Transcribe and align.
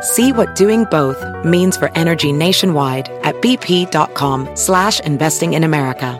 See 0.00 0.32
what 0.32 0.54
doing 0.54 0.84
both 0.84 1.22
means 1.44 1.76
for 1.76 1.90
energy 1.94 2.32
nationwide 2.32 3.08
at 3.22 3.34
bp.com 3.36 4.54
slash 4.54 5.00
investing 5.00 5.54
in 5.54 5.64
America. 5.64 6.18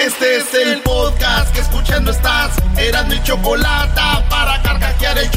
Este 0.00 0.36
es 0.36 0.54
el 0.54 0.82
podcast 0.82 1.52
que 1.52 1.60
escuchando 1.60 2.12
estás. 2.12 2.56
Eran 2.78 3.08
mi 3.08 3.20
chocolate 3.24 4.00
para 4.30 4.62
carcajear 4.62 5.18
el 5.18 5.30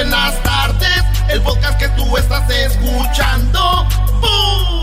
en 0.00 0.10
las 0.10 0.40
tardes. 0.42 1.04
El 1.28 1.42
podcast 1.42 1.78
que 1.80 1.88
tú 1.90 2.16
estás 2.16 2.48
escuchando. 2.48 3.88
¡Bum! 4.20 4.73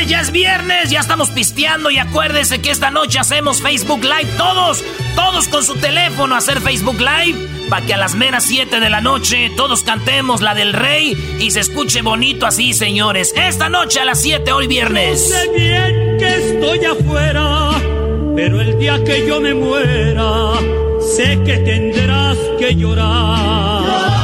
Ya 0.00 0.20
es 0.20 0.32
viernes, 0.32 0.90
ya 0.90 1.00
estamos 1.00 1.30
pisteando 1.30 1.90
y 1.90 1.98
acuérdense 1.98 2.60
que 2.60 2.70
esta 2.70 2.90
noche 2.90 3.18
hacemos 3.18 3.62
Facebook 3.62 4.02
Live 4.02 4.30
todos, 4.36 4.82
todos 5.14 5.48
con 5.48 5.64
su 5.64 5.74
teléfono 5.76 6.34
hacer 6.34 6.60
Facebook 6.60 6.98
Live 6.98 7.66
para 7.68 7.86
que 7.86 7.94
a 7.94 7.96
las 7.96 8.14
meras 8.14 8.44
7 8.44 8.80
de 8.80 8.90
la 8.90 9.00
noche 9.00 9.50
todos 9.56 9.82
cantemos 9.82 10.40
la 10.40 10.54
del 10.54 10.72
rey 10.72 11.36
y 11.40 11.50
se 11.50 11.60
escuche 11.60 12.02
bonito 12.02 12.46
así, 12.46 12.74
señores. 12.74 13.32
Esta 13.36 13.68
noche 13.68 14.00
a 14.00 14.04
las 14.04 14.20
7, 14.20 14.52
hoy 14.52 14.66
viernes. 14.66 15.28
Sé 15.28 15.48
bien 15.56 16.18
que 16.18 16.34
estoy 16.36 16.84
afuera, 16.84 17.70
pero 18.34 18.60
el 18.60 18.78
día 18.78 19.02
que 19.04 19.26
yo 19.26 19.40
me 19.40 19.54
muera, 19.54 20.54
sé 21.00 21.40
que 21.44 21.58
tendrás 21.58 22.36
que 22.58 22.74
llorar. 22.74 24.21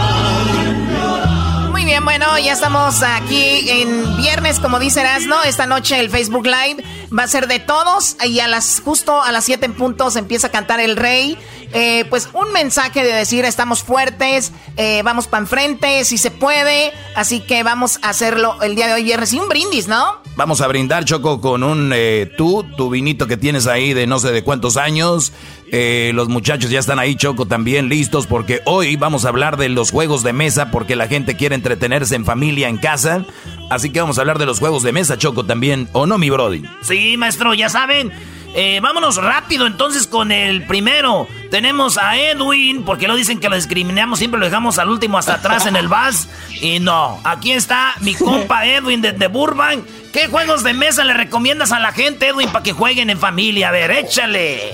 Bueno, 2.09 2.39
ya 2.39 2.55
estamos 2.55 3.03
aquí 3.03 3.69
en 3.69 4.17
viernes, 4.17 4.61
como 4.61 4.79
dice 4.79 5.01
Erasno. 5.03 5.43
Esta 5.43 5.67
noche 5.67 6.01
el 6.01 6.09
Facebook 6.09 6.47
Live 6.47 6.83
va 7.17 7.25
a 7.25 7.29
ser 7.29 7.49
de 7.49 7.59
todos 7.59 8.17
y 8.25 8.41
a 8.41 8.49
las 8.49 8.81
justo 8.83 9.23
a 9.23 9.31
las 9.31 9.45
7 9.45 9.67
en 9.67 9.75
punto 9.75 10.09
empieza 10.17 10.47
a 10.47 10.51
cantar 10.51 10.81
el 10.81 10.97
rey. 10.97 11.37
Eh, 11.75 12.07
pues 12.09 12.31
un 12.33 12.51
mensaje 12.53 13.05
de 13.05 13.13
decir 13.13 13.45
estamos 13.45 13.83
fuertes, 13.83 14.53
eh, 14.79 15.03
vamos 15.05 15.27
para 15.27 15.43
enfrente, 15.43 16.03
si 16.07 16.17
se 16.17 16.31
puede. 16.31 16.95
Así 17.15 17.41
que 17.41 17.63
vamos 17.63 17.99
a 18.01 18.09
hacerlo 18.09 18.57
el 18.63 18.75
día 18.75 18.87
de 18.87 18.95
hoy 18.95 19.05
viernes 19.05 19.35
y 19.35 19.39
un 19.39 19.51
brindis, 19.51 19.87
¿no? 19.87 20.23
Vamos 20.39 20.61
a 20.61 20.69
brindar, 20.69 21.05
Choco, 21.05 21.41
con 21.41 21.65
un 21.65 21.91
eh, 21.93 22.33
tú, 22.37 22.65
tu 22.77 22.91
vinito 22.91 23.27
que 23.27 23.37
tienes 23.37 23.67
ahí 23.67 23.93
de 23.93 24.07
no 24.07 24.21
sé 24.21 24.31
de 24.31 24.45
cuántos 24.45 24.77
años. 24.77 25.33
Eh, 25.73 26.13
los 26.15 26.29
muchachos 26.29 26.71
ya 26.71 26.79
están 26.79 27.01
ahí, 27.01 27.17
Choco, 27.17 27.47
también 27.47 27.89
listos 27.89 28.29
porque 28.29 28.61
hoy 28.65 28.95
vamos 28.95 29.25
a 29.25 29.31
hablar 29.31 29.57
de 29.57 29.69
los 29.69 29.91
juegos 29.91 30.23
de 30.23 30.33
mesa 30.33 30.71
porque 30.71 30.95
la 30.95 31.09
gente 31.09 31.37
quiere 31.37 31.57
entretenerse 31.57 32.15
en 32.15 32.25
familia, 32.25 32.69
en 32.69 32.77
casa. 32.77 33.25
Así 33.69 33.91
que 33.91 34.01
vamos 34.01 34.19
a 34.19 34.21
hablar 34.21 34.39
de 34.39 34.47
los 34.47 34.61
juegos 34.61 34.85
de 34.85 34.93
mesa, 34.93 35.19
Choco, 35.19 35.45
también. 35.45 35.89
¿O 35.93 36.07
no, 36.07 36.19
mi 36.19 36.31
Brody? 36.31 36.63
Sí, 36.83 37.17
maestro, 37.17 37.53
ya 37.55 37.69
saben. 37.69 38.13
Eh, 38.55 38.81
vámonos 38.81 39.17
rápido 39.17 39.67
entonces 39.67 40.07
con 40.07 40.33
el 40.33 40.67
primero. 40.67 41.29
Tenemos 41.51 41.99
a 41.99 42.19
Edwin, 42.19 42.85
porque 42.85 43.07
lo 43.07 43.15
dicen 43.15 43.41
que 43.41 43.49
lo 43.49 43.57
discriminamos, 43.57 44.19
siempre 44.19 44.41
lo 44.41 44.47
dejamos 44.47 44.79
al 44.79 44.89
último 44.91 45.19
hasta 45.19 45.35
atrás 45.35 45.67
en 45.67 45.77
el 45.77 45.89
bus. 45.89 46.29
Y 46.61 46.81
no, 46.81 47.21
aquí 47.25 47.53
está 47.53 47.95
mi 48.01 48.15
compa 48.15 48.67
Edwin 48.67 49.01
de, 49.01 49.13
de 49.13 49.27
Burbank. 49.29 49.85
¿Qué 50.13 50.27
juegos 50.27 50.65
de 50.65 50.73
mesa 50.75 51.05
le 51.05 51.15
recomiendas 51.15 51.73
a 51.73 51.79
la 51.79 51.93
gente, 51.93 52.29
Edwin, 52.29 52.51
para 52.51 52.63
que 52.63 52.73
jueguen 52.73 53.11
en 53.11 53.19
familia? 53.19 53.69
A 53.69 53.73
ver, 53.73 53.91
échale. 53.91 54.73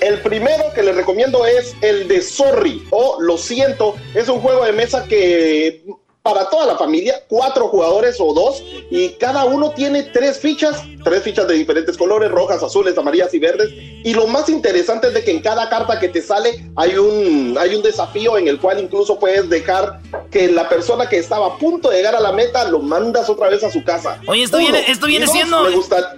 El 0.00 0.20
primero 0.20 0.64
que 0.74 0.82
les 0.82 0.94
recomiendo 0.94 1.46
es 1.46 1.74
el 1.80 2.06
de 2.08 2.20
Sorry 2.20 2.86
o 2.90 3.16
Lo 3.20 3.38
siento. 3.38 3.96
Es 4.14 4.28
un 4.28 4.40
juego 4.40 4.64
de 4.64 4.72
mesa 4.72 5.06
que 5.08 5.82
para 6.24 6.48
toda 6.48 6.64
la 6.64 6.78
familia, 6.78 7.22
cuatro 7.28 7.68
jugadores 7.68 8.16
o 8.18 8.32
dos, 8.32 8.62
y 8.90 9.10
cada 9.20 9.44
uno 9.44 9.72
tiene 9.72 10.04
tres 10.04 10.38
fichas, 10.40 10.82
tres 11.04 11.22
fichas 11.22 11.46
de 11.46 11.52
diferentes 11.52 11.98
colores, 11.98 12.30
rojas, 12.30 12.62
azules, 12.62 12.96
amarillas 12.96 13.34
y 13.34 13.38
verdes. 13.38 13.68
Y 13.70 14.14
lo 14.14 14.26
más 14.26 14.48
interesante 14.48 15.08
es 15.08 15.14
de 15.14 15.22
que 15.22 15.32
en 15.32 15.42
cada 15.42 15.68
carta 15.68 16.00
que 16.00 16.08
te 16.08 16.22
sale 16.22 16.64
hay 16.76 16.96
un, 16.96 17.58
hay 17.60 17.74
un 17.74 17.82
desafío 17.82 18.38
en 18.38 18.48
el 18.48 18.58
cual 18.58 18.80
incluso 18.80 19.18
puedes 19.18 19.50
dejar 19.50 20.00
que 20.30 20.50
la 20.50 20.66
persona 20.66 21.10
que 21.10 21.18
estaba 21.18 21.46
a 21.46 21.58
punto 21.58 21.90
de 21.90 21.98
llegar 21.98 22.14
a 22.14 22.20
la 22.20 22.32
meta 22.32 22.64
lo 22.70 22.78
mandas 22.78 23.28
otra 23.28 23.50
vez 23.50 23.62
a 23.62 23.70
su 23.70 23.84
casa. 23.84 24.18
Oye, 24.26 24.44
esto 24.44 24.56
Uno. 24.56 24.64
viene, 24.72 24.90
esto 24.90 25.06
viene 25.06 25.26
dos, 25.26 25.34
siendo. 25.34 25.68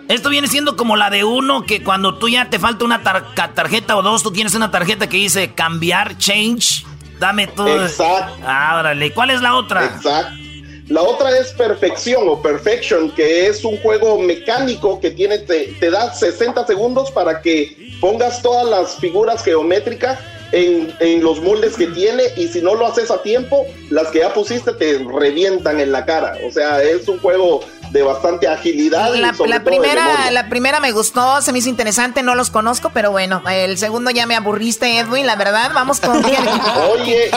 Esto 0.06 0.28
viene 0.28 0.46
siendo 0.46 0.76
como 0.76 0.94
la 0.94 1.10
de 1.10 1.24
uno 1.24 1.64
que 1.66 1.82
cuando 1.82 2.16
tú 2.16 2.28
ya 2.28 2.48
te 2.48 2.60
falta 2.60 2.84
una 2.84 3.02
tar- 3.02 3.34
tarjeta 3.56 3.96
o 3.96 4.02
dos, 4.02 4.22
tú 4.22 4.30
tienes 4.30 4.54
una 4.54 4.70
tarjeta 4.70 5.08
que 5.08 5.16
dice 5.16 5.52
cambiar, 5.52 6.16
change. 6.16 6.86
Dame 7.18 7.46
todo. 7.46 7.82
Exacto. 7.82 8.42
Ah, 8.44 8.76
órale. 8.78 9.12
¿Cuál 9.12 9.30
es 9.30 9.40
la 9.40 9.54
otra? 9.54 9.84
Exacto. 9.84 10.46
La 10.88 11.02
otra 11.02 11.36
es 11.36 11.52
Perfección 11.52 12.28
o 12.28 12.40
Perfection, 12.40 13.10
que 13.10 13.48
es 13.48 13.64
un 13.64 13.76
juego 13.78 14.18
mecánico 14.20 15.00
que 15.00 15.10
tiene, 15.10 15.38
te, 15.38 15.74
te 15.80 15.90
da 15.90 16.14
60 16.14 16.64
segundos 16.64 17.10
para 17.10 17.42
que 17.42 17.96
pongas 18.00 18.40
todas 18.40 18.68
las 18.68 18.94
figuras 18.96 19.42
geométricas 19.42 20.20
en, 20.52 20.94
en 21.00 21.24
los 21.24 21.40
moldes 21.40 21.76
que 21.76 21.88
tiene 21.88 22.22
y 22.36 22.46
si 22.46 22.62
no 22.62 22.76
lo 22.76 22.86
haces 22.86 23.10
a 23.10 23.20
tiempo, 23.22 23.66
las 23.90 24.08
que 24.08 24.20
ya 24.20 24.32
pusiste 24.32 24.72
te 24.74 24.98
revientan 24.98 25.80
en 25.80 25.90
la 25.90 26.04
cara. 26.04 26.36
O 26.46 26.52
sea, 26.52 26.80
es 26.82 27.08
un 27.08 27.18
juego 27.18 27.62
de 27.96 28.02
bastante 28.02 28.46
agilidad. 28.46 29.14
La, 29.14 29.32
primera, 29.64 30.30
la 30.30 30.48
primera 30.48 30.80
me 30.80 30.92
gustó, 30.92 31.40
se 31.40 31.50
me 31.52 31.60
hizo 31.60 31.70
interesante, 31.70 32.22
no 32.22 32.34
los 32.34 32.50
conozco, 32.50 32.90
pero 32.92 33.10
bueno, 33.10 33.42
el 33.50 33.78
segundo 33.78 34.10
ya 34.10 34.26
me 34.26 34.36
aburriste, 34.36 34.98
Edwin, 34.98 35.26
la 35.26 35.36
verdad, 35.36 35.70
vamos 35.74 36.00
con... 36.00 36.22
Oye. 36.92 37.30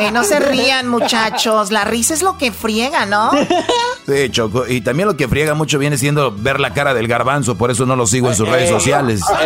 Eh, 0.00 0.10
no 0.12 0.24
se 0.24 0.40
rían, 0.40 0.88
muchachos, 0.88 1.70
la 1.70 1.84
risa 1.84 2.14
es 2.14 2.22
lo 2.22 2.38
que 2.38 2.50
friega, 2.50 3.06
¿no? 3.06 3.30
Sí, 4.06 4.30
Choco. 4.30 4.68
Y 4.68 4.82
también 4.82 5.08
lo 5.08 5.16
que 5.16 5.26
friega 5.26 5.54
mucho 5.54 5.80
viene 5.80 5.98
siendo 5.98 6.30
ver 6.30 6.60
la 6.60 6.72
cara 6.72 6.94
del 6.94 7.08
garbanzo, 7.08 7.58
por 7.58 7.72
eso 7.72 7.86
no 7.86 7.96
lo 7.96 8.06
sigo 8.06 8.28
en 8.28 8.36
sus 8.36 8.48
redes 8.48 8.70
sociales. 8.70 9.20
Ok, 9.28 9.38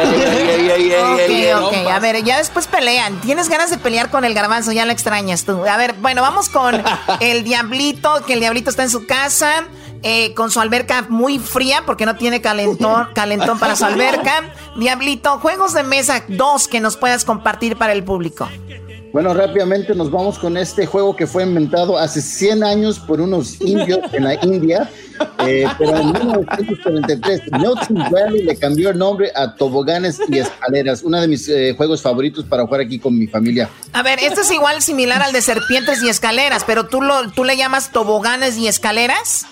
ok, 1.62 1.72
a 1.90 1.98
ver, 1.98 2.22
ya 2.22 2.36
después 2.36 2.66
pelean. 2.66 3.18
Tienes 3.22 3.48
ganas 3.48 3.70
de 3.70 3.78
pelear 3.78 4.10
con 4.10 4.26
el 4.26 4.34
garbanzo, 4.34 4.72
ya 4.72 4.84
lo 4.84 4.92
extrañas 4.92 5.44
tú. 5.46 5.64
A 5.64 5.78
ver, 5.78 5.94
bueno, 5.94 6.20
vamos 6.20 6.50
con 6.50 6.82
el 7.20 7.42
diablito, 7.42 8.22
que 8.26 8.34
el 8.34 8.40
diablito 8.40 8.68
está 8.68 8.82
en 8.82 8.90
su 8.90 9.06
casa, 9.06 9.64
eh, 10.02 10.34
con 10.34 10.50
su 10.50 10.60
alberca 10.60 11.06
muy 11.08 11.38
fría, 11.38 11.82
porque 11.86 12.06
no 12.06 12.16
tiene 12.16 12.40
calentón, 12.40 13.08
calentón 13.14 13.58
para 13.58 13.76
su 13.76 13.84
alberca. 13.84 14.52
Diablito, 14.76 15.38
juegos 15.38 15.74
de 15.74 15.82
mesa, 15.82 16.24
dos 16.28 16.68
que 16.68 16.80
nos 16.80 16.96
puedas 16.96 17.24
compartir 17.24 17.76
para 17.76 17.92
el 17.92 18.04
público. 18.04 18.48
Bueno, 19.12 19.34
rápidamente 19.34 19.92
nos 19.94 20.10
vamos 20.10 20.38
con 20.38 20.56
este 20.56 20.86
juego 20.86 21.16
que 21.16 21.26
fue 21.26 21.42
inventado 21.42 21.98
hace 21.98 22.22
100 22.22 22.62
años 22.62 23.00
por 23.00 23.20
unos 23.20 23.60
indios 23.60 23.98
en 24.12 24.22
la 24.22 24.34
India, 24.44 24.88
eh, 25.44 25.66
pero 25.78 25.96
en 25.96 26.12
1943 26.12 27.42
Milton 27.52 28.04
Bradley 28.08 28.44
le 28.44 28.56
cambió 28.56 28.90
el 28.90 28.98
nombre 28.98 29.32
a 29.34 29.56
Toboganes 29.56 30.20
y 30.28 30.38
Escaleras, 30.38 31.02
uno 31.02 31.20
de 31.20 31.26
mis 31.26 31.48
eh, 31.48 31.74
juegos 31.76 32.00
favoritos 32.00 32.44
para 32.44 32.64
jugar 32.64 32.82
aquí 32.82 33.00
con 33.00 33.18
mi 33.18 33.26
familia. 33.26 33.68
A 33.92 34.04
ver, 34.04 34.20
esto 34.20 34.42
es 34.42 34.50
igual 34.52 34.80
similar 34.80 35.20
al 35.22 35.32
de 35.32 35.42
serpientes 35.42 36.02
y 36.04 36.08
escaleras, 36.08 36.62
pero 36.64 36.86
tú, 36.86 37.02
lo, 37.02 37.32
tú 37.32 37.42
le 37.42 37.56
llamas 37.56 37.90
toboganes 37.90 38.58
y 38.58 38.68
escaleras. 38.68 39.46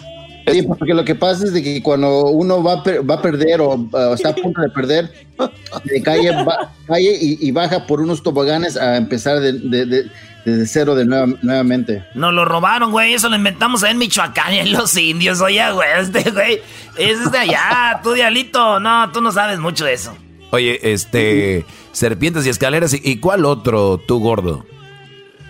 Sí, 0.52 0.62
porque 0.62 0.94
lo 0.94 1.04
que 1.04 1.14
pasa 1.14 1.44
es 1.44 1.52
de 1.52 1.62
que 1.62 1.82
cuando 1.82 2.26
uno 2.26 2.62
va 2.62 2.74
a, 2.74 2.82
per- 2.82 3.08
va 3.08 3.14
a 3.16 3.22
perder 3.22 3.60
o 3.60 3.74
uh, 3.74 4.14
está 4.14 4.30
a 4.30 4.34
punto 4.34 4.60
de 4.60 4.68
perder, 4.70 5.10
de 5.84 6.02
calle, 6.02 6.30
ba- 6.44 6.72
calle 6.86 7.16
y, 7.20 7.38
y 7.40 7.50
baja 7.52 7.86
por 7.86 8.00
unos 8.00 8.22
toboganes 8.22 8.76
a 8.76 8.96
empezar 8.96 9.40
de, 9.40 9.52
de- 9.52 9.86
de- 9.86 10.04
desde 10.44 10.66
cero 10.66 10.94
de 10.94 11.04
nueva- 11.04 11.34
nuevamente. 11.42 12.04
Nos 12.14 12.32
lo 12.32 12.44
robaron, 12.44 12.90
güey. 12.90 13.12
Eso 13.12 13.28
lo 13.28 13.36
inventamos 13.36 13.82
en 13.82 13.98
Michoacán 13.98 14.54
y 14.54 14.58
en 14.60 14.72
los 14.72 14.96
indios. 14.96 15.40
Oye, 15.40 15.62
güey, 15.72 15.88
este 16.00 16.30
güey 16.30 16.60
es 16.96 17.30
de 17.30 17.38
allá. 17.38 18.00
Tú, 18.02 18.12
diablito. 18.12 18.80
No, 18.80 19.10
tú 19.12 19.20
no 19.20 19.30
sabes 19.32 19.58
mucho 19.58 19.84
de 19.84 19.92
eso. 19.94 20.16
Oye, 20.50 20.78
este, 20.92 21.66
serpientes 21.92 22.46
y 22.46 22.48
escaleras. 22.48 22.94
¿Y, 22.94 23.00
y 23.04 23.16
cuál 23.18 23.44
otro, 23.44 23.98
tú 23.98 24.20
gordo? 24.20 24.64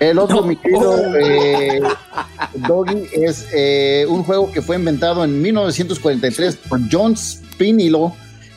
El 0.00 0.18
otro, 0.18 0.44
mi 0.44 0.56
querido 0.56 0.96
eh, 1.20 1.80
Doggy, 2.54 3.08
es 3.12 3.48
eh, 3.52 4.06
un 4.08 4.22
juego 4.22 4.50
que 4.52 4.62
fue 4.62 4.76
inventado 4.76 5.24
en 5.24 5.42
1943 5.42 6.56
por 6.68 6.80
John 6.90 7.16
Spinilo, 7.16 8.14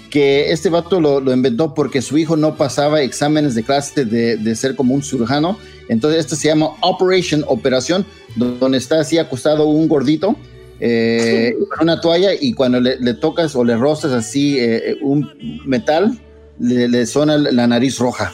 que 0.09 0.51
este 0.51 0.69
vato 0.69 0.99
lo, 0.99 1.33
inventó 1.33 1.73
porque 1.73 2.01
su 2.01 2.17
hijo 2.17 2.35
no 2.35 2.57
pasaba 2.57 3.01
exámenes 3.01 3.55
de 3.55 3.63
clase 3.63 4.05
de, 4.05 4.55
ser 4.55 4.75
como 4.75 4.93
un 4.93 5.01
cirujano. 5.01 5.57
Entonces, 5.87 6.19
esto 6.19 6.35
se 6.35 6.49
llama 6.49 6.71
Operation, 6.81 7.43
Operación, 7.47 8.05
donde 8.35 8.77
está 8.77 8.99
así 8.99 9.17
acostado 9.17 9.65
un 9.67 9.87
gordito 9.87 10.35
eh, 10.79 11.55
con 11.69 11.87
una 11.87 12.01
toalla 12.01 12.31
y 12.39 12.53
cuando 12.53 12.79
le, 12.79 13.13
tocas 13.15 13.55
o 13.55 13.63
le 13.63 13.75
rozas 13.77 14.11
así 14.11 14.57
eh, 14.59 14.97
un 15.01 15.61
metal, 15.65 16.19
le, 16.59 16.87
le 16.87 17.05
suena 17.05 17.37
la 17.37 17.67
nariz 17.67 17.97
roja. 17.97 18.31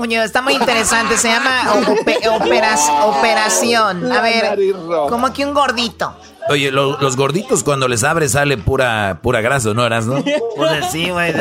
Oye, 0.00 0.24
está 0.24 0.40
muy 0.40 0.54
interesante. 0.54 1.18
Se 1.18 1.28
llama 1.28 1.74
operación. 3.04 4.10
A 4.10 4.22
ver, 4.22 4.58
como 5.10 5.26
aquí 5.26 5.44
un 5.44 5.52
gordito. 5.52 6.14
Oye, 6.50 6.72
los 6.72 7.16
gorditos 7.16 7.62
cuando 7.62 7.86
les 7.86 8.02
abre 8.02 8.28
sale 8.28 8.58
pura, 8.58 9.20
pura 9.22 9.40
grasa, 9.40 9.72
¿no 9.72 9.86
eras, 9.86 10.06
no? 10.06 10.22
Pues 10.56 10.86
sí, 10.90 11.08
güey. 11.08 11.32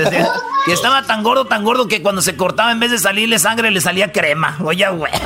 Que 0.65 0.73
estaba 0.73 1.01
tan 1.01 1.23
gordo, 1.23 1.45
tan 1.45 1.63
gordo 1.63 1.87
que 1.87 2.03
cuando 2.03 2.21
se 2.21 2.35
cortaba 2.35 2.71
en 2.71 2.79
vez 2.79 2.91
de 2.91 2.99
salirle 2.99 3.39
sangre 3.39 3.71
le 3.71 3.81
salía 3.81 4.11
crema. 4.11 4.57
Oye, 4.63 4.87
güey. 4.89 5.11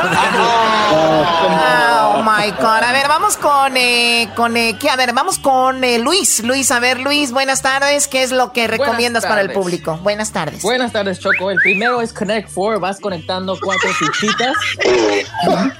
Oh, 2.16 2.22
my 2.22 2.52
God. 2.52 2.84
A 2.84 2.92
ver, 2.92 3.08
vamos 3.08 3.38
con, 3.38 3.76
eh, 3.76 4.30
con 4.36 4.56
eh, 4.56 4.78
¿qué? 4.80 4.90
A 4.90 4.96
ver, 4.96 5.14
vamos 5.14 5.40
con 5.40 5.84
eh, 5.84 5.98
Luis. 5.98 6.44
Luis, 6.44 6.70
a 6.70 6.80
ver, 6.80 7.00
Luis, 7.00 7.32
buenas 7.32 7.64
tardes. 7.64 8.08
¿Qué 8.08 8.22
es 8.22 8.32
lo 8.32 8.54
que 8.54 8.68
recomiendas 8.68 9.26
para 9.26 9.42
el 9.42 9.52
público? 9.52 9.98
Buenas 10.04 10.32
tardes. 10.32 10.62
Buenas 10.62 10.92
tardes, 10.92 11.20
Choco. 11.20 11.50
El 11.50 11.58
primero 11.58 12.02
es 12.02 12.14
Connect 12.14 12.50
Four. 12.50 12.80
Vas 12.80 13.00
conectando 13.00 13.58
cuatro 13.60 13.90
fichitas. 13.94 14.56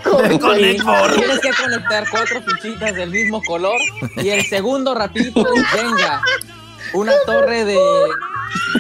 Connect 0.42 0.82
Four. 0.82 1.14
Tienes 1.14 1.40
que 1.40 1.52
conectar 1.52 2.06
cuatro 2.10 2.42
fichitas 2.42 2.96
del 2.96 3.12
mismo 3.12 3.42
color 3.44 3.80
y 4.18 4.30
el 4.30 4.46
segundo 4.46 4.94
ratito, 4.94 5.44
venga, 5.74 6.22
una 6.94 7.14
torre 7.26 7.66
de, 7.66 7.80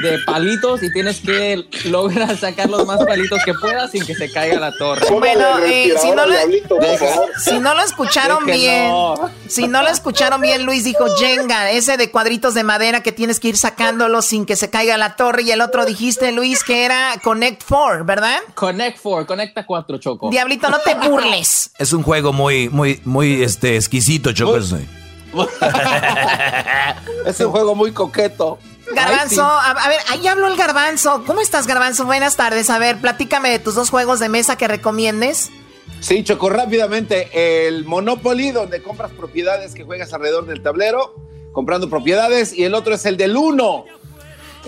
de 0.01 0.19
palitos 0.19 0.83
y 0.83 0.92
tienes 0.92 1.21
que 1.21 1.65
lograr 1.86 2.38
sacar 2.38 2.69
los 2.69 2.86
más 2.86 3.04
palitos 3.06 3.39
que 3.45 3.54
puedas 3.54 3.92
sin 3.92 4.06
que 4.06 4.15
se 4.15 4.31
caiga 4.31 4.60
la 4.60 4.71
torre. 4.77 5.06
Bueno, 5.10 5.60
eh, 5.60 5.94
si, 6.00 6.12
no 6.12 6.25
lo, 6.25 6.33
si, 7.38 7.60
no 7.60 7.74
lo, 7.74 7.81
escucharon 7.81 8.45
bien, 8.45 8.92
si 9.48 9.68
no 9.68 9.81
lo 9.81 9.89
escucharon 9.89 10.42
bien, 10.42 10.63
Luis 10.63 10.83
dijo 10.83 11.06
Jenga, 11.18 11.71
ese 11.71 11.98
de 11.98 12.12
cuadritos 12.12 12.54
de 12.54 12.63
madera 12.63 13.01
que 13.01 13.12
tienes 13.12 13.39
que 13.39 13.50
ir 13.50 13.57
sacándolo 13.57 14.21
sin 14.21 14.45
que 14.45 14.56
se 14.56 14.69
caiga 14.69 14.98
la 14.98 15.15
torre. 15.15 15.44
Y 15.44 15.51
el 15.51 15.62
otro 15.62 15.86
dijiste, 15.86 16.31
Luis, 16.31 16.63
que 16.63 16.86
era 16.86 17.19
Connect 17.24 17.63
Four, 17.63 18.06
¿verdad? 18.06 18.39
Connect 18.56 19.00
Four, 19.00 19.25
conecta 19.25 19.65
cuatro, 19.65 19.98
Choco. 19.98 20.30
Diablito, 20.30 20.69
no 20.69 20.80
te 20.80 20.95
burles. 20.95 21.71
Es 21.77 21.94
un 21.94 22.04
juego 22.04 22.33
muy, 22.33 22.69
muy, 22.69 23.01
muy 23.06 23.44
este, 23.44 23.75
exquisito, 23.75 24.33
Choco. 24.33 24.60
es 27.25 27.39
un 27.39 27.51
juego 27.51 27.75
muy 27.75 27.91
coqueto. 27.91 28.59
Garbanzo, 28.94 29.44
a, 29.44 29.74
ver, 29.88 30.00
ahí 30.09 30.27
habló 30.27 30.47
el 30.47 30.57
garbanzo. 30.57 31.24
¿Cómo 31.25 31.41
estás, 31.41 31.68
garbanzo? 31.68 32.06
Buenas 32.06 32.35
tardes. 32.35 32.69
A 32.69 32.80
ver, 32.80 33.00
platícame 33.00 33.50
de 33.50 33.59
tus 33.59 33.75
dos 33.75 33.89
juegos 33.89 34.19
de 34.19 34.30
mesa 34.30 34.57
que 34.57 34.68
recomiendes. 34.68 35.51
Sí, 36.00 36.24
Choco, 36.24 36.50
rápidamente. 36.50 37.68
El 37.68 37.85
Monopoly, 37.85 38.51
donde 38.51 38.83
compras 38.83 39.12
propiedades 39.12 39.74
que 39.74 39.83
juegas 39.83 40.13
alrededor 40.13 40.45
del 40.45 40.62
tablero, 40.62 41.15
comprando 41.53 41.89
propiedades. 41.89 42.53
Y 42.53 42.65
el 42.65 42.75
otro 42.75 42.94
es 42.95 43.06
el 43.06 43.18
del 43.18 43.38
Uno 43.38 43.86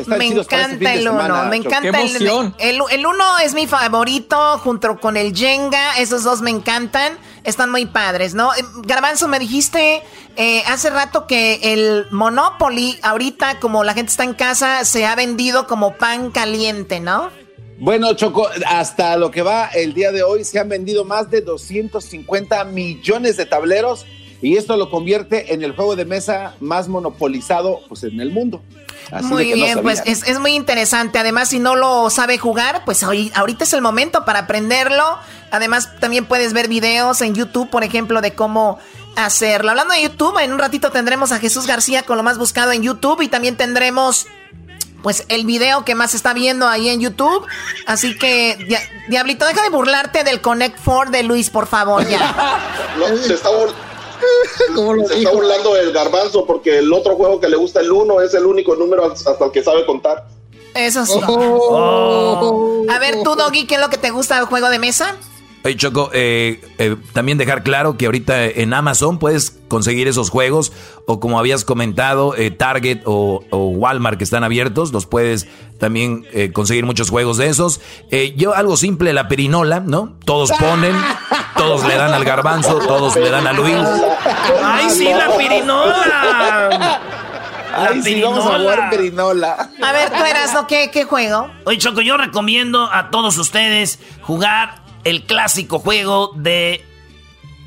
me 0.07 0.27
encanta 0.27 0.93
el 0.93 1.07
uno, 1.07 1.45
me 1.45 1.57
encanta 1.57 2.01
el, 2.01 2.53
el, 2.59 2.81
el 2.91 3.05
uno 3.05 3.39
es 3.43 3.53
mi 3.53 3.67
favorito 3.67 4.57
junto 4.59 4.99
con 4.99 5.17
el 5.17 5.35
Jenga, 5.35 5.97
esos 5.99 6.23
dos 6.23 6.41
me 6.41 6.51
encantan, 6.51 7.17
están 7.43 7.71
muy 7.71 7.85
padres, 7.85 8.33
¿no? 8.33 8.53
Eh, 8.53 8.63
Garbanzo, 8.85 9.27
me 9.27 9.39
dijiste 9.39 10.03
eh, 10.35 10.63
hace 10.67 10.89
rato 10.89 11.27
que 11.27 11.59
el 11.73 12.07
Monopoly, 12.11 12.99
ahorita 13.01 13.59
como 13.59 13.83
la 13.83 13.93
gente 13.93 14.11
está 14.11 14.23
en 14.23 14.33
casa, 14.33 14.83
se 14.83 15.05
ha 15.05 15.15
vendido 15.15 15.67
como 15.67 15.95
pan 15.95 16.31
caliente, 16.31 16.99
¿no? 16.99 17.29
Bueno, 17.77 18.13
Choco, 18.13 18.47
hasta 18.67 19.17
lo 19.17 19.31
que 19.31 19.41
va 19.41 19.67
el 19.67 19.93
día 19.93 20.11
de 20.11 20.23
hoy 20.23 20.45
se 20.45 20.59
han 20.59 20.69
vendido 20.69 21.03
más 21.03 21.29
de 21.29 21.41
250 21.41 22.63
millones 22.65 23.35
de 23.35 23.45
tableros 23.45 24.05
y 24.41 24.55
esto 24.55 24.77
lo 24.77 24.89
convierte 24.89 25.53
en 25.53 25.61
el 25.61 25.73
juego 25.75 25.95
de 25.95 26.05
mesa 26.05 26.55
más 26.59 26.87
monopolizado 26.87 27.81
pues, 27.89 28.03
en 28.03 28.19
el 28.21 28.31
mundo 28.31 28.61
muy 29.23 29.53
bien, 29.53 29.81
pues 29.81 30.01
es, 30.05 30.39
muy 30.39 30.53
interesante. 30.53 31.19
Además, 31.19 31.49
si 31.49 31.59
no 31.59 31.75
lo 31.75 32.09
sabe 32.09 32.37
jugar, 32.37 32.83
pues 32.85 33.03
hoy, 33.03 33.31
ahorita 33.35 33.63
es 33.63 33.73
el 33.73 33.81
momento 33.81 34.25
para 34.25 34.39
aprenderlo. 34.39 35.17
Además, 35.51 35.89
también 35.99 36.25
puedes 36.25 36.53
ver 36.53 36.67
videos 36.67 37.21
en 37.21 37.35
YouTube, 37.35 37.69
por 37.69 37.83
ejemplo, 37.83 38.21
de 38.21 38.33
cómo 38.33 38.79
hacerlo. 39.15 39.71
Hablando 39.71 39.93
de 39.93 40.03
YouTube, 40.03 40.37
en 40.39 40.53
un 40.53 40.59
ratito 40.59 40.91
tendremos 40.91 41.31
a 41.31 41.39
Jesús 41.39 41.67
García 41.67 42.03
con 42.03 42.17
lo 42.17 42.23
más 42.23 42.37
buscado 42.37 42.71
en 42.71 42.81
YouTube 42.81 43.21
y 43.21 43.27
también 43.27 43.55
tendremos 43.55 44.27
pues 45.05 45.23
el 45.29 45.45
video 45.45 45.85
que 45.85 45.93
más 45.93 46.15
está 46.15 46.33
viendo 46.33 46.67
ahí 46.67 46.89
en 46.89 46.99
YouTube. 46.99 47.45
Así 47.85 48.17
que, 48.17 48.57
Diablito, 49.07 49.45
deja 49.45 49.61
de 49.61 49.69
burlarte 49.69 50.23
del 50.23 50.41
Connect 50.41 50.79
Four 50.79 51.11
de 51.11 51.21
Luis, 51.21 51.51
por 51.51 51.67
favor, 51.67 52.07
ya. 52.07 52.59
se 53.23 53.35
está 53.35 53.49
se 55.07 55.17
está 55.17 55.31
burlando 55.31 55.73
del 55.73 55.91
garbanzo 55.91 56.45
porque 56.45 56.79
el 56.79 56.91
otro 56.91 57.15
juego 57.15 57.39
que 57.39 57.49
le 57.49 57.57
gusta 57.57 57.81
el 57.81 57.91
uno 57.91 58.21
es 58.21 58.33
el 58.33 58.45
único 58.45 58.75
número 58.75 59.05
hasta 59.05 59.45
el 59.45 59.51
que 59.51 59.63
sabe 59.63 59.85
contar. 59.85 60.25
Eso 60.73 61.05
sí. 61.05 61.19
Oh. 61.27 62.85
A 62.89 62.99
ver, 62.99 63.23
tú, 63.23 63.35
Doggy, 63.35 63.65
¿qué 63.65 63.75
es 63.75 63.81
lo 63.81 63.89
que 63.89 63.97
te 63.97 64.11
gusta 64.11 64.35
del 64.35 64.45
juego 64.45 64.69
de 64.69 64.79
mesa? 64.79 65.15
Oye, 65.65 65.77
Choco, 65.77 66.11
eh, 66.13 66.61
eh, 66.77 66.95
también 67.11 67.39
dejar 67.39 67.63
claro 67.63 67.97
que 67.97 68.05
ahorita 68.05 68.45
en 68.45 68.71
Amazon 68.71 69.17
puedes 69.17 69.57
conseguir 69.67 70.07
esos 70.07 70.29
juegos 70.29 70.71
o 71.07 71.19
como 71.19 71.39
habías 71.39 71.65
comentado, 71.65 72.35
eh, 72.35 72.51
Target 72.51 73.01
o, 73.05 73.43
Walmart 73.51 74.19
que 74.19 74.23
están 74.23 74.43
abiertos, 74.43 74.93
los 74.93 75.07
puedes 75.07 75.47
también 75.79 76.23
conseguir 76.53 76.85
muchos 76.85 77.09
juegos 77.09 77.37
de 77.37 77.47
esos. 77.47 77.81
yo 78.37 78.53
algo 78.53 78.77
simple, 78.77 79.11
la 79.11 79.27
perinola, 79.27 79.79
¿no? 79.79 80.13
Todos 80.23 80.51
ponen, 80.51 80.95
todos 81.57 81.83
le 81.83 81.95
dan 81.95 82.13
al 82.13 82.23
garbanzo, 82.23 82.77
todos 82.77 83.15
le 83.15 83.31
dan 83.31 83.47
a 83.47 83.53
Luis. 83.53 83.75
¡Ay, 84.63 84.89
sí, 84.91 85.05
la 85.05 85.35
perinola! 85.35 87.01
Ay, 87.75 88.03
sí, 88.03 88.21
vamos 88.21 88.45
a 88.45 88.59
jugar 88.59 88.89
perinola. 88.91 89.71
A 89.81 89.91
ver, 89.91 90.09
tú 90.11 90.23
eras. 90.23 90.55
¿Qué, 90.67 90.91
¿Qué 90.91 91.05
juego? 91.05 91.49
Oye, 91.65 91.79
Choco, 91.79 92.01
yo 92.01 92.17
recomiendo 92.17 92.87
a 92.93 93.09
todos 93.09 93.37
ustedes 93.37 93.99
jugar 94.21 94.84
el 95.05 95.23
clásico 95.23 95.79
juego 95.79 96.31
de 96.35 96.83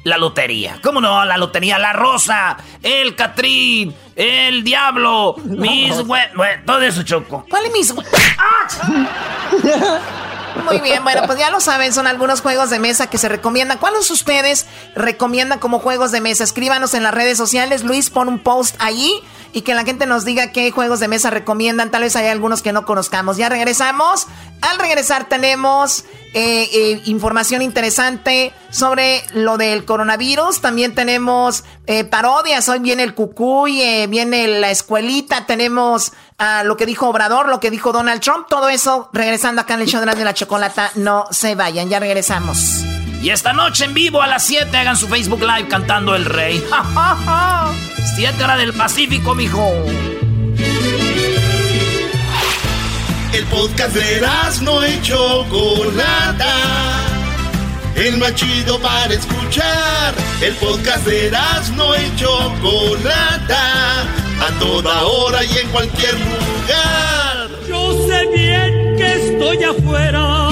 la 0.05 0.19
lotería. 0.19 0.79
¿Cómo 0.82 1.00
no? 1.00 1.25
La 1.25 1.37
lotería, 1.38 1.78
la 1.78 1.92
rosa, 1.92 2.59
el 2.83 3.14
Catrín, 3.14 3.95
el 4.18 4.64
diablo, 4.64 5.37
mis 5.44 5.94
todo 6.66 6.80
eso 6.80 7.04
choco. 7.04 7.46
¿Cuál 7.48 7.66
es 7.66 7.72
mis 7.72 7.94
Muy 10.64 10.80
bien, 10.80 11.04
bueno, 11.04 11.22
pues 11.26 11.38
ya 11.38 11.50
lo 11.50 11.60
saben, 11.60 11.92
son 11.92 12.08
algunos 12.08 12.40
juegos 12.40 12.68
de 12.68 12.80
mesa 12.80 13.08
que 13.08 13.16
se 13.16 13.28
recomiendan. 13.28 13.78
¿Cuáles 13.78 14.10
ustedes 14.10 14.66
recomiendan 14.96 15.60
como 15.60 15.78
juegos 15.78 16.10
de 16.10 16.20
mesa? 16.20 16.42
Escríbanos 16.42 16.94
en 16.94 17.04
las 17.04 17.14
redes 17.14 17.38
sociales. 17.38 17.84
Luis, 17.84 18.10
pon 18.10 18.28
un 18.28 18.40
post 18.40 18.75
allí 18.80 19.22
y 19.52 19.62
que 19.62 19.75
la 19.75 19.84
gente 19.84 20.06
nos 20.06 20.25
diga 20.25 20.52
qué 20.52 20.70
juegos 20.70 21.00
de 21.00 21.08
mesa 21.08 21.30
recomiendan. 21.30 21.90
Tal 21.90 22.02
vez 22.02 22.16
hay 22.16 22.26
algunos 22.26 22.62
que 22.62 22.72
no 22.72 22.84
conozcamos. 22.84 23.37
Ya 23.37 23.48
regresamos. 23.48 24.26
Al 24.60 24.78
regresar 24.78 25.28
tenemos 25.28 26.04
eh, 26.34 26.68
eh, 26.72 27.02
información 27.06 27.62
interesante 27.62 28.52
sobre 28.70 29.22
lo 29.32 29.56
del 29.56 29.84
coronavirus. 29.84 30.60
También 30.60 30.94
tenemos 30.94 31.64
eh, 31.87 32.04
parodias. 32.04 32.68
Hoy 32.68 32.80
viene 32.80 33.02
el 33.04 33.14
cucuy, 33.14 34.06
viene 34.08 34.48
la 34.48 34.70
escuelita. 34.70 35.46
Tenemos 35.46 36.12
ah, 36.38 36.62
lo 36.64 36.76
que 36.76 36.86
dijo 36.86 37.08
Obrador, 37.08 37.48
lo 37.48 37.60
que 37.60 37.70
dijo 37.70 37.92
Donald 37.92 38.20
Trump. 38.20 38.46
Todo 38.48 38.68
eso 38.68 39.08
regresando 39.12 39.62
acá 39.62 39.74
en 39.74 39.82
el 39.82 39.86
show 39.86 40.04
de 40.04 40.24
la 40.24 40.34
chocolata. 40.34 40.90
No 40.94 41.26
se 41.30 41.54
vayan, 41.54 41.88
ya 41.88 42.00
regresamos. 42.00 42.84
Y 43.22 43.30
esta 43.30 43.52
noche 43.52 43.84
en 43.84 43.94
vivo 43.94 44.22
a 44.22 44.26
las 44.26 44.44
7 44.44 44.76
hagan 44.76 44.96
su 44.96 45.08
Facebook 45.08 45.40
Live 45.40 45.68
cantando 45.68 46.14
El 46.14 46.24
Rey. 46.24 46.64
7 48.16 48.44
horas 48.44 48.58
del 48.58 48.72
Pacífico, 48.72 49.34
mijo. 49.34 49.72
El 53.32 53.44
podcast 53.46 53.94
de 53.94 54.26
no 54.62 54.82
hecho 54.82 55.44
Chocolata. 55.44 57.17
El 57.99 58.17
más 58.19 58.35
chido 58.35 58.78
para 58.81 59.12
escuchar. 59.12 60.14
El 60.40 60.55
podcast 60.55 61.05
de 61.05 61.33
no 61.76 61.95
hecho 61.95 62.55
Chocolata. 62.61 64.02
A 64.40 64.59
toda 64.61 65.05
hora 65.05 65.45
y 65.45 65.59
en 65.59 65.69
cualquier 65.71 66.14
lugar. 66.14 67.49
Yo 67.69 68.09
sé 68.09 68.26
bien 68.26 68.97
que 68.97 69.33
estoy 69.33 69.64
afuera 69.64 70.49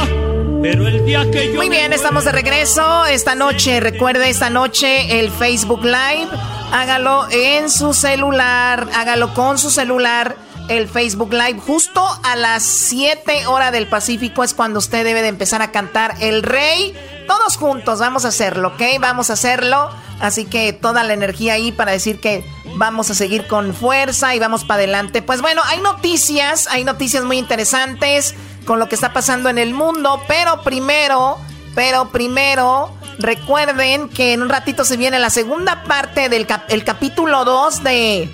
pero 0.62 0.88
el 0.88 1.04
día 1.04 1.30
que 1.30 1.52
yo 1.52 1.56
Muy 1.56 1.68
bien, 1.68 1.92
estamos 1.92 2.24
de 2.24 2.32
regreso 2.32 3.04
esta 3.06 3.36
noche. 3.36 3.78
Recuerde 3.78 4.28
esta 4.28 4.50
noche 4.50 5.20
el 5.20 5.30
Facebook 5.30 5.84
Live. 5.84 6.28
Hágalo 6.72 7.28
en 7.30 7.70
su 7.70 7.94
celular, 7.94 8.88
hágalo 8.92 9.32
con 9.32 9.58
su 9.58 9.70
celular. 9.70 10.34
El 10.68 10.88
Facebook 10.88 11.32
Live 11.32 11.60
justo 11.60 12.04
a 12.24 12.34
las 12.34 12.64
7 12.64 13.46
horas 13.46 13.70
del 13.70 13.88
Pacífico 13.88 14.42
es 14.42 14.52
cuando 14.52 14.80
usted 14.80 15.04
debe 15.04 15.22
de 15.22 15.28
empezar 15.28 15.62
a 15.62 15.70
cantar 15.70 16.16
El 16.20 16.42
Rey 16.42 16.94
Todos 17.28 17.56
juntos 17.56 18.00
vamos 18.00 18.24
a 18.24 18.28
hacerlo, 18.28 18.68
¿ok? 18.68 18.82
Vamos 19.00 19.30
a 19.30 19.34
hacerlo. 19.34 19.90
Así 20.20 20.44
que 20.44 20.72
toda 20.72 21.04
la 21.04 21.12
energía 21.12 21.54
ahí 21.54 21.72
para 21.72 21.92
decir 21.92 22.20
que 22.20 22.44
vamos 22.76 23.10
a 23.10 23.14
seguir 23.14 23.46
con 23.46 23.74
fuerza 23.74 24.34
y 24.34 24.38
vamos 24.38 24.64
para 24.64 24.78
adelante. 24.78 25.22
Pues 25.22 25.40
bueno, 25.40 25.62
hay 25.66 25.80
noticias, 25.80 26.66
hay 26.68 26.84
noticias 26.84 27.22
muy 27.22 27.38
interesantes 27.38 28.34
con 28.64 28.78
lo 28.78 28.88
que 28.88 28.94
está 28.94 29.12
pasando 29.12 29.48
en 29.48 29.58
el 29.58 29.72
mundo, 29.72 30.22
pero 30.26 30.62
primero, 30.62 31.38
pero 31.74 32.10
primero, 32.10 32.90
recuerden 33.18 34.08
que 34.08 34.32
en 34.32 34.42
un 34.42 34.48
ratito 34.48 34.84
se 34.84 34.96
viene 34.96 35.18
la 35.18 35.30
segunda 35.30 35.84
parte 35.84 36.28
del 36.28 36.46
el 36.68 36.84
capítulo 36.84 37.44
2 37.44 37.82
de 37.84 38.30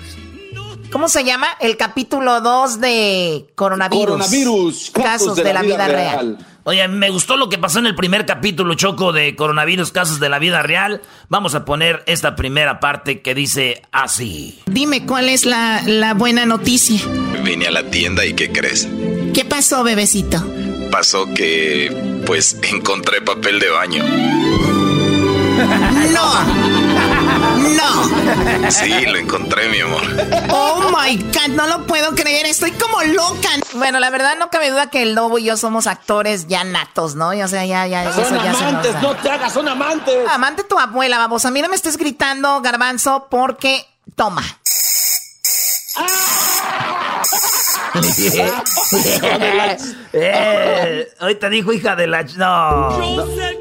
¿Cómo 0.93 1.09
se 1.09 1.23
llama? 1.23 1.47
El 1.59 1.75
capítulo 1.75 2.39
2 2.39 2.79
de 2.79 3.47
coronavirus. 3.55 4.05
Coronavirus. 4.05 4.91
Casos, 4.91 5.35
de, 5.35 5.51
la, 5.51 5.63
vida, 5.63 5.87
real. 5.87 6.37
Oye, 6.65 6.87
me 6.87 7.09
gustó 7.09 7.35
lo 7.35 7.49
que 7.49 7.57
pasó 7.57 7.79
en 7.79 7.87
el 7.87 7.95
primer 7.95 8.27
capítulo, 8.27 8.75
Choco, 8.75 9.11
de 9.11 9.35
coronavirus, 9.35 9.91
casos 9.91 10.19
de 10.19 10.29
la 10.29 10.37
vida 10.37 10.61
real. 10.61 11.01
Vamos 11.29 11.55
a 11.55 11.65
poner 11.65 12.03
esta 12.05 12.35
primera 12.35 12.79
parte 12.79 13.23
que 13.23 13.33
dice 13.33 13.81
así. 13.91 14.61
Dime, 14.67 15.07
¿cuál 15.07 15.29
es 15.29 15.47
la, 15.47 15.81
la 15.83 16.13
buena 16.13 16.45
noticia? 16.45 17.01
Vine 17.43 17.65
a 17.65 17.71
la 17.71 17.89
tienda 17.89 18.23
y 18.23 18.35
¿qué 18.35 18.51
crees? 18.51 18.87
¿Qué 19.33 19.45
pasó, 19.45 19.83
bebecito? 19.83 20.45
Pasó 20.91 21.25
que, 21.33 22.21
pues, 22.27 22.59
encontré 22.71 23.19
papel 23.21 23.59
de 23.59 23.69
baño. 23.71 24.03
¡No! 26.13 26.92
No. 27.63 28.71
Sí, 28.71 29.05
lo 29.05 29.17
encontré, 29.17 29.69
mi 29.69 29.79
amor. 29.79 30.03
Oh 30.49 30.89
my 30.89 31.17
God, 31.17 31.55
no 31.55 31.67
lo 31.67 31.85
puedo 31.85 32.13
creer. 32.15 32.45
Estoy 32.45 32.71
como 32.71 33.01
loca. 33.03 33.49
Bueno, 33.73 33.99
la 33.99 34.09
verdad 34.09 34.35
no 34.37 34.49
cabe 34.49 34.69
duda 34.69 34.89
que 34.89 35.03
el 35.03 35.15
lobo 35.15 35.39
y 35.39 35.45
yo 35.45 35.57
somos 35.57 35.87
actores 35.87 36.47
ya 36.47 36.63
natos, 36.63 37.15
¿no? 37.15 37.29
O 37.29 37.47
sea, 37.47 37.65
ya, 37.65 37.87
ya. 37.87 38.11
Son 38.13 38.37
amantes, 38.37 39.01
no 39.01 39.15
te 39.15 39.29
hagas, 39.29 39.53
son 39.53 39.67
amantes. 39.67 40.27
Amante 40.29 40.63
tu 40.63 40.77
abuela, 40.77 41.17
vamos. 41.17 41.45
A 41.45 41.51
mí 41.51 41.61
no 41.61 41.69
me 41.69 41.75
estés 41.75 41.97
gritando, 41.97 42.61
garbanzo, 42.61 43.27
porque 43.29 43.85
toma. 44.15 44.43
eh, 50.13 51.07
hoy 51.21 51.35
te 51.35 51.49
dijo 51.49 51.73
hija 51.73 51.95
de 51.95 52.07
la... 52.07 52.23
No. 52.23 52.97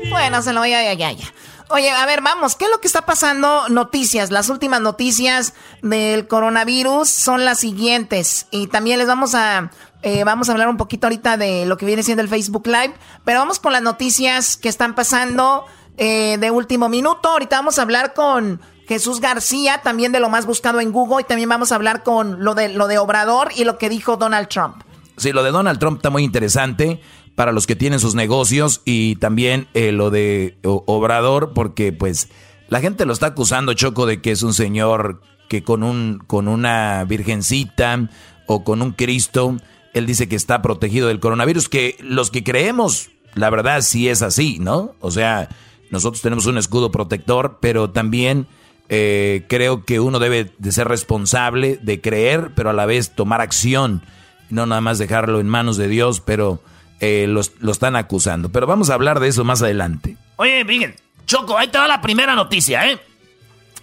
Bueno, 0.09 0.43
se 0.43 0.53
lo 0.53 0.61
voy 0.61 0.73
a... 0.73 0.83
Ya, 0.83 0.95
ya, 0.95 1.13
ya. 1.13 1.27
Oye, 1.75 1.91
a 1.91 2.05
ver, 2.05 2.21
vamos, 2.21 2.55
¿qué 2.55 2.67
es 2.67 2.71
lo 2.71 2.83
que 2.83 2.87
está 2.87 3.07
pasando? 3.07 3.67
Noticias, 3.71 4.31
las 4.31 4.51
últimas 4.51 4.83
noticias 4.83 5.55
del 5.81 6.29
coronavirus 6.29 7.09
son 7.09 7.47
las 7.47 7.61
siguientes. 7.61 8.47
Y 8.51 8.67
también 8.67 8.99
les 8.99 9.09
vamos 9.09 9.35
a, 9.35 9.71
eh, 10.03 10.23
vamos 10.25 10.51
a 10.51 10.53
hablar 10.53 10.69
un 10.69 10.77
poquito 10.77 11.07
ahorita 11.07 11.39
de 11.39 11.65
lo 11.65 11.79
que 11.79 11.87
viene 11.87 12.03
siendo 12.03 12.23
el 12.23 12.29
Facebook 12.29 12.67
Live. 12.67 12.93
Pero 13.25 13.39
vamos 13.39 13.59
con 13.59 13.73
las 13.73 13.81
noticias 13.81 14.59
que 14.59 14.69
están 14.69 14.95
pasando 14.95 15.65
eh, 15.97 16.37
de 16.39 16.51
último 16.51 16.91
minuto. 16.91 17.31
Ahorita 17.31 17.57
vamos 17.57 17.79
a 17.79 17.83
hablar 17.83 18.13
con 18.13 18.61
Jesús 18.87 19.21
García, 19.21 19.81
también 19.83 20.13
de 20.13 20.21
lo 20.21 20.29
más 20.29 20.45
buscado 20.45 20.79
en 20.79 20.93
Google. 20.93 21.23
Y 21.23 21.25
también 21.25 21.49
vamos 21.49 21.73
a 21.73 21.77
hablar 21.77 22.03
con 22.03 22.45
lo 22.45 22.55
de, 22.55 22.69
lo 22.69 22.87
de 22.87 22.99
Obrador 22.99 23.49
y 23.57 23.65
lo 23.65 23.79
que 23.79 23.89
dijo 23.89 24.19
Donald 24.19 24.49
Trump. 24.49 24.83
Sí, 25.17 25.33
lo 25.33 25.43
de 25.43 25.51
Donald 25.53 25.79
Trump 25.79 25.97
está 25.97 26.11
muy 26.11 26.23
interesante 26.23 27.01
para 27.35 27.53
los 27.53 27.67
que 27.67 27.77
tienen 27.77 28.01
sus 28.01 28.15
negocios 28.15 28.83
y 28.85 29.17
también 29.17 29.69
eh, 29.75 29.93
lo 29.93 30.11
de 30.11 30.59
Obrador, 30.63 31.53
porque 31.55 31.93
pues 31.93 32.29
la 32.69 32.81
gente 32.81 33.07
lo 33.07 33.13
está 33.13 33.27
acusando, 33.29 33.75
Choco, 33.75 34.07
de 34.07 34.21
que 34.21 34.33
es 34.33 34.43
un 34.43 34.55
señor 34.55 35.21
que 35.49 35.63
con, 35.63 35.83
un, 35.83 36.23
con 36.27 36.49
una 36.49 37.05
virgencita 37.05 38.09
o 38.47 38.65
con 38.65 38.83
un 38.83 38.93
Cristo, 38.93 39.57
él 39.93 40.07
dice 40.07 40.29
que 40.29 40.37
está 40.37 40.63
protegido 40.63 41.09
del 41.09 41.21
coronavirus, 41.21 41.69
que 41.69 41.97
los 42.01 42.31
que 42.31 42.45
creemos, 42.45 43.11
la 43.35 43.51
verdad 43.51 43.83
sí 43.83 44.09
es 44.09 44.23
así, 44.23 44.59
¿no? 44.59 44.95
O 45.01 45.11
sea, 45.11 45.49
nosotros 45.91 46.23
tenemos 46.23 46.47
un 46.47 46.59
escudo 46.59 46.91
protector, 46.91 47.59
pero 47.61 47.91
también... 47.91 48.47
Eh, 48.95 49.47
creo 49.49 49.87
que 49.87 50.01
uno 50.01 50.19
debe 50.19 50.53
de 50.59 50.73
ser 50.73 50.87
responsable 50.87 51.79
de 51.81 52.03
creer, 52.03 52.51
pero 52.55 52.69
a 52.69 52.75
la 52.75 52.85
vez 52.85 53.15
tomar 53.15 53.41
acción, 53.41 54.03
no 54.51 54.67
nada 54.67 54.83
más 54.83 54.99
dejarlo 54.99 55.41
en 55.41 55.49
manos 55.49 55.79
de 55.79 55.89
Dios, 55.89 56.21
pero 56.21 56.61
eh, 57.05 57.27
lo 57.27 57.73
están 57.73 57.97
acusando. 57.97 58.51
Pero 58.53 58.69
vamos 58.69 58.89
a 58.89 58.95
hablar 58.95 59.19
de 59.19 59.27
eso 59.27 59.43
más 59.43 59.61
adelante. 59.61 60.17
Oye, 60.37 60.65
miren, 60.65 60.95
Choco, 61.27 61.59
ahí 61.59 61.67
te 61.67 61.77
va 61.77 61.89
la 61.89 62.01
primera 62.01 62.37
noticia, 62.37 62.89
¿eh? 62.89 63.01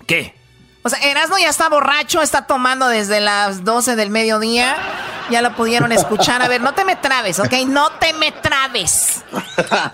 ¿Qué? 0.08 0.34
O 0.84 0.90
sea, 0.90 1.00
Erasmo 1.00 1.38
ya 1.38 1.50
está 1.50 1.68
borracho, 1.68 2.22
está 2.22 2.48
tomando 2.48 2.88
desde 2.88 3.20
las 3.20 3.66
12 3.66 3.98
del 3.98 4.10
mediodía. 4.10 4.78
Ya 5.30 5.42
lo 5.42 5.54
pudieron 5.56 5.92
escuchar. 5.92 6.42
A 6.42 6.48
ver, 6.48 6.62
no 6.62 6.74
te 6.74 6.86
me 6.86 6.96
trabes, 6.96 7.40
¿ok? 7.40 7.54
No 7.68 7.92
te 7.92 8.14
me 8.14 8.32
trabes. 8.32 9.24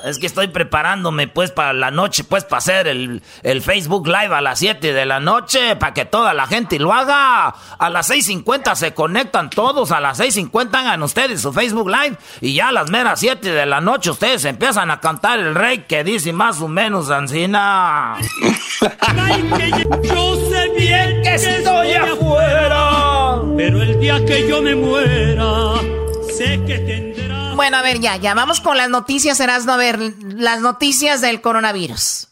Es 0.05 0.19
que 0.19 0.27
estoy 0.27 0.47
preparándome, 0.47 1.27
pues, 1.27 1.51
para 1.51 1.73
la 1.73 1.91
noche, 1.91 2.23
pues, 2.23 2.43
para 2.43 2.59
hacer 2.59 2.87
el, 2.87 3.21
Facebook 3.61 4.07
Live 4.07 4.33
a 4.33 4.41
las 4.41 4.59
7 4.59 4.93
de 4.93 5.05
la 5.05 5.19
noche, 5.19 5.75
para 5.75 5.93
que 5.93 6.05
toda 6.05 6.33
la 6.33 6.47
gente 6.47 6.79
lo 6.79 6.93
haga. 6.93 7.47
A 7.47 7.89
las 7.89 8.09
6.50 8.09 8.75
se 8.75 8.93
conectan 8.93 9.49
todos, 9.49 9.91
a 9.91 9.99
las 9.99 10.19
6.50 10.19 10.75
hagan 10.75 11.03
ustedes 11.03 11.41
su 11.41 11.51
Facebook 11.51 11.89
Live. 11.89 12.17
Y 12.41 12.53
ya 12.53 12.69
a 12.69 12.71
las 12.71 12.89
meras 12.89 13.19
7 13.19 13.51
de 13.51 13.65
la 13.65 13.81
noche 13.81 14.11
ustedes 14.11 14.45
empiezan 14.45 14.91
a 14.91 14.99
cantar 14.99 15.39
el 15.39 15.55
rey 15.55 15.79
que 15.79 16.03
dice 16.03 16.31
más 16.33 16.61
o 16.61 16.67
menos 16.67 17.09
Ancina. 17.09 18.17
Yo 20.03 20.35
sé 20.49 20.69
bien 20.77 21.21
que 21.23 21.35
estoy 21.35 21.93
afuera, 21.93 23.04
pero 23.57 23.81
el 23.81 23.99
día 23.99 24.23
que 24.25 24.47
yo 24.47 24.61
me 24.61 24.75
muera, 24.75 25.81
sé 26.35 26.61
que 26.65 26.79
tendrá. 26.79 27.53
Bueno, 27.55 27.77
a 27.77 27.81
ver, 27.81 27.99
ya, 27.99 28.17
ya 28.17 28.33
vamos 28.33 28.59
con 28.61 28.77
las 28.77 28.89
noticias, 28.89 29.39
Erasmo. 29.39 29.73
A 29.73 29.77
ver, 29.77 29.99
las 30.21 30.61
noticias 30.61 31.21
del 31.21 31.41
coronavirus. 31.41 32.27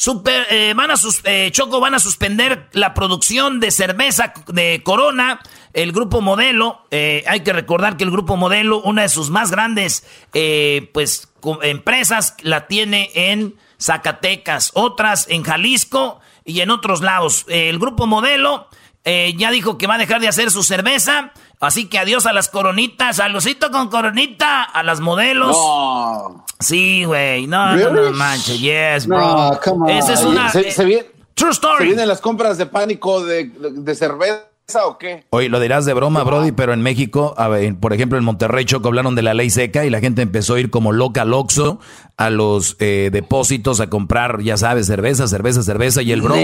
Super, 0.00 0.46
eh, 0.48 0.72
van 0.74 0.90
a 0.90 0.96
sus, 0.96 1.20
eh, 1.24 1.50
Choco 1.52 1.78
van 1.78 1.94
a 1.94 1.98
suspender 1.98 2.70
la 2.72 2.94
producción 2.94 3.60
de 3.60 3.70
cerveza 3.70 4.32
de 4.46 4.80
Corona. 4.82 5.40
El 5.74 5.92
grupo 5.92 6.22
Modelo, 6.22 6.86
eh, 6.90 7.22
hay 7.28 7.40
que 7.40 7.52
recordar 7.52 7.98
que 7.98 8.04
el 8.04 8.10
grupo 8.10 8.38
Modelo, 8.38 8.80
una 8.80 9.02
de 9.02 9.10
sus 9.10 9.28
más 9.28 9.50
grandes 9.50 10.06
pues, 10.94 11.28
empresas, 11.60 12.34
la 12.40 12.66
tiene 12.66 13.10
en 13.14 13.56
Zacatecas, 13.78 14.70
otras 14.72 15.26
en 15.28 15.42
Jalisco 15.42 16.20
y 16.46 16.62
en 16.62 16.70
otros 16.70 17.02
lados. 17.02 17.44
el 17.48 17.78
grupo 17.78 18.06
Modelo 18.06 18.69
eh, 19.04 19.34
ya 19.36 19.50
dijo 19.50 19.78
que 19.78 19.86
va 19.86 19.94
a 19.94 19.98
dejar 19.98 20.20
de 20.20 20.28
hacer 20.28 20.50
su 20.50 20.62
cerveza. 20.62 21.32
Así 21.60 21.88
que 21.88 21.98
adiós 21.98 22.26
a 22.26 22.32
las 22.32 22.48
coronitas, 22.48 23.16
saludcito 23.16 23.70
con 23.70 23.88
coronita, 23.88 24.62
a 24.62 24.82
las 24.82 25.00
modelos. 25.00 25.56
Sí, 26.58 27.04
güey, 27.04 27.46
no, 27.46 27.76
no, 27.76 28.12
manches, 28.12 28.60
yes, 28.60 29.06
bro. 29.06 29.58
Esa 29.88 30.14
es 30.14 30.22
una... 30.22 30.50
Se, 30.50 30.60
eh, 30.60 31.12
True 31.34 31.52
story. 31.52 31.78
¿Se 31.78 31.84
vienen 31.84 32.08
las 32.08 32.20
compras 32.20 32.58
de 32.58 32.66
pánico 32.66 33.24
de, 33.24 33.44
de 33.46 33.94
cerveza? 33.94 34.49
O 34.76 34.98
qué? 34.98 35.24
Oye, 35.30 35.48
lo 35.48 35.60
dirás 35.60 35.84
de 35.84 35.94
broma, 35.94 36.22
Brody, 36.24 36.52
pero 36.52 36.72
en 36.72 36.82
México, 36.82 37.34
a 37.36 37.48
ver, 37.48 37.74
por 37.76 37.92
ejemplo, 37.92 38.18
en 38.18 38.24
Monterrey 38.24 38.64
Choco 38.64 38.88
hablaron 38.88 39.14
de 39.14 39.22
la 39.22 39.34
ley 39.34 39.50
seca 39.50 39.84
y 39.84 39.90
la 39.90 40.00
gente 40.00 40.22
empezó 40.22 40.54
a 40.54 40.60
ir 40.60 40.70
como 40.70 40.92
loca 40.92 41.22
al 41.22 41.32
Oxxo 41.32 41.80
a 42.16 42.30
los 42.30 42.76
eh, 42.80 43.10
depósitos 43.12 43.80
a 43.80 43.88
comprar, 43.88 44.42
ya 44.42 44.56
sabes, 44.56 44.86
cerveza, 44.86 45.26
cerveza, 45.26 45.62
cerveza 45.62 46.02
y 46.02 46.12
el 46.12 46.20
Bronco. 46.22 46.40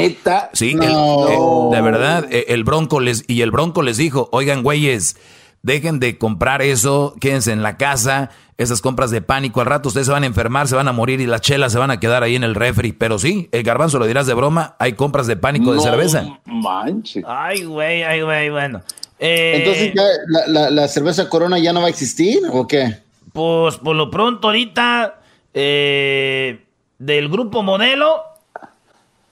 Sí, 0.52 0.76
eh, 0.80 1.38
de 1.73 1.80
verdad, 1.80 2.26
eh, 2.30 2.47
el 2.49 2.64
Bronco 2.64 3.00
les 3.00 3.25
y 3.28 3.42
el 3.42 3.50
Bronco 3.50 3.83
les 3.83 3.99
dijo, 3.99 4.28
"Oigan, 4.33 4.62
güeyes, 4.62 5.16
dejen 5.62 6.00
de 6.00 6.16
comprar 6.16 6.62
eso, 6.62 7.14
quédense 7.21 7.52
en 7.52 7.62
la 7.62 7.76
casa." 7.76 8.30
Esas 8.58 8.80
compras 8.80 9.10
de 9.10 9.20
pánico. 9.22 9.60
Al 9.60 9.66
rato 9.66 9.88
ustedes 9.88 10.06
se 10.06 10.12
van 10.12 10.22
a 10.22 10.26
enfermar, 10.26 10.68
se 10.68 10.76
van 10.76 10.88
a 10.88 10.92
morir 10.92 11.20
y 11.20 11.26
las 11.26 11.40
chelas 11.40 11.72
se 11.72 11.78
van 11.78 11.90
a 11.90 12.00
quedar 12.00 12.22
ahí 12.22 12.36
en 12.36 12.44
el 12.44 12.54
refri. 12.54 12.92
Pero 12.92 13.18
sí, 13.18 13.48
el 13.52 13.62
garbanzo 13.62 13.98
lo 13.98 14.06
dirás 14.06 14.26
de 14.26 14.34
broma, 14.34 14.76
hay 14.78 14.94
compras 14.94 15.26
de 15.26 15.36
pánico 15.36 15.72
de 15.75 15.80
cerveza. 15.80 16.38
Manche. 16.44 17.22
Ay, 17.26 17.64
güey, 17.64 18.02
ay, 18.02 18.22
güey, 18.22 18.50
bueno. 18.50 18.82
Eh, 19.18 19.54
Entonces, 19.56 19.92
ya 19.94 20.70
la, 20.70 20.88
cerveza 20.88 21.28
Corona 21.28 21.58
ya 21.58 21.72
no 21.72 21.80
va 21.80 21.86
a 21.86 21.90
existir 21.90 22.40
o 22.50 22.66
qué? 22.66 22.98
Pues 23.32 23.76
por 23.76 23.96
lo 23.96 24.10
pronto 24.10 24.48
ahorita 24.48 25.20
eh, 25.54 26.64
del 26.98 27.28
grupo 27.28 27.62
modelo 27.62 28.22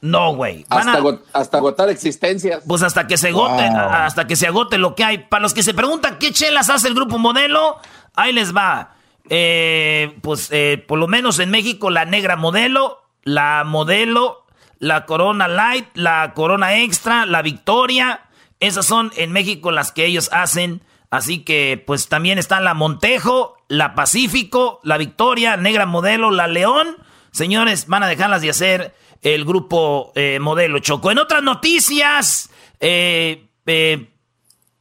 no, 0.05 0.35
güey. 0.35 0.67
Hasta, 0.69 1.57
agotar 1.57 1.89
existencias. 1.89 2.63
Pues 2.69 2.83
hasta 2.83 3.07
que 3.07 3.17
se 3.17 3.29
agote, 3.29 3.63
hasta 3.63 4.27
que 4.27 4.37
se 4.37 4.47
agote 4.47 4.77
lo 4.77 4.95
que 4.95 5.03
hay. 5.03 5.17
Para 5.17 5.41
los 5.41 5.55
que 5.55 5.63
se 5.63 5.73
preguntan 5.73 6.19
qué 6.19 6.31
chelas 6.31 6.69
hace 6.69 6.89
el 6.89 6.95
grupo 6.95 7.17
modelo, 7.17 7.79
ahí 8.15 8.31
les 8.35 8.55
va. 8.55 8.97
Eh, 9.31 10.17
pues 10.21 10.51
eh, 10.53 10.85
por 10.87 10.99
lo 10.99 11.09
menos 11.09 11.39
en 11.39 11.51
México 11.51 11.91
la 11.91 12.05
negra 12.05 12.37
modelo, 12.37 13.03
la 13.23 13.65
modelo, 13.65 14.45
la 14.79 15.07
corona 15.07 15.49
light, 15.49 15.87
la 15.95 16.33
corona 16.35 16.77
extra, 16.79 17.27
la 17.27 17.43
victoria. 17.43 18.23
Esas 18.61 18.87
son 18.87 19.13
en 19.17 19.33
México 19.33 19.71
las 19.71 19.93
que 19.93 20.07
ellos 20.07 20.29
hacen. 20.33 20.83
Así 21.11 21.45
que 21.45 21.83
pues 21.87 22.09
también 22.09 22.39
están 22.39 22.65
la 22.65 22.75
Montejo, 22.75 23.57
la 23.69 23.95
Pacífico, 23.95 24.81
la 24.83 24.99
Victoria, 24.99 25.57
negra 25.57 25.87
modelo, 25.87 26.31
la 26.31 26.49
León. 26.49 26.97
Señores, 27.31 27.87
van 27.87 28.03
a 28.03 28.09
dejarlas 28.09 28.43
de 28.43 28.51
hacer 28.51 28.95
el 29.23 29.45
grupo 29.45 30.13
eh, 30.15 30.39
modelo 30.41 30.79
Choco. 30.81 31.11
En 31.11 31.19
otras 31.19 31.43
noticias, 31.43 32.51
eh, 32.81 33.47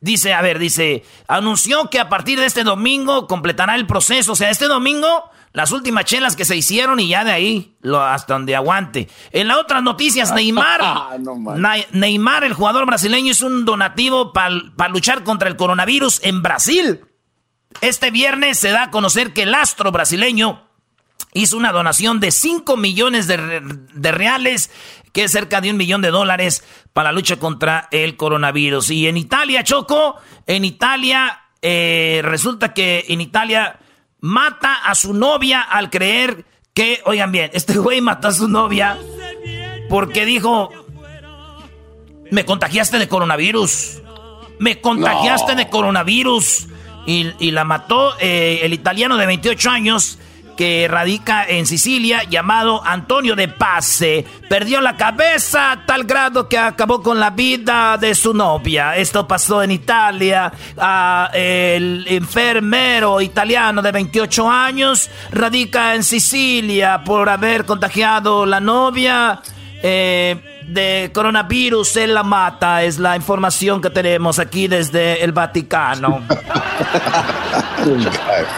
Dice, 0.04 0.34
a 0.34 0.42
ver, 0.42 0.60
dice, 0.60 1.06
anunció 1.30 1.90
que 1.90 1.98
a 1.98 2.10
partir 2.10 2.38
de 2.38 2.46
este 2.46 2.66
domingo 2.66 3.26
completará 3.26 3.76
el 3.76 3.88
proceso. 3.88 4.34
O 4.34 4.36
sea, 4.36 4.50
este 4.50 4.66
domingo 4.66 5.32
las 5.54 5.72
últimas 5.72 6.04
chelas 6.04 6.36
que 6.36 6.44
se 6.44 6.58
hicieron 6.58 7.00
y 7.00 7.08
ya 7.08 7.24
de 7.24 7.32
ahí, 7.32 7.78
lo, 7.82 8.02
hasta 8.02 8.34
donde 8.34 8.54
aguante. 8.54 9.08
En 9.32 9.48
las 9.48 9.60
otras 9.60 9.82
noticias, 9.82 10.34
Neymar, 10.34 10.82
Neymar, 11.94 12.44
el 12.44 12.54
jugador 12.54 12.86
brasileño, 12.86 13.32
es 13.32 13.42
un 13.42 13.64
donativo 13.64 14.34
para 14.34 14.90
luchar 14.90 15.24
contra 15.24 15.48
el 15.48 15.56
coronavirus 15.56 16.20
en 16.24 16.42
Brasil. 16.42 17.06
Este 17.80 18.12
viernes 18.12 18.60
se 18.60 18.72
da 18.72 18.84
a 18.84 18.92
conocer 18.92 19.32
que 19.32 19.44
el 19.44 19.56
astro 19.56 19.94
brasileño 19.94 20.68
hizo 21.34 21.58
una 21.58 21.72
donación 21.72 22.20
de 22.20 22.32
5 22.32 22.78
millones 22.78 23.28
de, 23.28 24.12
reales, 24.12 24.72
que 25.12 25.24
es 25.24 25.32
cerca 25.32 25.62
de 25.62 25.72
un 25.72 25.78
millón 25.78 26.02
de 26.02 26.12
dólares, 26.12 26.64
para 26.94 27.12
la 27.12 27.16
lucha 27.16 27.38
contra 27.38 27.88
el 27.92 28.16
coronavirus. 28.16 28.92
Y 28.92 29.08
en 29.08 29.18
Italia, 29.18 29.64
Choco, 29.64 30.18
en 30.48 30.66
Italia, 30.66 31.42
eh, 31.62 32.22
resulta 32.24 32.74
que 32.74 33.06
en 33.08 33.22
Italia 33.22 33.80
mata 34.20 34.76
a 34.86 34.96
su 34.96 35.14
novia 35.14 35.62
al 35.62 35.90
creer 35.90 36.46
que, 36.74 37.02
oigan 37.06 37.32
bien, 37.32 37.52
este 37.54 37.78
güey 37.78 38.02
mató 38.02 38.30
a 38.30 38.34
su 38.34 38.48
novia 38.48 38.98
porque 39.90 40.26
dijo, 40.26 40.72
me 42.32 42.46
contagiaste 42.46 42.98
de 42.98 43.08
coronavirus, 43.08 44.02
me 44.60 44.82
contagiaste 44.82 45.56
de 45.56 45.70
coronavirus. 45.70 46.68
Y, 47.06 47.52
la 47.52 47.66
mató 47.66 48.14
eh, 48.22 48.62
el 48.64 48.72
italiano 48.72 49.18
de 49.18 49.26
28 49.26 49.70
años 49.70 50.20
que 50.56 50.88
radica 50.88 51.46
en 51.48 51.66
Sicilia, 51.66 52.24
llamado 52.24 52.86
Antonio 52.86 53.36
de 53.36 53.48
Pase. 53.48 54.26
Perdió 54.50 54.82
la 54.82 54.96
cabeza 54.96 55.72
a 55.72 55.86
tal 55.86 56.04
grado 56.04 56.48
que 56.48 56.58
acabó 56.58 57.02
con 57.02 57.20
la 57.20 57.32
vida 57.32 57.98
de 57.98 58.16
su 58.16 58.34
novia. 58.34 58.96
Esto 58.96 59.28
pasó 59.28 59.64
en 59.64 59.72
Italia. 59.72 60.52
el 61.34 62.06
enfermero 62.08 63.22
italiano 63.22 63.82
de 63.82 63.92
28 63.92 64.50
años 64.50 65.10
radica 65.32 65.96
en 65.96 66.04
Sicilia 66.04 67.04
por 67.04 67.30
haber 67.30 67.66
contagiado 67.66 68.46
la 68.46 68.60
novia. 68.60 69.42
Eh, 69.86 70.38
de 70.66 71.12
coronavirus 71.14 71.98
él 71.98 72.14
la 72.14 72.24
mata, 72.24 72.84
es 72.84 73.00
la 73.00 73.18
información 73.18 73.82
que 73.82 73.90
tenemos 73.90 74.40
aquí 74.40 74.70
desde 74.70 75.22
el 75.22 75.34
Vaticano. 75.34 76.22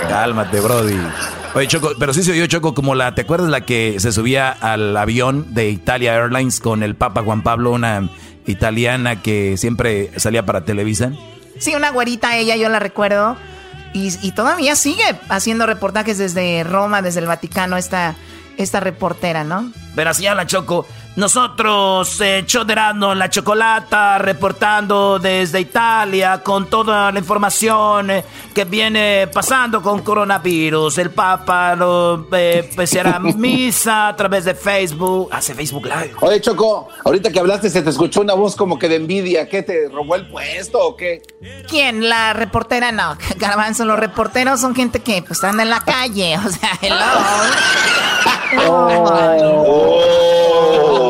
Cálmate, 0.07 0.59
Brody. 0.59 0.99
Oye, 1.55 1.67
Choco, 1.67 1.93
pero 1.97 2.13
sí 2.13 2.21
se 2.21 2.31
oyó 2.31 2.45
Choco 2.45 2.75
como 2.75 2.93
la, 2.93 3.15
¿te 3.15 3.21
acuerdas 3.21 3.49
la 3.49 3.61
que 3.61 3.99
se 3.99 4.11
subía 4.11 4.51
al 4.51 4.95
avión 4.95 5.55
de 5.55 5.69
Italia 5.69 6.13
Airlines 6.13 6.59
con 6.59 6.83
el 6.83 6.95
Papa 6.95 7.23
Juan 7.23 7.41
Pablo, 7.41 7.71
una 7.71 8.07
italiana 8.45 9.23
que 9.23 9.57
siempre 9.57 10.11
salía 10.17 10.45
para 10.45 10.63
Televisa? 10.63 11.11
Sí, 11.57 11.73
una 11.73 11.89
güerita 11.89 12.37
ella, 12.37 12.55
yo 12.55 12.69
la 12.69 12.77
recuerdo. 12.77 13.35
Y, 13.93 14.31
todavía 14.33 14.75
sigue 14.75 15.05
haciendo 15.29 15.65
reportajes 15.65 16.17
desde 16.17 16.65
Roma, 16.65 17.01
desde 17.01 17.21
el 17.21 17.27
Vaticano, 17.27 17.77
esta, 17.77 18.15
esta 18.57 18.81
reportera, 18.81 19.45
¿no? 19.45 19.71
Pero 19.95 20.09
así 20.09 20.25
la 20.25 20.45
Choco. 20.45 20.85
Nosotros, 21.15 22.19
eh, 22.19 22.43
Choderando 22.45 23.15
la 23.15 23.29
Chocolata, 23.29 24.17
reportando 24.17 25.17
desde 25.17 25.61
Italia 25.61 26.41
con 26.43 26.69
toda 26.69 27.09
la 27.09 27.19
información 27.19 28.11
eh, 28.11 28.25
que 28.53 28.65
viene 28.65 29.29
pasando 29.33 29.81
con 29.81 30.01
coronavirus. 30.01 30.97
El 30.97 31.11
Papa 31.11 31.73
lo 31.73 32.27
eh, 32.33 32.69
pues, 32.75 32.97
misa 33.37 34.09
a 34.09 34.15
través 34.17 34.43
de 34.43 34.55
Facebook. 34.55 35.29
Hace 35.31 35.55
Facebook 35.55 35.85
Live. 35.85 36.15
Oye, 36.19 36.41
Choco, 36.41 36.89
ahorita 37.05 37.31
que 37.31 37.39
hablaste 37.39 37.69
se 37.69 37.81
te 37.81 37.91
escuchó 37.91 38.19
una 38.19 38.33
voz 38.33 38.57
como 38.57 38.77
que 38.77 38.89
de 38.89 38.95
envidia. 38.95 39.47
¿Qué 39.47 39.63
te 39.63 39.87
robó 39.87 40.15
el 40.15 40.27
puesto 40.27 40.85
o 40.85 40.97
qué? 40.97 41.21
¿Quién? 41.69 42.09
La 42.09 42.33
reportera, 42.33 42.91
no. 42.91 43.17
Garbanzo, 43.37 43.85
los 43.85 43.97
reporteros 43.97 44.59
son 44.59 44.75
gente 44.75 44.99
que 44.99 45.21
pues, 45.21 45.37
están 45.37 45.61
en 45.61 45.69
la 45.69 45.79
calle. 45.79 46.37
O 46.45 46.49
sea, 46.49 46.71
hello. 46.81 46.95
oh. 48.67 51.04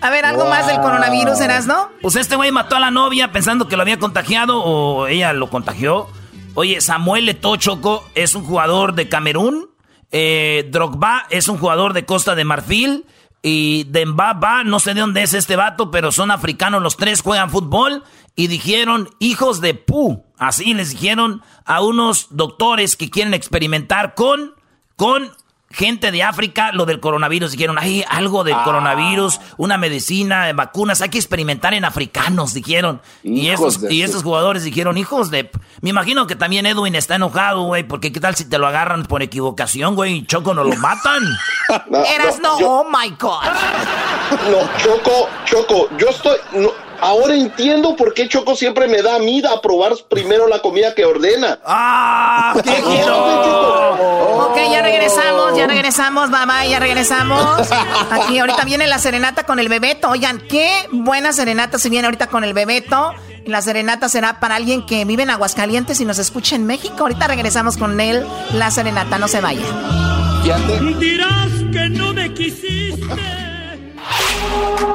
A 0.00 0.10
ver, 0.10 0.24
algo 0.24 0.46
más 0.46 0.66
del 0.66 0.80
coronavirus, 0.80 1.40
¿eras, 1.40 1.66
no? 1.66 1.90
Pues 2.02 2.16
este 2.16 2.36
güey 2.36 2.52
mató 2.52 2.76
a 2.76 2.80
la 2.80 2.90
novia 2.90 3.32
pensando 3.32 3.66
que 3.66 3.76
lo 3.76 3.82
había 3.82 3.98
contagiado 3.98 4.62
o 4.62 5.06
ella 5.06 5.32
lo 5.32 5.50
contagió. 5.50 6.08
Oye, 6.54 6.80
Samuel 6.80 7.28
Eto'o 7.28 7.56
Choco 7.56 8.04
es 8.14 8.34
un 8.34 8.44
jugador 8.44 8.94
de 8.94 9.08
Camerún. 9.08 9.68
Eh, 10.12 10.68
Drogba 10.70 11.26
es 11.30 11.48
un 11.48 11.58
jugador 11.58 11.92
de 11.92 12.06
Costa 12.06 12.34
de 12.34 12.44
Marfil. 12.44 13.04
Y 13.42 13.84
Dembaba, 13.84 14.64
no 14.64 14.80
sé 14.80 14.94
de 14.94 15.00
dónde 15.00 15.22
es 15.22 15.34
este 15.34 15.56
vato, 15.56 15.90
pero 15.90 16.10
son 16.10 16.30
africanos 16.30 16.82
los 16.82 16.96
tres, 16.96 17.22
juegan 17.22 17.50
fútbol. 17.50 18.02
Y 18.34 18.46
dijeron, 18.48 19.10
hijos 19.18 19.60
de 19.60 19.74
pu. 19.74 20.24
Así 20.38 20.74
les 20.74 20.90
dijeron 20.90 21.42
a 21.64 21.82
unos 21.82 22.28
doctores 22.30 22.96
que 22.96 23.10
quieren 23.10 23.34
experimentar 23.34 24.14
con, 24.14 24.54
con 24.96 25.30
gente 25.70 26.10
de 26.10 26.22
África 26.22 26.72
lo 26.72 26.86
del 26.86 27.00
coronavirus. 27.00 27.52
Dijeron, 27.52 27.78
hay 27.78 28.04
algo 28.08 28.44
del 28.44 28.54
ah. 28.54 28.64
coronavirus, 28.64 29.40
una 29.56 29.78
medicina, 29.78 30.52
vacunas, 30.54 31.00
hay 31.02 31.08
que 31.08 31.18
experimentar 31.18 31.74
en 31.74 31.84
africanos, 31.84 32.54
dijeron. 32.54 33.00
y 33.22 33.48
esos, 33.48 33.80
y 33.90 34.02
esos 34.02 34.22
jugadores 34.22 34.64
dijeron, 34.64 34.98
hijos 34.98 35.30
de... 35.30 35.50
Me 35.80 35.90
imagino 35.90 36.26
que 36.26 36.36
también 36.36 36.66
Edwin 36.66 36.94
está 36.94 37.16
enojado, 37.16 37.62
güey, 37.64 37.82
porque 37.82 38.12
qué 38.12 38.20
tal 38.20 38.34
si 38.34 38.44
te 38.44 38.58
lo 38.58 38.66
agarran 38.66 39.04
por 39.04 39.22
equivocación, 39.22 39.94
güey, 39.94 40.18
y 40.18 40.26
Choco 40.26 40.54
no 40.54 40.64
lo 40.64 40.76
matan. 40.76 41.22
Eras 42.14 42.40
no, 42.40 42.56
oh 42.56 42.84
my 42.84 43.10
God. 43.18 43.42
No, 44.50 44.68
Choco, 44.78 45.28
Choco, 45.44 45.88
yo 45.98 46.08
estoy... 46.08 46.36
Ahora 47.00 47.34
entiendo 47.34 47.96
por 47.96 48.14
qué 48.14 48.28
Choco 48.28 48.56
siempre 48.56 48.88
me 48.88 49.02
da 49.02 49.16
a 49.16 49.18
mí 49.18 49.42
a 49.44 49.60
probar 49.60 49.92
primero 50.08 50.46
la 50.48 50.60
comida 50.60 50.94
que 50.94 51.04
ordena. 51.04 51.58
¡Ah! 51.64 52.54
¡Qué 52.62 52.70
Ok, 54.38 54.56
ya 54.70 54.82
regresamos, 54.82 55.56
ya 55.56 55.66
regresamos, 55.66 56.30
mamá, 56.30 56.64
ya 56.66 56.78
regresamos. 56.78 57.68
Aquí 58.10 58.38
ahorita 58.38 58.64
viene 58.64 58.86
la 58.86 58.98
serenata 58.98 59.44
con 59.44 59.58
el 59.58 59.68
bebeto. 59.68 60.10
Oigan, 60.10 60.40
qué 60.48 60.70
buena 60.90 61.32
serenata 61.32 61.78
se 61.78 61.88
viene 61.88 62.06
ahorita 62.06 62.28
con 62.28 62.44
el 62.44 62.54
bebeto. 62.54 63.14
La 63.46 63.62
serenata 63.62 64.08
será 64.08 64.40
para 64.40 64.56
alguien 64.56 64.84
que 64.86 65.04
vive 65.04 65.22
en 65.22 65.30
Aguascalientes 65.30 66.00
y 66.00 66.04
nos 66.04 66.18
escucha 66.18 66.56
en 66.56 66.66
México. 66.66 66.96
Ahorita 66.98 67.28
regresamos 67.28 67.76
con 67.76 68.00
él. 68.00 68.26
La 68.52 68.70
serenata, 68.70 69.18
no 69.18 69.28
se 69.28 69.40
vaya. 69.40 69.62
Dirás 70.98 71.48
que 71.72 71.88
no 71.90 72.12
me 72.12 72.32
quisiste. 72.34 73.45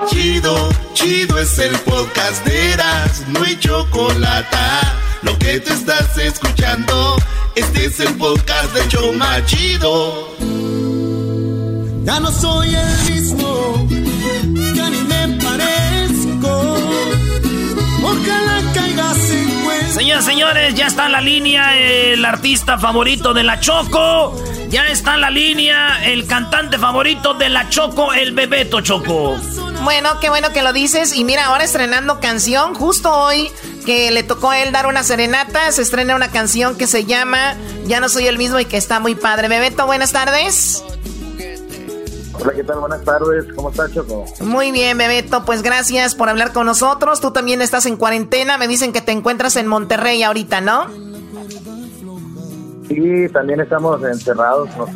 Chido, 0.09 0.69
chido 0.93 1.39
es 1.39 1.57
el 1.59 1.75
podcast 1.79 2.45
de 2.45 2.73
Eras, 2.73 3.23
no 3.27 3.43
hay 3.43 3.57
chocolate. 3.57 4.57
Lo 5.21 5.37
que 5.37 5.59
te 5.59 5.73
estás 5.73 6.17
escuchando, 6.17 7.15
este 7.55 7.85
es 7.85 7.99
el 7.99 8.13
podcast 8.15 8.73
de 8.73 8.87
Choma 8.87 9.45
Chido. 9.45 10.29
Ya 12.03 12.19
no 12.19 12.31
soy 12.31 12.75
el 12.75 13.13
mismo, 13.13 13.87
Señores, 20.19 20.75
ya 20.75 20.87
está 20.87 21.05
en 21.05 21.13
la 21.13 21.21
línea 21.21 21.77
el 21.77 22.23
artista 22.25 22.77
favorito 22.77 23.33
de 23.33 23.43
la 23.43 23.59
Choco. 23.59 24.35
Ya 24.69 24.87
está 24.87 25.15
en 25.15 25.21
la 25.21 25.29
línea 25.29 26.05
el 26.05 26.27
cantante 26.27 26.77
favorito 26.77 27.33
de 27.33 27.49
la 27.49 27.69
Choco, 27.69 28.13
el 28.13 28.33
Bebeto 28.33 28.81
Choco. 28.81 29.37
Bueno, 29.83 30.19
qué 30.19 30.29
bueno 30.29 30.51
que 30.51 30.61
lo 30.61 30.73
dices. 30.73 31.15
Y 31.15 31.23
mira, 31.23 31.45
ahora 31.45 31.63
estrenando 31.63 32.19
canción, 32.19 32.75
justo 32.75 33.11
hoy 33.11 33.51
que 33.85 34.11
le 34.11 34.23
tocó 34.23 34.51
a 34.51 34.59
él 34.59 34.71
dar 34.71 34.85
una 34.85 35.03
serenata, 35.03 35.71
se 35.71 35.81
estrena 35.81 36.15
una 36.15 36.29
canción 36.29 36.77
que 36.77 36.87
se 36.87 37.05
llama 37.05 37.55
Ya 37.85 37.99
no 37.99 38.07
soy 38.07 38.27
el 38.27 38.37
mismo 38.37 38.59
y 38.59 38.65
que 38.65 38.77
está 38.77 38.99
muy 38.99 39.15
padre. 39.15 39.47
Bebeto, 39.47 39.85
buenas 39.85 40.11
tardes. 40.11 40.83
Hola, 42.41 42.53
¿qué 42.53 42.63
tal? 42.63 42.79
Buenas 42.79 43.03
tardes. 43.03 43.45
¿Cómo 43.53 43.69
estás, 43.69 43.93
Choco? 43.93 44.25
Muy 44.39 44.71
bien, 44.71 44.97
Bebeto. 44.97 45.45
Pues 45.45 45.61
gracias 45.61 46.15
por 46.15 46.27
hablar 46.27 46.51
con 46.51 46.65
nosotros. 46.65 47.21
Tú 47.21 47.29
también 47.29 47.61
estás 47.61 47.85
en 47.85 47.97
cuarentena. 47.97 48.57
Me 48.57 48.67
dicen 48.67 48.91
que 48.93 49.01
te 49.01 49.11
encuentras 49.11 49.55
en 49.57 49.67
Monterrey 49.67 50.23
ahorita, 50.23 50.59
¿no? 50.59 50.87
Sí, 52.87 53.29
también 53.31 53.59
estamos 53.59 54.03
encerrados. 54.03 54.75
Nos 54.75 54.89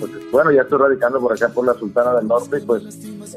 pues, 0.00 0.12
bueno, 0.32 0.50
ya 0.50 0.62
estoy 0.62 0.78
radicando 0.78 1.20
por 1.20 1.34
acá 1.34 1.50
por 1.50 1.66
la 1.66 1.74
Sultana 1.74 2.14
del 2.14 2.26
Norte, 2.26 2.58
pues 2.66 2.82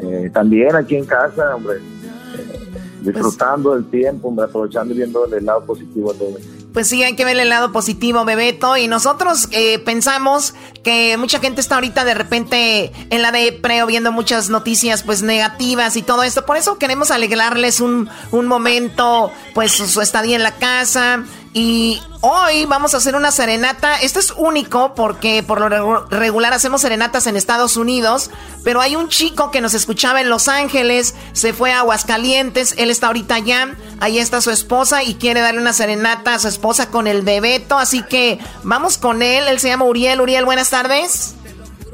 eh, 0.02 0.32
también 0.34 0.74
aquí 0.76 0.96
en 0.96 1.06
casa, 1.06 1.54
hombre, 1.54 1.78
eh, 1.78 2.60
disfrutando 3.02 3.76
del 3.76 3.86
tiempo, 3.90 4.30
hombre, 4.30 4.46
aprovechando 4.46 4.94
y 4.94 4.98
viendo 4.98 5.26
el 5.26 5.46
lado 5.46 5.66
positivo 5.66 6.14
de 6.14 6.20
todo. 6.20 6.61
Pues 6.74 6.88
sí, 6.88 7.04
hay 7.04 7.16
que 7.16 7.26
ver 7.26 7.38
el 7.38 7.50
lado 7.50 7.72
positivo, 7.72 8.24
Bebeto. 8.24 8.78
Y 8.78 8.88
nosotros 8.88 9.50
eh, 9.52 9.80
pensamos 9.80 10.54
que 10.84 11.18
mucha 11.18 11.40
gente 11.40 11.60
está 11.60 11.76
ahorita 11.76 12.06
de 12.06 12.14
repente 12.14 12.92
en 13.10 13.22
la 13.22 13.32
depre 13.32 13.84
o 13.84 13.88
viendo 13.88 14.12
muchas 14.12 14.50
noticias 14.50 15.04
pues 15.04 15.22
negativas 15.22 15.98
y 15.98 16.02
todo 16.02 16.24
esto. 16.24 16.46
Por 16.46 16.58
eso 16.58 16.78
queremos 16.78 17.12
alegrarles 17.12 17.82
un, 17.82 18.10
un 18.32 18.48
momento, 18.48 19.32
pues 19.54 19.74
su 19.74 20.02
estadía 20.02 20.38
en 20.38 20.44
la 20.44 20.56
casa 20.56 21.26
Y 21.54 22.02
hoy 22.22 22.66
vamos 22.66 22.94
a 22.94 22.98
hacer 22.98 23.14
una 23.14 23.30
serenata. 23.32 23.96
Esto 23.98 24.20
es 24.20 24.32
único 24.32 24.96
porque 24.96 25.44
por 25.44 25.60
lo 25.60 26.08
regular 26.08 26.54
hacemos 26.54 26.82
serenatas 26.82 27.28
en 27.28 27.36
Estados 27.36 27.76
Unidos. 27.76 28.32
Pero 28.64 28.80
hay 28.80 28.96
un 28.96 29.10
chico 29.10 29.52
que 29.52 29.60
nos 29.60 29.74
escuchaba 29.74 30.22
en 30.22 30.30
Los 30.30 30.48
Ángeles, 30.48 31.14
se 31.34 31.52
fue 31.52 31.74
a 31.74 31.80
Aguascalientes, 31.80 32.76
él 32.78 32.90
está 32.90 33.08
ahorita 33.08 33.36
allá. 33.36 33.76
Ahí 34.00 34.18
está 34.18 34.40
su 34.40 34.50
esposa 34.50 35.04
y 35.04 35.16
quiere 35.16 35.42
darle 35.42 35.60
una 35.60 35.74
serenata 35.74 36.36
a 36.36 36.40
su 36.40 36.48
esposa 36.48 36.90
con 36.90 37.06
el 37.06 37.22
bebeto. 37.22 37.78
Así 37.78 38.02
que 38.04 38.40
vamos 38.64 38.98
con 38.98 39.22
él. 39.22 39.48
Él 39.50 39.60
se 39.60 39.68
llama 39.68 39.86
Uriel. 39.86 40.22
Uriel, 40.22 40.46
buenas 40.46 40.70
tardes. 40.70 41.36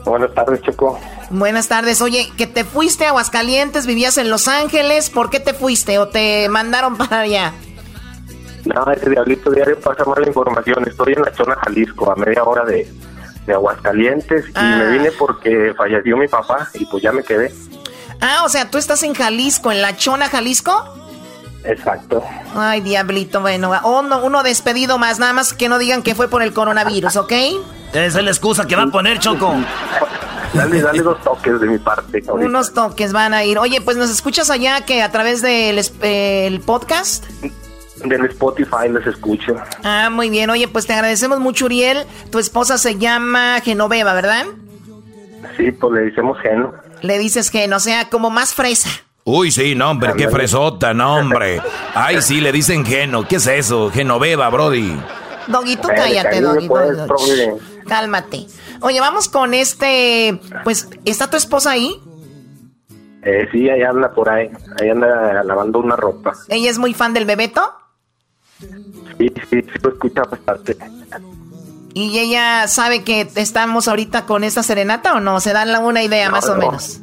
Buenas 0.06 0.34
tardes, 0.36 0.62
Choco. 0.62 1.00
Buenas 1.32 1.68
tardes. 1.68 2.02
Oye, 2.02 2.32
que 2.38 2.46
te 2.46 2.64
fuiste 2.64 3.06
a 3.06 3.10
Aguascalientes, 3.10 3.88
vivías 3.88 4.18
en 4.18 4.30
Los 4.30 4.48
Ángeles. 4.48 5.10
¿Por 5.10 5.32
qué 5.32 5.40
te 5.40 5.54
fuiste 5.54 5.98
o 5.98 6.08
te 6.08 6.48
mandaron 6.48 6.96
para 6.96 7.22
allá? 7.22 7.54
No, 8.74 8.92
ese 8.92 9.10
diablito 9.10 9.52
diario 9.52 9.80
pasa 9.80 10.04
mala 10.06 10.28
información. 10.28 10.88
Estoy 10.88 11.14
en 11.14 11.22
la 11.22 11.34
zona 11.34 11.56
Jalisco, 11.56 12.12
a 12.12 12.16
media 12.16 12.44
hora 12.44 12.66
de, 12.66 12.88
Aguascalientes, 13.48 14.46
y 14.50 14.54
me 14.54 14.84
ah. 14.84 14.90
vine 14.92 15.12
porque 15.18 15.74
falleció 15.78 16.18
mi 16.18 16.28
papá 16.28 16.68
y 16.74 16.86
pues 16.86 17.02
ya 17.02 17.14
me 17.14 17.24
quedé. 17.24 17.54
Ah, 18.20 18.42
o 18.44 18.50
sea, 18.50 18.70
tú 18.70 18.78
estás 18.78 19.04
en 19.04 19.14
Jalisco, 19.14 19.72
en 19.72 19.82
la 19.82 19.96
Chona, 19.96 20.28
Jalisco. 20.28 20.98
Exacto. 21.64 22.24
Ay, 22.56 22.82
diablito, 22.82 23.42
bueno, 23.42 23.72
uno, 23.86 24.24
uno 24.24 24.44
despedido 24.44 24.98
más, 24.98 25.20
nada 25.20 25.34
más 25.34 25.54
que 25.54 25.70
no 25.70 25.80
digan 25.80 26.04
que 26.04 26.16
fue 26.16 26.30
por 26.30 26.42
el 26.42 26.54
coronavirus, 26.54 27.16
¿ok? 27.18 27.32
Esa 27.94 28.20
es 28.20 28.24
la 28.24 28.32
excusa 28.32 28.66
que 28.66 28.76
va 28.76 28.84
a 28.84 28.88
poner, 28.88 29.20
Choco. 29.20 29.54
dale, 30.54 30.82
dale 30.82 31.02
dos 31.02 31.22
toques 31.24 31.60
de 31.60 31.68
mi 31.68 31.78
parte. 31.78 32.24
Unos 32.30 32.74
toques 32.74 33.14
van 33.14 33.34
a 33.34 33.44
ir. 33.44 33.60
Oye, 33.60 33.82
pues 33.82 33.98
nos 33.98 34.10
escuchas 34.10 34.50
allá 34.50 34.82
que 34.82 35.02
a 35.02 35.12
través 35.12 35.42
del 35.42 35.80
el 36.02 36.60
podcast. 36.62 37.26
Del 38.06 38.26
Spotify 38.26 38.90
les 38.92 39.06
escucho. 39.08 39.56
Ah, 39.84 40.10
muy 40.12 40.30
bien. 40.30 40.50
Oye, 40.50 40.68
pues 40.68 40.86
te 40.86 40.94
agradecemos 40.94 41.40
mucho, 41.40 41.66
Uriel. 41.66 42.06
Tu 42.30 42.40
esposa 42.40 42.78
se 42.78 42.98
llama 42.98 43.60
Genoveva, 43.62 44.14
¿verdad? 44.14 44.46
Sí, 45.56 45.72
pues 45.72 45.94
le 45.94 46.02
decimos 46.02 46.38
Geno. 46.42 46.74
Le 47.02 47.18
dices 47.18 47.50
Geno, 47.50 47.78
o 47.78 47.80
sea, 47.80 48.10
como 48.10 48.30
más 48.30 48.54
fresa. 48.54 48.90
Uy, 49.24 49.52
sí, 49.52 49.76
no, 49.76 49.92
hombre, 49.92 50.14
qué 50.16 50.30
fresota, 50.30 50.94
no, 50.94 51.18
hombre. 51.18 51.62
Ay, 51.94 52.22
sí, 52.22 52.40
le 52.40 52.52
dicen 52.52 52.86
Geno. 52.86 53.28
¿Qué 53.28 53.36
es 53.38 53.48
eso? 53.48 53.92
Genoveva, 53.92 54.50
Brody. 54.50 54.98
Doguito, 55.48 55.88
cállate, 55.88 56.42
Doggy. 56.42 56.70
Cálmate. 57.88 58.48
Oye, 58.82 59.00
vamos 59.00 59.28
con 59.28 59.54
este. 59.54 60.40
Pues, 60.64 60.90
¿está 61.06 61.30
tu 61.30 61.38
esposa 61.38 61.72
ahí? 61.72 62.00
Eh, 63.24 63.48
sí, 63.52 63.70
ahí 63.70 63.82
anda 63.82 64.12
por 64.12 64.30
ahí. 64.30 64.50
Ahí 64.80 64.90
anda 64.90 65.44
lavando 65.44 65.80
una 65.80 65.96
ropa. 65.96 66.34
¿Ella 66.48 66.70
es 66.70 66.78
muy 66.78 66.94
fan 66.94 67.14
del 67.14 67.26
Bebeto? 67.26 67.62
Sí, 68.60 68.68
sí, 69.18 69.42
sí, 69.50 69.80
lo 69.82 69.90
escucha 69.90 70.24
bastante. 70.24 70.78
¿Y 71.94 72.20
ella 72.20 72.68
sabe 72.68 73.04
que 73.04 73.28
estamos 73.36 73.88
ahorita 73.88 74.26
con 74.26 74.44
esta 74.44 74.62
serenata 74.62 75.16
o 75.16 75.20
no? 75.20 75.40
¿Se 75.40 75.54
dan 75.54 75.84
una 75.84 76.04
idea 76.04 76.30
más 76.30 76.48
o 76.50 76.56
menos? 76.56 77.00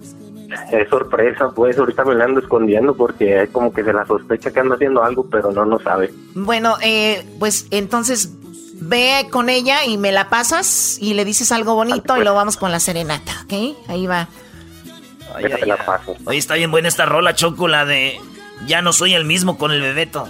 Es 0.70 0.88
sorpresa, 0.88 1.50
pues 1.54 1.76
ahorita 1.76 2.04
me 2.04 2.14
la 2.14 2.24
ando 2.24 2.40
escondiendo 2.40 2.94
porque 2.94 3.42
es 3.42 3.50
como 3.50 3.72
que 3.72 3.82
se 3.82 3.92
la 3.92 4.06
sospecha 4.06 4.52
que 4.52 4.60
anda 4.60 4.76
haciendo 4.76 5.02
algo, 5.02 5.26
pero 5.28 5.50
no 5.50 5.64
lo 5.64 5.80
sabe. 5.80 6.12
Bueno, 6.34 6.76
eh, 6.80 7.26
pues 7.40 7.66
entonces 7.70 8.30
ve 8.74 9.26
con 9.30 9.48
ella 9.48 9.84
y 9.84 9.98
me 9.98 10.12
la 10.12 10.28
pasas 10.28 10.98
y 11.00 11.14
le 11.14 11.24
dices 11.24 11.50
algo 11.52 11.74
bonito 11.74 12.16
y 12.16 12.24
lo 12.24 12.34
vamos 12.34 12.56
con 12.56 12.70
la 12.70 12.80
serenata, 12.80 13.32
¿ok? 13.44 13.76
Ahí 13.88 14.06
va. 14.06 14.28
Ay, 15.34 15.46
Oye, 16.26 16.38
está 16.38 16.54
bien 16.54 16.70
buena 16.70 16.86
esta 16.86 17.06
rola, 17.06 17.34
Choco, 17.34 17.66
la 17.66 17.84
de 17.84 18.20
Ya 18.66 18.82
no 18.82 18.92
soy 18.92 19.14
el 19.14 19.24
mismo 19.24 19.58
con 19.58 19.72
el 19.72 19.80
bebeto. 19.80 20.28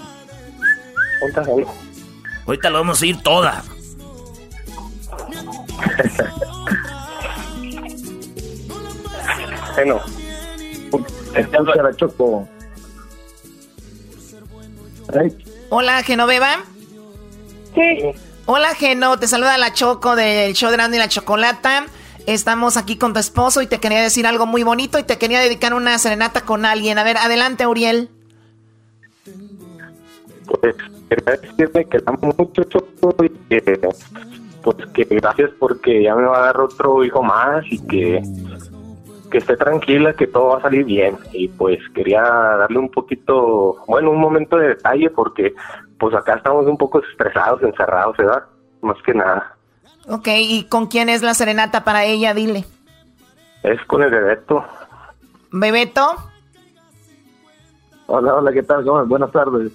Ahorita 2.46 2.70
lo 2.70 2.78
vamos 2.78 3.00
a 3.00 3.06
ir 3.06 3.22
toda. 3.22 3.64
bueno, 9.76 10.00
Choco. 11.96 12.48
Hola, 15.70 16.02
Genoveva. 16.02 16.64
Sí. 17.74 17.98
Hola, 18.46 18.74
Geno. 18.74 19.18
Te 19.18 19.26
saluda 19.26 19.58
la 19.58 19.72
Choco 19.72 20.16
del 20.16 20.54
show 20.54 20.70
de 20.70 20.76
Grande 20.76 20.96
y 20.96 21.00
la 21.00 21.08
Chocolata. 21.08 21.86
Estamos 22.26 22.76
aquí 22.76 22.96
con 22.96 23.12
tu 23.12 23.20
esposo 23.20 23.60
y 23.62 23.66
te 23.66 23.80
quería 23.80 24.00
decir 24.00 24.26
algo 24.26 24.46
muy 24.46 24.62
bonito 24.62 24.98
y 24.98 25.02
te 25.02 25.18
quería 25.18 25.40
dedicar 25.40 25.74
una 25.74 25.98
serenata 25.98 26.42
con 26.42 26.64
alguien. 26.64 26.98
A 26.98 27.04
ver, 27.04 27.18
adelante, 27.18 27.66
Uriel. 27.66 28.10
Pues 30.46 30.76
quería 31.08 31.36
decirme 31.36 31.84
que 31.86 31.98
amo 32.06 32.34
mucho 32.36 32.64
Choco 32.64 33.14
y 33.24 33.28
que 33.28 33.80
pues 34.62 34.76
que 34.94 35.04
gracias 35.04 35.50
porque 35.58 36.02
ya 36.02 36.14
me 36.14 36.24
va 36.24 36.38
a 36.38 36.46
dar 36.46 36.60
otro 36.60 37.04
hijo 37.04 37.22
más 37.22 37.64
y 37.70 37.78
que 37.86 38.22
que 39.30 39.38
esté 39.38 39.56
tranquila, 39.56 40.12
que 40.12 40.28
todo 40.28 40.50
va 40.50 40.58
a 40.58 40.62
salir 40.62 40.84
bien. 40.84 41.18
Y 41.32 41.48
pues 41.48 41.80
quería 41.92 42.22
darle 42.22 42.78
un 42.78 42.88
poquito, 42.88 43.82
bueno, 43.88 44.12
un 44.12 44.20
momento 44.20 44.56
de 44.56 44.68
detalle 44.68 45.10
porque 45.10 45.52
pues 45.98 46.14
acá 46.14 46.34
estamos 46.34 46.66
un 46.66 46.78
poco 46.78 47.02
estresados, 47.02 47.60
encerrados, 47.62 48.16
¿verdad? 48.16 48.44
Más 48.80 48.96
que 49.04 49.12
nada. 49.12 49.56
Ok, 50.08 50.28
¿y 50.28 50.68
con 50.68 50.86
quién 50.86 51.08
es 51.08 51.22
la 51.22 51.34
serenata 51.34 51.82
para 51.82 52.04
ella? 52.04 52.32
Dile. 52.32 52.64
Es 53.64 53.84
con 53.86 54.02
el 54.02 54.10
Bebeto. 54.10 54.64
¿Bebeto? 55.50 56.14
Hola, 58.06 58.34
hola, 58.34 58.52
¿qué 58.52 58.62
tal? 58.62 58.84
Buenas 58.84 59.32
tardes. 59.32 59.72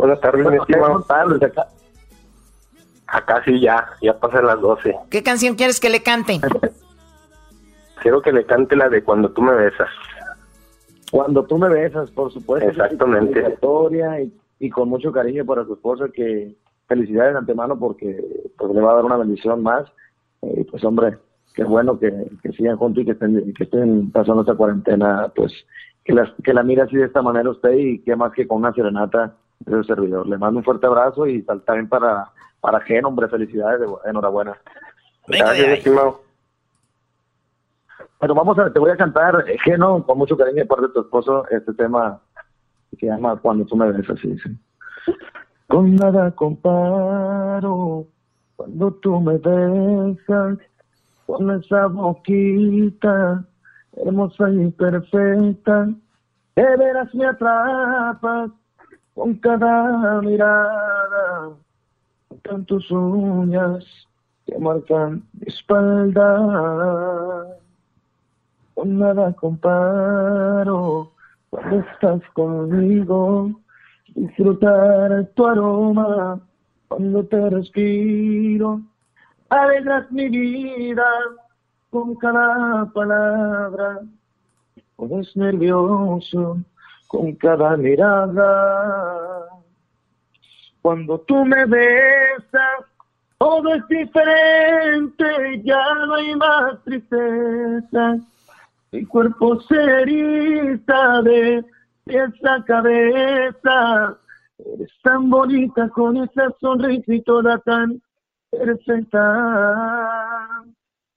Buenas 0.00 0.18
tardes, 0.22 0.50
mi 0.50 0.56
estimado. 0.56 1.04
acá. 1.42 1.68
Acá 3.06 3.42
sí 3.44 3.60
ya, 3.60 3.86
ya 4.00 4.18
pasan 4.18 4.46
las 4.46 4.58
12. 4.58 4.96
¿Qué 5.10 5.22
canción 5.22 5.56
quieres 5.56 5.78
que 5.78 5.90
le 5.90 6.02
cante? 6.02 6.40
Quiero 8.02 8.22
que 8.22 8.32
le 8.32 8.46
cante 8.46 8.76
la 8.76 8.88
de 8.88 9.04
Cuando 9.04 9.30
tú 9.30 9.42
me 9.42 9.52
besas. 9.52 9.90
Cuando 11.10 11.44
tú 11.44 11.58
me 11.58 11.68
besas, 11.68 12.10
por 12.12 12.32
supuesto. 12.32 12.70
Exactamente. 12.70 13.58
Y, 13.90 14.66
y 14.66 14.70
con 14.70 14.88
mucho 14.88 15.12
cariño 15.12 15.44
para 15.44 15.66
su 15.66 15.74
esposa, 15.74 16.06
que 16.08 16.56
felicidades 16.88 17.34
de 17.34 17.38
antemano 17.40 17.78
porque 17.78 18.24
pues, 18.56 18.72
le 18.72 18.80
va 18.80 18.92
a 18.92 18.94
dar 18.94 19.04
una 19.04 19.18
bendición 19.18 19.62
más. 19.62 19.84
Y 20.40 20.64
pues 20.64 20.82
hombre, 20.82 21.18
qué 21.54 21.64
bueno 21.64 21.98
que, 21.98 22.10
sigan 22.56 22.78
juntos 22.78 23.02
y 23.02 23.04
que 23.04 23.12
estén, 23.12 23.52
que 23.52 23.64
estén 23.64 24.10
pasando 24.12 24.40
esta 24.40 24.54
cuarentena, 24.54 25.30
pues 25.36 25.52
que, 26.04 26.14
las, 26.14 26.30
que 26.42 26.54
la 26.54 26.62
mire 26.62 26.80
así 26.80 26.96
de 26.96 27.04
esta 27.04 27.20
manera 27.20 27.50
usted 27.50 27.72
y 27.72 27.98
que 27.98 28.16
más 28.16 28.32
que 28.32 28.48
con 28.48 28.60
una 28.60 28.72
serenata 28.72 29.36
de 29.60 29.72
su 29.72 29.84
servidor. 29.84 30.26
Le 30.26 30.38
mando 30.38 30.58
un 30.58 30.64
fuerte 30.64 30.86
abrazo 30.86 31.26
y 31.26 31.42
también 31.42 31.88
para, 31.88 32.30
para 32.60 32.80
Gen, 32.80 33.04
hombre, 33.04 33.28
felicidades, 33.28 33.88
enhorabuena. 34.04 34.56
Gracias, 35.26 35.68
estimado. 35.68 36.22
Bueno, 38.18 38.34
vamos 38.34 38.58
a, 38.58 38.70
te 38.70 38.78
voy 38.78 38.90
a 38.90 38.96
cantar, 38.96 39.44
eh, 39.48 39.56
Geno, 39.64 40.04
con 40.04 40.18
mucho 40.18 40.36
cariño 40.36 40.58
de 40.58 40.66
parte 40.66 40.88
de 40.88 40.92
tu 40.92 41.00
esposo, 41.00 41.46
este 41.50 41.72
tema 41.72 42.20
que 42.90 42.96
se 42.98 43.06
llama 43.06 43.36
Cuando 43.36 43.64
tú 43.64 43.76
me 43.76 43.90
besas, 43.90 44.18
sí, 44.20 44.36
sí. 44.38 44.58
Con 45.68 45.94
nada 45.94 46.30
comparo 46.32 48.06
cuando 48.56 48.92
tú 48.94 49.18
me 49.20 49.38
besas, 49.38 50.58
con 51.24 51.50
esa 51.50 51.86
boquita 51.86 53.42
hermosa 53.96 54.50
y 54.50 54.70
perfecta, 54.72 55.88
de 56.56 56.76
veras 56.76 57.14
me 57.14 57.24
atrapas 57.24 58.50
con 59.14 59.34
cada 59.34 60.20
mirada, 60.22 61.50
con 62.48 62.64
tus 62.64 62.90
uñas 62.90 63.84
que 64.46 64.58
marcan 64.58 65.22
mi 65.34 65.46
espalda 65.46 66.26
con 68.80 68.98
nada 68.98 69.34
comparo 69.34 71.12
cuando 71.50 71.80
estás 71.80 72.22
conmigo. 72.32 73.50
Disfrutar 74.14 75.26
tu 75.34 75.46
aroma 75.46 76.40
cuando 76.88 77.22
te 77.26 77.50
respiro. 77.50 78.80
Alegras 79.50 80.10
mi 80.10 80.30
vida 80.30 81.04
con 81.90 82.14
cada 82.14 82.86
palabra. 82.86 84.00
Pones 84.96 85.36
nervioso 85.36 86.56
con 87.10 87.34
cada 87.34 87.76
mirada. 87.76 89.46
Cuando 90.80 91.18
tú 91.20 91.44
me 91.44 91.66
besas, 91.66 92.84
todo 93.36 93.74
es 93.74 93.86
diferente, 93.88 95.62
ya 95.64 95.94
no 96.06 96.14
hay 96.14 96.34
más 96.36 96.82
tristeza 96.84 98.18
mi 98.92 99.04
cuerpo 99.06 99.60
se 99.62 99.76
eriza 99.76 101.22
de 101.22 101.64
esa 102.06 102.64
cabeza. 102.64 104.18
Eres 104.58 104.90
tan 105.02 105.30
bonita 105.30 105.88
con 105.90 106.16
esa 106.16 106.50
sonrisa 106.60 107.14
y 107.14 107.22
toda 107.22 107.58
tan 107.58 108.02
perfecta. 108.50 109.24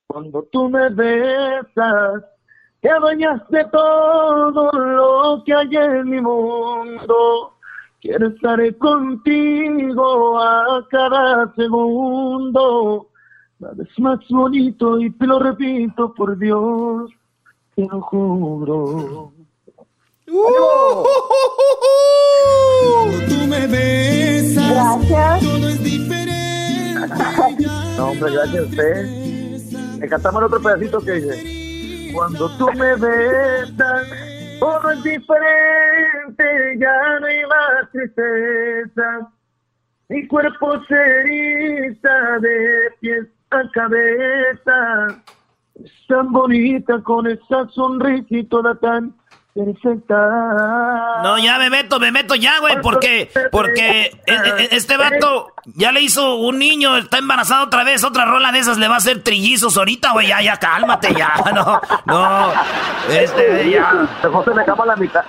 Cuando 0.07 0.43
tú 0.51 0.69
me 0.69 0.89
besas, 0.89 2.23
te 2.83 2.89
de 3.57 3.65
todo 3.71 4.71
lo 4.73 5.43
que 5.45 5.53
hay 5.53 5.69
en 5.73 6.09
mi 6.09 6.19
mundo. 6.19 7.53
Quiero 8.01 8.27
estar 8.27 8.59
contigo 8.77 10.37
a 10.37 10.85
cada 10.89 11.53
segundo. 11.55 13.07
Nada 13.59 13.75
es 13.81 13.99
más 13.99 14.19
bonito 14.29 14.99
y 14.99 15.09
te 15.11 15.25
lo 15.25 15.39
repito 15.39 16.13
por 16.13 16.37
Dios, 16.37 17.09
te 17.75 17.87
lo 17.87 18.01
juro. 18.01 19.31
Cuando 20.25 21.03
tú 23.29 23.47
me 23.47 23.67
besas, 23.67 25.07
todo 25.41 25.69
es 25.69 25.83
diferente. 25.83 26.33
No, 27.97 28.07
hombre, 28.07 28.31
gracias 28.31 28.63
a 28.63 28.67
usted. 28.67 29.99
Le 29.99 30.09
cantamos 30.09 30.41
el 30.41 30.45
otro 30.47 30.61
pedacito 30.61 30.99
que 30.99 31.11
dice: 31.11 31.62
Cuando 32.13 32.49
tú 32.57 32.67
me 32.73 32.95
besas, 32.95 34.07
todo 34.59 34.91
es 34.91 35.03
diferente, 35.03 36.77
ya 36.79 37.19
no 37.19 37.25
hay 37.25 37.41
más 37.47 37.91
tristeza. 37.91 39.31
Mi 40.09 40.27
cuerpo 40.27 40.79
se 40.87 40.95
eriza 40.95 42.39
de 42.39 42.91
pies 42.99 43.27
a 43.49 43.69
cabeza. 43.71 45.23
Es 45.75 45.91
tan 46.07 46.31
bonita 46.31 47.01
con 47.01 47.25
esa 47.27 47.67
sonrisa 47.69 48.27
y 48.29 48.43
toda 48.43 48.75
tan. 48.75 49.15
No, 51.23 51.37
ya 51.37 51.57
me 51.59 51.69
meto, 51.69 51.99
me 51.99 52.11
meto 52.11 52.33
ya, 52.35 52.59
güey, 52.59 52.81
porque, 52.81 53.29
porque 53.51 54.05
e- 54.25 54.33
e- 54.33 54.69
este 54.71 54.97
vato 54.97 55.53
ya 55.75 55.91
le 55.91 56.01
hizo 56.01 56.35
un 56.37 56.57
niño, 56.57 56.97
está 56.97 57.19
embarazado 57.19 57.65
otra 57.65 57.83
vez, 57.83 58.03
otra 58.03 58.25
rola 58.25 58.51
de 58.51 58.59
esas 58.59 58.77
le 58.77 58.87
va 58.87 58.95
a 58.95 58.97
hacer 58.97 59.21
trillizos 59.23 59.77
ahorita, 59.77 60.11
güey, 60.13 60.27
ya, 60.27 60.41
ya, 60.41 60.57
cálmate, 60.57 61.13
ya, 61.13 61.33
no, 61.53 61.79
no, 62.05 62.51
este, 63.09 63.69
ya. 63.69 64.07
Mejor 64.23 64.43
se 64.45 64.53
me 64.55 64.61
acaba 64.63 64.85
la 64.87 64.95
mitad. 64.95 65.23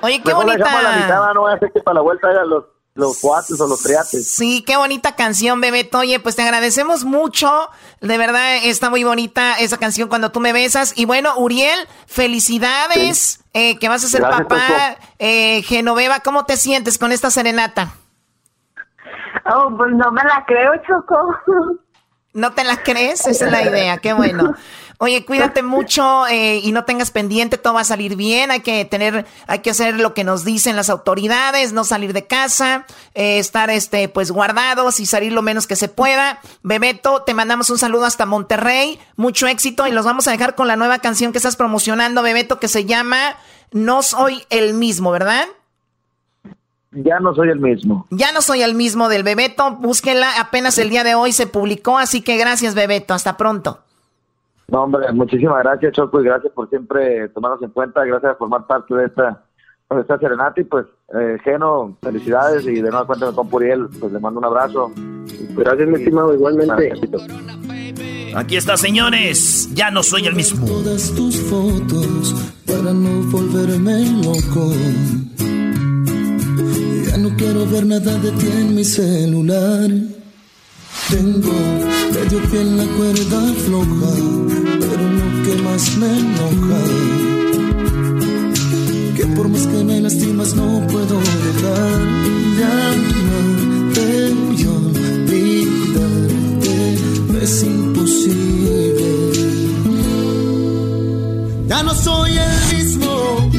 Oye, 0.00 0.18
qué 0.22 0.28
Mejor 0.28 0.44
bonita. 0.46 0.64
dejamos 0.64 0.82
la 0.82 0.96
mitad, 0.96 1.34
no 1.34 1.40
voy 1.42 1.52
a 1.52 1.56
hacer 1.56 1.70
que 1.72 1.80
para 1.80 1.94
la 1.96 2.00
vuelta 2.00 2.28
hagan 2.28 2.48
los, 2.48 2.64
los 2.98 3.18
cuates 3.18 3.60
o 3.60 3.68
los 3.68 3.80
triates. 3.80 4.28
Sí, 4.28 4.64
qué 4.66 4.76
bonita 4.76 5.14
canción, 5.14 5.60
Bebeto. 5.60 5.98
Oye, 5.98 6.18
pues 6.18 6.34
te 6.34 6.42
agradecemos 6.42 7.04
mucho. 7.04 7.70
De 8.00 8.18
verdad, 8.18 8.56
está 8.64 8.90
muy 8.90 9.04
bonita 9.04 9.54
esa 9.54 9.78
canción 9.78 10.08
cuando 10.08 10.32
tú 10.32 10.40
me 10.40 10.52
besas. 10.52 10.92
Y 10.96 11.04
bueno, 11.04 11.32
Uriel, 11.36 11.78
felicidades, 12.06 13.44
eh, 13.54 13.78
que 13.78 13.88
vas 13.88 14.04
a 14.04 14.08
ser 14.08 14.22
Gracias, 14.22 14.48
papá. 14.48 14.96
Eh, 15.20 15.62
Genoveva, 15.62 16.20
¿cómo 16.20 16.44
te 16.44 16.56
sientes 16.56 16.98
con 16.98 17.12
esta 17.12 17.30
serenata? 17.30 17.94
Oh, 19.44 19.72
pues 19.76 19.92
no 19.92 20.10
me 20.10 20.22
la 20.24 20.44
creo, 20.44 20.72
Choco. 20.84 21.36
¿No 22.34 22.52
te 22.52 22.64
la 22.64 22.82
crees? 22.82 23.26
Esa 23.28 23.46
es 23.46 23.52
la 23.52 23.62
idea, 23.62 23.98
qué 23.98 24.12
bueno. 24.12 24.54
Oye, 25.00 25.24
cuídate 25.24 25.62
mucho 25.62 26.26
eh, 26.26 26.56
y 26.56 26.72
no 26.72 26.84
tengas 26.84 27.12
pendiente, 27.12 27.56
todo 27.56 27.74
va 27.74 27.82
a 27.82 27.84
salir 27.84 28.16
bien. 28.16 28.50
Hay 28.50 28.60
que 28.60 28.84
tener, 28.84 29.26
hay 29.46 29.60
que 29.60 29.70
hacer 29.70 30.00
lo 30.00 30.12
que 30.12 30.24
nos 30.24 30.44
dicen 30.44 30.74
las 30.74 30.90
autoridades, 30.90 31.72
no 31.72 31.84
salir 31.84 32.12
de 32.12 32.26
casa, 32.26 32.84
eh, 33.14 33.38
estar, 33.38 33.70
este, 33.70 34.08
pues 34.08 34.32
guardados 34.32 34.98
y 34.98 35.06
salir 35.06 35.32
lo 35.32 35.40
menos 35.40 35.68
que 35.68 35.76
se 35.76 35.86
pueda. 35.86 36.40
Bebeto, 36.64 37.22
te 37.22 37.32
mandamos 37.32 37.70
un 37.70 37.78
saludo 37.78 38.06
hasta 38.06 38.26
Monterrey, 38.26 38.98
mucho 39.14 39.46
éxito 39.46 39.86
y 39.86 39.92
los 39.92 40.04
vamos 40.04 40.26
a 40.26 40.32
dejar 40.32 40.56
con 40.56 40.66
la 40.66 40.74
nueva 40.74 40.98
canción 40.98 41.30
que 41.30 41.38
estás 41.38 41.54
promocionando, 41.54 42.20
Bebeto, 42.24 42.58
que 42.58 42.66
se 42.66 42.84
llama 42.84 43.36
No 43.70 44.02
soy 44.02 44.42
el 44.50 44.74
mismo, 44.74 45.12
¿verdad? 45.12 45.46
Ya 46.90 47.20
no 47.20 47.36
soy 47.36 47.50
el 47.50 47.60
mismo. 47.60 48.04
Ya 48.10 48.32
no 48.32 48.42
soy 48.42 48.62
el 48.62 48.74
mismo 48.74 49.08
del 49.08 49.22
Bebeto, 49.22 49.76
búsquenla, 49.76 50.40
apenas 50.40 50.76
el 50.78 50.90
día 50.90 51.04
de 51.04 51.14
hoy 51.14 51.30
se 51.30 51.46
publicó, 51.46 51.98
así 51.98 52.20
que 52.20 52.36
gracias, 52.36 52.74
Bebeto, 52.74 53.14
hasta 53.14 53.36
pronto. 53.36 53.84
No, 54.70 54.82
hombre, 54.82 55.10
muchísimas 55.12 55.62
gracias, 55.62 55.94
Choco, 55.94 56.20
y 56.20 56.24
gracias 56.24 56.52
por 56.52 56.68
siempre 56.68 57.28
tomarnos 57.30 57.62
en 57.62 57.70
cuenta, 57.70 58.04
gracias 58.04 58.32
por 58.36 58.50
formar 58.50 58.66
parte 58.66 58.94
de 58.94 59.06
esta, 59.06 59.42
de 59.90 60.00
esta 60.00 60.18
serenata, 60.18 60.60
y 60.60 60.64
pues, 60.64 60.84
eh, 61.14 61.38
Geno, 61.42 61.96
felicidades, 62.02 62.66
y 62.66 62.74
de 62.74 62.90
nuevo 62.90 63.06
cuenta 63.06 63.32
con 63.32 63.48
Puriel, 63.48 63.88
pues 63.98 64.12
le 64.12 64.20
mando 64.20 64.40
un 64.40 64.44
abrazo. 64.44 64.92
Gracias, 65.56 65.88
mi 65.88 65.94
estimado, 65.94 66.34
igualmente. 66.34 66.92
Aquí 68.36 68.56
está, 68.56 68.76
señores, 68.76 69.70
ya 69.74 69.90
no 69.90 70.02
soy 70.02 70.26
el 70.26 70.34
mismo. 70.34 70.66
Todas 70.66 71.14
tus 71.14 71.40
fotos 71.44 72.34
para 72.66 72.92
no 72.92 73.22
volverme 73.30 74.04
loco. 74.22 74.70
Ya 77.10 77.16
no 77.16 77.34
quiero 77.38 77.64
ver 77.66 77.86
nada 77.86 78.18
de 78.18 78.30
ti 78.32 78.48
en 78.52 78.74
mi 78.74 78.84
celular. 78.84 79.90
Tengo 81.10 81.52
medio 82.12 82.38
pie 82.50 82.60
en 82.60 82.76
la 82.76 82.84
cuerda 82.84 83.40
floja, 83.64 84.12
pero 84.78 85.04
lo 85.18 85.26
que 85.42 85.54
más 85.62 85.96
me 85.96 86.06
enoja, 86.18 86.82
que 89.16 89.24
por 89.34 89.48
más 89.48 89.66
que 89.66 89.84
me 89.84 90.00
lastimas 90.02 90.54
no 90.54 90.86
puedo 90.86 91.18
dejar 91.18 91.98
de 92.56 92.64
amarte 92.92 94.06
y 94.54 94.66
olvidarte, 94.66 96.18
es 97.42 97.62
imposible. 97.62 99.08
Ya 101.68 101.82
no 101.84 101.94
soy 101.94 102.32
el 102.36 102.76
mismo, 102.76 103.50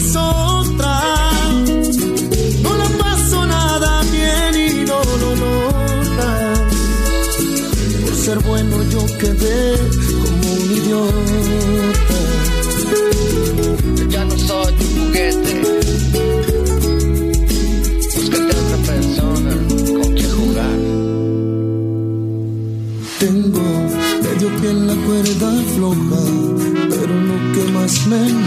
es 0.00 0.16
otra. 0.16 0.94
No 2.62 2.70
la 2.82 2.88
paso 3.02 3.46
nada 3.46 4.02
bien 4.16 4.52
y 4.66 4.68
no 4.90 5.00
lo 5.22 5.30
notas. 5.42 6.58
Por 8.02 8.14
ser 8.24 8.38
bueno 8.40 8.76
yo 8.94 9.02
quedé 9.20 9.60
como 10.22 10.46
un 10.54 10.68
idiota. 10.78 12.20
Ya 14.08 14.24
no 14.24 14.36
soy 14.48 14.72
tu 14.78 14.84
juguete. 14.96 15.54
Búscate 18.14 18.52
otra 18.62 18.78
persona 18.90 19.52
con 19.98 20.08
quien 20.16 20.32
jugar. 20.38 20.80
Tengo 23.22 23.66
medio 24.24 24.48
pie 24.58 24.70
en 24.70 24.86
la 24.86 24.96
cuerda 25.06 25.50
floja, 25.74 26.22
pero 26.90 27.14
lo 27.28 27.36
que 27.52 27.72
más 27.72 28.06
me 28.06 28.39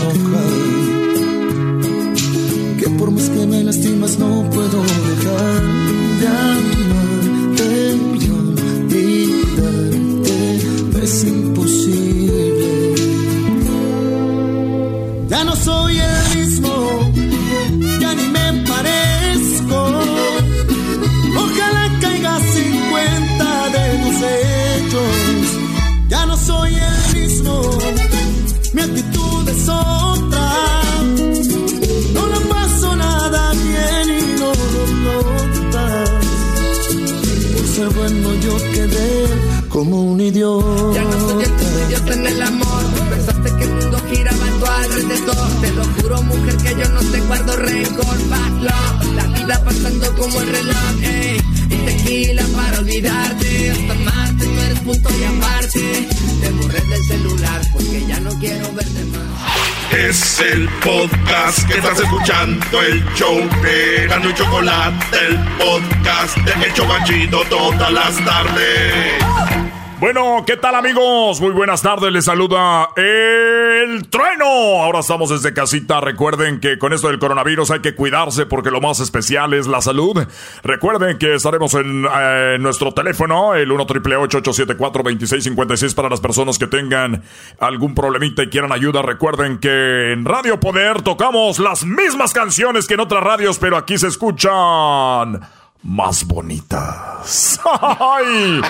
quedé 38.74 39.28
como 39.70 40.02
un 40.04 40.22
idiota. 40.22 40.94
Ya 40.94 41.04
no 41.04 41.20
soy 41.30 41.44
el 41.44 41.52
tipo 41.52 41.80
idiota 41.88 42.13
en 42.13 42.28
el 42.28 42.42
amor. 42.42 42.84
Pensaste 43.10 43.56
que 43.58 43.63
el 43.63 43.74
mundo 43.74 43.98
giraba 44.10 44.46
a 44.46 44.60
tu 44.60 44.66
alrededor. 44.66 45.62
Te 45.62 45.72
lo 45.72 45.84
juro, 45.86 46.22
mujer, 46.24 46.58
que 46.58 46.70
yo 46.70 46.89
no 46.89 47.00
te 47.12 47.22
guardo 47.22 47.56
rencor. 47.58 48.18
La 48.62 49.03
vida 49.45 49.63
pasando 49.63 50.15
como 50.15 50.41
el 50.41 50.49
reloj. 50.49 51.03
Ey, 51.03 51.41
y 51.69 51.75
tequila 51.75 52.43
para 52.56 52.79
olvidarte. 52.79 53.71
Hasta 53.71 53.93
Marte, 53.95 54.45
tú 54.45 54.62
eres 54.62 54.79
punto 54.79 55.10
y 55.19 55.23
aparte. 55.23 56.08
Te 56.41 56.49
borré 56.51 56.82
del 56.82 57.03
celular 57.06 57.62
porque 57.73 58.06
ya 58.08 58.19
no 58.19 58.32
quiero 58.39 58.71
verte 58.73 59.06
más. 59.06 59.91
Es 59.91 60.39
el 60.39 60.67
podcast 60.84 61.67
que 61.67 61.77
estás 61.77 61.99
escuchando, 61.99 62.82
el 62.82 63.03
show 63.13 63.38
de 63.62 64.08
Gano 64.08 64.29
y 64.29 64.34
Chocolate, 64.34 65.17
el 65.27 65.38
podcast 65.58 66.38
de 66.38 66.65
El 66.65 66.73
Chobachito 66.73 67.43
todas 67.49 67.91
las 67.91 68.15
tardes. 68.25 69.62
Bueno, 70.04 70.44
¿qué 70.46 70.58
tal 70.58 70.76
amigos? 70.76 71.39
Muy 71.39 71.52
buenas 71.52 71.82
tardes, 71.82 72.12
les 72.12 72.26
saluda 72.26 72.89
el 72.98 74.10
trueno. 74.10 74.46
Ahora 74.84 75.00
estamos 75.00 75.30
desde 75.30 75.54
casita. 75.54 76.02
Recuerden 76.02 76.60
que 76.60 76.78
con 76.78 76.92
esto 76.92 77.08
del 77.08 77.20
coronavirus 77.20 77.72
hay 77.72 77.80
que 77.80 77.96
cuidarse 77.96 78.46
porque 78.46 78.70
lo 78.70 78.82
más 78.82 79.00
especial 79.00 79.54
es 79.54 79.66
la 79.66 79.80
salud. 79.80 80.28
Recuerden 80.62 81.18
que 81.18 81.36
estaremos 81.36 81.74
en 81.76 82.06
eh, 82.06 82.58
nuestro 82.60 82.94
teléfono, 82.94 83.56
el 83.56 83.72
1 83.72 83.86
triple 83.86 84.18
874 84.18 85.04
2656 85.04 85.94
para 85.94 86.10
las 86.10 86.20
personas 86.20 86.60
que 86.60 86.68
tengan 86.68 87.24
algún 87.62 87.96
problemita 87.96 88.44
y 88.44 88.50
quieran 88.50 88.74
ayuda. 88.74 89.04
Recuerden 89.04 89.58
que 89.58 90.12
en 90.12 90.26
Radio 90.26 90.60
Poder 90.60 91.02
tocamos 91.02 91.60
las 91.60 91.86
mismas 91.86 92.34
canciones 92.34 92.88
que 92.88 92.96
en 92.96 93.00
otras 93.00 93.24
radios, 93.24 93.58
pero 93.58 93.78
aquí 93.78 93.98
se 93.98 94.08
escuchan 94.08 95.39
más 95.84 96.26
bonitas. 96.26 97.60
¡Ay! 97.82 98.62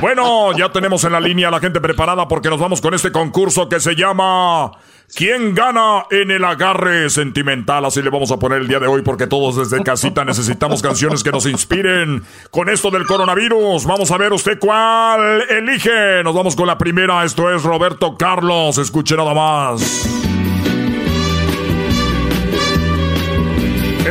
Bueno, 0.00 0.56
ya 0.56 0.72
tenemos 0.72 1.04
en 1.04 1.12
la 1.12 1.20
línea 1.20 1.48
a 1.48 1.50
la 1.50 1.60
gente 1.60 1.80
preparada 1.80 2.26
porque 2.28 2.48
nos 2.48 2.60
vamos 2.60 2.80
con 2.80 2.94
este 2.94 3.12
concurso 3.12 3.68
que 3.68 3.78
se 3.80 3.94
llama 3.94 4.72
¿Quién 5.14 5.54
gana 5.54 6.06
en 6.10 6.30
el 6.30 6.42
agarre 6.42 7.10
sentimental? 7.10 7.84
Así 7.84 8.00
le 8.00 8.08
vamos 8.08 8.30
a 8.30 8.38
poner 8.38 8.62
el 8.62 8.68
día 8.68 8.78
de 8.78 8.86
hoy 8.86 9.02
porque 9.02 9.26
todos 9.26 9.56
desde 9.56 9.84
casita 9.84 10.24
necesitamos 10.24 10.80
canciones 10.80 11.22
que 11.22 11.30
nos 11.30 11.44
inspiren 11.44 12.22
con 12.50 12.70
esto 12.70 12.90
del 12.90 13.06
coronavirus. 13.06 13.84
Vamos 13.84 14.10
a 14.10 14.16
ver 14.16 14.32
usted 14.32 14.58
cuál 14.58 15.42
elige. 15.50 16.22
Nos 16.24 16.34
vamos 16.34 16.56
con 16.56 16.66
la 16.66 16.78
primera. 16.78 17.24
Esto 17.24 17.54
es 17.54 17.62
Roberto 17.62 18.16
Carlos. 18.16 18.78
Escuche 18.78 19.14
nada 19.14 19.34
más. 19.34 20.41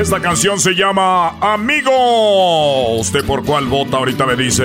Esta 0.02 0.20
canción 0.20 0.60
se 0.60 0.74
llama 0.74 1.36
Amigo. 1.40 2.98
¿Usted 2.98 3.24
por 3.24 3.46
cuál 3.46 3.68
vota? 3.68 3.98
Ahorita 3.98 4.26
me 4.26 4.36
dice. 4.36 4.64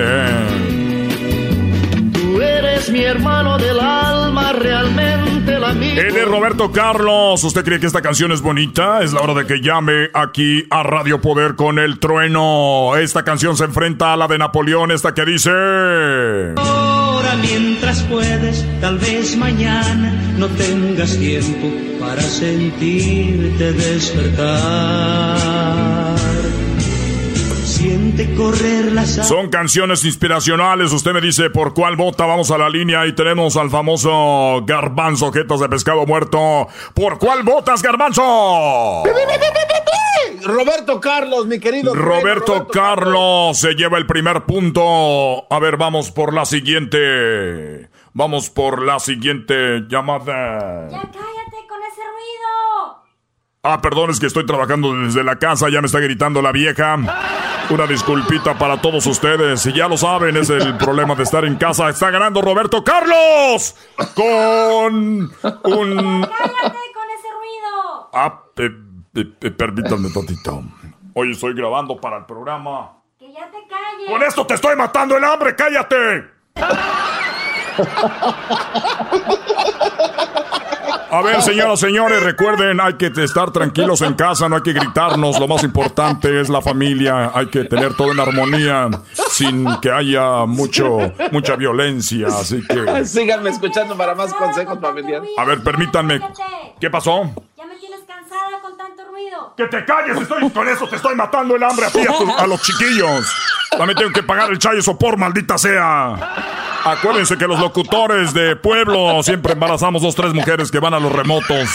Tú 2.11 2.41
eres 2.41 2.89
mi 2.89 3.03
hermano 3.03 3.59
del 3.59 3.79
alma, 3.79 4.51
realmente. 4.53 5.36
Él 5.71 6.15
es 6.15 6.25
Roberto 6.25 6.71
Carlos. 6.71 7.43
¿Usted 7.43 7.63
cree 7.63 7.79
que 7.79 7.87
esta 7.87 8.01
canción 8.01 8.31
es 8.31 8.41
bonita? 8.41 9.01
Es 9.01 9.13
la 9.13 9.21
hora 9.21 9.33
de 9.33 9.45
que 9.45 9.61
llame 9.61 10.09
aquí 10.13 10.65
a 10.69 10.83
Radio 10.83 11.19
Poder 11.21 11.55
con 11.55 11.79
el 11.79 11.99
trueno. 11.99 12.95
Esta 12.97 13.23
canción 13.23 13.57
se 13.57 13.65
enfrenta 13.65 14.13
a 14.13 14.17
la 14.17 14.27
de 14.27 14.37
Napoleón, 14.37 14.91
esta 14.91 15.13
que 15.13 15.25
dice... 15.25 15.49
Ahora 16.57 17.35
mientras 17.41 18.03
puedes, 18.03 18.65
tal 18.79 18.97
vez 18.97 19.35
mañana 19.37 20.13
no 20.37 20.47
tengas 20.47 21.17
tiempo 21.17 21.67
para 21.99 22.21
sentirte 22.21 23.73
despertar. 23.73 24.37
Siente 27.77 28.33
correr 28.33 28.91
la 28.91 29.05
sangre. 29.05 29.23
Son 29.23 29.49
canciones 29.49 30.03
inspiracionales. 30.03 30.91
Usted 30.91 31.13
me 31.13 31.21
dice 31.21 31.51
por 31.51 31.75
cuál 31.75 31.95
vota. 31.95 32.25
Vamos 32.25 32.49
a 32.49 32.57
la 32.57 32.69
línea 32.69 33.05
y 33.05 33.13
tenemos 33.13 33.55
al 33.55 33.69
famoso 33.69 34.63
Garbanzo, 34.65 35.31
jetas 35.31 35.59
de 35.59 35.69
pescado 35.69 36.03
muerto. 36.07 36.67
¿Por 36.95 37.19
cuál 37.19 37.43
votas, 37.43 37.83
Garbanzo? 37.83 39.03
Roberto 40.43 40.99
Carlos, 40.99 41.45
mi 41.45 41.59
querido. 41.59 41.93
Roberto, 41.93 42.67
Carlos 42.67 43.59
se 43.59 43.75
lleva 43.75 43.99
el 43.99 44.07
primer 44.07 44.45
punto. 44.45 45.45
A 45.53 45.59
ver, 45.59 45.77
vamos 45.77 46.09
por 46.09 46.33
la 46.33 46.45
siguiente. 46.45 47.91
Vamos 48.13 48.49
por 48.49 48.81
la 48.81 48.97
siguiente 48.99 49.83
llamada. 49.87 50.89
¡Ya 50.89 50.97
cállate 50.97 51.67
con 51.69 51.79
ese 51.83 52.01
ruido! 52.01 53.03
Ah, 53.61 53.79
perdón, 53.83 54.09
es 54.09 54.19
que 54.19 54.25
estoy 54.25 54.47
trabajando 54.47 54.95
desde 54.95 55.23
la 55.23 55.37
casa, 55.37 55.69
ya 55.69 55.81
me 55.81 55.85
está 55.85 55.99
gritando 55.99 56.41
la 56.41 56.51
vieja. 56.51 56.97
Una 57.69 57.85
disculpita 57.85 58.57
para 58.57 58.79
todos 58.81 59.05
ustedes. 59.07 59.65
Y 59.65 59.73
ya 59.73 59.87
lo 59.89 59.97
saben, 59.97 60.37
es 60.37 60.49
el 60.49 60.77
problema 60.77 61.15
de 61.15 61.23
estar 61.23 61.43
en 61.43 61.57
casa. 61.57 61.89
Está 61.89 62.09
ganando 62.09 62.41
Roberto 62.41 62.81
Carlos 62.83 63.75
con 64.15 64.95
un... 64.95 65.29
¡Cállate 65.41 65.61
con 65.63 67.09
ese 67.09 67.27
ruido! 67.37 68.09
Ah, 68.13 68.41
pe- 68.55 68.71
pe- 69.13 69.51
permítanme 69.51 70.09
tantito. 70.09 70.63
Hoy 71.13 71.31
estoy 71.33 71.53
grabando 71.55 71.99
para 71.99 72.19
el 72.19 72.25
programa. 72.25 72.93
¡Que 73.19 73.33
ya 73.33 73.51
te 73.51 73.57
calles! 73.67 74.09
Con 74.09 74.23
esto 74.23 74.47
te 74.47 74.53
estoy 74.53 74.77
matando 74.77 75.17
el 75.17 75.23
hambre, 75.25 75.53
cállate. 75.55 76.25
A 81.09 81.21
ver, 81.21 81.41
señoras, 81.41 81.79
señores, 81.79 82.21
recuerden, 82.21 82.81
hay 82.81 82.95
que 82.95 83.07
estar 83.23 83.51
tranquilos 83.51 84.01
en 84.01 84.13
casa, 84.13 84.49
no 84.49 84.57
hay 84.57 84.61
que 84.61 84.73
gritarnos, 84.73 85.39
lo 85.39 85.47
más 85.47 85.63
importante 85.63 86.41
es 86.41 86.49
la 86.49 86.61
familia, 86.61 87.31
hay 87.33 87.47
que 87.47 87.63
tener 87.63 87.93
todo 87.95 88.11
en 88.11 88.19
armonía, 88.19 88.89
sin 89.31 89.65
que 89.79 89.89
haya 89.89 90.45
mucho, 90.45 90.97
mucha 91.31 91.55
violencia, 91.55 92.27
así 92.27 92.61
que... 92.67 93.05
Síganme 93.05 93.49
escuchando 93.51 93.95
para 93.95 94.15
más 94.15 94.33
consejos 94.33 94.79
familiares. 94.81 95.29
A 95.37 95.45
ver, 95.45 95.63
permítanme, 95.63 96.19
¿qué 96.79 96.89
pasó? 96.89 97.23
Ya 97.57 97.65
me 97.65 97.75
tienes 97.75 98.01
cansada 98.05 98.59
con 98.61 98.75
tanto 98.77 99.03
ruido. 99.09 99.53
¡Que 99.55 99.65
te 99.67 99.85
calles! 99.85 100.17
Estoy 100.21 100.49
con 100.49 100.67
eso, 100.67 100.87
te 100.89 100.97
estoy 100.97 101.15
matando 101.15 101.55
el 101.55 101.63
hambre 101.63 101.85
a 101.85 101.89
ti, 101.89 102.01
a, 102.01 102.17
tu- 102.17 102.31
a 102.37 102.45
los 102.47 102.61
chiquillos. 102.61 103.33
También 103.71 103.97
tengo 103.97 104.11
que 104.11 104.23
pagar 104.23 104.49
el 104.51 104.59
chayo 104.59 104.81
sopor, 104.81 105.17
maldita 105.17 105.57
sea. 105.57 106.15
Acuérdense 106.91 107.37
que 107.37 107.47
los 107.47 107.59
locutores 107.59 108.33
de 108.33 108.55
pueblo 108.55 109.21
siempre 109.21 109.53
embarazamos 109.53 110.01
dos, 110.01 110.15
tres 110.15 110.33
mujeres 110.33 110.71
que 110.71 110.79
van 110.79 110.93
a 110.93 110.99
los 110.99 111.11
remotos. 111.11 111.67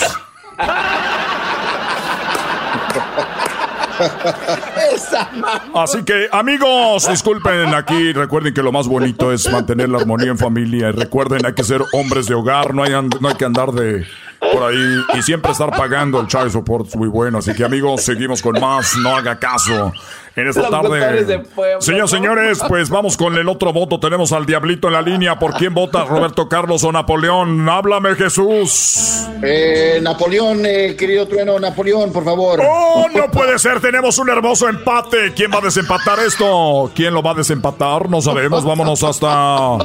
Así 5.74 6.02
que, 6.02 6.28
amigos, 6.32 7.08
disculpen 7.08 7.74
aquí. 7.74 8.14
Recuerden 8.14 8.54
que 8.54 8.62
lo 8.62 8.72
más 8.72 8.88
bonito 8.88 9.32
es 9.32 9.50
mantener 9.52 9.90
la 9.90 9.98
armonía 9.98 10.30
en 10.30 10.38
familia. 10.38 10.88
Y 10.88 10.92
recuerden, 10.92 11.44
hay 11.44 11.52
que 11.52 11.64
ser 11.64 11.82
hombres 11.92 12.26
de 12.26 12.34
hogar. 12.34 12.72
No 12.72 12.82
hay, 12.82 12.92
no 12.92 13.28
hay 13.28 13.34
que 13.34 13.44
andar 13.44 13.70
de 13.72 14.06
por 14.50 14.62
ahí 14.64 15.04
y 15.14 15.22
siempre 15.22 15.52
estar 15.52 15.70
pagando 15.70 16.20
el 16.20 16.26
child 16.26 16.50
support. 16.50 16.86
es 16.86 16.96
Muy 16.96 17.08
bueno. 17.08 17.38
Así 17.38 17.54
que, 17.54 17.64
amigos, 17.64 18.02
seguimos 18.02 18.42
con 18.42 18.58
más. 18.60 18.96
No 18.96 19.16
haga 19.16 19.38
caso. 19.38 19.92
En 20.34 20.48
esta 20.48 20.70
tarde. 20.70 21.44
Señores, 21.80 22.10
señores, 22.10 22.60
pues 22.66 22.88
vamos 22.88 23.16
con 23.18 23.36
el 23.36 23.48
otro 23.48 23.72
voto. 23.72 24.00
Tenemos 24.00 24.32
al 24.32 24.46
Diablito 24.46 24.86
en 24.88 24.94
la 24.94 25.02
línea. 25.02 25.38
¿Por 25.38 25.54
quién 25.54 25.74
vota 25.74 26.04
Roberto 26.04 26.48
Carlos 26.48 26.84
o 26.84 26.92
Napoleón? 26.92 27.68
Háblame, 27.68 28.14
Jesús. 28.14 29.26
Eh, 29.42 29.98
Napoleón, 30.00 30.64
eh, 30.64 30.96
querido 30.96 31.28
trueno, 31.28 31.60
Napoleón, 31.60 32.12
por 32.12 32.24
favor. 32.24 32.62
¡Oh, 32.66 33.08
no 33.14 33.30
puede 33.30 33.58
ser! 33.58 33.80
Tenemos 33.80 34.18
un 34.18 34.30
hermoso 34.30 34.68
empate. 34.68 35.34
¿Quién 35.34 35.50
va 35.52 35.58
a 35.58 35.62
desempatar 35.62 36.18
esto? 36.20 36.90
¿Quién 36.94 37.12
lo 37.12 37.22
va 37.22 37.32
a 37.32 37.34
desempatar? 37.34 38.08
No 38.08 38.22
sabemos. 38.22 38.64
Vámonos 38.64 39.02
hasta. 39.02 39.78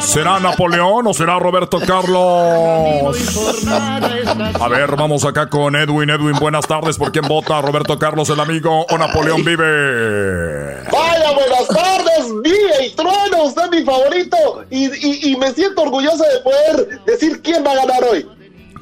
¿Será 0.00 0.40
Napoleón 0.40 1.06
o 1.06 1.12
será 1.12 1.38
Roberto 1.38 1.78
Carlos? 1.80 3.18
A 4.60 4.68
ver, 4.68 4.96
vamos 4.96 5.24
acá 5.24 5.48
con 5.48 5.76
Edwin. 5.76 6.10
Edwin, 6.10 6.34
buenas 6.40 6.66
tardes. 6.66 6.96
¿Por 6.96 7.12
quién 7.12 7.26
vota? 7.28 7.60
¿Roberto 7.60 7.98
Carlos, 7.98 8.28
el 8.30 8.40
amigo 8.40 8.86
o 8.88 8.98
Napoleón 8.98 9.44
vive? 9.44 10.82
Vaya, 10.90 11.32
buenas 11.34 11.68
tardes, 11.68 12.32
Vive 12.42 12.86
y 12.86 12.90
Trueno, 12.94 13.44
usted 13.44 13.62
es 13.64 13.70
mi 13.70 13.84
favorito 13.84 14.36
y, 14.70 14.84
y- 14.86 15.32
y 15.32 15.36
me 15.36 15.52
siento 15.52 15.82
orgulloso 15.82 16.24
de 16.24 16.40
poder 16.42 17.00
decir 17.06 17.40
quién 17.42 17.64
va 17.64 17.72
a 17.72 17.76
ganar 17.76 18.04
hoy. 18.10 18.26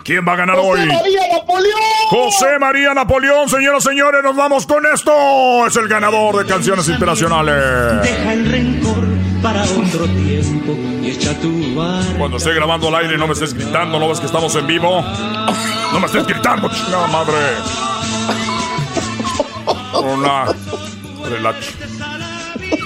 ¿Quién 0.05 0.27
va 0.27 0.33
a 0.33 0.37
ganar 0.37 0.57
José 0.57 0.83
hoy? 0.83 0.87
María 0.89 1.21
Napoleón. 1.33 1.81
José 2.09 2.59
María 2.59 2.95
Napoleón, 2.95 3.49
señoras 3.49 3.85
y 3.85 3.89
señores, 3.89 4.23
nos 4.23 4.35
vamos 4.37 4.67
con 4.67 4.85
esto. 4.87 5.67
Es 5.67 5.77
el 5.77 5.87
ganador 5.89 6.39
de 6.39 6.45
canciones 6.47 6.89
inspiracionales. 6.89 8.03
Deja 8.03 8.33
el 8.33 8.51
rencor 8.51 9.05
para 9.43 9.63
otro 9.63 10.07
tiempo 10.07 10.73
Cuando 12.19 12.37
esté 12.37 12.53
grabando 12.55 12.89
al 12.89 12.95
aire, 12.97 13.19
no 13.19 13.27
me 13.27 13.33
estés 13.33 13.55
gritando, 13.55 13.99
no 13.99 14.09
ves 14.09 14.21
que 14.21 14.27
estamos 14.27 14.55
en 14.57 14.67
vivo. 14.67 15.03
No 15.93 16.01
me 16.01 16.07
estés 16.07 16.27
gritando, 16.27 16.71
chingada 16.71 17.07
madre. 17.09 17.39
Una. 19.95 20.47
Relax. 21.29 21.75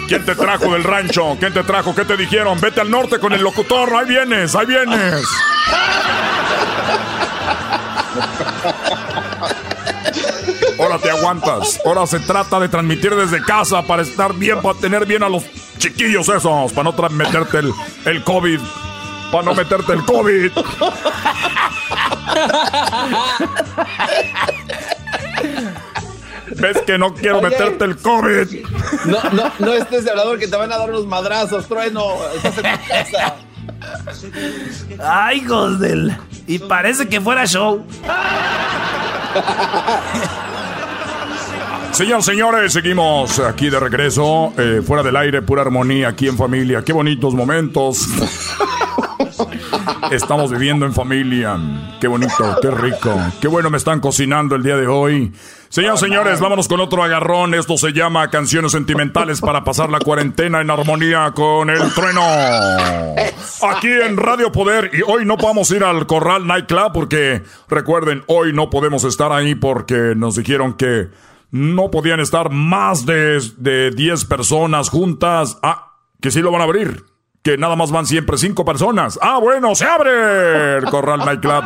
¿Quién 0.08 0.24
te 0.24 0.34
trajo 0.34 0.72
del 0.72 0.84
rancho? 0.84 1.36
¿Quién 1.38 1.52
te 1.52 1.62
trajo? 1.64 1.94
¿Qué 1.94 2.04
te 2.04 2.16
dijeron? 2.16 2.60
Vete 2.60 2.80
al 2.80 2.90
norte 2.90 3.18
con 3.18 3.32
el 3.32 3.42
locutor. 3.42 3.94
Ahí 3.94 4.06
vienes, 4.06 4.54
ahí 4.54 4.66
vienes. 4.66 5.24
Ahora 10.96 11.02
te 11.02 11.10
aguantas. 11.10 11.80
Ahora 11.84 12.06
se 12.06 12.20
trata 12.20 12.58
de 12.58 12.70
transmitir 12.70 13.14
desde 13.14 13.42
casa 13.42 13.82
para 13.82 14.00
estar 14.02 14.32
bien, 14.32 14.62
para 14.62 14.78
tener 14.78 15.04
bien 15.04 15.22
a 15.22 15.28
los 15.28 15.44
chiquillos 15.76 16.26
esos, 16.28 16.72
para 16.72 16.90
no 16.90 17.08
meterte 17.10 17.58
el, 17.58 17.70
el 18.06 18.24
COVID. 18.24 18.58
Para 19.30 19.44
no 19.44 19.54
meterte 19.54 19.92
el 19.92 20.02
COVID. 20.04 20.52
¿Ves 26.56 26.78
que 26.86 26.96
no 26.96 27.12
quiero 27.14 27.40
Oye. 27.40 27.50
meterte 27.50 27.84
el 27.84 27.98
COVID? 27.98 28.64
No, 29.04 29.22
no, 29.32 29.52
no 29.58 29.72
estés 29.74 30.04
de 30.04 30.12
hablador 30.12 30.38
que 30.38 30.48
te 30.48 30.56
van 30.56 30.72
a 30.72 30.78
dar 30.78 30.88
unos 30.88 31.06
madrazos, 31.06 31.68
trueno. 31.68 32.06
Estás 32.36 32.56
en 32.56 32.62
tu 32.62 32.88
casa. 32.88 33.34
Ay, 35.04 35.40
hijos 35.40 35.78
del. 35.78 36.16
Y 36.46 36.58
parece 36.58 37.06
que 37.06 37.20
fuera 37.20 37.44
show. 37.44 37.84
Señoras, 41.96 42.26
señores, 42.26 42.72
seguimos 42.74 43.38
aquí 43.38 43.70
de 43.70 43.80
regreso, 43.80 44.52
eh, 44.58 44.82
fuera 44.86 45.02
del 45.02 45.16
aire, 45.16 45.40
pura 45.40 45.62
armonía, 45.62 46.08
aquí 46.08 46.28
en 46.28 46.36
familia. 46.36 46.84
Qué 46.84 46.92
bonitos 46.92 47.32
momentos. 47.32 48.06
Estamos 50.10 50.50
viviendo 50.52 50.84
en 50.84 50.92
familia. 50.92 51.58
Qué 51.98 52.06
bonito, 52.06 52.58
qué 52.60 52.70
rico. 52.70 53.18
Qué 53.40 53.48
bueno 53.48 53.70
me 53.70 53.78
están 53.78 54.00
cocinando 54.00 54.56
el 54.56 54.62
día 54.62 54.76
de 54.76 54.86
hoy. 54.86 55.32
Señoras, 55.70 56.00
señores, 56.00 56.38
vámonos 56.38 56.68
con 56.68 56.80
otro 56.80 57.02
agarrón. 57.02 57.54
Esto 57.54 57.78
se 57.78 57.94
llama 57.94 58.28
Canciones 58.28 58.72
Sentimentales 58.72 59.40
para 59.40 59.64
pasar 59.64 59.88
la 59.88 59.98
cuarentena 59.98 60.60
en 60.60 60.70
armonía 60.70 61.32
con 61.34 61.70
el 61.70 61.94
trueno. 61.94 62.20
Aquí 63.70 63.88
en 63.88 64.18
Radio 64.18 64.52
Poder. 64.52 64.90
Y 64.92 65.00
hoy 65.00 65.24
no 65.24 65.38
podemos 65.38 65.70
ir 65.70 65.82
al 65.82 66.06
Corral 66.06 66.46
Nightclub 66.46 66.92
porque, 66.92 67.42
recuerden, 67.70 68.22
hoy 68.26 68.52
no 68.52 68.68
podemos 68.68 69.02
estar 69.04 69.32
ahí 69.32 69.54
porque 69.54 70.12
nos 70.14 70.36
dijeron 70.36 70.74
que 70.74 71.08
no 71.50 71.90
podían 71.90 72.20
estar 72.20 72.50
más 72.50 73.06
de, 73.06 73.40
de 73.58 73.90
10 73.90 74.24
personas 74.26 74.88
juntas. 74.90 75.58
Ah, 75.62 75.92
que 76.20 76.30
sí 76.30 76.40
lo 76.40 76.50
van 76.50 76.60
a 76.60 76.64
abrir. 76.64 77.04
Que 77.42 77.56
nada 77.56 77.76
más 77.76 77.90
van 77.92 78.06
siempre 78.06 78.38
5 78.38 78.64
personas. 78.64 79.18
Ah, 79.22 79.38
bueno, 79.38 79.74
se 79.74 79.84
abre 79.84 80.78
el 80.78 80.84
Corral 80.86 81.20
Nightclub. 81.20 81.64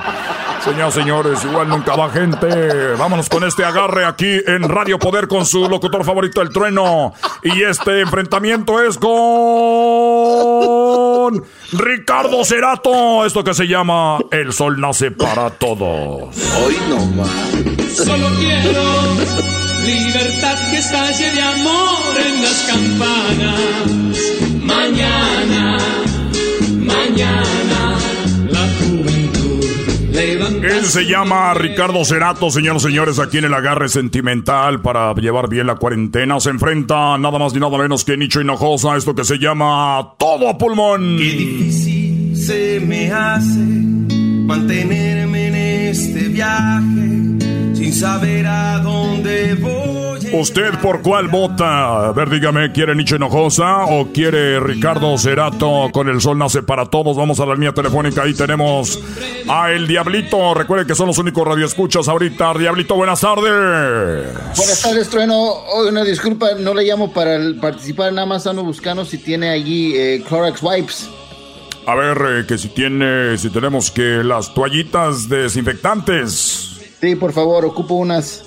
Señoras, 0.64 0.94
señores, 0.94 1.44
igual 1.44 1.68
nunca 1.68 1.96
va 1.96 2.10
gente. 2.10 2.92
Vámonos 2.98 3.30
con 3.30 3.44
este 3.44 3.64
agarre 3.64 4.04
aquí 4.04 4.40
en 4.46 4.68
Radio 4.68 4.98
Poder 4.98 5.26
con 5.26 5.46
su 5.46 5.66
locutor 5.70 6.04
favorito, 6.04 6.42
el 6.42 6.50
trueno. 6.50 7.14
Y 7.42 7.62
este 7.62 8.00
enfrentamiento 8.00 8.82
es 8.82 8.98
con 8.98 9.10
Ricardo 11.72 12.44
Cerato. 12.44 13.24
Esto 13.24 13.42
que 13.42 13.54
se 13.54 13.66
llama 13.66 14.18
El 14.30 14.52
Sol 14.52 14.78
Nace 14.78 15.10
para 15.12 15.48
Todos. 15.48 16.36
Hoy 16.62 16.76
no 16.90 17.06
más. 17.06 17.30
Solo 17.96 18.28
quiero 18.38 19.69
libertad 19.84 20.70
que 20.70 20.78
estalle 20.78 21.30
de 21.32 21.42
amor 21.42 22.16
en 22.26 22.42
las 22.42 22.66
campanas. 22.70 24.00
Mañana, 24.62 25.78
mañana, 26.78 27.98
la 28.50 28.68
juventud 28.78 29.64
levanta. 30.12 30.66
Él 30.66 30.84
se 30.84 31.06
llama 31.06 31.54
Ricardo 31.54 32.04
Cerato, 32.04 32.50
señoras 32.50 32.82
y 32.82 32.86
señores, 32.86 33.18
aquí 33.18 33.38
en 33.38 33.46
el 33.46 33.54
agarre 33.54 33.88
sentimental 33.88 34.80
para 34.80 35.14
llevar 35.14 35.48
bien 35.48 35.66
la 35.66 35.76
cuarentena. 35.76 36.40
Se 36.40 36.50
enfrenta 36.50 37.18
nada 37.18 37.38
más 37.38 37.54
ni 37.54 37.60
nada 37.60 37.78
menos 37.78 38.04
que 38.04 38.16
Nicho 38.16 38.40
Hinojosa, 38.40 38.96
esto 38.96 39.14
que 39.14 39.24
se 39.24 39.38
llama 39.38 40.14
Todo 40.18 40.48
a 40.48 40.58
Pulmón. 40.58 41.16
Qué 41.18 41.24
difícil 41.24 42.36
se 42.36 42.80
me 42.80 43.10
hace 43.12 43.58
mantenerme 44.46 45.48
en 45.48 45.54
este 45.54 46.28
viaje 46.28 47.29
sin 47.90 48.00
saber 48.00 48.46
a 48.46 48.78
dónde 48.78 49.54
voy. 49.54 50.20
¿Usted 50.32 50.78
por 50.80 51.02
cuál 51.02 51.28
vota? 51.28 52.08
A 52.08 52.12
ver, 52.12 52.30
dígame, 52.30 52.70
¿quiere 52.72 52.94
Nicho 52.94 53.16
Hinojosa 53.16 53.86
o 53.86 54.12
quiere 54.12 54.60
Ricardo 54.60 55.16
Cerato 55.18 55.88
con 55.92 56.08
el 56.08 56.20
sol 56.20 56.38
nace 56.38 56.62
para 56.62 56.86
todos? 56.86 57.16
Vamos 57.16 57.40
a 57.40 57.46
la 57.46 57.54
línea 57.54 57.72
telefónica, 57.72 58.22
ahí 58.22 58.34
tenemos 58.34 59.00
a 59.48 59.72
El 59.72 59.88
Diablito. 59.88 60.54
Recuerden 60.54 60.86
que 60.86 60.94
son 60.94 61.08
los 61.08 61.18
únicos 61.18 61.46
radioescuchas 61.46 62.06
ahorita. 62.06 62.54
Diablito, 62.54 62.94
buenas 62.94 63.20
tardes. 63.20 64.34
Buenas 64.56 64.82
tardes, 64.82 65.08
Trueno. 65.08 65.36
Oh, 65.36 65.88
una 65.88 66.04
disculpa, 66.04 66.50
no 66.58 66.74
le 66.74 66.84
llamo 66.84 67.12
para 67.12 67.38
participar, 67.60 68.12
nada 68.12 68.26
más 68.26 68.46
ando 68.46 68.62
buscando 68.62 69.04
si 69.04 69.18
tiene 69.18 69.50
allí 69.50 69.94
eh, 69.96 70.22
Clorox 70.28 70.62
Wipes. 70.62 71.10
A 71.86 71.94
ver, 71.96 72.18
eh, 72.18 72.44
que 72.46 72.56
si 72.56 72.68
tiene, 72.68 73.36
si 73.36 73.50
tenemos 73.50 73.90
que 73.90 74.22
las 74.22 74.54
toallitas 74.54 75.28
desinfectantes. 75.28 76.69
Sí, 77.00 77.16
por 77.16 77.32
favor, 77.32 77.64
ocupo 77.64 77.94
unas. 77.94 78.44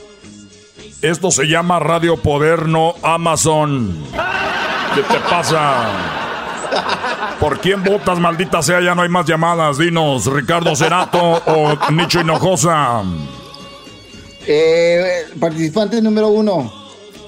Esto 1.01 1.31
se 1.31 1.45
llama 1.45 1.79
Radio 1.79 2.17
Poder, 2.17 2.67
no 2.67 2.95
Amazon. 3.01 4.03
¿Qué 4.95 5.01
te 5.01 5.19
pasa? 5.29 5.87
¿Por 7.39 7.59
quién 7.59 7.83
votas, 7.83 8.19
maldita 8.19 8.61
sea? 8.61 8.79
Ya 8.79 8.95
no 8.95 9.01
hay 9.01 9.09
más 9.09 9.25
llamadas. 9.25 9.77
Dinos, 9.77 10.25
Ricardo 10.27 10.75
Cerato 10.75 11.41
o 11.45 11.91
Nicho 11.91 12.21
Hinojosa. 12.21 13.03
Eh, 14.45 15.25
participante 15.39 16.01
número 16.01 16.29
uno. 16.29 16.71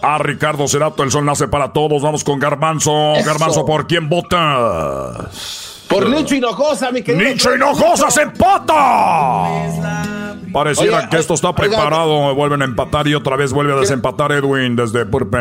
Ah, 0.01 0.17
Ricardo 0.19 0.67
Cerato, 0.67 1.03
el 1.03 1.11
sol 1.11 1.26
nace 1.26 1.47
para 1.47 1.73
todos. 1.73 2.01
Vamos 2.01 2.23
con 2.23 2.39
Garbanzo. 2.39 3.15
Eso. 3.15 3.28
Garbanzo, 3.28 3.65
¿por 3.65 3.88
quién 3.88 4.07
votas? 4.07 5.84
Por 5.89 6.07
Nicho 6.09 6.36
Hinojosa, 6.36 6.91
mi 6.91 7.01
querido. 7.01 7.30
¡Nicho 7.30 7.55
Hinojosa 7.55 8.09
se 8.11 8.21
empata! 8.21 10.24
Pareciera 10.56 10.99
Oye, 10.99 11.10
que 11.10 11.18
esto 11.18 11.34
está 11.34 11.49
oiga. 11.49 11.58
preparado. 11.58 12.34
Vuelven 12.34 12.62
a 12.62 12.66
empatar 12.66 13.06
y 13.10 13.14
otra 13.14 13.36
vez 13.36 13.51
vuelve 13.51 13.74
a 13.74 13.76
desempatar 13.76 14.32
Edwin 14.32 14.78
desde 14.78 15.06
Purpe. 15.06 15.38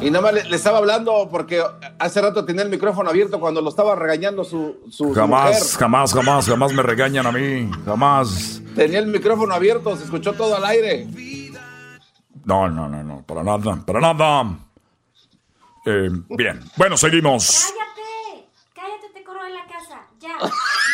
Y 0.00 0.10
nada 0.10 0.22
más 0.22 0.34
le, 0.34 0.42
le 0.50 0.56
estaba 0.56 0.78
hablando 0.78 1.28
porque 1.30 1.62
hace 2.00 2.20
rato 2.20 2.44
tenía 2.44 2.62
el 2.62 2.68
micrófono 2.68 3.10
abierto 3.10 3.38
cuando 3.38 3.60
lo 3.60 3.68
estaba 3.68 3.94
regañando 3.94 4.42
su, 4.42 4.80
su, 4.90 5.04
su 5.04 5.14
Jamás, 5.14 5.50
mujer. 5.60 5.78
jamás, 5.78 6.12
jamás, 6.12 6.46
jamás 6.48 6.72
me 6.72 6.82
regañan 6.82 7.26
a 7.28 7.30
mí. 7.30 7.70
Jamás. 7.84 8.60
Tenía 8.74 8.98
el 8.98 9.06
micrófono 9.06 9.54
abierto, 9.54 9.96
se 9.96 10.02
escuchó 10.02 10.32
todo 10.32 10.56
al 10.56 10.64
aire. 10.64 11.06
No, 12.44 12.68
no, 12.68 12.88
no, 12.88 13.04
no. 13.04 13.22
Para 13.24 13.44
nada, 13.44 13.76
para 13.86 14.00
nada. 14.00 14.58
Eh, 15.86 16.10
bien. 16.30 16.60
Bueno, 16.76 16.96
seguimos. 16.96 17.66
Cállate. 17.68 18.48
Cállate, 18.74 19.08
te 19.14 19.22
corro 19.22 19.46
en 19.46 19.54
la 19.54 19.64
casa. 19.66 20.00
Ya. 20.18 20.34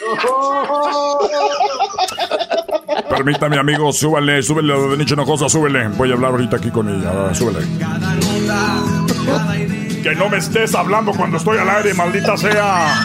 Permítame, 3.08 3.58
amigo, 3.58 3.92
súbele, 3.92 4.42
súbele 4.42 4.74
de 4.74 4.96
Nicho 4.96 5.14
Hinojosa, 5.14 5.48
súbele. 5.48 5.86
Voy 5.88 6.10
a 6.10 6.14
hablar 6.14 6.32
ahorita 6.32 6.56
aquí 6.56 6.70
con 6.70 6.88
ella. 6.88 7.10
Que 10.02 10.14
no 10.14 10.28
me 10.30 10.38
estés 10.38 10.74
hablando 10.74 11.12
cuando 11.12 11.36
estoy 11.36 11.58
al 11.58 11.68
aire, 11.68 11.92
maldita 11.94 12.36
sea. 12.36 13.04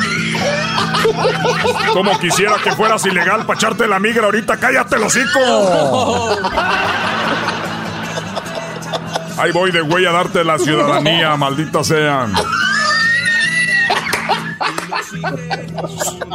Como 1.93 2.18
quisiera 2.20 2.56
que 2.64 2.72
fueras 2.72 3.06
ilegal 3.06 3.46
para 3.46 3.60
echarte 3.60 3.88
la 3.88 4.00
migra 4.00 4.26
ahorita. 4.26 4.58
¡Cállate, 4.58 4.96
el 4.96 5.04
hocico! 5.04 5.39
Ahí 9.38 9.52
voy 9.52 9.72
de 9.72 9.82
güey 9.82 10.06
a 10.06 10.12
darte 10.12 10.43
la 10.46 10.58
ciudadanía, 10.58 11.36
maldita 11.36 11.84
sea. 11.84 12.28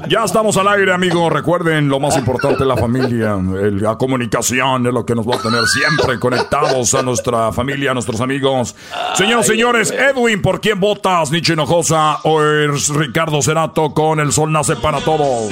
Ya 0.09 0.25
estamos 0.25 0.57
al 0.57 0.69
aire, 0.69 0.93
amigos. 0.93 1.33
Recuerden, 1.33 1.89
lo 1.89 2.01
más 2.01 2.17
importante, 2.17 2.65
la 2.65 2.77
familia. 2.77 3.35
El- 3.35 3.81
la 3.83 3.97
comunicación 3.97 4.87
es 4.87 4.93
lo 4.93 5.05
que 5.07 5.15
nos 5.15 5.27
va 5.27 5.37
a 5.37 5.43
tener 5.43 5.65
siempre 5.67 6.19
conectados 6.19 6.95
a 6.95 7.03
nuestra 7.03 7.53
familia, 7.53 7.93
a 7.93 7.95
nuestros 7.95 8.21
amigos. 8.21 8.75
Señoras 9.15 9.47
y 9.47 9.51
señores, 9.53 9.91
Edwin, 9.93 10.43
¿por 10.43 10.61
quién 10.61 10.81
votas? 10.81 11.31
¿Nietzsche 11.31 11.53
Hinojosa 11.55 12.19
o 12.25 12.43
es 12.43 12.89
Ricardo 12.89 13.41
Cerato 13.43 13.93
con 13.95 14.21
El 14.21 14.33
Sol 14.33 14.51
Nace 14.53 14.77
para 14.77 15.01
Todos? 15.01 15.49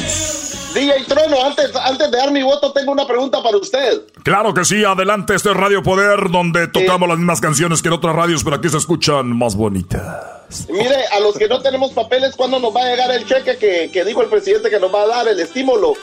DJ 0.74 1.04
Trueno, 1.08 1.36
antes, 1.46 1.74
antes 1.74 2.10
de 2.10 2.16
dar 2.16 2.30
mi 2.30 2.42
voto, 2.42 2.72
tengo 2.72 2.92
una 2.92 3.06
pregunta 3.06 3.42
para 3.42 3.56
usted. 3.56 4.02
Claro 4.22 4.52
que 4.52 4.64
sí, 4.64 4.84
adelante, 4.84 5.34
este 5.34 5.50
es 5.50 5.56
Radio 5.56 5.82
Poder, 5.82 6.30
donde 6.30 6.68
tocamos 6.68 7.08
las 7.08 7.16
mismas 7.18 7.40
canciones 7.40 7.80
que 7.80 7.88
en 7.88 7.94
otras 7.94 8.14
radios, 8.14 8.44
pero 8.44 8.56
aquí 8.56 8.68
se 8.68 8.76
escuchan 8.76 9.36
más 9.36 9.56
bonitas. 9.56 10.37
Mire, 10.68 11.06
a 11.12 11.20
los 11.20 11.36
que 11.36 11.48
no 11.48 11.60
tenemos 11.60 11.92
papeles, 11.92 12.34
¿cuándo 12.36 12.58
nos 12.58 12.74
va 12.74 12.82
a 12.82 12.90
llegar 12.90 13.10
el 13.12 13.26
cheque 13.26 13.56
que, 13.56 13.90
que 13.92 14.04
dijo 14.04 14.22
el 14.22 14.28
presidente 14.28 14.70
que 14.70 14.80
nos 14.80 14.92
va 14.92 15.02
a 15.02 15.06
dar 15.06 15.28
el 15.28 15.38
estímulo 15.38 15.94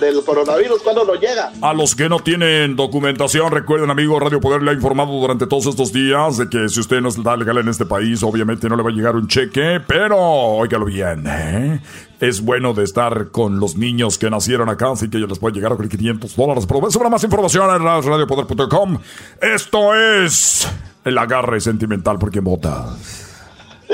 del 0.00 0.22
coronavirus? 0.24 0.82
¿Cuándo 0.82 1.04
nos 1.04 1.20
llega? 1.20 1.52
A 1.60 1.74
los 1.74 1.94
que 1.94 2.08
no 2.08 2.20
tienen 2.20 2.76
documentación, 2.76 3.50
recuerden, 3.50 3.90
amigo, 3.90 4.18
Radio 4.18 4.40
Poder 4.40 4.62
le 4.62 4.70
ha 4.70 4.74
informado 4.74 5.12
durante 5.12 5.46
todos 5.46 5.66
estos 5.66 5.92
días 5.92 6.38
de 6.38 6.48
que 6.48 6.68
si 6.68 6.80
usted 6.80 7.00
no 7.00 7.08
está 7.08 7.36
legal 7.36 7.58
en 7.58 7.68
este 7.68 7.84
país, 7.84 8.22
obviamente 8.22 8.68
no 8.68 8.76
le 8.76 8.82
va 8.82 8.90
a 8.90 8.92
llegar 8.92 9.16
un 9.16 9.28
cheque, 9.28 9.80
pero 9.86 10.18
óigalo 10.18 10.86
bien, 10.86 11.24
¿eh? 11.26 11.80
Es 12.20 12.40
bueno 12.40 12.72
de 12.72 12.84
estar 12.84 13.30
con 13.30 13.58
los 13.58 13.76
niños 13.76 14.16
que 14.16 14.30
nacieron 14.30 14.68
acá, 14.68 14.92
así 14.92 15.10
que 15.10 15.18
ellos 15.18 15.28
les 15.28 15.38
puede 15.40 15.56
llegar 15.56 15.76
con 15.76 15.88
500 15.88 16.36
dólares. 16.36 16.66
Pero 16.66 16.90
sobre 16.90 17.10
más 17.10 17.24
información 17.24 17.68
en 17.74 17.82
radiopoder.com. 17.82 18.98
Esto 19.40 19.94
es 19.94 20.68
el 21.04 21.18
agarre 21.18 21.60
sentimental 21.60 22.18
por 22.20 22.30
quien 22.30 22.44
vota. 22.44 22.86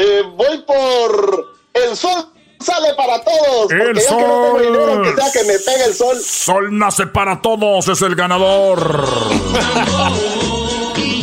Eh, 0.01 0.23
voy 0.37 0.59
por 0.59 1.57
el 1.75 1.97
sol 1.97 2.29
sale 2.61 2.95
para 2.95 3.23
todos. 3.25 3.71
El 3.71 3.79
porque 3.79 4.01
yo 4.09 4.17
que 4.17 4.23
no 4.23 4.43
tengo 4.43 4.59
dinero, 4.61 4.95
sol. 4.95 5.03
que 5.03 5.21
sea 5.21 5.33
que 5.33 5.49
me 5.49 5.59
pegue 5.59 5.85
el 5.87 5.95
sol. 5.95 6.17
Sol 6.21 6.79
nace 6.79 7.07
para 7.09 7.41
todos, 7.43 7.89
es 7.89 8.03
el 8.03 8.15
ganador. 8.15 9.07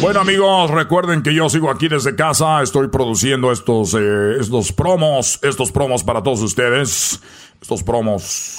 Bueno 0.01 0.19
amigos, 0.19 0.69
recuerden 0.71 1.23
que 1.23 1.33
yo 1.33 1.49
sigo 1.49 1.71
aquí 1.71 1.87
desde 1.87 2.15
casa, 2.15 2.61
estoy 2.61 2.89
produciendo 2.89 3.51
estos, 3.51 3.95
eh, 3.95 4.35
estos 4.39 4.71
promos, 4.71 5.39
estos 5.41 5.71
promos 5.71 6.03
para 6.03 6.21
todos 6.21 6.41
ustedes, 6.41 7.19
estos 7.61 7.81
promos. 7.81 8.55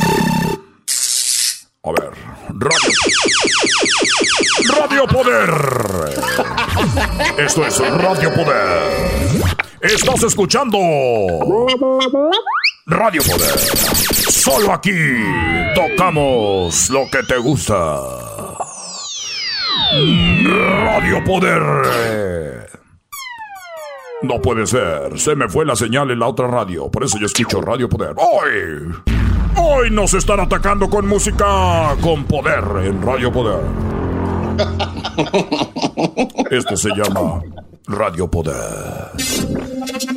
A 1.85 1.91
ver, 1.93 2.11
radio. 2.49 2.91
Radio 4.77 5.07
Poder. 5.07 5.51
Esto 7.39 7.67
es 7.67 7.79
Radio 7.79 8.35
Poder. 8.35 9.66
Estás 9.87 10.21
escuchando 10.25 10.79
Radio 12.87 13.23
Poder. 13.23 13.59
Solo 14.29 14.73
aquí 14.73 14.91
tocamos 15.77 16.91
lo 16.91 17.09
que 17.09 17.23
te 17.23 17.37
gusta. 17.39 18.01
Radio 19.93 21.23
Poder. 21.25 21.63
No 24.23 24.43
puede 24.43 24.67
ser. 24.67 25.17
Se 25.21 25.37
me 25.37 25.49
fue 25.49 25.65
la 25.65 25.77
señal 25.77 26.11
en 26.11 26.19
la 26.19 26.27
otra 26.27 26.49
radio. 26.49 26.91
Por 26.91 27.05
eso 27.05 27.17
yo 27.21 27.27
escucho 27.27 27.61
Radio 27.61 27.89
Poder. 27.89 28.17
Hoy. 28.17 28.93
Hoy 29.57 29.91
nos 29.93 30.15
están 30.15 30.41
atacando 30.41 30.91
con 30.91 31.07
música 31.07 31.95
con 32.01 32.25
poder 32.25 32.65
en 32.85 33.01
Radio 33.03 33.31
Poder. 33.31 33.61
Esto 36.51 36.77
se 36.77 36.91
llama 36.91 37.43
Radio 37.87 38.29
Poder. 38.31 39.11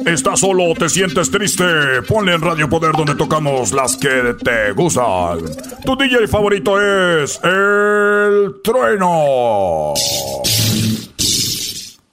¿Estás 0.06 0.40
solo 0.40 0.74
te 0.74 0.90
sientes 0.90 1.30
triste? 1.30 1.64
Ponle 2.08 2.34
en 2.34 2.42
Radio 2.42 2.68
Poder 2.70 2.92
donde 2.94 3.16
tocamos 3.16 3.72
las 3.72 3.96
que 3.96 4.36
te 4.44 4.72
gustan. 4.74 5.40
Tu 5.86 5.96
DJ 5.96 6.28
favorito 6.28 6.80
es 6.82 7.40
El 7.44 8.56
Trueno. 8.64 9.94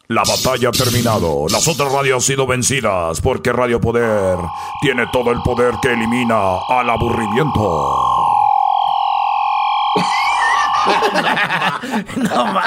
La 0.09 0.23
batalla 0.23 0.69
ha 0.69 0.73
terminado. 0.73 1.47
Las 1.49 1.67
otras 1.67 1.91
radios 1.91 2.17
han 2.17 2.21
sido 2.21 2.47
vencidas 2.47 3.21
porque 3.21 3.53
Radio 3.53 3.81
Poder 3.81 4.39
tiene 4.81 5.07
todo 5.13 5.33
el 5.33 5.41
poder 5.43 5.75
que 5.83 5.93
elimina 5.93 6.59
al 6.69 6.89
aburrimiento. 6.91 8.26
no 12.17 12.61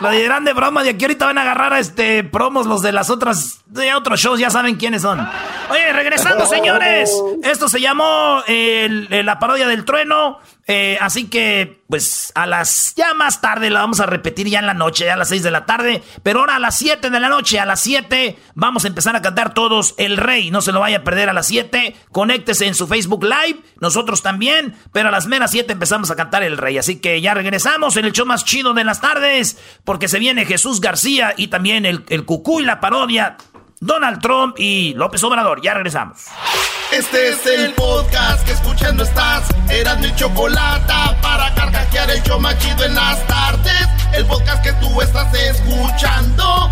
Lo 0.00 0.10
dirán 0.10 0.44
de 0.44 0.52
broma 0.52 0.82
de 0.82 0.90
aquí 0.90 1.04
ahorita 1.04 1.26
van 1.26 1.38
a 1.38 1.42
agarrar 1.42 1.72
a 1.72 1.78
este 1.78 2.24
promos 2.24 2.66
los 2.66 2.82
de 2.82 2.92
las 2.92 3.10
otras 3.10 3.60
de 3.66 3.94
otros 3.94 4.20
shows, 4.20 4.38
ya 4.38 4.50
saben 4.50 4.76
quiénes 4.76 5.02
son. 5.02 5.26
Oye, 5.70 5.92
regresando, 5.92 6.46
señores. 6.46 7.10
Esto 7.42 7.68
se 7.68 7.80
llamó 7.80 8.42
la 8.46 9.38
parodia 9.38 9.66
del 9.66 9.84
trueno. 9.84 10.38
Eh, 10.68 10.98
así 11.00 11.28
que, 11.28 11.80
pues, 11.88 12.32
a 12.34 12.44
las. 12.44 12.94
Ya 12.96 13.14
más 13.14 13.40
tarde 13.40 13.70
la 13.70 13.80
vamos 13.80 14.00
a 14.00 14.06
repetir 14.06 14.48
ya 14.48 14.58
en 14.58 14.66
la 14.66 14.74
noche, 14.74 15.04
ya 15.04 15.14
a 15.14 15.16
las 15.16 15.28
6 15.28 15.44
de 15.44 15.52
la 15.52 15.64
tarde. 15.64 16.02
Pero 16.24 16.40
ahora 16.40 16.56
a 16.56 16.58
las 16.58 16.76
7 16.76 17.08
de 17.08 17.20
la 17.20 17.28
noche, 17.28 17.60
a 17.60 17.66
las 17.66 17.80
7, 17.80 18.36
vamos 18.54 18.84
a 18.84 18.88
empezar 18.88 19.14
a 19.14 19.22
cantar 19.22 19.54
todos 19.54 19.94
El 19.96 20.16
Rey. 20.16 20.50
No 20.50 20.62
se 20.62 20.72
lo 20.72 20.80
vaya 20.80 20.98
a 20.98 21.04
perder 21.04 21.28
a 21.28 21.32
las 21.32 21.46
7. 21.46 21.94
Conéctese 22.10 22.66
en 22.66 22.74
su 22.74 22.88
Facebook 22.88 23.22
Live. 23.22 23.60
Nosotros 23.80 24.22
también. 24.22 24.74
Pero 24.92 25.08
a 25.08 25.12
las 25.12 25.26
meras 25.28 25.52
7 25.52 25.72
empezamos 25.72 26.10
a 26.10 26.16
cantar 26.16 26.42
El 26.42 26.58
Rey. 26.58 26.78
Así 26.78 26.96
que 26.96 27.20
ya 27.20 27.34
regresamos 27.34 27.96
en 27.96 28.04
el 28.04 28.12
show 28.12 28.26
más 28.26 28.44
chido 28.44 28.74
de 28.74 28.82
las 28.82 29.00
tardes. 29.00 29.58
Porque 29.84 30.08
se 30.08 30.18
viene 30.18 30.46
Jesús 30.46 30.80
García 30.80 31.32
y 31.36 31.46
también 31.46 31.86
el, 31.86 32.04
el 32.08 32.24
Cucú 32.24 32.60
y 32.60 32.64
la 32.64 32.80
parodia. 32.80 33.36
Donald 33.80 34.20
Trump 34.20 34.56
y 34.58 34.94
López 34.94 35.22
Obrador. 35.24 35.60
Ya 35.60 35.74
regresamos. 35.74 36.26
Este 36.92 37.28
es 37.28 37.46
el 37.46 37.74
podcast 37.74 38.44
que 38.46 38.52
escuchando 38.52 39.04
estás. 39.04 39.48
Eran 39.68 40.00
mi 40.00 40.14
chocolate 40.14 40.92
para 41.20 41.54
carcajear 41.54 42.10
el 42.10 42.22
show 42.22 42.40
machido 42.40 42.84
en 42.84 42.94
las 42.94 43.26
tardes. 43.26 43.88
El 44.14 44.24
podcast 44.26 44.62
que 44.62 44.72
tú 44.74 45.00
estás 45.02 45.32
escuchando. 45.34 46.70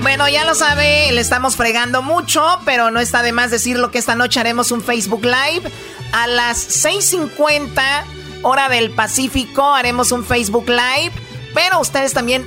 Bueno, 0.00 0.28
ya 0.28 0.44
lo 0.44 0.54
sabe, 0.54 1.10
le 1.10 1.20
estamos 1.20 1.56
fregando 1.56 2.00
mucho, 2.00 2.60
pero 2.64 2.92
no 2.92 3.00
está 3.00 3.22
de 3.22 3.32
más 3.32 3.50
decirlo 3.50 3.90
que 3.90 3.98
esta 3.98 4.14
noche 4.14 4.38
haremos 4.38 4.70
un 4.70 4.80
Facebook 4.80 5.24
Live 5.24 5.68
a 6.12 6.28
las 6.28 6.84
6.50 6.84 8.04
hora 8.42 8.68
del 8.68 8.92
Pacífico. 8.92 9.74
Haremos 9.74 10.12
un 10.12 10.24
Facebook 10.24 10.68
Live 10.68 11.25
pero 11.56 11.80
ustedes 11.80 12.12
también 12.12 12.46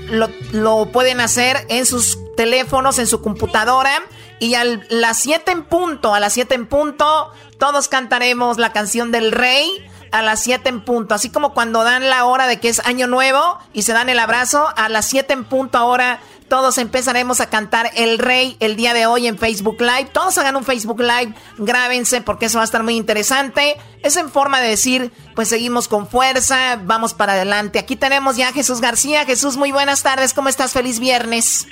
lo, 0.52 0.86
pueden 0.92 1.20
hacer 1.20 1.66
en 1.68 1.88
sus 1.88 2.20
teléfonos, 2.38 3.00
en 3.00 3.08
su 3.08 3.24
computadora. 3.24 4.04
Y 4.38 4.54
a 4.54 4.64
las 4.64 5.18
7 5.18 5.52
en 5.52 5.64
punto, 5.64 6.14
a 6.14 6.20
las 6.20 6.34
7 6.34 6.54
en 6.54 6.68
punto, 6.68 7.32
todos 7.58 7.88
cantaremos 7.88 8.60
la 8.60 8.72
canción 8.72 9.12
del 9.12 9.32
rey 9.32 9.89
a 10.12 10.22
las 10.22 10.42
7 10.42 10.70
en 10.70 10.82
punto. 10.82 11.16
Así 11.16 11.30
como 11.30 11.54
cuando 11.54 11.84
dan 11.84 12.10
la 12.10 12.26
hora 12.26 12.48
de 12.48 12.60
que 12.60 12.70
es 12.70 12.86
año 12.86 13.08
nuevo 13.08 13.60
y 13.74 13.84
se 13.84 13.94
dan 13.94 14.10
el 14.10 14.20
abrazo, 14.20 14.68
a 14.76 14.90
las 14.90 15.06
7 15.06 15.34
en 15.34 15.46
punto 15.46 15.78
ahora 15.78 16.20
todos 16.50 16.80
empezaremos 16.80 17.42
a 17.42 17.50
cantar 17.50 17.92
El 17.96 18.18
Rey 18.18 18.58
el 18.60 18.76
día 18.76 18.96
de 18.96 19.06
hoy 19.06 19.28
en 19.28 19.38
Facebook 19.38 19.80
Live. 19.80 20.10
Todos 20.12 20.36
hagan 20.40 20.56
un 20.56 20.64
Facebook 20.64 21.00
Live, 21.00 21.36
grábense 21.60 22.22
porque 22.22 22.48
eso 22.48 22.58
va 22.58 22.64
a 22.64 22.66
estar 22.66 22.82
muy 22.82 22.98
interesante. 22.98 23.76
Es 24.02 24.18
en 24.18 24.30
forma 24.30 24.60
de 24.60 24.70
decir, 24.70 25.12
pues 25.36 25.48
seguimos 25.48 25.88
con 25.88 26.08
fuerza, 26.08 26.80
vamos 26.84 27.14
para 27.14 27.34
adelante. 27.34 27.78
Aquí 27.78 27.96
tenemos 27.96 28.36
ya 28.36 28.50
a 28.50 28.52
Jesús 28.52 28.82
García. 28.82 29.26
Jesús, 29.26 29.58
muy 29.58 29.72
buenas 29.72 30.02
tardes, 30.02 30.34
¿cómo 30.34 30.50
estás? 30.50 30.74
Feliz 30.74 31.00
viernes. 31.00 31.68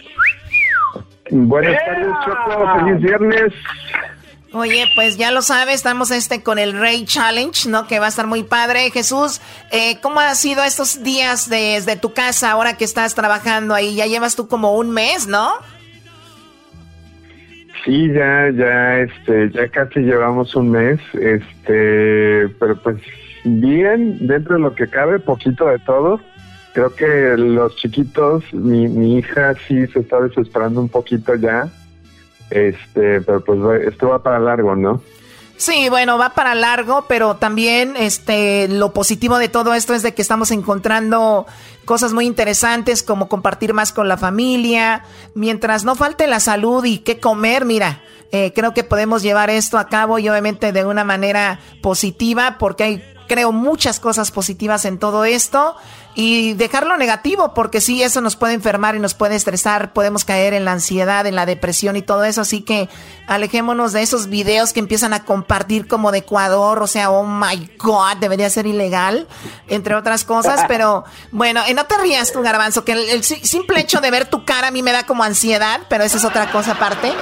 Buenas 1.32 1.76
tardes, 1.84 2.08
Choco, 2.24 2.80
feliz 2.80 3.02
viernes. 3.02 3.54
Oye, 4.54 4.86
pues 4.96 5.18
ya 5.18 5.32
lo 5.32 5.42
sabes, 5.42 5.76
estamos 5.76 6.10
este 6.10 6.42
con 6.42 6.58
el 6.58 6.80
Rey 6.80 7.04
Challenge, 7.04 7.68
¿no? 7.70 7.86
Que 7.86 8.00
va 8.00 8.06
a 8.06 8.10
estar 8.10 8.28
muy 8.28 8.44
padre. 8.44 8.92
Jesús, 8.92 9.42
eh, 9.72 10.00
¿cómo 10.02 10.22
ha 10.22 10.34
sido 10.36 10.64
estos 10.64 11.04
días 11.04 11.50
desde 11.50 11.98
tu 11.98 12.14
casa 12.14 12.52
ahora 12.52 12.78
que 12.78 12.86
estás 12.86 13.14
trabajando 13.14 13.74
ahí? 13.74 13.96
Ya 13.96 14.06
llevas 14.06 14.38
tú 14.38 14.48
como 14.48 14.78
un 14.78 14.92
mes, 14.92 15.28
¿no? 15.28 15.52
Sí, 17.84 18.08
ya, 18.14 18.50
ya, 18.56 19.00
este, 19.00 19.52
ya 19.52 19.68
casi 19.68 20.00
llevamos 20.00 20.56
un 20.56 20.72
mes, 20.72 21.00
este, 21.14 22.48
pero 22.60 22.82
pues 22.82 22.98
bien, 23.44 24.28
dentro 24.28 24.56
de 24.56 24.62
lo 24.62 24.76
que 24.76 24.88
cabe, 24.88 25.20
poquito 25.20 25.68
de 25.68 25.80
todo. 25.80 26.22
Creo 26.74 26.96
que 26.96 27.36
los 27.38 27.76
chiquitos, 27.76 28.44
mi, 28.54 28.88
mi 28.88 29.18
hija 29.18 29.56
sí 29.68 29.88
se 29.88 30.00
está 30.00 30.22
desesperando 30.22 30.80
un 30.80 30.90
poquito 30.90 31.36
ya 31.36 31.70
este, 32.50 33.22
pero 33.22 33.44
pues 33.44 33.60
esto 33.88 34.10
va 34.10 34.20
para 34.24 34.40
largo, 34.40 34.76
¿no? 34.76 35.02
Sí, 35.58 35.90
bueno, 35.90 36.20
va 36.20 36.36
para 36.36 36.54
largo, 36.54 37.06
pero 37.08 37.38
también 37.38 37.96
este 37.98 38.68
lo 38.68 38.94
positivo 38.94 39.40
de 39.40 39.50
todo 39.50 39.74
esto 39.74 39.96
es 39.96 40.04
de 40.04 40.14
que 40.14 40.22
estamos 40.22 40.52
encontrando 40.52 41.48
cosas 41.84 42.14
muy 42.14 42.28
interesantes 42.28 43.02
como 43.02 43.28
compartir 43.28 43.74
más 43.74 43.92
con 43.92 44.08
la 44.08 44.18
familia, 44.18 45.04
mientras 45.34 45.84
no 45.84 45.96
falte 45.96 46.28
la 46.28 46.40
salud 46.40 46.86
y 46.86 47.00
qué 47.00 47.20
comer, 47.20 47.66
mira, 47.66 48.04
eh, 48.32 48.54
creo 48.54 48.76
que 48.76 48.84
podemos 48.84 49.24
llevar 49.24 49.50
esto 49.50 49.80
a 49.80 49.88
cabo 49.88 50.20
y 50.20 50.30
obviamente 50.30 50.72
de 50.72 50.86
una 50.86 51.04
manera 51.04 51.60
positiva 51.82 52.58
porque 52.60 52.84
hay 52.84 53.04
creo 53.28 53.52
muchas 53.52 54.00
cosas 54.00 54.32
positivas 54.32 54.86
en 54.86 55.00
todo 55.00 55.26
esto 55.26 55.76
y 56.20 56.56
dejarlo 56.56 56.98
negativo, 56.98 57.54
porque 57.54 57.80
sí, 57.80 58.02
eso 58.02 58.22
nos 58.22 58.36
puede 58.36 58.56
enfermar 58.56 58.96
y 58.96 59.00
nos 59.00 59.14
puede 59.14 59.36
estresar, 59.36 59.94
podemos 59.94 60.26
caer 60.26 60.56
en 60.56 60.66
la 60.66 60.72
ansiedad, 60.72 61.28
en 61.28 61.36
la 61.36 61.46
depresión 61.46 61.96
y 61.96 62.02
todo 62.02 62.24
eso, 62.24 62.42
así 62.42 62.62
que 62.62 62.90
alejémonos 63.28 63.94
de 63.94 64.02
esos 64.02 64.26
videos 64.26 64.74
que 64.74 64.80
empiezan 64.80 65.14
a 65.14 65.26
compartir 65.26 65.88
como 65.88 66.12
de 66.12 66.18
Ecuador, 66.18 66.82
o 66.82 66.88
sea, 66.88 67.12
oh 67.12 67.24
my 67.24 67.70
god, 67.78 68.18
debería 68.20 68.50
ser 68.50 68.66
ilegal, 68.66 69.28
entre 69.68 69.94
otras 69.94 70.24
cosas, 70.24 70.62
pero 70.68 71.06
bueno, 71.32 71.62
no 71.76 71.86
te 71.86 71.98
rías 72.00 72.32
tú, 72.32 72.42
garbanzo, 72.42 72.84
que 72.84 72.94
el, 72.94 73.24
simple 73.24 73.80
hecho 73.80 74.02
de 74.02 74.10
ver 74.10 74.28
tu 74.28 74.44
cara 74.44 74.70
a 74.70 74.72
mí 74.72 74.82
me 74.82 74.94
da 74.94 75.06
como 75.06 75.24
ansiedad, 75.24 75.82
pero 75.88 76.04
esa 76.04 76.18
es 76.18 76.26
otra 76.26 76.52
cosa 76.52 76.72
aparte. 76.72 77.14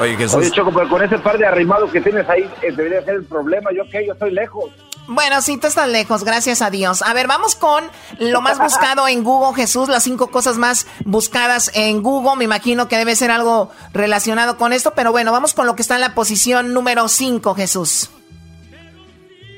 Oye, 0.00 0.16
Jesús. 0.16 0.36
Oye, 0.36 0.50
Choco, 0.50 0.72
pero 0.72 0.88
con 0.88 1.02
ese 1.02 1.18
par 1.18 1.38
de 1.38 1.46
arrimados 1.46 1.90
que 1.90 2.00
tienes 2.00 2.28
ahí, 2.28 2.48
eh, 2.62 2.72
debería 2.72 3.02
ser 3.02 3.16
el 3.16 3.24
problema. 3.24 3.70
Yo 3.72 3.88
que 3.90 4.06
yo 4.06 4.12
estoy 4.12 4.30
lejos. 4.30 4.70
Bueno, 5.10 5.40
sí, 5.40 5.56
tú 5.56 5.66
estás 5.66 5.88
lejos, 5.88 6.22
gracias 6.22 6.60
a 6.60 6.68
Dios. 6.68 7.00
A 7.00 7.14
ver, 7.14 7.26
vamos 7.26 7.54
con 7.54 7.82
lo 8.18 8.42
más 8.42 8.58
buscado 8.58 9.08
en 9.08 9.24
Google, 9.24 9.56
Jesús, 9.56 9.88
las 9.88 10.02
cinco 10.02 10.26
cosas 10.26 10.58
más 10.58 10.86
buscadas 11.06 11.72
en 11.74 12.02
Google. 12.02 12.36
Me 12.36 12.44
imagino 12.44 12.88
que 12.88 12.98
debe 12.98 13.16
ser 13.16 13.30
algo 13.30 13.70
relacionado 13.94 14.58
con 14.58 14.74
esto, 14.74 14.92
pero 14.94 15.10
bueno, 15.10 15.32
vamos 15.32 15.54
con 15.54 15.66
lo 15.66 15.74
que 15.74 15.80
está 15.80 15.94
en 15.94 16.02
la 16.02 16.14
posición 16.14 16.74
número 16.74 17.08
cinco, 17.08 17.54
Jesús. 17.54 18.10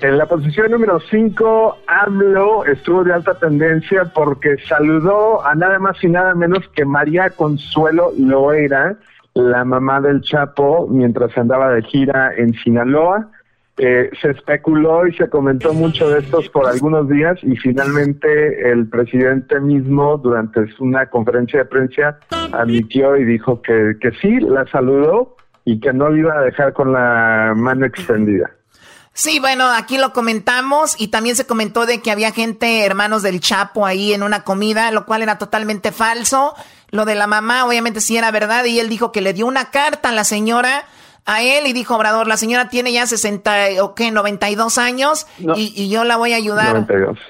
En 0.03 0.17
la 0.17 0.27
posición 0.27 0.71
número 0.71 0.99
cinco, 1.11 1.77
AMLO 1.89 2.65
estuvo 2.65 3.03
de 3.03 3.13
alta 3.13 3.35
tendencia 3.35 4.05
porque 4.15 4.57
saludó 4.69 5.45
a 5.45 5.55
nada 5.57 5.79
más 5.81 6.03
y 6.03 6.09
nada 6.09 6.33
menos 6.35 6.61
que 6.75 6.85
María 6.85 7.29
Consuelo 7.31 8.13
Loera, 8.17 8.97
la 9.35 9.65
mamá 9.65 10.01
del 10.01 10.21
Chapo, 10.23 10.87
mientras 10.89 11.37
andaba 11.37 11.73
de 11.73 11.83
gira 11.83 12.33
en 12.37 12.55
Sinaloa 12.55 13.31
eh, 13.83 14.11
se 14.21 14.33
especuló 14.33 15.07
y 15.07 15.15
se 15.15 15.31
comentó 15.31 15.73
mucho 15.73 16.11
de 16.11 16.19
estos 16.21 16.51
por 16.51 16.67
algunos 16.67 17.09
días 17.09 17.39
y 17.43 17.57
finalmente 17.57 18.71
el 18.71 18.87
presidente 18.87 19.59
mismo 19.59 20.19
durante 20.19 20.61
una 20.81 21.07
conferencia 21.07 21.61
de 21.61 21.65
prensa 21.65 22.19
admitió 22.53 23.17
y 23.17 23.25
dijo 23.25 23.63
que, 23.63 23.95
que 23.99 24.11
sí, 24.21 24.39
la 24.41 24.67
saludó 24.67 25.35
y 25.65 25.81
que 25.81 25.95
no 25.95 26.11
le 26.11 26.19
iba 26.19 26.39
a 26.39 26.43
dejar 26.43 26.75
con 26.75 26.93
la 26.93 27.55
mano 27.57 27.87
extendida. 27.87 28.51
Sí, 29.15 29.41
bueno, 29.41 29.67
aquí 29.67 29.99
lo 29.99 30.13
comentamos 30.13 30.95
y 30.99 31.09
también 31.09 31.35
se 31.35 31.47
comentó 31.47 31.85
de 31.85 32.01
que 32.01 32.11
había 32.11 32.33
gente, 32.33 32.85
hermanos 32.85 33.23
del 33.23 33.41
Chapo, 33.41 33.85
ahí 33.85 34.13
en 34.13 34.23
una 34.23 34.45
comida, 34.45 34.91
lo 34.93 35.05
cual 35.05 35.23
era 35.23 35.39
totalmente 35.39 35.91
falso. 35.91 36.55
Lo 36.91 37.05
de 37.05 37.15
la 37.15 37.27
mamá, 37.27 37.65
obviamente 37.65 38.01
sí 38.01 38.17
era 38.17 38.31
verdad 38.31 38.65
y 38.65 38.81
él 38.81 38.89
dijo 38.89 39.13
que 39.13 39.21
le 39.21 39.33
dio 39.33 39.47
una 39.47 39.71
carta 39.71 40.09
a 40.09 40.13
la 40.13 40.25
señora 40.25 40.85
a 41.27 41.43
él 41.43 41.67
y 41.67 41.73
dijo 41.73 41.95
Obrador, 41.95 42.27
la 42.27 42.37
señora 42.37 42.69
tiene 42.69 42.93
ya 42.93 43.07
60 43.07 43.83
o 43.83 43.95
qué, 43.95 44.11
92 44.11 44.79
años 44.79 45.27
y, 45.39 45.73
y, 45.77 45.89
yo 45.89 46.05
la 46.05 46.17
voy 46.17 46.33
a 46.33 46.37
ayudar. 46.37 46.87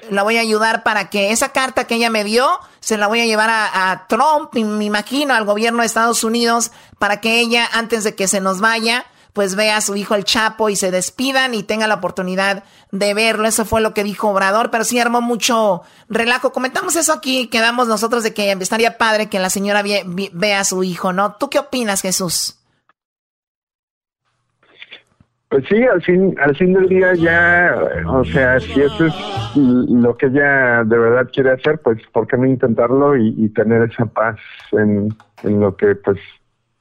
La 0.09 0.23
voy 0.23 0.37
a 0.37 0.41
ayudar 0.41 0.83
para 0.83 1.09
que 1.09 1.31
esa 1.31 1.49
carta 1.49 1.85
que 1.85 1.95
ella 1.95 2.09
me 2.09 2.23
dio 2.23 2.47
se 2.79 2.97
la 2.97 3.07
voy 3.07 3.21
a 3.21 3.25
llevar 3.25 3.49
a, 3.51 4.05
Trump, 4.07 4.53
me 4.53 4.85
imagino, 4.85 5.35
al 5.35 5.45
gobierno 5.45 5.81
de 5.81 5.85
Estados 5.85 6.23
Unidos, 6.23 6.71
para 6.97 7.21
que 7.21 7.39
ella, 7.39 7.67
antes 7.73 8.03
de 8.03 8.15
que 8.15 8.27
se 8.27 8.41
nos 8.41 8.59
vaya, 8.59 9.05
pues 9.33 9.55
vea 9.55 9.77
a 9.77 9.81
su 9.81 9.95
hijo 9.95 10.15
el 10.15 10.23
Chapo 10.23 10.69
y 10.69 10.75
se 10.75 10.91
despidan 10.91 11.53
y 11.53 11.63
tenga 11.63 11.87
la 11.87 11.95
oportunidad 11.95 12.63
de 12.91 13.13
verlo. 13.13 13.47
Eso 13.47 13.65
fue 13.65 13.81
lo 13.81 13.93
que 13.93 14.03
dijo 14.03 14.29
Obrador, 14.29 14.71
pero 14.71 14.83
sí 14.83 14.99
armó 14.99 15.21
mucho 15.21 15.81
relajo. 16.09 16.51
Comentamos 16.51 16.95
eso 16.95 17.13
aquí, 17.13 17.47
quedamos 17.47 17.87
nosotros 17.87 18.23
de 18.23 18.33
que 18.33 18.51
estaría 18.51 18.97
padre 18.97 19.29
que 19.29 19.39
la 19.39 19.49
señora 19.49 19.83
vea 19.83 20.59
a 20.59 20.63
su 20.63 20.83
hijo, 20.83 21.13
¿no? 21.13 21.35
¿Tú 21.39 21.49
qué 21.49 21.59
opinas, 21.59 22.01
Jesús? 22.01 22.57
Pues 25.51 25.65
sí, 25.67 25.83
al 25.83 26.01
fin, 26.01 26.33
al 26.39 26.55
fin 26.55 26.71
del 26.71 26.87
día 26.87 27.13
ya, 27.13 27.75
o 28.07 28.23
sea, 28.23 28.57
si 28.61 28.79
eso 28.79 29.07
es 29.07 29.13
lo 29.53 30.15
que 30.15 30.27
ella 30.27 30.85
de 30.85 30.97
verdad 30.97 31.29
quiere 31.29 31.51
hacer, 31.51 31.77
pues 31.83 31.99
¿por 32.13 32.25
qué 32.25 32.37
no 32.37 32.45
intentarlo 32.45 33.17
y, 33.17 33.49
tener 33.49 33.81
esa 33.91 34.05
paz 34.05 34.39
en, 34.71 35.09
lo 35.43 35.75
que 35.75 35.95
pues 35.95 36.17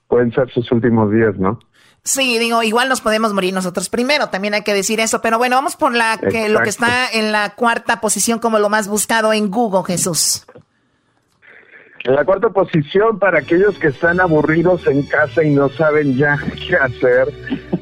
pueden 0.07 0.31
ser 0.33 0.49
sus 0.51 0.71
últimos 0.71 1.11
días, 1.11 1.37
¿no? 1.37 1.59
Sí, 2.03 2.39
digo, 2.39 2.63
igual 2.63 2.89
nos 2.89 3.03
podemos 3.03 3.35
morir 3.35 3.53
nosotros 3.53 3.91
primero, 3.91 4.29
también 4.29 4.55
hay 4.55 4.63
que 4.63 4.73
decir 4.73 5.01
eso, 5.01 5.21
pero 5.21 5.37
bueno, 5.37 5.57
vamos 5.57 5.77
por 5.77 5.95
la 5.95 6.19
que, 6.19 6.49
lo 6.49 6.61
que 6.61 6.71
está 6.71 7.11
en 7.11 7.31
la 7.31 7.55
cuarta 7.55 8.01
posición 8.01 8.39
como 8.39 8.59
lo 8.59 8.71
más 8.71 8.89
buscado 8.89 9.33
en 9.35 9.51
Google, 9.51 9.85
Jesús. 9.85 10.45
En 12.05 12.15
la 12.15 12.25
cuarta 12.25 12.49
posición, 12.49 13.19
para 13.19 13.41
aquellos 13.41 13.79
que 13.79 13.89
están 13.89 14.21
aburridos 14.21 14.87
en 14.87 15.03
casa 15.03 15.45
y 15.45 15.51
no 15.51 15.69
saben 15.69 16.17
ya 16.17 16.39
qué 16.69 16.77
hacer, 16.77 17.29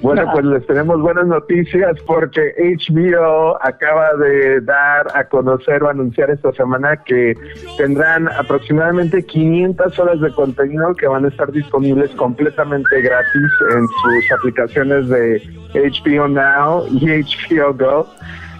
bueno, 0.02 0.28
pues 0.32 0.44
les 0.44 0.66
tenemos 0.66 1.00
buenas 1.00 1.26
noticias 1.26 1.96
porque 2.04 2.52
HBO 2.58 3.56
acaba 3.62 4.14
de 4.14 4.60
dar 4.62 5.06
a 5.14 5.24
conocer 5.24 5.84
o 5.84 5.88
anunciar 5.88 6.30
esta 6.30 6.52
semana 6.52 6.96
que 7.04 7.36
tendrán 7.76 8.28
aproximadamente 8.28 9.24
500 9.24 9.98
horas 10.00 10.20
de 10.20 10.32
contenido 10.32 10.94
que 10.94 11.06
van 11.06 11.24
a 11.24 11.28
estar 11.28 11.52
disponibles 11.52 12.10
completamente 12.12 13.00
gratis 13.00 13.50
en 13.72 13.86
sus 13.86 14.32
aplicaciones 14.32 15.08
de 15.08 15.42
HBO 15.74 16.26
Now 16.26 16.88
y 16.90 17.22
HBO 17.22 17.72
Go. 17.74 18.08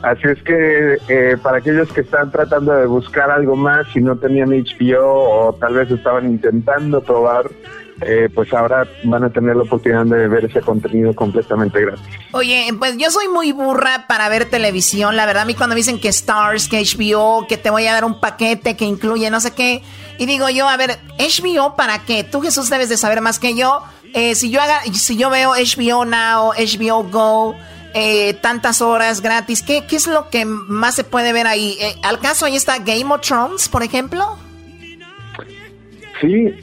Así 0.03 0.29
es 0.29 0.43
que 0.43 0.99
eh, 1.09 1.37
para 1.43 1.59
aquellos 1.59 1.93
que 1.93 2.03
están 2.03 2.31
tratando 2.31 2.73
de 2.73 2.87
buscar 2.87 3.31
algo 3.31 3.57
más 3.57 3.87
y 3.97 4.01
no 4.01 4.17
tenían 4.17 4.51
HBO 4.51 5.49
o 5.49 5.53
tal 5.55 5.75
vez 5.75 5.91
estaban 5.91 6.27
intentando 6.27 7.01
probar, 7.01 7.51
eh, 8.01 8.29
pues 8.33 8.53
ahora 8.55 8.87
van 9.05 9.25
a 9.25 9.31
tener 9.31 9.57
la 9.57 9.65
oportunidad 9.65 10.05
de 10.05 10.29
ver 10.29 10.45
ese 10.45 10.61
contenido 10.61 11.13
completamente 11.15 11.81
gratis. 11.81 12.05
Oye, 12.31 12.69
pues 12.79 12.97
yo 12.97 13.11
soy 13.11 13.27
muy 13.27 13.51
burra 13.51 14.07
para 14.07 14.29
ver 14.29 14.49
televisión. 14.49 15.17
La 15.17 15.27
verdad, 15.27 15.43
a 15.43 15.47
mí 15.47 15.55
cuando 15.55 15.75
me 15.75 15.81
dicen 15.81 16.01
que 16.01 16.09
Stars, 16.09 16.69
que 16.69 16.81
HBO, 16.81 17.49
que 17.49 17.57
te 17.57 17.71
voy 17.71 17.87
a 17.87 17.93
dar 17.93 18.05
un 18.05 18.21
paquete 18.21 18.77
que 18.77 18.85
incluye 18.85 19.29
no 19.31 19.41
sé 19.41 19.53
qué, 19.53 19.83
y 20.17 20.27
digo 20.27 20.49
yo, 20.49 20.69
a 20.69 20.77
ver, 20.77 20.97
HBO 21.19 21.75
para 21.75 22.05
qué? 22.05 22.23
Tú 22.23 22.41
Jesús 22.41 22.71
debes 22.71 22.89
de 22.89 22.97
saber 22.97 23.21
más 23.21 23.41
que 23.41 23.57
yo. 23.57 23.83
Eh, 24.15 24.37
si 24.37 24.51
yo 24.51 24.61
haga, 24.61 24.83
si 24.93 25.17
yo 25.17 25.29
veo 25.29 25.53
HBO 25.55 26.05
Now, 26.05 26.53
HBO 26.53 27.03
Go 27.03 27.57
eh, 27.99 28.35
tantas 28.35 28.81
horas 28.81 29.21
gratis. 29.21 29.63
¿Qué, 29.63 29.85
¿Qué 29.87 29.97
es 29.97 30.07
lo 30.07 30.31
que 30.31 30.45
más 30.45 30.95
se 30.95 31.05
puede 31.05 31.33
ver 31.33 31.47
ahí? 31.47 31.77
Eh, 31.81 31.95
¿Al 32.05 32.21
caso 32.21 32.47
ahí 32.47 32.55
está 32.55 32.79
Game 32.79 33.13
of 33.13 33.23
Thrones, 33.23 33.69
por 33.69 33.83
ejemplo? 33.83 34.39
Sí, 36.21 36.47
eh, 36.47 36.57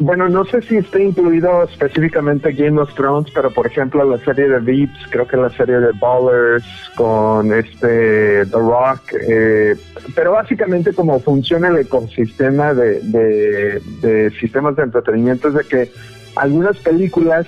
bueno, 0.00 0.28
no 0.28 0.44
sé 0.44 0.62
si 0.62 0.76
está 0.76 1.00
incluido 1.00 1.62
específicamente 1.64 2.52
Game 2.52 2.80
of 2.80 2.92
Thrones, 2.94 3.30
pero 3.32 3.52
por 3.52 3.66
ejemplo 3.66 4.04
la 4.04 4.18
serie 4.24 4.48
de 4.48 4.58
Vips, 4.58 5.06
creo 5.10 5.28
que 5.28 5.36
la 5.36 5.50
serie 5.50 5.78
de 5.78 5.92
Ballers 6.00 6.64
con 6.96 7.52
este 7.52 8.46
The 8.46 8.58
Rock, 8.58 9.12
eh, 9.28 9.76
pero 10.14 10.32
básicamente 10.32 10.92
como 10.92 11.20
funciona 11.20 11.68
el 11.68 11.78
ecosistema 11.78 12.74
de, 12.74 13.00
de, 13.02 13.80
de 14.00 14.30
sistemas 14.40 14.74
de 14.74 14.84
entretenimiento 14.84 15.48
es 15.48 15.54
de 15.54 15.64
que 15.64 15.92
algunas 16.34 16.76
películas 16.78 17.46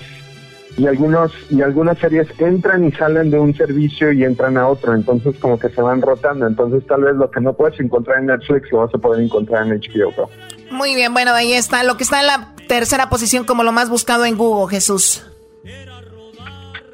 y 0.79 0.87
algunos 0.87 1.33
y 1.51 1.61
algunas 1.61 1.99
series 1.99 2.29
entran 2.39 2.85
y 2.85 2.93
salen 2.93 3.31
de 3.31 3.39
un 3.39 3.55
servicio 3.55 4.13
y 4.13 4.25
entran 4.25 4.57
a 4.57 4.69
otro, 4.69 4.95
entonces 4.95 5.37
como 5.39 5.59
que 5.59 5.69
se 5.69 5.83
van 5.83 6.01
rotando, 6.01 6.47
entonces 6.47 6.87
tal 6.87 7.03
vez 7.03 7.17
lo 7.17 7.31
que 7.31 7.41
no 7.41 7.53
puedes 7.53 7.79
encontrar 7.81 8.21
en 8.21 8.27
Netflix 8.27 8.71
lo 8.71 8.79
vas 8.79 8.95
a 8.95 8.99
poder 8.99 9.23
encontrar 9.23 9.67
en 9.67 9.81
HBO 9.81 10.31
Muy 10.71 10.95
bien, 10.95 11.13
bueno, 11.13 11.33
ahí 11.33 11.53
está 11.53 11.83
lo 11.83 11.97
que 11.97 12.05
está 12.05 12.21
en 12.21 12.29
la 12.29 12.55
tercera 12.69 13.11
posición 13.11 13.45
como 13.45 13.65
lo 13.65 13.73
más 13.73 13.91
buscado 13.91 14.25
en 14.25 14.37
Google, 14.37 14.71
Jesús. 14.75 15.27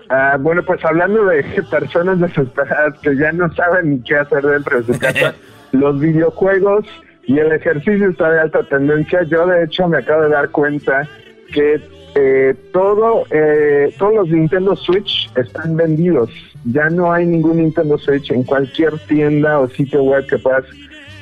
Ah, 0.08 0.36
bueno, 0.38 0.62
pues 0.64 0.82
hablando 0.84 1.24
de 1.26 1.42
personas 1.70 2.18
desesperadas 2.20 2.98
que 3.00 3.16
ya 3.16 3.32
no 3.32 3.52
saben 3.54 3.90
ni 3.90 4.00
qué 4.02 4.16
hacer 4.16 4.42
dentro 4.42 4.80
de 4.82 4.94
su 4.94 4.98
casa, 4.98 5.34
los 5.72 6.00
videojuegos 6.00 6.86
y 7.24 7.38
el 7.38 7.52
ejercicio 7.52 8.10
está 8.10 8.30
de 8.30 8.40
alta 8.40 8.62
tendencia. 8.64 9.22
Yo 9.24 9.46
de 9.46 9.64
hecho 9.64 9.88
me 9.88 9.98
acabo 9.98 10.22
de 10.22 10.28
dar 10.30 10.50
cuenta 10.50 11.08
que 11.52 11.80
eh, 12.14 12.54
todo, 12.72 13.24
eh, 13.30 13.92
todos 13.98 14.14
los 14.14 14.28
Nintendo 14.28 14.76
Switch 14.76 15.30
están 15.36 15.76
vendidos. 15.76 16.30
Ya 16.64 16.88
no 16.88 17.12
hay 17.12 17.26
ningún 17.26 17.58
Nintendo 17.58 17.98
Switch 17.98 18.30
en 18.30 18.44
cualquier 18.44 18.98
tienda 19.06 19.58
o 19.58 19.68
sitio 19.68 20.02
web 20.02 20.26
que 20.26 20.38
puedas 20.38 20.64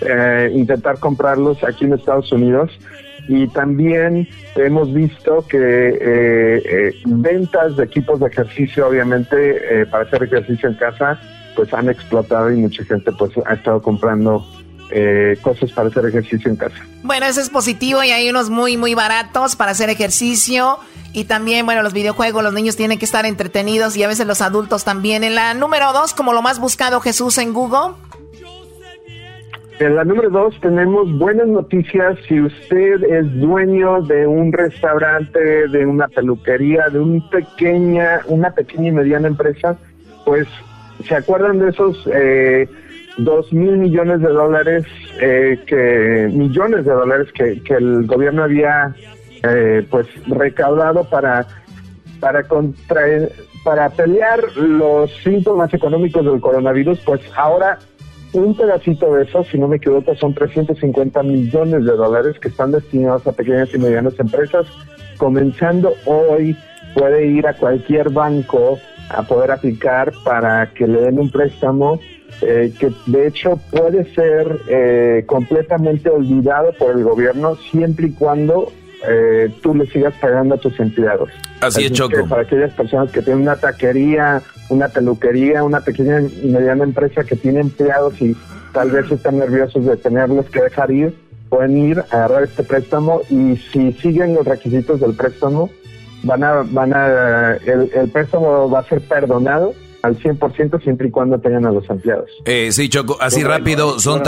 eh, 0.02 0.50
intentar 0.54 0.98
comprarlos 0.98 1.64
aquí 1.64 1.86
en 1.86 1.94
Estados 1.94 2.30
Unidos. 2.32 2.70
Y 3.28 3.46
también 3.48 4.28
hemos 4.56 4.92
visto 4.92 5.46
que 5.48 6.92
ventas 7.06 7.76
de 7.76 7.84
equipos 7.84 8.18
de 8.18 8.26
ejercicio, 8.26 8.88
obviamente, 8.88 9.86
para 9.92 10.02
hacer 10.02 10.24
ejercicio 10.24 10.68
en 10.68 10.74
casa, 10.74 11.20
pues 11.54 11.72
han 11.72 11.88
explotado 11.88 12.50
y 12.50 12.56
mucha 12.56 12.84
gente 12.84 13.12
pues 13.12 13.30
ha 13.46 13.54
estado 13.54 13.80
comprando 13.80 14.44
eh, 14.92 15.38
cosas 15.40 15.72
para 15.72 15.88
hacer 15.88 16.06
ejercicio 16.06 16.50
en 16.50 16.56
casa. 16.56 16.76
Bueno, 17.02 17.26
eso 17.26 17.40
es 17.40 17.50
positivo 17.50 18.02
y 18.02 18.10
hay 18.10 18.28
unos 18.28 18.50
muy, 18.50 18.76
muy 18.76 18.94
baratos 18.94 19.56
para 19.56 19.72
hacer 19.72 19.90
ejercicio. 19.90 20.78
Y 21.14 21.24
también, 21.24 21.66
bueno, 21.66 21.82
los 21.82 21.92
videojuegos, 21.92 22.42
los 22.42 22.54
niños 22.54 22.76
tienen 22.76 22.98
que 22.98 23.04
estar 23.04 23.26
entretenidos 23.26 23.96
y 23.96 24.02
a 24.02 24.08
veces 24.08 24.26
los 24.26 24.40
adultos 24.40 24.84
también. 24.84 25.24
En 25.24 25.34
la 25.34 25.54
número 25.54 25.92
dos, 25.92 26.14
como 26.14 26.32
lo 26.32 26.42
más 26.42 26.58
buscado 26.58 27.00
Jesús 27.00 27.38
en 27.38 27.52
Google. 27.52 27.94
En 29.78 29.96
la 29.96 30.04
número 30.04 30.30
dos 30.30 30.54
tenemos 30.60 31.12
buenas 31.18 31.48
noticias. 31.48 32.16
Si 32.28 32.40
usted 32.40 33.02
es 33.02 33.40
dueño 33.40 34.02
de 34.02 34.26
un 34.26 34.52
restaurante, 34.52 35.68
de 35.68 35.86
una 35.86 36.08
peluquería, 36.08 36.88
de 36.88 37.00
un 37.00 37.28
pequeña, 37.30 38.20
una 38.26 38.50
pequeña 38.50 38.88
y 38.88 38.92
mediana 38.92 39.28
empresa, 39.28 39.76
pues 40.24 40.46
se 41.06 41.14
acuerdan 41.14 41.58
de 41.58 41.70
esos 41.70 42.08
eh, 42.12 42.68
dos 43.18 43.52
mil 43.52 43.76
millones 43.76 44.20
de 44.20 44.28
dólares, 44.28 44.84
eh, 45.20 45.58
que 45.66 46.28
millones 46.32 46.84
de 46.84 46.92
dólares 46.92 47.32
que, 47.32 47.62
que 47.62 47.74
el 47.74 48.06
gobierno 48.06 48.44
había 48.44 48.94
eh, 49.42 49.86
pues 49.90 50.06
recaudado 50.26 51.04
para 51.04 51.46
para 52.20 52.44
contra, 52.44 53.02
para 53.64 53.90
pelear 53.90 54.40
los 54.56 55.10
síntomas 55.24 55.74
económicos 55.74 56.24
del 56.24 56.40
coronavirus, 56.40 57.00
pues 57.00 57.20
ahora 57.36 57.78
un 58.32 58.56
pedacito 58.56 59.12
de 59.14 59.24
eso, 59.24 59.44
si 59.44 59.58
no 59.58 59.68
me 59.68 59.76
equivoco, 59.76 60.14
son 60.14 60.32
350 60.32 61.22
millones 61.22 61.84
de 61.84 61.92
dólares 61.92 62.38
que 62.38 62.48
están 62.48 62.72
destinados 62.72 63.26
a 63.26 63.32
pequeñas 63.32 63.74
y 63.74 63.78
medianas 63.78 64.18
empresas. 64.18 64.66
Comenzando 65.18 65.92
hoy, 66.06 66.56
puede 66.94 67.26
ir 67.26 67.46
a 67.46 67.54
cualquier 67.54 68.10
banco 68.10 68.78
a 69.10 69.22
poder 69.22 69.50
aplicar 69.50 70.12
para 70.24 70.72
que 70.72 70.86
le 70.86 71.02
den 71.02 71.18
un 71.18 71.30
préstamo 71.30 72.00
eh, 72.40 72.72
que 72.78 72.92
de 73.06 73.26
hecho 73.28 73.60
puede 73.70 74.04
ser 74.14 74.60
eh, 74.68 75.24
completamente 75.26 76.08
olvidado 76.08 76.72
por 76.78 76.96
el 76.96 77.04
gobierno 77.04 77.56
siempre 77.70 78.08
y 78.08 78.12
cuando 78.12 78.72
eh, 79.08 79.52
tú 79.62 79.74
le 79.74 79.86
sigas 79.86 80.14
pagando 80.20 80.54
a 80.54 80.58
tus 80.58 80.78
empleados. 80.80 81.28
Así, 81.60 81.84
es, 81.84 81.92
Choco. 81.92 82.26
para 82.28 82.42
aquellas 82.42 82.72
personas 82.72 83.10
que 83.10 83.22
tienen 83.22 83.42
una 83.42 83.56
taquería, 83.56 84.42
una 84.68 84.88
peluquería, 84.88 85.62
una 85.64 85.80
pequeña 85.80 86.20
y 86.20 86.48
mediana 86.48 86.84
empresa 86.84 87.24
que 87.24 87.36
tiene 87.36 87.60
empleados 87.60 88.20
y 88.20 88.36
tal 88.72 88.90
vez 88.90 89.10
están 89.10 89.38
nerviosos 89.38 89.84
de 89.84 89.96
tenerlos 89.96 90.46
que 90.46 90.62
dejar 90.62 90.90
ir, 90.90 91.14
pueden 91.48 91.76
ir 91.76 91.98
a 91.98 92.24
agarrar 92.24 92.44
este 92.44 92.62
préstamo 92.62 93.22
y 93.28 93.56
si 93.72 93.92
siguen 93.94 94.34
los 94.34 94.46
requisitos 94.46 95.00
del 95.00 95.14
préstamo, 95.14 95.70
van 96.22 96.44
a, 96.44 96.62
van 96.64 96.94
a, 96.94 97.56
el, 97.56 97.90
el 97.94 98.08
préstamo 98.10 98.70
va 98.70 98.80
a 98.80 98.84
ser 98.84 99.00
perdonado 99.02 99.74
al 100.02 100.18
100% 100.18 100.82
siempre 100.82 101.08
y 101.08 101.10
cuando 101.10 101.38
tengan 101.38 101.64
a 101.64 101.70
los 101.70 101.88
empleados. 101.88 102.28
Eh, 102.44 102.70
sí, 102.72 102.88
Choco, 102.88 103.16
así 103.20 103.42
rápido, 103.44 104.00
son, 104.00 104.22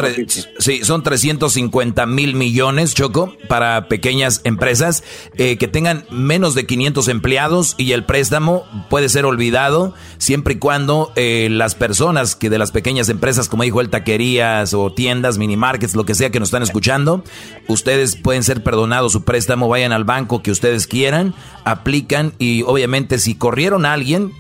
sí, 0.59 0.85
son 0.85 1.03
350 1.03 2.07
mil 2.07 2.35
millones, 2.35 2.95
Choco, 2.95 3.37
para 3.49 3.89
pequeñas 3.89 4.41
empresas 4.45 5.03
eh, 5.37 5.57
que 5.59 5.67
tengan 5.67 6.05
menos 6.11 6.55
de 6.55 6.65
500 6.65 7.09
empleados 7.09 7.75
y 7.77 7.93
el 7.93 8.05
préstamo 8.05 8.65
puede 8.89 9.09
ser 9.09 9.25
olvidado 9.25 9.95
siempre 10.19 10.55
y 10.55 10.59
cuando 10.59 11.13
eh, 11.17 11.49
las 11.51 11.75
personas 11.75 12.37
que 12.37 12.51
de 12.51 12.59
las 12.59 12.71
pequeñas 12.71 13.09
empresas, 13.09 13.49
como 13.49 13.65
dijo 13.65 13.81
el 13.81 13.91
taquerías 13.91 14.75
o 14.75 14.93
tiendas, 14.93 15.39
mini 15.39 15.57
markets, 15.57 15.97
lo 15.97 16.05
que 16.05 16.15
sea 16.15 16.31
que 16.31 16.39
nos 16.39 16.49
están 16.49 16.63
escuchando, 16.63 17.25
ustedes 17.67 18.15
pueden 18.15 18.45
ser 18.45 18.63
perdonados 18.63 19.13
su 19.13 19.25
préstamo, 19.25 19.69
vayan 19.69 19.93
al 19.93 20.05
banco 20.05 20.41
que 20.41 20.53
ustedes 20.53 20.87
quieran, 20.87 21.35
aplican 21.65 22.33
y 22.39 22.63
obviamente 22.63 23.19
si 23.19 23.35
corrieron 23.35 23.87
a 23.87 23.93
alguien, 23.93 24.33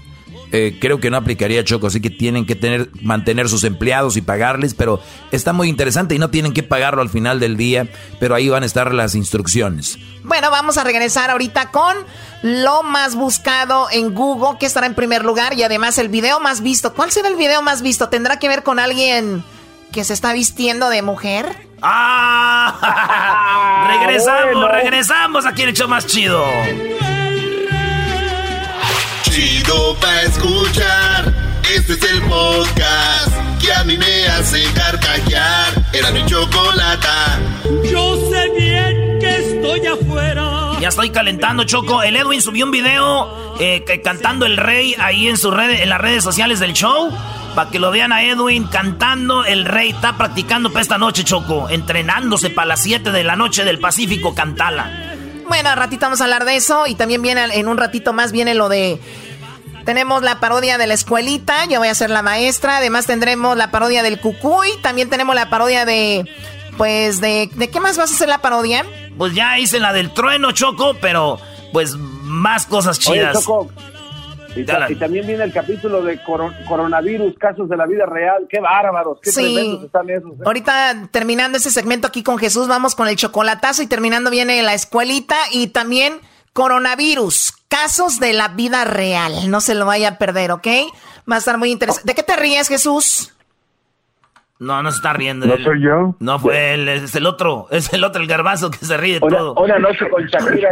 eh, 0.57 0.79
creo 0.81 1.01
que 1.01 1.11
no 1.11 1.17
aplicaría 1.17 1.65
Choco, 1.65 1.89
así 1.89 2.01
que 2.01 2.11
tienen 2.11 2.47
que 2.47 2.55
tener, 2.55 2.89
mantener 3.03 3.49
sus 3.49 3.65
empleados 3.65 4.17
y 4.17 4.23
pagarles, 4.23 4.73
pero 4.73 5.01
está 5.33 5.53
muy 5.53 5.69
interesante 5.69 6.15
y 6.15 6.21
no 6.21 6.31
tienen 6.31 6.53
que 6.53 6.63
pagarlo 6.63 7.03
al 7.03 7.09
final 7.09 7.41
del 7.41 7.57
día, 7.57 7.89
pero 8.21 8.37
ahí 8.37 8.49
van 8.49 8.63
a 8.63 8.67
estar 8.67 8.95
las 8.95 9.17
instrucciones. 9.17 9.99
Bueno, 10.23 10.53
vamos 10.53 10.79
a 10.79 10.85
regresar 10.85 11.33
ahorita 11.33 11.73
con 11.73 11.97
lo 12.43 12.85
más 12.85 13.17
buscado 13.17 13.89
en 13.91 14.15
Google, 14.15 14.57
que 14.61 14.67
estará 14.67 14.87
en 14.87 14.95
primer 14.95 15.25
lugar, 15.25 15.55
y 15.55 15.65
además 15.65 15.99
el 15.99 16.09
video 16.09 16.39
más 16.39 16.61
visto. 16.61 16.95
¿Cuál 16.95 17.11
será 17.11 17.27
el 17.27 17.35
video 17.35 17.61
más 17.61 17.83
visto? 17.83 18.09
¿Tendrá 18.09 18.39
que 18.39 18.47
ver 18.47 18.63
con 18.63 18.79
alguien 18.79 19.43
que 19.91 20.05
se 20.05 20.13
está 20.13 20.33
vistiendo 20.33 20.89
de 20.89 21.03
mujer? 21.03 21.67
¡Ah! 21.83 22.79
regresamos, 23.99 24.71
regresamos 24.71 25.47
aquí 25.47 25.63
en 25.63 25.69
el 25.71 25.75
hecho 25.75 25.89
más 25.89 26.07
chido. 26.07 26.45
Chido 29.95 30.01
pa' 30.01 30.23
escuchar. 30.23 31.35
Este 31.75 31.95
es 31.95 32.03
el 32.03 32.23
podcast 32.23 33.33
que 33.61 33.73
a 33.73 33.85
mí 33.85 33.97
me 33.97 34.27
hace 34.27 34.63
carcajear. 34.73 35.73
Era 35.93 36.11
mi 36.11 36.25
chocolata. 36.27 37.39
Yo 37.91 38.31
sé 38.31 38.51
bien 38.57 39.19
que 39.21 39.37
estoy 39.37 39.87
afuera. 39.87 40.73
Ya 40.81 40.89
estoy 40.89 41.11
calentando, 41.11 41.65
Choco. 41.65 42.03
El 42.03 42.17
Edwin 42.17 42.43
subió 42.43 42.65
un 42.65 42.71
video 42.71 43.57
eh, 43.59 43.85
cantando 44.03 44.47
el 44.47 44.57
rey 44.57 44.95
ahí 44.99 45.29
en, 45.29 45.37
su 45.37 45.51
red, 45.51 45.83
en 45.83 45.89
las 45.89 46.01
redes 46.01 46.23
sociales 46.23 46.61
del 46.61 46.73
show. 46.73 47.11
Para 47.55 47.71
que 47.71 47.79
lo 47.79 47.91
vean 47.91 48.13
a 48.13 48.23
Edwin 48.23 48.65
cantando 48.65 49.45
el 49.45 49.65
rey. 49.65 49.91
Está 49.91 50.17
practicando 50.17 50.71
para 50.71 50.83
esta 50.83 50.99
noche, 50.99 51.25
Choco. 51.25 51.69
Entrenándose 51.69 52.51
para 52.51 52.69
las 52.69 52.83
7 52.83 53.11
de 53.11 53.25
la 53.25 53.37
noche 53.37 53.65
del 53.65 53.79
Pacífico, 53.79 54.35
cantala. 54.35 55.15
Bueno, 55.47 55.69
al 55.69 55.77
ratito 55.77 56.07
vamos 56.07 56.21
a 56.21 56.25
hablar 56.25 56.45
de 56.45 56.57
eso. 56.57 56.87
Y 56.87 56.95
también 56.95 57.23
viene 57.23 57.45
en 57.45 57.69
un 57.69 57.77
ratito 57.77 58.13
más 58.13 58.33
viene 58.33 58.55
lo 58.55 58.69
de 58.69 59.01
tenemos 59.85 60.23
la 60.23 60.41
parodia 60.41 60.79
de 60.79 60.87
la 60.87 60.95
escuelita, 60.95 61.67
yo 61.67 61.79
voy 61.79 61.89
a 61.89 61.95
ser 61.95 62.11
la 62.11 62.23
maestra. 62.23 62.79
Además 62.79 63.07
tendremos 63.07 63.57
la 63.57 63.71
parodia 63.71 64.03
del 64.03 64.21
cucuy. 64.21 64.69
También 64.83 65.11
tenemos 65.11 65.35
la 65.35 65.51
parodia 65.51 65.85
de, 65.85 66.29
pues, 66.77 67.21
de, 67.21 67.51
¿de 67.55 67.71
qué 67.71 67.81
más 67.81 67.97
vas 67.97 68.11
a 68.11 68.15
hacer 68.15 68.29
la 68.29 68.39
parodia? 68.39 68.85
Pues 69.17 69.35
ya 69.35 69.59
hice 69.59 69.79
la 69.79 69.93
del 69.93 70.13
trueno, 70.13 70.53
Choco, 70.53 70.97
pero 71.01 71.39
pues 71.73 71.97
más 71.97 72.67
cosas 72.67 72.99
chidas. 72.99 73.35
Choco, 73.35 73.71
y, 74.57 74.65
también 74.65 75.27
viene 75.27 75.45
el 75.45 75.53
capítulo 75.53 76.03
de 76.03 76.21
coronavirus, 76.69 77.35
casos 77.39 77.69
de 77.69 77.77
la 77.77 77.87
vida 77.87 78.07
real. 78.07 78.47
Qué 78.49 78.61
bárbaros, 78.61 79.19
qué 79.21 79.33
tremendos 79.33 79.85
están 79.85 80.09
esos. 80.11 80.33
¿eh? 80.33 80.43
Ahorita 80.45 81.09
terminando 81.11 81.59
ese 81.59 81.71
segmento 81.71 82.07
aquí 82.07 82.23
con 82.23 82.39
Jesús, 82.39 82.69
vamos 82.69 82.95
con 82.95 83.09
el 83.09 83.17
chocolatazo 83.17 83.83
y 83.83 83.87
terminando 83.87 84.31
viene 84.31 84.63
la 84.63 84.75
escuelita 84.75 85.37
y 85.51 85.69
también 85.69 86.21
coronavirus, 86.55 87.53
casos 87.69 88.19
de 88.19 88.33
la 88.33 88.49
vida 88.49 88.85
real. 88.85 89.51
No 89.51 89.61
se 89.61 89.75
lo 89.75 89.85
vaya 89.85 90.09
a 90.09 90.19
perder, 90.19 90.53
¿ok? 90.53 90.67
Va 91.31 91.37
a 91.37 91.39
estar 91.39 91.59
muy 91.59 91.71
interesante. 91.71 92.07
¿De 92.07 92.15
qué 92.15 92.23
te 92.23 92.37
ríes, 92.37 92.69
Jesús? 92.69 93.35
No, 94.61 94.83
no 94.83 94.91
se 94.93 94.97
está 94.97 95.13
riendo. 95.13 95.47
¿No 95.47 95.63
soy 95.63 95.83
yo? 95.83 96.15
No 96.21 96.39
fue 96.39 96.75
él, 96.75 96.89
es 96.89 97.15
el 97.17 97.27
otro, 97.27 97.67
es 97.71 97.93
el 97.93 98.05
otro, 98.05 98.23
el 98.23 98.29
garbazo 98.29 98.71
que 98.71 98.79
se 98.79 98.97
ríe 98.97 99.15
de 99.15 99.21
todo. 99.21 99.55
Una 99.55 99.79
noche 99.79 100.09
con 100.09 100.25
Shakira, 100.25 100.71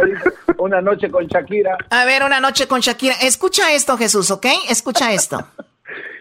una 0.57 0.81
noche 0.81 1.11
con 1.11 1.27
Shakira. 1.27 1.77
A 1.89 2.05
ver, 2.05 2.23
una 2.23 2.39
noche 2.39 2.67
con 2.67 2.79
Shakira. 2.79 3.15
Escucha 3.21 3.73
esto, 3.73 3.97
Jesús, 3.97 4.31
¿ok? 4.31 4.47
Escucha 4.69 5.11
esto. 5.11 5.45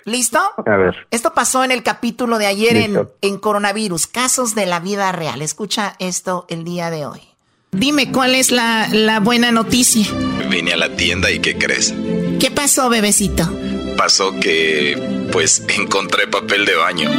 ¿Listo? 0.05 0.41
A 0.67 0.77
ver. 0.77 1.07
Esto 1.13 1.33
pasó 1.33 1.63
en 1.63 1.71
el 1.71 1.85
capítulo 1.85 2.39
de 2.39 2.47
ayer 2.47 2.77
en, 2.77 3.09
en 3.21 3.39
Coronavirus, 3.39 4.09
casos 4.09 4.57
de 4.57 4.67
la 4.67 4.81
vida 4.81 5.13
real. 5.13 5.41
Escucha 5.41 5.95
esto 6.01 6.47
el 6.49 6.65
día 6.65 6.91
de 6.91 7.07
hoy. 7.07 7.32
Dime, 7.75 8.13
¿cuál 8.13 8.35
es 8.35 8.51
la, 8.51 8.87
la 8.93 9.19
buena 9.21 9.51
noticia? 9.51 10.07
Vine 10.51 10.75
a 10.75 10.77
la 10.77 10.95
tienda 10.95 11.31
y 11.31 11.41
¿qué 11.41 11.57
crees? 11.57 11.95
¿Qué 12.39 12.51
pasó, 12.51 12.91
bebecito? 12.91 13.51
Pasó 13.97 14.39
que, 14.39 15.29
pues, 15.33 15.65
encontré 15.69 16.27
papel 16.27 16.67
de 16.67 16.75
baño. 16.75 17.11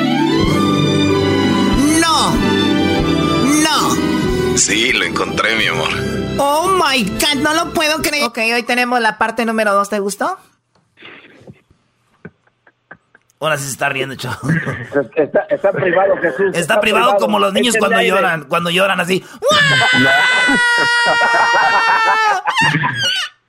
No. 2.00 2.36
No. 3.64 4.56
Sí, 4.56 4.94
lo 4.94 5.06
encontré, 5.06 5.56
mi 5.56 5.66
amor. 5.66 5.90
Oh 6.38 6.68
my 6.68 7.04
God, 7.04 7.42
no 7.42 7.56
lo 7.56 7.74
puedo 7.74 8.04
creer. 8.04 8.24
Ok, 8.26 8.38
hoy 8.54 8.62
tenemos 8.62 9.02
la 9.02 9.18
parte 9.18 9.46
número 9.46 9.74
dos. 9.74 9.90
¿Te 9.90 9.98
gustó? 9.98 10.38
Ahora 13.44 13.58
sí 13.58 13.66
se 13.66 13.72
está 13.72 13.90
riendo, 13.90 14.16
chavo. 14.16 14.38
Está, 15.16 15.72
privado, 15.74 16.16
Jesús. 16.16 16.56
Está, 16.56 16.80
privado, 16.80 17.18
como 17.18 17.40
los 17.40 17.52
niños 17.52 17.76
cuando 17.78 18.02
lloran, 18.02 18.46
cuando 18.46 18.70
lloran 18.70 19.02
así. 19.02 19.22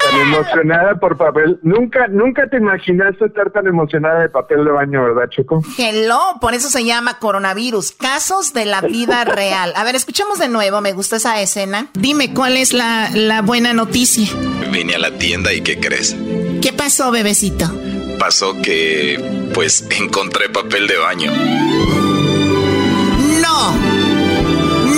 tan 0.00 0.20
emocionada 0.20 0.94
por 0.96 1.16
papel. 1.16 1.58
Nunca, 1.62 2.06
nunca 2.08 2.48
te 2.48 2.56
imaginaste 2.56 3.26
estar 3.26 3.50
tan 3.50 3.66
emocionada 3.66 4.20
de 4.20 4.28
papel 4.28 4.64
de 4.64 4.70
baño, 4.70 5.02
¿verdad, 5.04 5.28
Choco? 5.30 5.62
Hello, 5.78 6.18
por 6.40 6.54
eso 6.54 6.68
se 6.70 6.84
llama 6.84 7.18
coronavirus, 7.18 7.92
casos 7.92 8.52
de 8.52 8.64
la 8.64 8.80
vida 8.80 9.24
real. 9.26 9.72
A 9.76 9.84
ver, 9.84 9.94
escuchemos 9.94 10.38
de 10.38 10.48
nuevo, 10.48 10.80
me 10.80 10.92
gustó 10.92 11.16
esa 11.16 11.40
escena. 11.40 11.88
Dime, 11.94 12.32
¿cuál 12.34 12.56
es 12.56 12.72
la, 12.72 13.10
la 13.12 13.42
buena 13.42 13.72
noticia? 13.72 14.28
Vine 14.70 14.94
a 14.94 14.98
la 14.98 15.10
tienda 15.12 15.52
y 15.52 15.60
¿qué 15.60 15.78
crees? 15.78 16.16
¿Qué 16.62 16.72
pasó, 16.72 17.10
bebecito? 17.10 17.66
Pasó 18.18 18.60
que, 18.62 19.50
pues, 19.52 19.86
encontré 19.98 20.48
papel 20.48 20.86
de 20.86 20.96
baño. 20.96 21.32
No. 23.40 23.72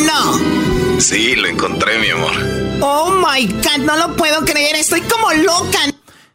No. 0.04 1.00
Sí, 1.00 1.34
lo 1.34 1.48
encontré, 1.48 1.98
mi 1.98 2.10
amor. 2.10 2.63
Oh 2.86 3.10
my 3.12 3.46
God, 3.46 3.78
no 3.78 3.96
lo 3.96 4.14
puedo 4.14 4.44
creer, 4.44 4.76
estoy 4.76 5.00
como 5.00 5.32
loca. 5.32 5.78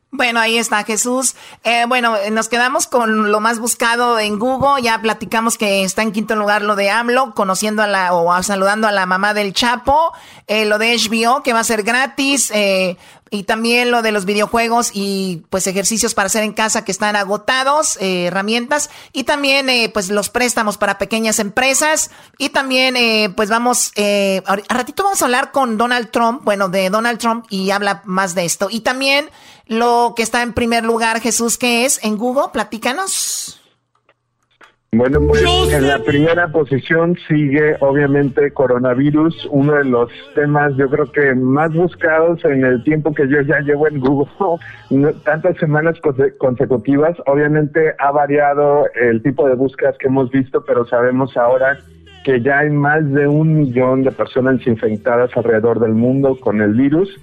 Bueno, 0.10 0.40
ahí 0.40 0.58
está 0.58 0.84
Jesús. 0.84 1.36
Eh, 1.64 1.86
bueno, 1.88 2.16
nos 2.32 2.50
quedamos 2.50 2.88
con 2.88 3.32
lo 3.32 3.40
más 3.40 3.60
buscado 3.60 4.18
en 4.18 4.40
Google. 4.40 4.82
Ya 4.82 5.00
platicamos 5.00 5.60
que 5.60 5.84
está 5.84 6.02
en 6.02 6.12
quinto 6.12 6.36
lugar 6.36 6.64
lo 6.64 6.76
de 6.76 6.90
AMLO, 6.90 7.36
conociendo 7.36 7.84
a 7.84 7.88
la 7.88 8.16
o 8.16 8.42
saludando 8.42 8.88
a 8.88 8.92
la 8.92 9.06
mamá 9.06 9.36
del 9.36 9.54
Chapo. 9.54 10.12
Eh, 10.48 10.66
lo 10.66 10.80
de 10.80 10.98
HBO, 10.98 11.44
que 11.44 11.54
va 11.54 11.60
a 11.60 11.64
ser 11.64 11.84
gratis. 11.84 12.50
Eh, 12.52 12.98
y 13.32 13.44
también 13.44 13.92
lo 13.92 14.02
de 14.02 14.12
los 14.12 14.26
videojuegos 14.26 14.92
y 14.94 15.44
pues 15.50 15.68
ejercicios 15.68 16.14
para 16.14 16.28
hacer 16.28 16.44
en 16.44 16.54
casa 16.54 16.84
que 16.84 16.92
están 16.92 17.16
agotados, 17.16 17.98
eh, 18.02 18.26
herramientas. 18.26 18.90
Y 19.14 19.24
también 19.24 19.70
eh, 19.70 19.90
pues 19.94 20.10
los 20.10 20.30
préstamos 20.30 20.78
para 20.78 20.98
pequeñas 20.98 21.40
empresas. 21.40 22.12
Y 22.38 22.50
también 22.50 22.96
eh, 22.96 23.32
pues 23.36 23.50
vamos, 23.50 23.92
a 23.98 24.56
ratito 24.70 25.04
vamos 25.04 25.22
a 25.22 25.26
hablar 25.26 25.52
con 25.52 25.78
Donald 25.78 26.12
Trump, 26.12 26.42
bueno, 26.44 26.70
de 26.70 26.90
Donald 26.90 27.20
Trump 27.20 27.46
y 27.50 27.72
habla 27.72 28.02
más 28.06 28.36
de 28.36 28.46
esto. 28.46 28.68
Y 28.70 28.82
también 28.82 29.30
lo 29.66 30.14
que 30.16 30.24
está 30.24 30.42
en 30.42 30.54
primer 30.54 30.84
lugar, 30.84 31.22
Jesús, 31.22 31.58
que 31.58 31.86
es 31.86 32.00
en 32.04 32.18
Google, 32.18 32.50
platícanos. 32.52 33.59
Bueno, 34.92 35.20
pues 35.28 35.44
en 35.72 35.88
la 35.88 36.00
primera 36.00 36.48
posición 36.48 37.16
sigue 37.28 37.76
obviamente 37.80 38.52
coronavirus, 38.52 39.48
uno 39.52 39.76
de 39.76 39.86
los 39.86 40.10
temas 40.34 40.76
yo 40.78 40.90
creo 40.90 41.12
que 41.12 41.36
más 41.36 41.72
buscados 41.72 42.44
en 42.44 42.66
el 42.66 42.84
tiempo 42.84 43.14
que 43.14 43.28
yo 43.30 43.42
ya 43.42 43.60
llevo 43.60 43.88
en 43.88 44.00
Google, 44.00 44.28
tantas 45.24 45.58
semanas 45.58 45.96
consecutivas. 46.40 47.16
Obviamente 47.28 47.94
ha 48.00 48.12
variado 48.12 48.88
el 49.00 49.22
tipo 49.22 49.48
de 49.48 49.54
búsquedas 49.54 49.96
que 50.00 50.08
hemos 50.08 50.32
visto, 50.32 50.64
pero 50.66 50.88
sabemos 50.88 51.38
ahora 51.38 51.78
que 52.24 52.42
ya 52.42 52.60
hay 52.60 52.72
más 52.72 53.08
de 53.12 53.28
un 53.28 53.60
millón 53.60 54.02
de 54.02 54.12
personas 54.12 54.66
infectadas 54.66 55.30
alrededor 55.38 55.80
del 55.80 55.94
mundo 55.94 56.36
con 56.40 56.62
el 56.62 56.74
virus. 56.74 57.16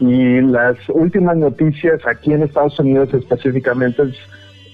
Y 0.00 0.40
las 0.40 0.76
últimas 0.88 1.36
noticias 1.36 2.04
aquí 2.04 2.32
en 2.32 2.42
Estados 2.42 2.80
Unidos 2.80 3.14
específicamente 3.14 4.02
es 4.02 4.16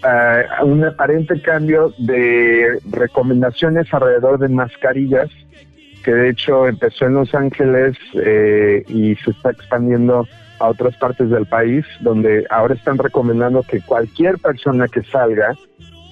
uh, 0.02 0.64
un 0.64 0.84
aparente 0.84 1.40
cambio 1.40 1.92
de 1.98 2.78
recomendaciones 2.90 3.92
alrededor 3.92 4.38
de 4.38 4.48
mascarillas, 4.48 5.28
que 6.04 6.12
de 6.12 6.30
hecho 6.30 6.66
empezó 6.66 7.06
en 7.06 7.14
Los 7.14 7.34
Ángeles 7.34 7.96
eh, 8.14 8.84
y 8.88 9.14
se 9.16 9.30
está 9.30 9.50
expandiendo 9.50 10.26
a 10.58 10.68
otras 10.68 10.96
partes 10.96 11.30
del 11.30 11.46
país, 11.46 11.84
donde 12.00 12.46
ahora 12.50 12.74
están 12.74 12.98
recomendando 12.98 13.62
que 13.62 13.80
cualquier 13.80 14.38
persona 14.38 14.88
que 14.88 15.02
salga, 15.04 15.54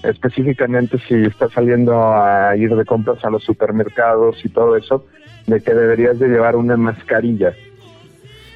específicamente 0.03 0.99
si 1.09 1.15
está 1.15 1.49
saliendo 1.49 2.15
a 2.15 2.57
ir 2.57 2.75
de 2.75 2.85
compras 2.85 3.25
a 3.25 3.31
los 3.31 3.43
supermercados 3.45 4.45
y 4.45 4.49
todo 4.49 4.77
eso, 4.77 5.05
de 5.47 5.61
que 5.61 5.75
deberías 5.75 6.19
de 6.19 6.29
llevar 6.29 6.57
una 6.57 6.77
mascarilla. 6.77 7.55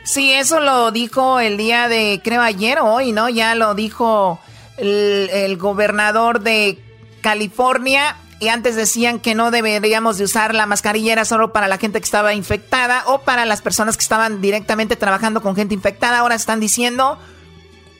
Sí, 0.03 0.33
eso 0.33 0.61
lo 0.61 0.91
dijo 0.91 1.41
el 1.41 1.57
día 1.57 1.89
de, 1.89 2.20
creo 2.22 2.41
ayer 2.43 2.78
o 2.78 2.87
hoy, 2.87 3.12
¿no? 3.12 3.28
Ya 3.28 3.55
lo 3.55 3.74
dijo 3.74 4.41
el, 4.81 5.57
gobernador 5.57 6.41
de 6.41 6.78
California 7.20 8.16
y 8.41 8.49
antes 8.49 8.74
decían 8.74 9.20
que 9.20 9.35
no 9.35 9.51
deberíamos 9.51 10.16
de 10.16 10.24
usar 10.24 10.55
la 10.55 10.64
mascarilla 10.66 11.12
era 11.12 11.24
solo 11.24 11.53
para 11.53 11.68
la 11.68 11.76
gente 11.76 12.01
que 12.01 12.05
estaba 12.05 12.33
infectada 12.33 13.05
o 13.07 13.20
para 13.20 13.45
las 13.45 13.61
personas 13.61 13.97
que 13.97 14.03
estaban 14.03 14.41
directamente 14.41 14.97
trabajando 14.97 15.43
con 15.43 15.55
gente 15.55 15.74
infectada. 15.74 16.20
Ahora 16.20 16.35
están 16.35 16.59
diciendo 16.59 17.18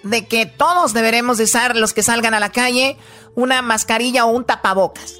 de 0.03 0.27
que 0.27 0.47
todos 0.47 0.95
deberemos 0.95 1.37
de 1.37 1.45
usar 1.45 1.77
los 1.77 1.93
que 1.93 2.03
salgan 2.03 2.33
a 2.33 2.41
la 2.41 2.51
calle 2.51 2.97
una 3.35 3.61
mascarilla 3.61 4.25
o 4.25 4.31
un 4.31 4.45
tapabocas. 4.45 5.20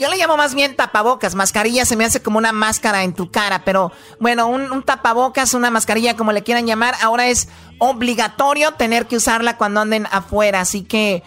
Yo 0.00 0.08
le 0.08 0.16
llamo 0.16 0.38
más 0.38 0.54
bien 0.54 0.76
tapabocas. 0.76 1.34
Mascarilla 1.34 1.84
se 1.84 1.94
me 1.94 2.06
hace 2.06 2.22
como 2.22 2.38
una 2.38 2.52
máscara 2.52 3.04
en 3.04 3.12
tu 3.12 3.30
cara, 3.30 3.66
pero 3.66 3.92
bueno, 4.18 4.46
un, 4.46 4.82
tapabocas, 4.82 5.52
una 5.52 5.70
mascarilla, 5.70 6.16
como 6.16 6.32
le 6.32 6.42
quieran 6.42 6.66
llamar, 6.66 6.94
ahora 7.02 7.28
es 7.28 7.48
obligatorio 7.76 8.72
tener 8.72 9.06
que 9.06 9.16
usarla 9.16 9.58
cuando 9.58 9.80
anden 9.80 10.06
afuera. 10.10 10.62
Así 10.62 10.84
que 10.84 11.22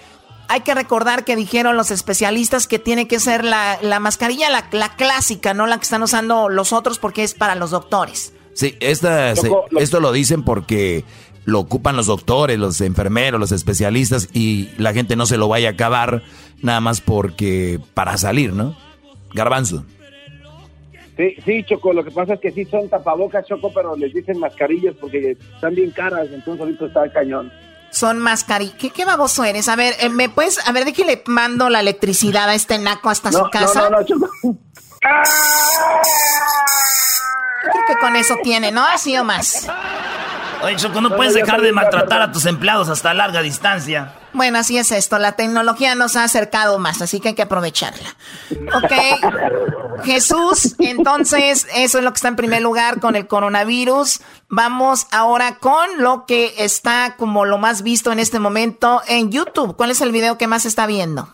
hay 0.48 0.62
que 0.62 0.74
recordar 0.74 1.24
que 1.24 1.36
dijeron 1.36 1.78
los 1.78 1.92
especialistas 1.92 2.66
que 2.66 2.80
tiene 2.80 3.08
que 3.08 3.20
ser 3.20 3.46
la, 3.46 3.78
mascarilla, 4.02 4.50
la, 4.50 4.96
clásica, 4.96 5.54
no 5.54 5.68
la 5.68 5.78
que 5.78 5.84
están 5.84 6.02
usando 6.02 6.50
los 6.50 6.74
otros 6.74 6.98
porque 6.98 7.24
es 7.24 7.36
para 7.36 7.54
los 7.54 7.70
doctores. 7.70 8.34
Sí, 8.56 8.76
esta, 8.80 9.34
esto 9.34 10.00
lo 10.00 10.12
dicen 10.12 10.44
porque 10.44 11.06
lo 11.46 11.60
ocupan 11.60 11.96
los 11.96 12.08
doctores, 12.08 12.58
los 12.58 12.80
enfermeros, 12.82 13.40
los 13.40 13.52
especialistas 13.52 14.30
y 14.34 14.70
la 14.78 14.94
gente 14.94 15.16
no 15.16 15.26
se 15.26 15.38
lo 15.38 15.48
vaya 15.48 15.70
a 15.70 15.72
acabar 15.74 16.24
nada 16.62 16.80
más 16.80 17.02
porque 17.02 17.80
para 17.94 18.18
salir, 18.18 18.54
¿no? 18.54 18.76
Garbanzo. 19.34 19.84
Sí, 21.18 21.36
sí, 21.46 21.64
Choco, 21.64 21.94
lo 21.94 22.04
que 22.04 22.12
pasa 22.12 22.34
es 22.34 22.40
que 22.40 22.52
sí 22.52 22.66
son 22.66 22.90
tapabocas, 22.90 23.46
Choco, 23.46 23.72
pero 23.74 23.96
les 23.96 24.14
dicen 24.14 24.40
mascarillas 24.40 24.96
porque 25.00 25.38
están 25.56 25.76
bien 25.76 25.92
caras, 25.92 26.28
entonces 26.32 26.62
ahorita 26.62 26.86
está 26.86 27.04
el 27.04 27.12
cañón. 27.12 27.52
Son 27.92 28.18
mascarillas. 28.18 28.76
¿Qué, 28.80 28.90
¿Qué, 28.90 29.06
baboso 29.06 29.44
eres? 29.44 29.68
A 29.70 29.76
ver, 29.76 29.94
eh, 30.00 30.10
¿me 30.10 30.30
puedes, 30.30 30.68
a 30.68 30.72
ver, 30.72 30.86
de 30.86 30.94
qué 30.94 31.06
le 31.06 31.22
mando 31.28 31.70
la 31.70 31.82
electricidad 31.82 32.50
a 32.50 32.56
este 32.56 32.80
naco 32.80 33.12
hasta 33.12 33.32
su 33.32 33.48
casa? 33.52 33.90
No, 33.90 34.00
no, 34.00 34.06
Choco. 34.06 34.28
Creo 37.62 37.86
que 37.88 37.96
con 38.00 38.16
eso 38.16 38.36
tiene, 38.42 38.72
¿no? 38.72 38.84
Así 38.84 39.16
o 39.16 39.24
más. 39.24 39.68
Oye, 40.64 40.78
Choco, 40.78 41.02
no 41.02 41.16
puedes 41.16 41.34
dejar 41.34 41.62
de 41.62 41.74
maltratar 41.74 42.22
a 42.22 42.32
tus 42.32 42.46
empleados 42.46 42.88
hasta 42.88 43.14
larga 43.14 43.42
distancia. 43.42 44.14
Bueno, 44.32 44.60
así 44.60 44.78
es 44.78 44.92
esto. 44.92 45.20
La 45.20 45.34
tecnología 45.34 45.94
nos 45.94 46.16
ha 46.16 46.24
acercado 46.24 46.80
más, 46.80 47.02
así 47.02 47.20
que 47.20 47.30
hay 47.30 47.34
que 47.36 47.42
aprovecharla. 47.42 48.16
Ok. 48.74 50.04
Jesús, 50.06 50.76
entonces, 50.80 51.68
eso 51.76 51.98
es 51.98 52.04
lo 52.04 52.12
que 52.12 52.16
está 52.16 52.30
en 52.30 52.36
primer 52.36 52.62
lugar 52.62 53.00
con 53.00 53.16
el 53.16 53.28
coronavirus. 53.28 54.22
Vamos 54.50 55.08
ahora 55.12 55.58
con 55.60 56.02
lo 56.02 56.26
que 56.26 56.54
está 56.58 57.16
como 57.18 57.46
lo 57.46 57.58
más 57.58 57.84
visto 57.84 58.12
en 58.12 58.20
este 58.20 58.40
momento 58.40 59.02
en 59.08 59.32
YouTube. 59.32 59.76
¿Cuál 59.76 59.92
es 59.92 60.02
el 60.02 60.12
video 60.12 60.38
que 60.38 60.48
más 60.48 60.66
está 60.66 60.88
viendo? 60.88 61.28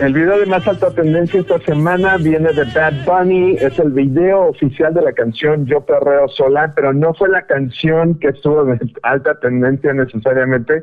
El 0.00 0.12
video 0.12 0.40
de 0.40 0.46
más 0.46 0.66
alta 0.66 0.90
tendencia 0.90 1.38
esta 1.38 1.60
semana 1.60 2.16
viene 2.16 2.52
de 2.52 2.64
Bad 2.74 3.04
Bunny, 3.06 3.52
es 3.60 3.78
el 3.78 3.92
video 3.92 4.48
oficial 4.48 4.92
de 4.92 5.02
la 5.02 5.12
canción 5.12 5.66
Yo 5.66 5.82
Perreo 5.82 6.26
Sola, 6.28 6.72
pero 6.74 6.92
no 6.92 7.14
fue 7.14 7.28
la 7.28 7.42
canción 7.42 8.18
que 8.18 8.28
estuvo 8.28 8.64
de 8.64 8.76
alta 9.04 9.38
tendencia 9.38 9.92
necesariamente, 9.92 10.82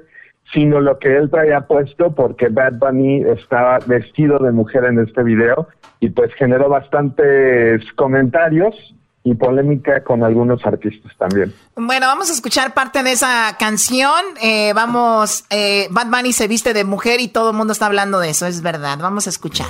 sino 0.53 0.79
lo 0.79 0.97
que 0.97 1.17
él 1.17 1.29
traía 1.29 1.59
puesto 1.61 2.15
porque 2.15 2.47
Bad 2.47 2.79
Bunny 2.79 3.23
estaba 3.23 3.79
vestido 3.85 4.39
de 4.39 4.53
mujer 4.53 4.85
en 4.85 4.99
este 4.99 5.23
video 5.23 5.67
y 5.99 6.09
pues 6.09 6.33
generó 6.35 6.69
bastantes 6.69 7.83
comentarios 7.97 8.95
y 9.23 9.35
polémica 9.35 10.03
con 10.03 10.23
algunos 10.23 10.65
artistas 10.65 11.11
también. 11.17 11.53
Bueno, 11.75 12.07
vamos 12.07 12.29
a 12.29 12.33
escuchar 12.33 12.73
parte 12.73 13.03
de 13.03 13.11
esa 13.11 13.55
canción. 13.59 14.23
Eh, 14.41 14.73
vamos, 14.73 15.45
eh, 15.49 15.87
Bad 15.91 16.07
Bunny 16.07 16.33
se 16.33 16.47
viste 16.47 16.73
de 16.73 16.83
mujer 16.83 17.21
y 17.21 17.27
todo 17.27 17.51
el 17.51 17.57
mundo 17.57 17.73
está 17.73 17.85
hablando 17.85 18.19
de 18.19 18.29
eso, 18.29 18.47
es 18.47 18.61
verdad. 18.61 18.97
Vamos 18.99 19.27
a 19.27 19.29
escuchar. 19.29 19.67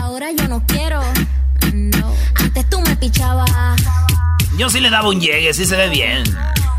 Ahora 0.00 0.30
yo 0.32 0.48
no 0.48 0.62
quiero. 0.66 1.00
No. 1.72 2.14
Antes 2.36 2.68
tú 2.70 2.80
me 2.80 2.96
pichabas. 2.96 3.50
Yo 4.56 4.70
sí 4.70 4.80
le 4.80 4.90
daba 4.90 5.08
un 5.08 5.20
llegue, 5.20 5.52
sí 5.52 5.64
se 5.66 5.76
ve 5.76 5.88
bien. 5.88 6.22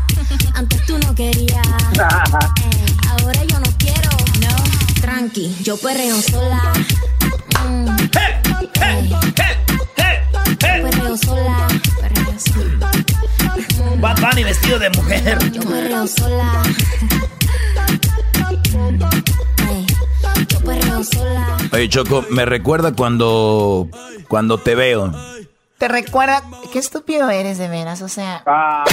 Antes 0.54 0.84
tú 0.86 0.98
no 0.98 1.14
querías. 1.14 1.62
Eh, 1.96 3.20
ahora 3.20 3.44
yo 3.44 3.60
no 3.60 3.70
quiero. 3.78 4.10
No. 4.40 5.00
Tranqui, 5.00 5.56
yo 5.62 5.76
perreo 5.76 6.20
sola. 6.20 6.72
Mm. 7.68 7.86
Perreo 10.82 11.16
sola. 11.16 11.66
Perreo 12.00 12.38
sola. 12.38 12.90
Bad 14.00 14.20
Bunny 14.20 14.44
vestido 14.44 14.78
de 14.78 14.90
mujer. 14.90 15.38
Yo 15.52 15.62
perreo 15.62 16.06
sola. 16.06 16.62
Yo 20.48 20.60
perreo 20.60 21.04
sola. 21.04 21.56
Oye, 21.72 21.88
Choco, 21.88 22.24
me 22.30 22.44
recuerda 22.44 22.92
cuando, 22.94 23.88
cuando 24.28 24.58
te 24.58 24.74
veo. 24.74 25.12
¿Te 25.78 25.88
recuerda? 25.88 26.42
Qué 26.72 26.78
estúpido 26.78 27.30
eres 27.30 27.58
de 27.58 27.68
veras, 27.68 28.02
o 28.02 28.08
sea. 28.08 28.42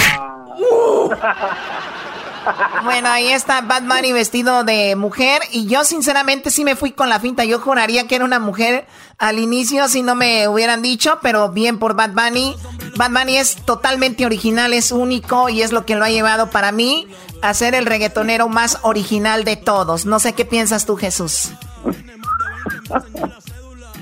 Bueno, 2.84 3.08
ahí 3.08 3.28
está 3.28 3.60
Bad 3.60 3.82
Bunny 3.82 4.12
vestido 4.12 4.64
de 4.64 4.96
mujer 4.96 5.40
y 5.52 5.66
yo 5.66 5.84
sinceramente 5.84 6.50
sí 6.50 6.64
me 6.64 6.76
fui 6.76 6.92
con 6.92 7.08
la 7.08 7.20
finta. 7.20 7.44
Yo 7.44 7.60
juraría 7.60 8.06
que 8.06 8.16
era 8.16 8.24
una 8.24 8.38
mujer 8.38 8.86
al 9.18 9.38
inicio 9.38 9.88
si 9.88 10.02
no 10.02 10.14
me 10.14 10.48
hubieran 10.48 10.82
dicho, 10.82 11.18
pero 11.22 11.50
bien 11.50 11.78
por 11.78 11.94
Bad 11.94 12.10
Bunny. 12.10 12.56
Bad 12.96 13.10
Bunny 13.10 13.36
es 13.36 13.56
totalmente 13.56 14.26
original, 14.26 14.72
es 14.72 14.92
único 14.92 15.48
y 15.48 15.62
es 15.62 15.72
lo 15.72 15.86
que 15.86 15.94
lo 15.94 16.04
ha 16.04 16.10
llevado 16.10 16.50
para 16.50 16.72
mí 16.72 17.08
a 17.40 17.54
ser 17.54 17.74
el 17.74 17.86
reggaetonero 17.86 18.48
más 18.48 18.78
original 18.82 19.44
de 19.44 19.56
todos. 19.56 20.06
No 20.06 20.18
sé 20.18 20.32
qué 20.32 20.44
piensas 20.44 20.86
tú, 20.86 20.96
Jesús. 20.96 21.52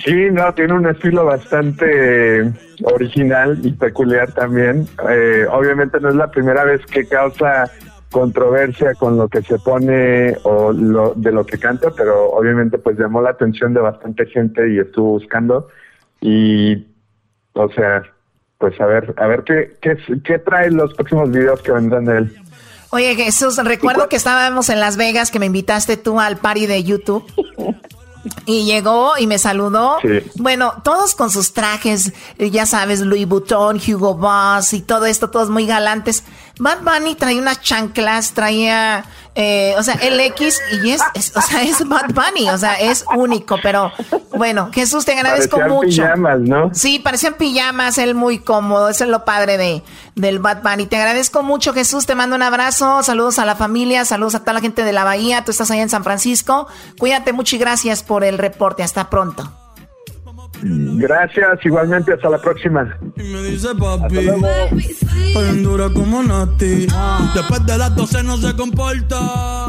Sí, 0.05 0.31
no, 0.33 0.53
tiene 0.55 0.73
un 0.73 0.87
estilo 0.87 1.27
bastante 1.27 2.51
original 2.83 3.59
y 3.63 3.73
peculiar 3.73 4.33
también. 4.33 4.89
Eh, 5.11 5.47
obviamente 5.51 6.01
no 6.01 6.09
es 6.09 6.15
la 6.15 6.31
primera 6.31 6.65
vez 6.65 6.85
que 6.87 7.07
causa 7.07 7.71
controversia 8.11 8.95
con 8.95 9.17
lo 9.17 9.29
que 9.29 9.43
se 9.43 9.59
pone 9.59 10.37
o 10.43 10.73
lo, 10.73 11.15
de 11.15 11.33
lo 11.33 11.47
que 11.47 11.59
canta, 11.59 11.91
pero 11.97 12.31
obviamente 12.31 12.79
pues 12.79 12.99
llamó 12.99 13.23
la 13.23 13.31
atención 13.31 13.73
de 13.73 13.81
bastante 13.81 14.27
gente 14.27 14.73
y 14.73 14.79
estuvo 14.79 15.11
buscando 15.11 15.69
y, 16.21 16.87
o 17.53 17.71
sea, 17.71 18.03
pues 18.59 18.79
a 18.81 18.87
ver, 18.87 19.15
a 19.17 19.27
ver 19.27 19.45
qué, 19.45 19.77
qué, 19.81 19.97
qué 20.23 20.39
trae 20.39 20.71
los 20.71 20.93
próximos 20.95 21.31
videos 21.31 21.63
que 21.63 21.73
vendrán 21.73 22.05
de 22.05 22.19
él. 22.19 22.37
Oye, 22.91 23.15
Jesús, 23.15 23.57
recuerdo 23.65 24.09
que 24.09 24.17
estábamos 24.17 24.69
en 24.69 24.81
Las 24.81 24.97
Vegas, 24.97 25.31
que 25.31 25.39
me 25.39 25.47
invitaste 25.47 25.97
tú 25.97 26.21
al 26.21 26.39
party 26.39 26.67
de 26.67 26.83
YouTube. 26.83 27.25
Y 28.45 28.65
llegó 28.67 29.13
y 29.19 29.27
me 29.27 29.39
saludó. 29.39 29.99
Sí. 30.03 30.21
Bueno, 30.37 30.75
todos 30.85 31.15
con 31.15 31.31
sus 31.31 31.55
trajes, 31.55 32.13
ya 32.39 32.67
sabes, 32.67 33.01
Louis 33.01 33.27
Vuitton, 33.27 33.79
Hugo 33.79 34.15
Boss 34.15 34.75
y 34.75 34.83
todo 34.83 35.07
esto, 35.07 35.31
todos 35.31 35.49
muy 35.49 35.67
galantes. 35.67 36.25
Bad 36.61 36.83
Bunny 36.83 37.15
traía 37.17 37.41
unas 37.41 37.61
chanclas, 37.63 38.33
traía, 38.33 39.05
eh, 39.35 39.75
o 39.79 39.83
sea, 39.83 39.95
el 39.95 40.21
X 40.21 40.61
y 40.83 40.91
es, 40.91 41.01
es- 41.15 41.33
o 41.37 41.41
sea, 41.41 41.63
es 41.63 41.89
Bad 41.89 42.11
Bunny, 42.15 42.49
o 42.51 42.59
sea, 42.59 42.75
es 42.75 43.05
único. 43.17 43.57
Pero 43.63 43.91
bueno, 44.37 44.69
Jesús, 44.73 45.05
te 45.07 45.13
agradezco 45.15 45.57
Parecían 45.57 45.75
mucho. 45.77 46.03
pijamas, 46.03 46.41
¿no? 46.41 46.71
Sí, 46.75 46.99
parecían 46.99 47.35
pijamas, 47.35 47.97
él 47.99 48.15
muy 48.15 48.39
cómodo, 48.39 48.91
eso 48.91 49.05
es 49.05 49.11
lo 49.11 49.25
padre 49.25 49.57
de, 49.57 49.83
del 50.15 50.39
Bad 50.39 50.63
Bunny. 50.63 50.87
Te 50.87 50.97
agradezco 50.99 51.43
mucho, 51.43 51.73
Jesús, 51.73 52.05
te 52.07 52.15
mando 52.15 52.37
un 52.37 52.43
abrazo, 52.43 53.03
saludos 53.03 53.39
a 53.39 53.47
la 53.47 53.57
familia, 53.57 54.05
saludos 54.05 54.35
a 54.35 54.41
toda 54.41 54.53
la 54.53 54.61
gente 54.61 54.85
de 54.85 54.93
la 54.93 55.05
Bahía, 55.05 55.45
tú 55.45 55.51
estás 55.53 55.71
allá 55.71 55.83
en 55.83 55.89
San 55.91 56.05
Francisco. 56.05 56.69
Cuídate 56.99 57.33
mucho 57.33 57.57
y 57.57 57.59
gracias 57.59 58.03
por 58.03 58.23
el 58.23 58.37
reporte, 58.39 58.83
hasta 58.83 59.09
pronto. 59.11 59.51
Gracias, 60.63 61.65
igualmente, 61.65 62.13
hasta 62.13 62.29
la 62.29 62.39
próxima. 62.39 62.97
Me 63.17 63.43
dice 63.43 63.69
papi, 63.75 64.29
en 65.35 65.63
dura 65.63 65.89
como 65.91 66.23
Nati. 66.23 66.87
Después 67.35 67.67
de 67.67 67.79
las 67.79 67.95
12 67.95 68.23
no 68.23 68.37
se 68.37 68.55
comporta. 68.55 69.67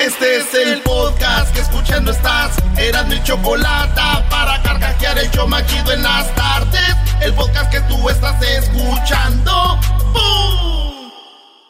Este 0.00 0.36
es 0.36 0.54
el 0.54 0.80
podcast 0.82 1.52
que 1.52 1.60
escuchando 1.60 2.12
estás. 2.12 2.56
Eran 2.78 3.08
mi 3.08 3.22
chocolate 3.22 4.00
para 4.30 4.62
carcajear 4.62 5.18
el 5.18 5.30
show 5.30 5.46
machido 5.48 5.92
en 5.92 6.02
las 6.02 6.34
tardes. 6.34 6.96
El 7.20 7.34
podcast 7.34 7.70
que 7.70 7.80
tú 7.82 8.08
estás 8.08 8.40
escuchando. 8.42 9.78
¡Bum! 10.12 10.87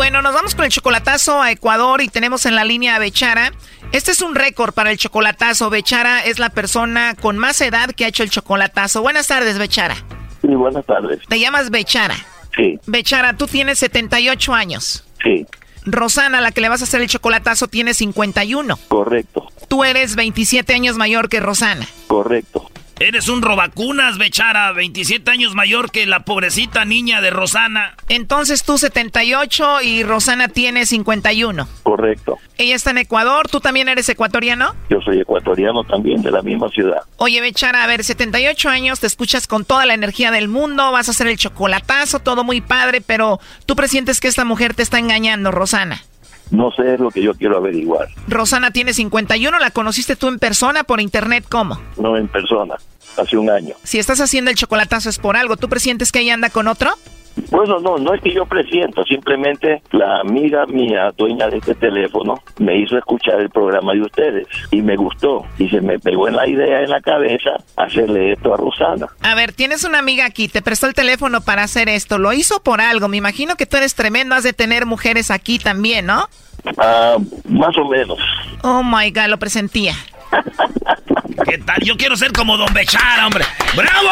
Bueno, 0.00 0.22
nos 0.22 0.32
vamos 0.32 0.54
con 0.54 0.64
el 0.64 0.70
chocolatazo 0.70 1.42
a 1.42 1.50
Ecuador 1.52 2.00
y 2.00 2.08
tenemos 2.08 2.46
en 2.46 2.54
la 2.56 2.64
línea 2.64 2.96
a 2.96 2.98
Bechara. 2.98 3.52
Este 3.92 4.12
es 4.12 4.22
un 4.22 4.34
récord 4.34 4.72
para 4.72 4.90
el 4.90 4.96
chocolatazo. 4.96 5.68
Bechara 5.68 6.20
es 6.24 6.38
la 6.38 6.48
persona 6.48 7.14
con 7.20 7.36
más 7.36 7.60
edad 7.60 7.90
que 7.90 8.06
ha 8.06 8.08
hecho 8.08 8.22
el 8.22 8.30
chocolatazo. 8.30 9.02
Buenas 9.02 9.26
tardes, 9.26 9.58
Bechara. 9.58 9.96
Sí, 10.40 10.48
buenas 10.54 10.86
tardes. 10.86 11.18
Te 11.28 11.38
llamas 11.38 11.68
Bechara. 11.68 12.16
Sí, 12.56 12.78
Bechara, 12.86 13.36
tú 13.36 13.46
tienes 13.46 13.78
78 13.80 14.54
años. 14.54 15.04
sí, 15.22 15.44
Rosana, 15.84 16.40
la 16.40 16.52
que 16.52 16.62
le 16.62 16.70
vas 16.70 16.80
a 16.80 16.84
hacer 16.84 17.02
el 17.02 17.08
chocolatazo, 17.08 17.68
tiene 17.68 17.92
51. 17.92 18.78
correcto, 18.88 19.48
Tú 19.68 19.84
eres 19.84 20.16
27 20.16 20.72
años 20.74 20.96
mayor 20.96 21.28
que 21.28 21.40
Rosana. 21.40 21.86
correcto. 22.06 22.70
Eres 23.02 23.30
un 23.30 23.40
robacunas, 23.40 24.18
Bechara, 24.18 24.72
27 24.72 25.30
años 25.30 25.54
mayor 25.54 25.90
que 25.90 26.04
la 26.04 26.20
pobrecita 26.20 26.84
niña 26.84 27.22
de 27.22 27.30
Rosana. 27.30 27.94
Entonces 28.10 28.62
tú 28.62 28.76
78 28.76 29.80
y 29.80 30.02
Rosana 30.02 30.48
tiene 30.48 30.84
51. 30.84 31.66
Correcto. 31.82 32.36
Ella 32.58 32.76
está 32.76 32.90
en 32.90 32.98
Ecuador, 32.98 33.48
¿tú 33.48 33.60
también 33.60 33.88
eres 33.88 34.06
ecuatoriano? 34.10 34.74
Yo 34.90 35.00
soy 35.00 35.18
ecuatoriano 35.18 35.82
también, 35.84 36.20
de 36.20 36.30
la 36.30 36.42
misma 36.42 36.68
ciudad. 36.68 37.00
Oye, 37.16 37.40
Bechara, 37.40 37.84
a 37.84 37.86
ver, 37.86 38.04
78 38.04 38.68
años, 38.68 39.00
te 39.00 39.06
escuchas 39.06 39.46
con 39.46 39.64
toda 39.64 39.86
la 39.86 39.94
energía 39.94 40.30
del 40.30 40.48
mundo, 40.48 40.92
vas 40.92 41.08
a 41.08 41.12
hacer 41.12 41.26
el 41.28 41.38
chocolatazo, 41.38 42.18
todo 42.18 42.44
muy 42.44 42.60
padre, 42.60 43.00
pero 43.00 43.40
tú 43.64 43.76
presientes 43.76 44.20
que 44.20 44.28
esta 44.28 44.44
mujer 44.44 44.74
te 44.74 44.82
está 44.82 44.98
engañando, 44.98 45.50
Rosana. 45.52 46.02
No 46.50 46.70
sé 46.72 46.94
es 46.94 47.00
lo 47.00 47.10
que 47.10 47.22
yo 47.22 47.34
quiero 47.34 47.56
averiguar, 47.56 48.08
Rosana 48.26 48.72
tiene 48.72 48.92
51, 48.92 49.58
¿la 49.58 49.70
conociste 49.70 50.16
tú 50.16 50.28
en 50.28 50.38
persona, 50.38 50.84
por 50.84 51.00
internet, 51.00 51.44
cómo? 51.48 51.80
no 51.96 52.16
en 52.16 52.28
persona, 52.28 52.74
hace 53.16 53.36
un 53.36 53.50
año. 53.50 53.74
Si 53.84 53.98
estás 53.98 54.20
haciendo 54.20 54.50
el 54.50 54.56
chocolatazo 54.56 55.08
es 55.10 55.18
por 55.18 55.36
algo, 55.36 55.56
¿tú 55.56 55.68
presientes 55.68 56.10
que 56.12 56.20
ella 56.20 56.34
anda 56.34 56.50
con 56.50 56.66
otro? 56.68 56.90
Bueno, 57.50 57.80
no, 57.80 57.98
no 57.98 58.14
es 58.14 58.20
que 58.20 58.32
yo 58.32 58.44
presiento, 58.46 59.02
simplemente 59.04 59.82
la 59.92 60.20
amiga 60.20 60.66
mía, 60.66 61.10
dueña 61.16 61.48
de 61.48 61.58
este 61.58 61.74
teléfono, 61.74 62.42
me 62.58 62.76
hizo 62.76 62.98
escuchar 62.98 63.40
el 63.40 63.50
programa 63.50 63.92
de 63.92 64.02
ustedes 64.02 64.46
y 64.70 64.82
me 64.82 64.96
gustó 64.96 65.44
y 65.58 65.68
se 65.68 65.80
me 65.80 65.98
pegó 65.98 66.28
en 66.28 66.36
la 66.36 66.46
idea 66.46 66.82
en 66.82 66.90
la 66.90 67.00
cabeza 67.00 67.50
hacerle 67.76 68.32
esto 68.32 68.54
a 68.54 68.56
Rosana. 68.56 69.06
A 69.22 69.34
ver, 69.34 69.52
tienes 69.52 69.84
una 69.84 69.98
amiga 69.98 70.24
aquí, 70.26 70.48
te 70.48 70.62
prestó 70.62 70.86
el 70.86 70.94
teléfono 70.94 71.40
para 71.40 71.62
hacer 71.62 71.88
esto, 71.88 72.18
lo 72.18 72.32
hizo 72.32 72.62
por 72.62 72.80
algo, 72.80 73.08
me 73.08 73.16
imagino 73.16 73.56
que 73.56 73.66
tú 73.66 73.76
eres 73.76 73.94
tremendo, 73.94 74.34
has 74.34 74.44
de 74.44 74.52
tener 74.52 74.86
mujeres 74.86 75.30
aquí 75.30 75.58
también, 75.58 76.06
¿no? 76.06 76.28
Ah, 76.78 77.16
más 77.48 77.76
o 77.78 77.84
menos. 77.88 78.18
Oh 78.62 78.82
my 78.82 79.10
God, 79.10 79.28
lo 79.28 79.38
presentía. 79.38 79.94
¿Qué 81.44 81.58
tal? 81.58 81.82
Yo 81.82 81.96
quiero 81.96 82.16
ser 82.16 82.32
como 82.32 82.56
Don 82.56 82.72
Bechara, 82.72 83.26
hombre. 83.26 83.44
¡Bravo! 83.76 84.10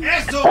¡Eso! 0.00 0.42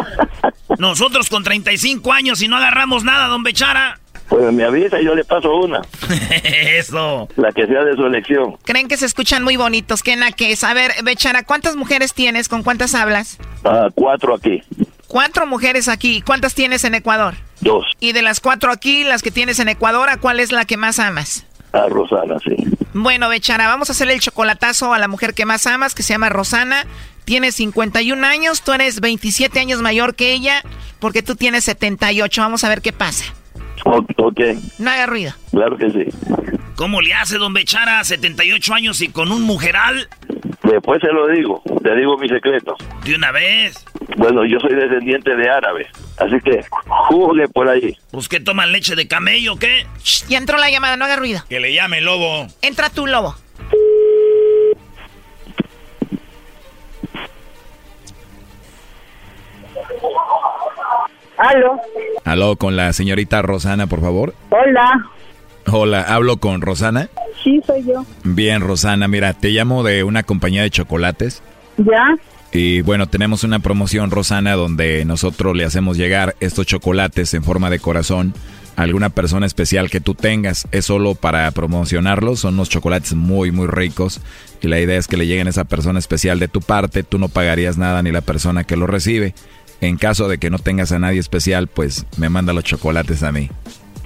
Nosotros 0.77 1.29
con 1.29 1.43
35 1.43 2.11
años 2.11 2.41
y 2.41 2.47
no 2.47 2.57
agarramos 2.57 3.03
nada, 3.03 3.27
Don 3.27 3.43
Bechara. 3.43 3.99
Pues 4.29 4.51
me 4.51 4.63
avisa 4.63 4.99
y 4.99 5.05
yo 5.05 5.13
le 5.13 5.23
paso 5.23 5.53
una. 5.55 5.81
Eso. 6.43 7.27
La 7.35 7.51
que 7.51 7.67
sea 7.67 7.83
de 7.83 7.95
su 7.95 8.05
elección. 8.05 8.57
Creen 8.63 8.87
que 8.87 8.97
se 8.97 9.05
escuchan 9.05 9.43
muy 9.43 9.57
bonitos. 9.57 10.01
¿Qué 10.01 10.17
que 10.35 10.51
es? 10.51 10.63
A 10.63 10.73
ver, 10.73 10.91
Bechara, 11.03 11.43
¿cuántas 11.43 11.75
mujeres 11.75 12.13
tienes? 12.13 12.49
¿Con 12.49 12.63
cuántas 12.63 12.95
hablas? 12.95 13.37
Ah, 13.63 13.89
cuatro 13.93 14.33
aquí. 14.33 14.63
Cuatro 15.07 15.45
mujeres 15.45 15.87
aquí. 15.87 16.21
¿Cuántas 16.21 16.55
tienes 16.55 16.83
en 16.83 16.95
Ecuador? 16.95 17.35
Dos. 17.61 17.85
Y 17.99 18.13
de 18.13 18.23
las 18.23 18.39
cuatro 18.39 18.71
aquí, 18.71 19.03
las 19.03 19.21
que 19.21 19.29
tienes 19.29 19.59
en 19.59 19.69
Ecuador, 19.69 20.09
¿a 20.09 20.17
cuál 20.17 20.39
es 20.39 20.51
la 20.51 20.65
que 20.65 20.77
más 20.77 20.97
amas? 20.99 21.45
A 21.73 21.87
Rosana, 21.89 22.37
sí. 22.39 22.55
Bueno, 22.93 23.29
Bechara, 23.29 23.67
vamos 23.67 23.89
a 23.89 23.93
hacer 23.93 24.09
el 24.09 24.19
chocolatazo 24.19 24.93
a 24.93 24.99
la 24.99 25.07
mujer 25.07 25.33
que 25.33 25.45
más 25.45 25.65
amas, 25.65 25.95
que 25.95 26.03
se 26.03 26.13
llama 26.13 26.29
Rosana. 26.29 26.85
Tiene 27.25 27.51
51 27.51 28.25
años, 28.25 28.61
tú 28.61 28.73
eres 28.73 28.99
27 29.01 29.59
años 29.59 29.81
mayor 29.81 30.13
que 30.13 30.33
ella, 30.33 30.61
porque 30.99 31.23
tú 31.23 31.35
tienes 31.35 31.63
78. 31.63 32.41
Vamos 32.41 32.63
a 32.63 32.69
ver 32.69 32.81
qué 32.81 32.93
pasa. 32.93 33.25
Ok. 33.85 34.39
No 34.77 34.91
haga 34.91 35.05
ruido. 35.07 35.33
Claro 35.51 35.77
que 35.77 35.89
sí. 35.89 36.05
¿Cómo 36.75 37.01
le 37.01 37.13
hace, 37.13 37.37
don 37.37 37.53
Bechara, 37.53 38.03
78 38.03 38.73
años 38.73 39.01
y 39.01 39.09
con 39.09 39.31
un 39.31 39.41
mujeral? 39.41 40.07
Después 40.63 41.01
se 41.01 41.11
lo 41.11 41.27
digo, 41.27 41.61
te 41.83 41.95
digo 41.95 42.17
mi 42.17 42.29
secreto. 42.29 42.75
¿De 43.03 43.15
una 43.15 43.31
vez? 43.31 43.85
Bueno, 44.17 44.45
yo 44.45 44.59
soy 44.59 44.75
descendiente 44.75 45.35
de 45.35 45.49
árabe, 45.49 45.87
así 46.17 46.39
que 46.43 46.63
juzgue 46.87 47.47
por 47.47 47.69
ahí. 47.69 47.97
¿Pues 48.11 48.27
qué 48.27 48.39
toman 48.39 48.71
leche 48.71 48.95
de 48.95 49.07
camello 49.07 49.53
o 49.53 49.57
qué? 49.57 49.85
ya 50.27 50.37
entró 50.37 50.57
la 50.57 50.69
llamada, 50.69 50.97
no 50.97 51.05
haga 51.05 51.15
ruido. 51.15 51.41
Que 51.49 51.59
le 51.59 51.73
llame 51.73 52.01
lobo. 52.01 52.47
Entra 52.61 52.89
tú, 52.89 53.07
lobo. 53.07 53.35
Aló. 61.37 61.79
Aló, 62.23 62.55
con 62.55 62.75
la 62.75 62.93
señorita 62.93 63.41
Rosana, 63.41 63.87
por 63.87 64.01
favor. 64.01 64.33
Hola. 64.49 65.09
Hola, 65.71 66.01
¿hablo 66.01 66.37
con 66.37 66.61
Rosana? 66.61 67.09
Sí, 67.43 67.61
soy 67.65 67.83
yo. 67.85 68.05
Bien, 68.23 68.61
Rosana, 68.61 69.07
mira, 69.07 69.33
te 69.33 69.49
llamo 69.49 69.83
de 69.83 70.03
una 70.03 70.23
compañía 70.23 70.61
de 70.61 70.69
chocolates. 70.69 71.41
¿Ya? 71.77 72.15
Y 72.53 72.81
bueno, 72.81 73.07
tenemos 73.07 73.43
una 73.43 73.59
promoción, 73.59 74.11
Rosana, 74.11 74.53
donde 74.53 75.05
nosotros 75.05 75.57
le 75.57 75.65
hacemos 75.65 75.97
llegar 75.97 76.35
estos 76.39 76.67
chocolates 76.67 77.33
en 77.33 77.43
forma 77.43 77.71
de 77.71 77.79
corazón 77.79 78.35
a 78.75 78.83
alguna 78.83 79.09
persona 79.09 79.47
especial 79.47 79.89
que 79.89 79.99
tú 79.99 80.13
tengas. 80.13 80.67
Es 80.71 80.85
solo 80.85 81.15
para 81.15 81.49
promocionarlos, 81.49 82.41
son 82.41 82.53
unos 82.53 82.69
chocolates 82.69 83.15
muy, 83.15 83.51
muy 83.51 83.65
ricos. 83.65 84.21
Y 84.61 84.67
la 84.67 84.79
idea 84.79 84.99
es 84.99 85.07
que 85.07 85.17
le 85.17 85.25
lleguen 85.25 85.47
a 85.47 85.49
esa 85.49 85.63
persona 85.63 85.97
especial 85.97 86.39
de 86.39 86.47
tu 86.47 86.61
parte, 86.61 87.01
tú 87.01 87.17
no 87.17 87.27
pagarías 87.27 87.79
nada 87.79 88.03
ni 88.03 88.11
la 88.11 88.21
persona 88.21 88.63
que 88.63 88.77
lo 88.77 88.85
recibe. 88.85 89.33
En 89.81 89.97
caso 89.97 90.27
de 90.27 90.37
que 90.37 90.51
no 90.51 90.59
tengas 90.59 90.91
a 90.91 90.99
nadie 90.99 91.19
especial, 91.19 91.67
pues 91.67 92.05
me 92.17 92.29
manda 92.29 92.53
los 92.53 92.63
chocolates 92.63 93.23
a 93.23 93.31
mí. 93.31 93.49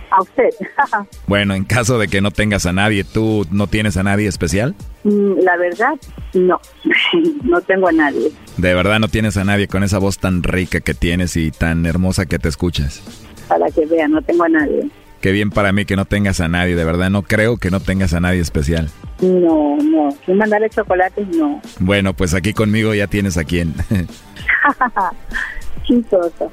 A 0.09 0.21
usted. 0.21 0.49
bueno, 1.27 1.53
en 1.53 1.65
caso 1.65 1.99
de 1.99 2.07
que 2.07 2.21
no 2.21 2.31
tengas 2.31 2.65
a 2.65 2.73
nadie, 2.73 3.03
¿tú 3.03 3.45
no 3.51 3.67
tienes 3.67 3.97
a 3.97 4.03
nadie 4.03 4.27
especial? 4.27 4.75
Mm, 5.03 5.39
la 5.41 5.57
verdad, 5.57 5.93
no. 6.33 6.59
no 7.43 7.61
tengo 7.61 7.87
a 7.87 7.91
nadie. 7.91 8.31
De 8.57 8.73
verdad 8.73 8.99
no 8.99 9.07
tienes 9.07 9.37
a 9.37 9.43
nadie 9.43 9.67
con 9.67 9.83
esa 9.83 9.99
voz 9.99 10.17
tan 10.19 10.43
rica 10.43 10.79
que 10.79 10.93
tienes 10.93 11.35
y 11.37 11.51
tan 11.51 11.85
hermosa 11.85 12.25
que 12.25 12.39
te 12.39 12.49
escuchas. 12.49 13.01
Para 13.47 13.69
que 13.71 13.85
vean, 13.85 14.11
no 14.11 14.21
tengo 14.21 14.43
a 14.43 14.49
nadie. 14.49 14.89
Qué 15.21 15.31
bien 15.31 15.49
para 15.49 15.71
mí 15.71 15.85
que 15.85 15.95
no 15.95 16.05
tengas 16.05 16.39
a 16.41 16.47
nadie, 16.47 16.75
de 16.75 16.85
verdad 16.85 17.09
no 17.09 17.23
creo 17.23 17.57
que 17.57 17.71
no 17.71 17.79
tengas 17.79 18.13
a 18.13 18.19
nadie 18.19 18.39
especial. 18.39 18.89
No, 19.19 19.75
no, 19.77 20.09
sin 20.25 20.37
mandarle 20.37 20.69
chocolates, 20.69 21.27
no. 21.29 21.59
Bueno, 21.79 22.13
pues 22.13 22.35
aquí 22.35 22.53
conmigo 22.53 22.93
ya 22.93 23.07
tienes 23.07 23.35
a 23.37 23.43
quién. 23.43 23.73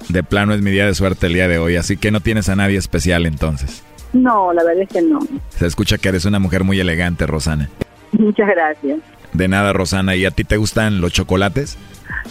De 0.08 0.22
plano 0.22 0.54
es 0.54 0.62
mi 0.62 0.70
día 0.70 0.86
de 0.86 0.94
suerte 0.94 1.26
el 1.26 1.34
día 1.34 1.48
de 1.48 1.58
hoy, 1.58 1.76
así 1.76 1.96
que 1.96 2.10
no 2.10 2.20
tienes 2.20 2.48
a 2.48 2.56
nadie 2.56 2.78
especial 2.78 3.26
entonces. 3.26 3.82
No, 4.12 4.52
la 4.52 4.62
verdad 4.62 4.82
es 4.82 4.88
que 4.88 5.02
no. 5.02 5.18
Se 5.50 5.66
escucha 5.66 5.98
que 5.98 6.08
eres 6.08 6.24
una 6.24 6.38
mujer 6.38 6.62
muy 6.62 6.78
elegante, 6.78 7.26
Rosana. 7.26 7.68
Muchas 8.12 8.48
gracias. 8.48 9.00
De 9.32 9.48
nada, 9.48 9.72
Rosana. 9.72 10.14
¿Y 10.14 10.24
a 10.24 10.30
ti 10.30 10.44
te 10.44 10.56
gustan 10.56 11.00
los 11.00 11.12
chocolates? 11.12 11.76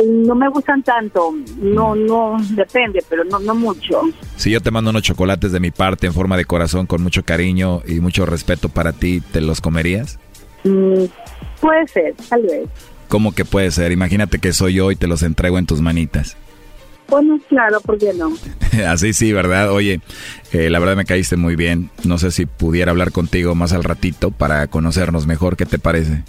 No 0.04 0.34
me 0.34 0.50
gustan 0.50 0.82
tanto, 0.82 1.36
no, 1.60 1.94
no, 1.94 2.38
depende, 2.52 3.04
pero 3.10 3.24
no, 3.26 3.40
no 3.40 3.54
mucho. 3.54 4.02
Si 4.38 4.50
yo 4.50 4.60
te 4.60 4.72
mando 4.72 4.90
unos 4.90 5.04
chocolates 5.04 5.52
de 5.52 5.60
mi 5.60 5.70
parte 5.70 6.08
en 6.08 6.14
forma 6.14 6.36
de 6.36 6.46
corazón 6.46 6.88
con 6.88 7.04
mucho 7.04 7.24
cariño 7.24 7.82
y 7.86 8.00
mucho 8.00 8.26
respeto 8.26 8.70
para 8.70 8.94
ti, 8.94 9.22
¿te 9.22 9.42
los 9.42 9.62
comerías? 9.62 10.20
Mm, 10.64 11.06
puede 11.60 11.88
ser, 11.88 12.16
tal 12.28 12.42
vez. 12.42 12.70
¿Cómo 13.08 13.34
que 13.34 13.46
puede 13.46 13.70
ser? 13.70 13.92
Imagínate 13.92 14.40
que 14.40 14.54
soy 14.54 14.76
yo 14.76 14.90
y 14.90 14.96
te 14.96 15.06
los 15.06 15.22
entrego 15.22 15.60
en 15.60 15.68
tus 15.68 15.82
manitas. 15.82 16.38
Bueno, 17.10 17.40
claro, 17.48 17.80
¿por 17.82 17.98
qué 17.98 18.14
no? 18.14 18.34
Así 18.88 19.14
sí, 19.14 19.34
¿verdad? 19.34 19.72
Oye, 19.72 20.02
eh, 20.52 20.70
la 20.70 20.80
verdad 20.80 20.96
me 20.96 21.06
caíste 21.06 21.36
muy 21.36 21.56
bien. 21.56 21.90
No 22.04 22.18
sé 22.18 22.32
si 22.32 22.46
pudiera 22.46 22.92
hablar 22.92 23.12
contigo 23.12 23.56
más 23.56 23.74
al 23.74 23.84
ratito 23.84 24.32
para 24.32 24.68
conocernos 24.68 25.28
mejor. 25.28 25.56
¿Qué 25.56 25.66
te 25.66 25.80
parece? 25.80 26.24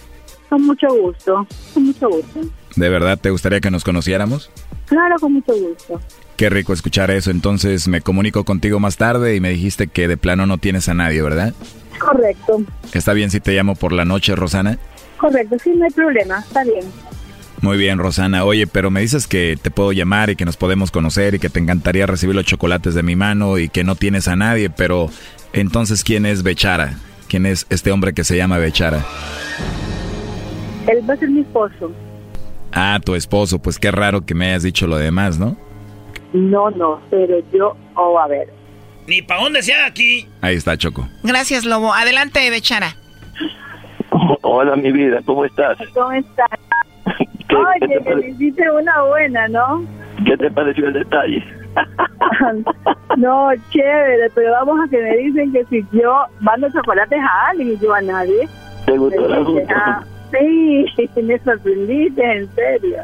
Con 0.48 0.62
mucho 0.66 0.86
gusto, 0.88 1.46
con 1.72 1.84
mucho 1.84 2.08
gusto. 2.08 2.40
¿De 2.76 2.88
verdad 2.88 3.18
te 3.18 3.30
gustaría 3.30 3.60
que 3.60 3.70
nos 3.70 3.84
conociéramos? 3.84 4.50
Claro, 4.86 5.16
con 5.18 5.32
mucho 5.32 5.54
gusto. 5.54 6.00
Qué 6.36 6.50
rico 6.50 6.72
escuchar 6.72 7.10
eso. 7.10 7.30
Entonces 7.30 7.88
me 7.88 8.00
comunico 8.00 8.44
contigo 8.44 8.80
más 8.80 8.96
tarde 8.96 9.36
y 9.36 9.40
me 9.40 9.50
dijiste 9.50 9.86
que 9.86 10.08
de 10.08 10.16
plano 10.16 10.46
no 10.46 10.58
tienes 10.58 10.88
a 10.88 10.94
nadie, 10.94 11.22
¿verdad? 11.22 11.54
Correcto. 11.98 12.62
¿Está 12.92 13.12
bien 13.12 13.30
si 13.30 13.40
te 13.40 13.52
llamo 13.52 13.74
por 13.74 13.92
la 13.92 14.04
noche, 14.04 14.34
Rosana? 14.34 14.78
Correcto, 15.16 15.56
sí, 15.62 15.70
no 15.70 15.84
hay 15.84 15.90
problema, 15.90 16.40
está 16.40 16.64
bien. 16.64 16.84
Muy 17.64 17.78
bien, 17.78 17.96
Rosana. 17.96 18.44
Oye, 18.44 18.66
pero 18.66 18.90
me 18.90 19.00
dices 19.00 19.26
que 19.26 19.56
te 19.60 19.70
puedo 19.70 19.90
llamar 19.92 20.28
y 20.28 20.36
que 20.36 20.44
nos 20.44 20.58
podemos 20.58 20.90
conocer 20.90 21.34
y 21.34 21.38
que 21.38 21.48
te 21.48 21.60
encantaría 21.60 22.06
recibir 22.06 22.36
los 22.36 22.44
chocolates 22.44 22.94
de 22.94 23.02
mi 23.02 23.16
mano 23.16 23.56
y 23.56 23.70
que 23.70 23.84
no 23.84 23.94
tienes 23.94 24.28
a 24.28 24.36
nadie, 24.36 24.68
pero 24.68 25.08
entonces, 25.54 26.04
¿quién 26.04 26.26
es 26.26 26.42
Bechara? 26.42 26.98
¿Quién 27.26 27.46
es 27.46 27.66
este 27.70 27.90
hombre 27.90 28.12
que 28.12 28.22
se 28.22 28.36
llama 28.36 28.58
Bechara? 28.58 29.02
Él 30.88 31.08
va 31.08 31.14
a 31.14 31.16
ser 31.16 31.30
mi 31.30 31.40
esposo. 31.40 31.90
Ah, 32.70 33.00
tu 33.02 33.14
esposo. 33.14 33.58
Pues 33.58 33.78
qué 33.78 33.90
raro 33.90 34.26
que 34.26 34.34
me 34.34 34.48
hayas 34.48 34.62
dicho 34.62 34.86
lo 34.86 34.98
demás, 34.98 35.38
¿no? 35.38 35.56
No, 36.34 36.70
no, 36.70 37.00
pero 37.08 37.38
yo, 37.50 37.78
oh, 37.96 38.18
a 38.18 38.28
ver. 38.28 38.52
Ni 39.06 39.22
para 39.22 39.40
dónde 39.40 39.62
sea 39.62 39.86
aquí. 39.86 40.28
Ahí 40.42 40.56
está, 40.56 40.76
Choco. 40.76 41.08
Gracias, 41.22 41.64
Lobo. 41.64 41.94
Adelante, 41.94 42.50
Bechara. 42.50 42.94
Hola, 44.42 44.76
mi 44.76 44.92
vida, 44.92 45.20
¿cómo 45.24 45.46
estás? 45.46 45.78
¿Cómo 45.94 46.12
estás? 46.12 46.50
Oye, 47.50 48.00
que 48.02 48.14
me 48.14 48.28
hiciste 48.28 48.70
una 48.70 49.02
buena, 49.02 49.48
¿no? 49.48 49.84
¿Qué 50.24 50.36
te 50.36 50.50
pareció 50.50 50.86
el 50.86 50.94
detalle? 50.94 51.44
no, 53.16 53.48
chévere, 53.70 54.30
pero 54.34 54.52
vamos 54.52 54.78
a 54.84 54.90
que 54.90 55.02
me 55.02 55.16
dicen 55.16 55.52
que 55.52 55.64
si 55.66 55.84
yo 55.92 56.24
mando 56.40 56.70
chocolates 56.70 57.20
a 57.20 57.48
alguien 57.50 57.72
y 57.72 57.78
yo 57.78 57.92
a 57.92 58.00
nadie. 58.00 58.48
¿Te 58.86 58.96
gustó 58.96 59.28
la 59.28 59.44
ah, 59.74 60.04
Sí, 60.32 60.86
me 61.22 61.38
sorprendiste, 61.40 62.22
en 62.22 62.48
serio. 62.54 62.98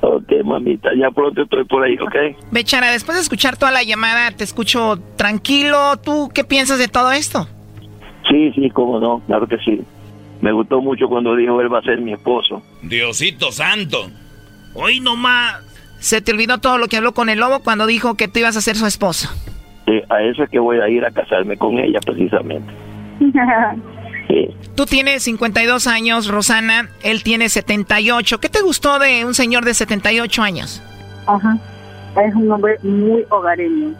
ok, 0.00 0.32
mamita, 0.44 0.90
ya 0.96 1.10
pronto 1.10 1.42
estoy 1.42 1.64
por 1.64 1.84
ahí, 1.84 1.96
¿ok? 1.98 2.36
Bechara, 2.50 2.90
después 2.90 3.16
de 3.16 3.22
escuchar 3.22 3.56
toda 3.56 3.72
la 3.72 3.82
llamada, 3.82 4.30
te 4.30 4.44
escucho 4.44 4.98
tranquilo. 5.16 5.96
¿Tú 6.02 6.30
qué 6.34 6.44
piensas 6.44 6.78
de 6.78 6.88
todo 6.88 7.12
esto? 7.12 7.46
Sí, 8.28 8.52
sí, 8.52 8.70
cómo 8.70 9.00
no, 9.00 9.20
claro 9.26 9.46
que 9.46 9.58
sí. 9.58 9.82
Me 10.40 10.52
gustó 10.52 10.80
mucho 10.80 11.08
cuando 11.08 11.34
dijo 11.34 11.60
él 11.60 11.72
va 11.72 11.80
a 11.80 11.82
ser 11.82 12.00
mi 12.00 12.12
esposo. 12.12 12.62
Diosito 12.82 13.50
santo. 13.52 14.10
Hoy 14.74 15.00
nomás. 15.00 15.60
Se 15.98 16.20
te 16.20 16.32
olvidó 16.32 16.58
todo 16.58 16.78
lo 16.78 16.86
que 16.86 16.96
habló 16.96 17.12
con 17.12 17.28
el 17.28 17.40
lobo 17.40 17.60
cuando 17.60 17.86
dijo 17.86 18.14
que 18.14 18.28
tú 18.28 18.38
ibas 18.38 18.56
a 18.56 18.60
ser 18.60 18.76
su 18.76 18.86
esposo. 18.86 19.28
Sí, 19.86 20.00
a 20.08 20.22
eso 20.22 20.44
es 20.44 20.50
que 20.50 20.58
voy 20.58 20.78
a 20.78 20.88
ir 20.88 21.04
a 21.04 21.10
casarme 21.10 21.56
con 21.56 21.78
ella 21.78 22.00
precisamente. 22.04 22.72
Sí. 24.28 24.46
Tú 24.76 24.84
tienes 24.84 25.22
52 25.22 25.86
años, 25.86 26.28
Rosana. 26.28 26.90
Él 27.02 27.22
tiene 27.22 27.48
78. 27.48 28.38
¿Qué 28.40 28.50
te 28.50 28.60
gustó 28.60 28.98
de 28.98 29.24
un 29.24 29.32
señor 29.32 29.64
de 29.64 29.72
78 29.72 30.42
años? 30.42 30.82
Ajá. 31.26 31.56
Es 32.22 32.34
un 32.34 32.52
hombre 32.52 32.76
muy 32.82 33.24
hogareño. 33.30 33.94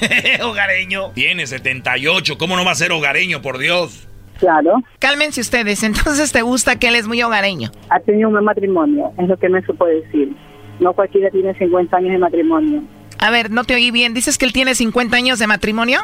hogareño. 0.42 1.10
Tiene 1.10 1.46
78. 1.46 2.38
¿Cómo 2.38 2.56
no 2.56 2.64
va 2.64 2.70
a 2.70 2.74
ser 2.74 2.90
hogareño, 2.90 3.42
por 3.42 3.58
Dios? 3.58 4.08
Claro. 4.38 4.82
Cálmense 4.98 5.40
ustedes. 5.40 5.82
Entonces, 5.82 6.32
¿te 6.32 6.42
gusta 6.42 6.78
que 6.78 6.88
él 6.88 6.96
es 6.96 7.06
muy 7.06 7.22
hogareño? 7.22 7.70
Ha 7.90 8.00
tenido 8.00 8.28
un 8.28 8.34
buen 8.34 8.44
matrimonio. 8.44 9.12
Es 9.18 9.28
lo 9.28 9.36
que 9.36 9.48
me 9.48 9.62
supo 9.62 9.86
decir. 9.86 10.34
No 10.80 10.92
cualquiera 10.92 11.30
tiene 11.30 11.54
50 11.54 11.96
años 11.96 12.12
de 12.12 12.18
matrimonio. 12.18 12.82
A 13.18 13.30
ver, 13.30 13.50
no 13.50 13.64
te 13.64 13.74
oí 13.74 13.90
bien. 13.90 14.14
¿Dices 14.14 14.36
que 14.36 14.44
él 14.44 14.52
tiene 14.52 14.74
50 14.74 15.16
años 15.16 15.38
de 15.38 15.46
matrimonio? 15.46 16.00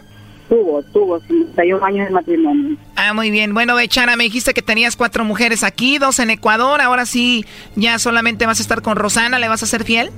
Tuvo, 0.48 0.82
tuvo 0.92 1.20
51 1.20 1.84
años 1.84 2.08
de 2.08 2.12
matrimonio. 2.12 2.76
Ah, 2.96 3.12
muy 3.14 3.30
bien. 3.30 3.54
Bueno, 3.54 3.74
Bechara, 3.74 4.16
me 4.16 4.24
dijiste 4.24 4.54
que 4.54 4.62
tenías 4.62 4.96
cuatro 4.96 5.24
mujeres 5.24 5.62
aquí, 5.62 5.98
dos 5.98 6.18
en 6.18 6.30
Ecuador. 6.30 6.80
Ahora 6.80 7.06
sí, 7.06 7.44
ya 7.76 7.98
solamente 7.98 8.46
vas 8.46 8.60
a 8.60 8.62
estar 8.62 8.82
con 8.82 8.96
Rosana. 8.96 9.38
¿Le 9.38 9.48
vas 9.48 9.62
a 9.62 9.66
ser 9.66 9.84
fiel? 9.84 10.10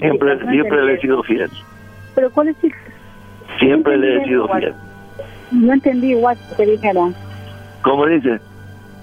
Siempre, 0.00 0.38
siempre 0.50 0.84
le 0.84 0.94
he 0.94 1.00
sido 1.00 1.22
fiel. 1.22 1.50
¿Pero 2.14 2.30
cuál 2.30 2.48
es 2.48 2.56
el... 2.62 2.72
Siempre 3.58 3.96
le 3.96 4.16
he 4.16 4.24
sido 4.24 4.48
fiel. 4.48 4.74
No 5.50 5.72
entendí 5.72 6.10
igual 6.12 6.36
que 6.56 6.66
dijeron. 6.66 7.14
¿Cómo 7.82 8.06
dice? 8.06 8.38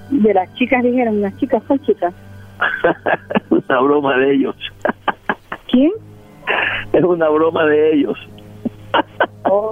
De 0.10 0.34
las 0.34 0.54
chicas 0.56 0.84
dijeron, 0.84 1.22
las 1.22 1.36
chicas 1.38 1.62
son 1.68 1.80
chicas. 1.80 2.14
una 3.50 3.80
broma 3.82 4.18
de 4.18 4.34
ellos. 4.36 4.56
¿Quién? 5.72 5.92
Es 6.94 7.04
una 7.04 7.30
broma 7.30 7.66
de 7.66 7.94
ellos. 7.94 8.18
Oh, 9.50 9.72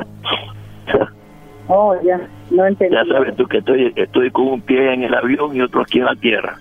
oh 1.68 1.96
ya, 2.02 2.18
no 2.50 2.66
entendí. 2.66 2.96
Ya 2.96 3.04
sabes 3.14 3.36
tú 3.36 3.46
que 3.46 3.58
estoy, 3.58 3.92
estoy 3.98 4.32
con 4.32 4.48
un 4.48 4.62
pie 4.62 4.94
en 4.94 5.04
el 5.04 5.14
avión 5.14 5.54
y 5.54 5.60
otro 5.62 5.82
aquí 5.82 6.00
en 6.00 6.06
la 6.06 6.16
tierra. 6.16 6.58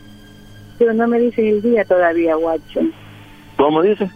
Pero 0.81 0.93
no 0.95 1.07
me 1.07 1.21
dicen 1.21 1.47
el 1.47 1.63
día 1.63 1.85
todavía, 1.85 2.35
guacho. 2.35 2.81
¿Cómo 3.57 3.83
dice? 3.83 4.11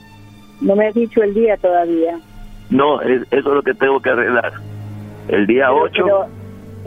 No 0.61 0.75
me 0.75 0.89
has 0.89 0.95
dicho 0.95 1.23
el 1.23 1.33
día 1.35 1.57
todavía. 1.59 2.19
No, 2.71 3.01
es- 3.03 3.23
eso 3.31 3.49
es 3.51 3.55
lo 3.55 3.63
que 3.63 3.75
tengo 3.75 4.01
que 4.01 4.11
arreglar. 4.11 4.53
El 5.29 5.47
día 5.47 5.67
Pero- 5.69 5.83
8, 5.83 6.03
pero- 6.05 6.27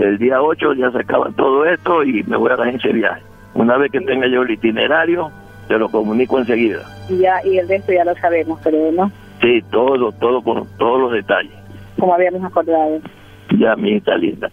el 0.10 0.18
día 0.18 0.42
8 0.42 0.74
ya 0.74 0.92
se 0.92 1.00
acaba 1.00 1.30
todo 1.36 1.66
esto 1.66 2.04
y 2.04 2.24
me 2.24 2.38
voy 2.38 2.52
a 2.52 2.56
dar 2.56 2.68
ese 2.70 2.89
viaje. 2.92 3.22
Una 3.54 3.78
vez 3.78 3.92
que 3.92 4.00
tenga 4.02 4.28
yo 4.28 4.42
el 4.44 4.52
itinerario, 4.52 5.30
te 5.68 5.78
lo 5.78 5.89
comunico 5.89 6.39
enseguida. 6.39 6.80
Y 7.10 7.18
ya, 7.20 7.46
y 7.46 7.58
el 7.58 7.68
resto 7.68 7.92
ya 7.94 8.04
lo 8.06 8.16
sabemos, 8.16 8.60
pero 8.64 8.92
no, 8.92 9.12
Sí, 9.42 9.60
todo, 9.72 10.12
todo 10.14 10.42
con 10.44 10.68
todos 10.78 11.02
los 11.02 11.12
detalles. 11.14 11.52
como 12.00 12.14
habíamos 12.14 12.44
acordado. 12.44 13.00
Ya, 13.60 13.76
mi 13.76 13.92
hija 13.98 14.16
linda. 14.16 14.50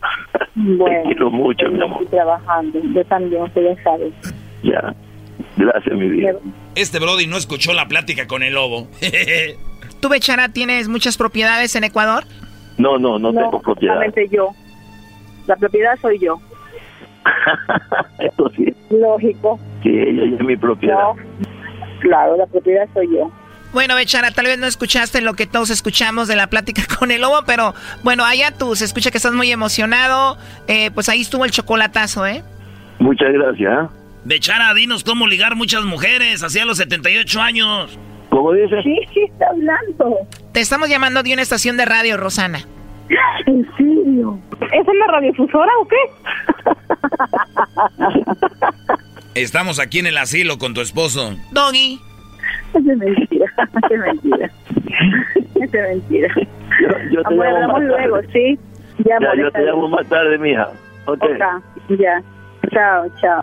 Bueno, 0.54 1.02
Te 1.02 1.02
quiero 1.08 1.30
mucho, 1.30 1.68
mi 1.70 1.80
amor. 1.82 2.02
estoy 2.02 2.18
trabajando. 2.18 2.80
Yo 2.94 3.04
también, 3.04 3.42
usted 3.42 3.62
ya 3.76 3.82
sabe. 3.84 4.12
Ya. 4.64 4.94
Gracias, 5.56 5.96
mi 5.96 6.08
vida. 6.08 6.32
Este 6.74 6.98
Brody 6.98 7.26
no 7.28 7.36
escuchó 7.36 7.72
la 7.74 7.86
plática 7.86 8.26
con 8.26 8.42
el 8.42 8.54
lobo. 8.54 8.88
¿Tú, 10.00 10.08
Bechara, 10.08 10.48
tienes 10.48 10.88
muchas 10.88 11.16
propiedades 11.16 11.74
en 11.76 11.84
Ecuador? 11.84 12.24
No, 12.78 12.98
no, 12.98 13.18
no, 13.18 13.32
tengo 13.32 13.60
propiedad. 13.60 13.94
solamente 13.94 14.28
yo. 14.28 14.50
La 15.46 15.56
propiedad 15.56 15.98
soy 16.00 16.18
yo. 16.18 16.40
Eso 18.18 18.50
sí. 18.56 18.74
Lógico. 18.90 19.58
Sí, 19.82 19.90
ella 19.90 20.36
es 20.36 20.40
mi 20.40 20.56
propiedad. 20.56 20.96
No, 20.96 21.16
claro, 22.00 22.36
la 22.36 22.46
propiedad 22.46 22.88
soy 22.94 23.08
yo. 23.12 23.30
Bueno, 23.72 23.94
Bechara, 23.96 24.30
tal 24.30 24.46
vez 24.46 24.58
no 24.58 24.66
escuchaste 24.66 25.20
lo 25.20 25.34
que 25.34 25.46
todos 25.46 25.70
escuchamos 25.70 26.26
de 26.26 26.36
la 26.36 26.46
plática 26.46 26.82
con 26.98 27.10
el 27.10 27.20
lobo, 27.20 27.42
pero 27.46 27.74
bueno, 28.02 28.24
allá 28.24 28.52
tú, 28.52 28.74
se 28.76 28.84
escucha 28.84 29.10
que 29.10 29.18
estás 29.18 29.32
muy 29.32 29.50
emocionado. 29.52 30.38
Eh, 30.68 30.90
pues 30.92 31.08
ahí 31.08 31.20
estuvo 31.20 31.44
el 31.44 31.50
chocolatazo, 31.50 32.26
¿eh? 32.26 32.42
Muchas 32.98 33.32
gracias. 33.32 33.90
Bechara, 34.24 34.72
dinos 34.74 35.04
cómo 35.04 35.26
ligar 35.26 35.54
muchas 35.54 35.84
mujeres 35.84 36.42
hacia 36.42 36.64
los 36.64 36.78
78 36.78 37.40
años. 37.40 37.98
¿Cómo 38.30 38.52
dices? 38.52 38.82
Sí, 38.84 38.98
sí, 39.14 39.20
está 39.24 39.46
hablando. 39.50 40.16
Te 40.52 40.60
estamos 40.60 40.88
llamando 40.88 41.22
de 41.22 41.32
una 41.32 41.42
estación 41.42 41.76
de 41.76 41.84
radio, 41.84 42.16
Rosana. 42.16 42.60
¿En 43.46 43.66
serio? 43.76 44.38
¿Es 44.72 44.86
en 44.86 44.98
la 44.98 45.06
radiofusora 45.06 45.72
o 45.80 45.88
qué? 45.88 45.96
Estamos 49.34 49.80
aquí 49.80 49.98
en 50.00 50.06
el 50.08 50.18
asilo 50.18 50.58
con 50.58 50.74
tu 50.74 50.80
esposo. 50.80 51.34
Doggy. 51.52 51.98
Es 52.74 52.84
de 52.84 52.96
mentira, 52.96 53.46
es 53.82 53.88
de 53.88 53.98
mentira. 53.98 54.50
Es 55.54 55.70
de 55.72 55.82
mentira. 55.82 56.28
Yo, 56.36 56.88
yo 57.10 57.22
te 57.22 57.34
Amor, 57.34 57.46
llamo 57.46 57.56
hablamos 57.56 57.80
más 57.80 57.82
luego, 57.88 58.16
tarde. 58.20 58.32
¿sí? 58.32 58.58
Ya, 59.04 59.16
Ya, 59.20 59.34
yo 59.40 59.50
te 59.52 59.60
llamo 59.62 59.88
más 59.88 60.06
tarde, 60.08 60.38
mija. 60.38 60.68
Ok. 61.06 61.22
Ok, 61.24 61.98
ya. 61.98 62.22
Chao, 62.72 63.06
chao. 63.20 63.42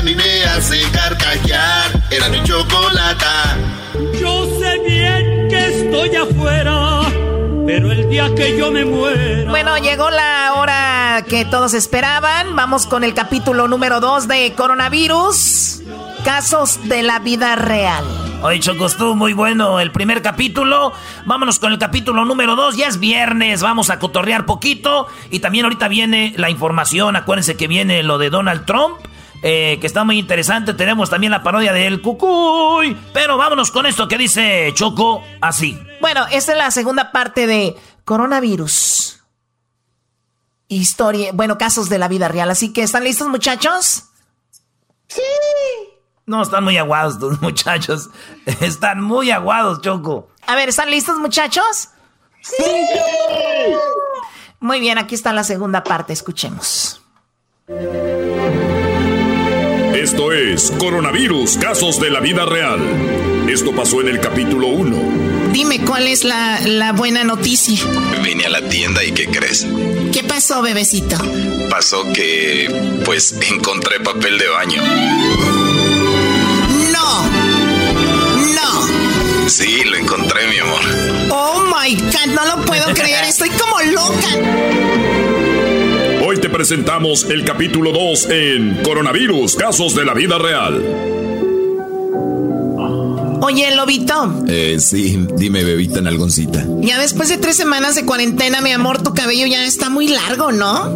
a 0.00 0.02
mí 0.02 0.14
me 0.14 0.44
hace 0.44 0.80
carcajear. 0.92 1.90
Era 2.10 2.30
mi 2.30 2.42
chocolata. 2.42 3.56
Yo 4.18 4.46
sé 4.58 4.78
bien 4.86 5.48
que 5.48 5.82
estoy 5.82 6.16
afuera, 6.16 7.02
pero 7.66 7.92
el 7.92 8.08
día 8.08 8.34
que 8.34 8.56
yo 8.56 8.72
me 8.72 8.86
muera. 8.86 9.50
Bueno, 9.50 9.76
llegó 9.76 10.08
la 10.08 10.54
hora 10.56 11.24
que 11.28 11.44
todos 11.44 11.74
esperaban. 11.74 12.56
Vamos 12.56 12.86
con 12.86 13.04
el 13.04 13.12
capítulo 13.12 13.68
número 13.68 14.00
2 14.00 14.26
de 14.26 14.54
coronavirus. 14.56 15.82
Casos 16.24 16.88
de 16.88 17.02
la 17.02 17.18
vida 17.18 17.56
real. 17.56 18.04
Oye, 18.42 18.58
Choco, 18.58 18.86
estuvo 18.86 19.14
muy 19.14 19.34
bueno 19.34 19.80
el 19.80 19.92
primer 19.92 20.22
capítulo. 20.22 20.94
Vámonos 21.26 21.58
con 21.58 21.72
el 21.72 21.78
capítulo 21.78 22.24
número 22.24 22.56
2. 22.56 22.74
Ya 22.78 22.86
es 22.86 22.98
viernes, 22.98 23.60
vamos 23.60 23.90
a 23.90 23.98
cotorrear 23.98 24.46
poquito. 24.46 25.08
Y 25.30 25.40
también 25.40 25.66
ahorita 25.66 25.88
viene 25.88 26.32
la 26.38 26.48
información. 26.48 27.16
Acuérdense 27.16 27.58
que 27.58 27.68
viene 27.68 28.02
lo 28.02 28.16
de 28.16 28.30
Donald 28.30 28.64
Trump. 28.64 28.96
Eh, 29.42 29.78
que 29.80 29.86
está 29.86 30.04
muy 30.04 30.18
interesante. 30.18 30.74
Tenemos 30.74 31.10
también 31.10 31.30
la 31.30 31.42
parodia 31.42 31.72
de 31.72 31.86
El 31.86 32.02
Cucuy. 32.02 32.96
Pero 33.12 33.36
vámonos 33.36 33.70
con 33.70 33.86
esto 33.86 34.08
que 34.08 34.18
dice 34.18 34.72
Choco 34.74 35.22
así. 35.40 35.80
Bueno, 36.00 36.26
esta 36.30 36.52
es 36.52 36.58
la 36.58 36.70
segunda 36.70 37.12
parte 37.12 37.46
de 37.46 37.76
coronavirus. 38.04 39.20
Historia, 40.68 41.32
bueno, 41.32 41.58
casos 41.58 41.88
de 41.88 41.98
la 41.98 42.08
vida 42.08 42.28
real. 42.28 42.50
Así 42.50 42.72
que, 42.72 42.82
¿están 42.82 43.04
listos, 43.04 43.28
muchachos? 43.28 44.04
Sí. 45.08 45.22
No, 46.26 46.42
están 46.42 46.62
muy 46.62 46.76
aguados 46.76 47.40
muchachos. 47.40 48.08
Están 48.60 49.02
muy 49.02 49.32
aguados, 49.32 49.80
Choco. 49.80 50.28
A 50.46 50.54
ver, 50.54 50.68
¿están 50.68 50.88
listos, 50.88 51.18
muchachos? 51.18 51.88
Sí. 52.40 52.64
Muy 54.60 54.78
bien, 54.78 54.98
aquí 54.98 55.16
está 55.16 55.32
la 55.32 55.42
segunda 55.42 55.82
parte. 55.82 56.12
Escuchemos. 56.12 57.02
Esto 60.20 60.32
es 60.32 60.70
Coronavirus, 60.72 61.56
casos 61.56 61.98
de 61.98 62.10
la 62.10 62.20
vida 62.20 62.44
real. 62.44 62.78
Esto 63.48 63.74
pasó 63.74 64.02
en 64.02 64.08
el 64.08 64.20
capítulo 64.20 64.66
1. 64.66 65.50
Dime 65.50 65.80
cuál 65.80 66.06
es 66.06 66.24
la, 66.24 66.60
la 66.66 66.92
buena 66.92 67.24
noticia. 67.24 67.82
Vine 68.22 68.44
a 68.44 68.50
la 68.50 68.68
tienda 68.68 69.02
y 69.02 69.12
¿qué 69.12 69.28
crees? 69.28 69.66
¿Qué 70.12 70.22
pasó, 70.22 70.60
bebecito? 70.60 71.16
Pasó 71.70 72.04
que, 72.12 73.00
pues, 73.06 73.34
encontré 73.50 73.98
papel 74.00 74.36
de 74.36 74.48
baño. 74.48 74.82
No. 76.92 77.22
No. 78.52 79.48
Sí, 79.48 79.84
lo 79.86 79.96
encontré, 79.96 80.46
mi 80.48 80.58
amor. 80.58 80.82
Oh 81.30 81.64
my 81.64 81.94
God, 81.94 82.34
no 82.34 82.56
lo 82.56 82.66
puedo 82.66 82.92
creer. 82.92 83.24
Estoy 83.24 83.48
como 83.48 83.80
loca. 83.90 85.29
Te 86.50 86.56
presentamos 86.56 87.24
el 87.30 87.44
capítulo 87.44 87.92
2 87.92 88.28
en 88.30 88.82
Coronavirus, 88.82 89.54
casos 89.54 89.94
de 89.94 90.04
la 90.04 90.14
vida 90.14 90.36
real. 90.36 90.82
Oye, 93.40 93.72
Lobito, 93.76 94.42
Eh, 94.48 94.78
sí, 94.80 95.26
dime, 95.36 95.62
bebita 95.62 96.00
nalgoncita. 96.00 96.66
ya 96.80 96.98
después 96.98 97.28
de 97.28 97.36
tres 97.36 97.54
semanas 97.56 97.94
de 97.94 98.04
cuarentena, 98.04 98.60
mi 98.62 98.72
amor, 98.72 99.00
tu 99.00 99.14
cabello 99.14 99.46
ya 99.46 99.64
está 99.64 99.90
muy 99.90 100.08
largo, 100.08 100.50
¿no? 100.50 100.90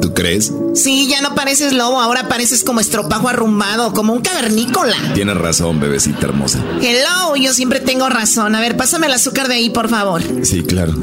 ¿Tú 0.00 0.14
crees? 0.14 0.52
Sí, 0.74 1.08
ya 1.10 1.20
no 1.20 1.34
pareces 1.34 1.72
lobo, 1.72 2.00
ahora 2.00 2.28
pareces 2.28 2.62
como 2.62 2.78
estropajo 2.78 3.28
arrumbado, 3.28 3.92
como 3.92 4.12
un 4.12 4.20
cavernícola. 4.20 4.94
Tienes 5.14 5.36
razón, 5.36 5.80
bebecita 5.80 6.26
hermosa. 6.26 6.60
Hello, 6.80 7.34
yo 7.34 7.52
siempre 7.52 7.80
tengo 7.80 8.08
razón. 8.08 8.54
A 8.54 8.60
ver, 8.60 8.76
pásame 8.76 9.08
el 9.08 9.14
azúcar 9.14 9.48
de 9.48 9.54
ahí, 9.54 9.70
por 9.70 9.88
favor. 9.88 10.22
Sí, 10.44 10.62
claro. 10.62 10.94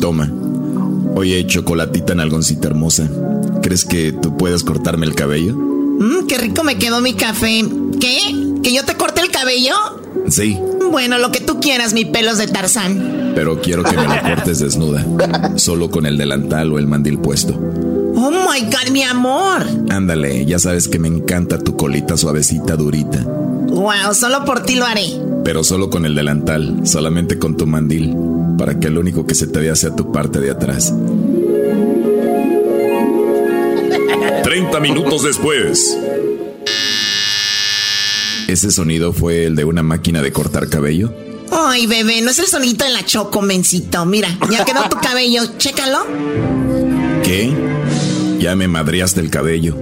Toma. 0.00 0.28
Oye, 1.16 1.46
chocolatita 1.46 2.12
nalgoncita 2.16 2.66
hermosa. 2.66 3.08
¿Crees 3.64 3.84
que 3.84 4.12
tú 4.12 4.36
puedas 4.36 4.62
cortarme 4.62 5.06
el 5.06 5.14
cabello? 5.14 5.54
Mmm, 5.56 6.26
qué 6.28 6.38
rico 6.38 6.62
me 6.64 6.76
quedó 6.78 7.00
mi 7.00 7.14
café. 7.14 7.64
¿Qué? 8.00 8.18
¿Que 8.62 8.72
yo 8.74 8.84
te 8.84 8.94
corte 8.94 9.20
el 9.22 9.30
cabello? 9.30 9.74
Sí, 10.28 10.58
Bueno, 10.90 11.18
lo 11.18 11.32
que 11.32 11.40
tú 11.40 11.60
quieras, 11.60 11.92
mi 11.92 12.04
pelos 12.04 12.38
de 12.38 12.46
Tarzán. 12.46 13.32
pero 13.34 13.60
quiero 13.60 13.82
que 13.82 13.96
me 13.96 14.04
lo 14.06 14.22
cortes 14.22 14.58
desnuda. 14.60 15.04
Solo 15.56 15.90
con 15.90 16.06
el 16.06 16.16
delantal 16.18 16.72
o 16.72 16.78
el 16.78 16.86
mandil 16.86 17.18
puesto. 17.18 17.52
Oh 18.16 18.30
my 18.30 18.60
God, 18.66 18.90
mi 18.92 19.02
amor. 19.02 19.66
Ándale, 19.90 20.44
ya 20.46 20.58
sabes 20.58 20.86
que 20.88 20.98
me 21.00 21.08
encanta 21.08 21.58
tu 21.58 21.76
colita 21.76 22.16
suavecita, 22.16 22.76
durita. 22.76 23.22
Wow, 23.24 24.14
solo 24.14 24.44
por 24.44 24.60
ti 24.62 24.76
lo 24.76 24.84
haré. 24.86 25.08
pero 25.44 25.64
solo 25.64 25.90
con 25.90 26.06
el 26.06 26.14
delantal, 26.14 26.80
solamente 26.84 27.38
con 27.38 27.56
tu 27.56 27.66
mandil, 27.66 28.14
para 28.56 28.78
que 28.78 28.88
lo 28.90 29.00
único 29.00 29.26
que 29.26 29.34
se 29.34 29.46
te 29.48 29.58
vea 29.60 29.74
sea 29.74 29.94
tu 29.96 30.12
parte 30.12 30.40
de 30.40 30.50
atrás. 30.52 30.94
30 34.54 34.78
minutos 34.78 35.24
después. 35.24 35.98
¿Ese 38.46 38.70
sonido 38.70 39.12
fue 39.12 39.46
el 39.46 39.56
de 39.56 39.64
una 39.64 39.82
máquina 39.82 40.22
de 40.22 40.30
cortar 40.30 40.68
cabello? 40.68 41.12
Ay, 41.50 41.88
bebé, 41.88 42.22
no 42.22 42.30
es 42.30 42.38
el 42.38 42.46
sonito 42.46 42.84
de 42.84 42.92
la 42.92 43.04
choco, 43.04 43.42
mencito. 43.42 44.06
Mira, 44.06 44.28
ya 44.52 44.64
quedó 44.64 44.88
tu 44.88 44.96
cabello, 44.98 45.42
chécalo. 45.58 46.06
¿Qué? 47.24 47.52
Ya 48.38 48.54
me 48.54 48.68
madreaste 48.68 49.20
el 49.20 49.28
cabello. 49.28 49.76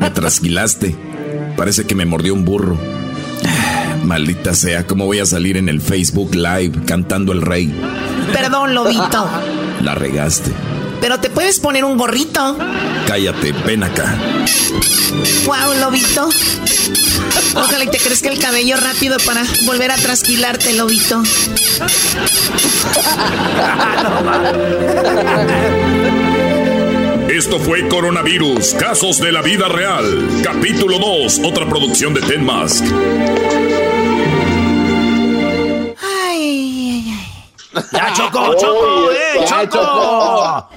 Me 0.00 0.10
trasquilaste. 0.10 0.96
Parece 1.56 1.86
que 1.86 1.94
me 1.94 2.04
mordió 2.04 2.34
un 2.34 2.44
burro. 2.44 2.76
Maldita 4.02 4.54
sea, 4.54 4.88
¿cómo 4.88 5.06
voy 5.06 5.20
a 5.20 5.24
salir 5.24 5.56
en 5.56 5.68
el 5.68 5.80
Facebook 5.80 6.34
Live 6.34 6.72
cantando 6.84 7.32
el 7.32 7.42
rey? 7.42 7.72
Perdón, 8.32 8.74
lobito. 8.74 9.30
La 9.82 9.94
regaste. 9.94 10.50
Pero 11.00 11.18
te 11.18 11.30
puedes 11.30 11.60
poner 11.60 11.84
un 11.84 11.96
gorrito. 11.96 12.56
Cállate, 13.06 13.52
ven 13.64 13.84
acá. 13.84 14.16
Wow, 15.46 15.74
lobito. 15.80 16.28
Ojalá 17.54 17.84
y 17.84 17.88
te 17.88 17.98
crezca 17.98 18.28
el 18.28 18.38
cabello 18.38 18.76
rápido 18.76 19.16
para 19.24 19.42
volver 19.64 19.90
a 19.90 19.96
trasquilarte, 19.96 20.74
lobito. 20.74 21.22
Esto 27.28 27.58
fue 27.60 27.88
Coronavirus, 27.88 28.74
Casos 28.74 29.18
de 29.18 29.32
la 29.32 29.42
Vida 29.42 29.68
Real, 29.68 30.28
capítulo 30.42 30.98
2, 30.98 31.40
otra 31.44 31.68
producción 31.68 32.14
de 32.14 32.20
Ten 32.22 32.44
Mask. 32.44 32.84
Ay, 36.02 36.40
ay, 36.40 37.14
ay. 37.74 37.84
¡Ya, 37.92 38.12
Choco, 38.12 38.54
Choco! 38.58 39.10
¡Eh, 39.12 39.44
Choco! 39.46 40.68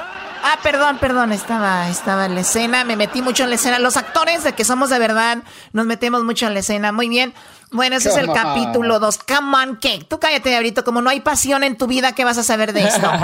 Ah, 0.53 0.59
perdón, 0.61 0.97
perdón, 0.97 1.31
estaba, 1.31 1.87
estaba 1.87 2.25
en 2.25 2.35
la 2.35 2.41
escena, 2.41 2.83
me 2.83 2.97
metí 2.97 3.21
mucho 3.21 3.43
en 3.43 3.49
la 3.51 3.55
escena. 3.55 3.79
Los 3.79 3.95
actores 3.95 4.43
de 4.43 4.51
que 4.51 4.65
somos 4.65 4.89
de 4.89 4.99
verdad, 4.99 5.37
nos 5.71 5.85
metemos 5.85 6.25
mucho 6.25 6.45
en 6.45 6.53
la 6.53 6.59
escena. 6.59 6.91
Muy 6.91 7.07
bien. 7.07 7.33
Bueno, 7.71 7.95
ese 7.95 8.09
es 8.09 8.17
el 8.17 8.27
on. 8.27 8.35
capítulo 8.35 8.99
2. 8.99 9.17
Come 9.19 9.57
on, 9.57 9.75
cake. 9.77 10.09
Tú 10.09 10.19
cállate, 10.19 10.53
ahorita. 10.53 10.83
Como 10.83 11.01
no 11.01 11.09
hay 11.09 11.21
pasión 11.21 11.63
en 11.63 11.77
tu 11.77 11.87
vida, 11.87 12.13
¿qué 12.15 12.25
vas 12.25 12.37
a 12.37 12.43
saber 12.43 12.73
de 12.73 12.83
esto? 12.83 13.09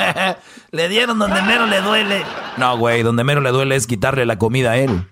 le 0.70 0.88
dieron 0.88 1.18
donde 1.18 1.42
mero 1.42 1.66
le 1.66 1.80
duele. 1.80 2.24
No, 2.56 2.78
güey, 2.78 3.02
donde 3.02 3.24
mero 3.24 3.40
le 3.40 3.50
duele 3.50 3.74
es 3.74 3.88
quitarle 3.88 4.26
la 4.26 4.38
comida 4.38 4.70
a 4.70 4.76
él. 4.76 5.08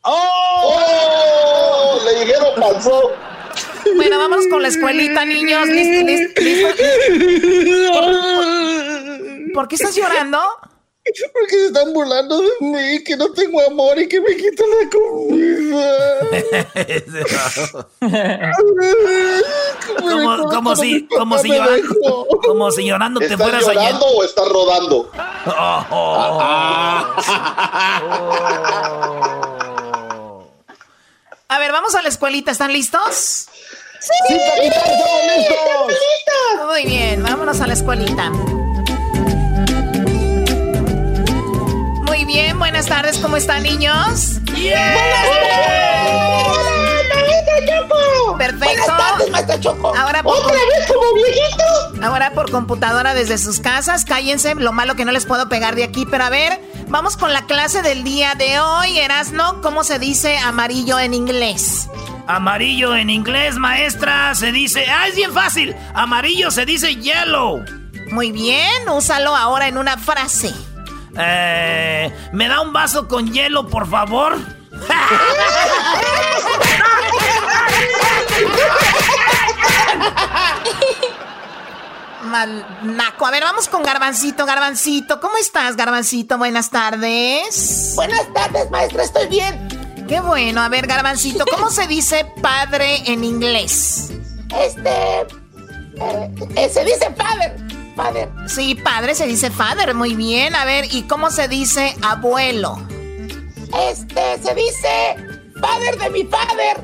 ¡Oh! 0.00 1.98
Le 2.06 2.20
dijeron 2.24 2.48
pasó. 2.58 3.02
Bueno, 3.96 4.16
vamos 4.16 4.46
con 4.50 4.62
la 4.62 4.68
escuelita, 4.68 5.26
niños. 5.26 5.68
¿Listo, 5.68 6.06
listo, 6.06 6.40
listo? 6.40 6.68
¿Por 9.54 9.68
qué 9.68 9.76
estás 9.76 9.94
llorando? 9.94 10.40
Porque 11.34 11.54
se 11.54 11.66
están 11.66 11.92
burlando 11.92 12.40
de 12.40 12.48
mí, 12.60 13.04
que 13.04 13.14
no 13.14 13.30
tengo 13.30 13.60
amor 13.60 13.98
y 13.98 14.08
que 14.08 14.22
me 14.22 14.34
quitan 14.36 14.66
la 14.70 14.88
comida. 14.90 16.18
como, 19.98 20.48
como 20.48 20.74
si, 20.76 21.06
como 21.08 21.38
si 21.38 21.48
llorando, 21.48 22.26
como 22.46 22.70
si 22.70 22.86
llorando 22.86 23.20
te 23.20 23.26
¿Estás 23.26 23.42
fueras 23.42 23.68
a 23.68 23.70
Oh, 23.70 23.74
llorando 23.74 24.06
o 24.06 24.24
estás 24.24 24.48
rodando? 24.48 25.10
A 31.48 31.58
ver, 31.58 31.70
vamos 31.70 31.94
a 31.94 32.00
la 32.00 32.08
escuelita. 32.08 32.50
¿Están 32.50 32.72
listos? 32.72 33.48
¡Sí, 34.00 34.34
estamos 34.62 35.20
listos! 35.36 36.66
Muy 36.66 36.84
bien, 36.86 37.22
vámonos 37.22 37.60
a 37.60 37.66
la 37.66 37.74
escuelita. 37.74 38.32
Muy 42.24 42.32
bien, 42.32 42.58
buenas 42.58 42.86
tardes, 42.86 43.18
¿cómo 43.18 43.36
están, 43.36 43.64
niños? 43.64 44.40
Perfecto. 48.38 48.64
Buenas 48.64 48.86
tardes, 48.86 49.30
maestra 49.30 49.60
Choco. 49.60 49.94
Ahora 49.94 50.22
por 50.22 50.38
¿Otra 50.38 50.54
vez 50.54 50.86
como 50.88 51.12
viejito? 51.12 52.02
Ahora 52.02 52.32
por 52.32 52.50
computadora 52.50 53.12
desde 53.12 53.36
sus 53.36 53.60
casas. 53.60 54.06
Cállense, 54.06 54.54
lo 54.54 54.72
malo 54.72 54.96
que 54.96 55.04
no 55.04 55.12
les 55.12 55.26
puedo 55.26 55.50
pegar 55.50 55.74
de 55.74 55.84
aquí. 55.84 56.06
Pero 56.10 56.24
a 56.24 56.30
ver, 56.30 56.58
vamos 56.88 57.18
con 57.18 57.34
la 57.34 57.44
clase 57.44 57.82
del 57.82 58.04
día 58.04 58.34
de 58.36 58.58
hoy. 58.58 58.98
Erasno, 58.98 59.60
¿cómo 59.60 59.84
se 59.84 59.98
dice 59.98 60.38
amarillo 60.38 60.98
en 60.98 61.12
inglés? 61.12 61.90
Amarillo 62.26 62.96
en 62.96 63.10
inglés, 63.10 63.56
maestra, 63.56 64.34
se 64.34 64.50
dice... 64.50 64.86
¡Ah, 64.88 65.08
es 65.08 65.14
bien 65.14 65.34
fácil! 65.34 65.76
Amarillo 65.92 66.50
se 66.50 66.64
dice 66.64 66.96
yellow. 66.96 67.62
Muy 68.10 68.32
bien, 68.32 68.88
úsalo 68.88 69.36
ahora 69.36 69.68
en 69.68 69.76
una 69.76 69.98
frase. 69.98 70.54
Eh, 71.16 72.12
¿Me 72.32 72.48
da 72.48 72.60
un 72.60 72.72
vaso 72.72 73.06
con 73.08 73.32
hielo, 73.32 73.68
por 73.68 73.88
favor? 73.88 74.36
Mal 82.24 82.66
naco. 82.82 83.26
A 83.26 83.30
ver, 83.30 83.42
vamos 83.42 83.68
con 83.68 83.82
Garbancito, 83.82 84.46
Garbancito. 84.46 85.20
¿Cómo 85.20 85.36
estás, 85.36 85.76
Garbancito? 85.76 86.38
Buenas 86.38 86.70
tardes. 86.70 87.92
Buenas 87.96 88.32
tardes, 88.32 88.70
maestra, 88.70 89.02
estoy 89.04 89.26
bien. 89.28 89.68
Qué 90.08 90.20
bueno. 90.20 90.62
A 90.62 90.68
ver, 90.68 90.86
Garbancito, 90.86 91.44
¿cómo 91.44 91.70
se 91.70 91.86
dice 91.86 92.26
padre 92.40 93.02
en 93.10 93.24
inglés? 93.24 94.10
Este. 94.58 94.90
eh, 94.90 96.30
eh, 96.56 96.68
se 96.72 96.84
dice 96.84 97.14
father. 97.14 97.56
Father. 97.96 98.28
Sí, 98.46 98.74
padre 98.74 99.14
se 99.14 99.26
dice 99.26 99.50
father. 99.50 99.94
Muy 99.94 100.14
bien. 100.14 100.54
A 100.54 100.64
ver, 100.64 100.86
¿y 100.92 101.02
cómo 101.02 101.30
se 101.30 101.48
dice 101.48 101.96
abuelo? 102.02 102.76
Este, 103.90 104.38
se 104.42 104.54
dice 104.54 105.16
father 105.60 105.98
de 105.98 106.10
mi 106.10 106.24
father. 106.24 106.80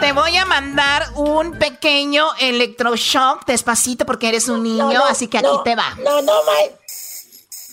Te 0.00 0.12
voy 0.12 0.36
a 0.36 0.44
mandar 0.46 1.04
un 1.14 1.58
pequeño 1.58 2.28
electroshock 2.38 3.44
despacito 3.46 4.06
porque 4.06 4.28
eres 4.28 4.48
un 4.48 4.62
niño, 4.62 4.92
no, 4.92 5.04
así 5.04 5.28
que 5.28 5.38
aquí 5.38 5.46
no, 5.46 5.62
te 5.62 5.76
va. 5.76 5.94
No, 6.02 6.22
no, 6.22 6.42
maestra. 6.44 6.78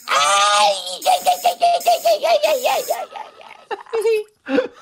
Ay, 0.09 0.75
ay, 1.05 1.19
ay, 1.25 1.39
ay, 1.43 1.57
ay, 1.61 2.25
ay, 2.25 2.25
ay, 2.25 2.39
ay, 2.47 2.65
ay, 2.67 2.83
ay, 2.93 3.07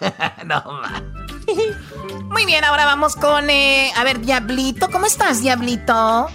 ay. 0.01 0.45
no, 0.45 0.61
ma. 0.65 1.14
Muy 2.29 2.45
bien, 2.45 2.63
ahora 2.63 2.85
vamos 2.85 3.15
con, 3.15 3.49
eh, 3.49 3.91
a 3.95 4.03
ver, 4.03 4.19
Diablito. 4.21 4.89
¿Cómo 4.91 5.05
estás, 5.05 5.41
Diablito? 5.41 6.29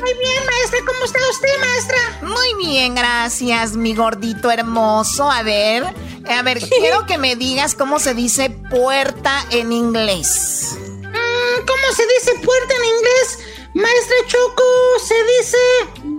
Muy 0.00 0.14
bien, 0.14 0.46
maestra, 0.46 0.78
¿cómo 0.86 1.04
está 1.04 1.18
usted, 1.30 1.60
maestra? 1.60 1.98
Muy 2.22 2.66
bien, 2.66 2.94
gracias, 2.94 3.76
mi 3.76 3.94
gordito 3.94 4.50
hermoso. 4.50 5.30
A 5.30 5.42
ver, 5.42 5.84
a 6.28 6.42
ver, 6.42 6.60
quiero 6.68 7.06
que 7.06 7.18
me 7.18 7.36
digas 7.36 7.74
cómo 7.74 7.98
se 7.98 8.14
dice 8.14 8.50
puerta 8.50 9.44
en 9.50 9.72
inglés. 9.72 10.76
Mm, 10.78 11.66
¿Cómo 11.66 11.92
se 11.94 12.04
dice 12.06 12.44
puerta 12.44 12.74
en 12.74 12.84
inglés? 12.84 13.38
Maestra 13.74 14.16
Choco, 14.26 14.62
se 15.06 15.14
dice 15.38 15.58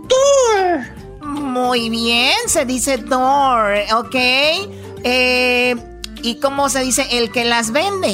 door. 0.07 1.29
Muy 1.29 1.89
bien, 1.89 2.37
se 2.47 2.65
dice 2.65 2.97
door, 2.97 3.75
¿ok? 3.93 4.15
Eh, 5.03 5.75
¿Y 6.23 6.39
cómo 6.39 6.69
se 6.69 6.79
dice 6.79 7.05
el 7.11 7.31
que 7.31 7.45
las 7.45 7.71
vende? 7.71 8.13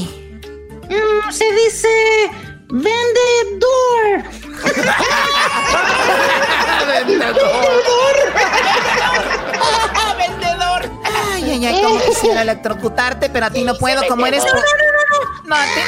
Mm, 0.90 1.31
se 1.31 1.49
dice 1.53 1.88
vendedor. 2.69 4.23
¡Vendedor! 10.18 10.90
Ay, 11.34 11.44
ay, 11.52 11.65
ay, 11.65 11.81
como 11.84 11.99
quisiera 12.02 12.41
electrocutarte, 12.41 13.30
pero 13.30 13.45
a 13.45 13.49
ti 13.49 13.64
no 13.64 13.76
puedo, 13.76 14.06
como 14.07 14.26
eres... 14.26 14.44
No, 14.44 14.52
no, 14.53 14.60
no, 14.60 14.64
no, 14.64 14.69
no. 15.10 15.19
No, 15.49 15.56
a 15.56 15.64
ti- 15.65 15.81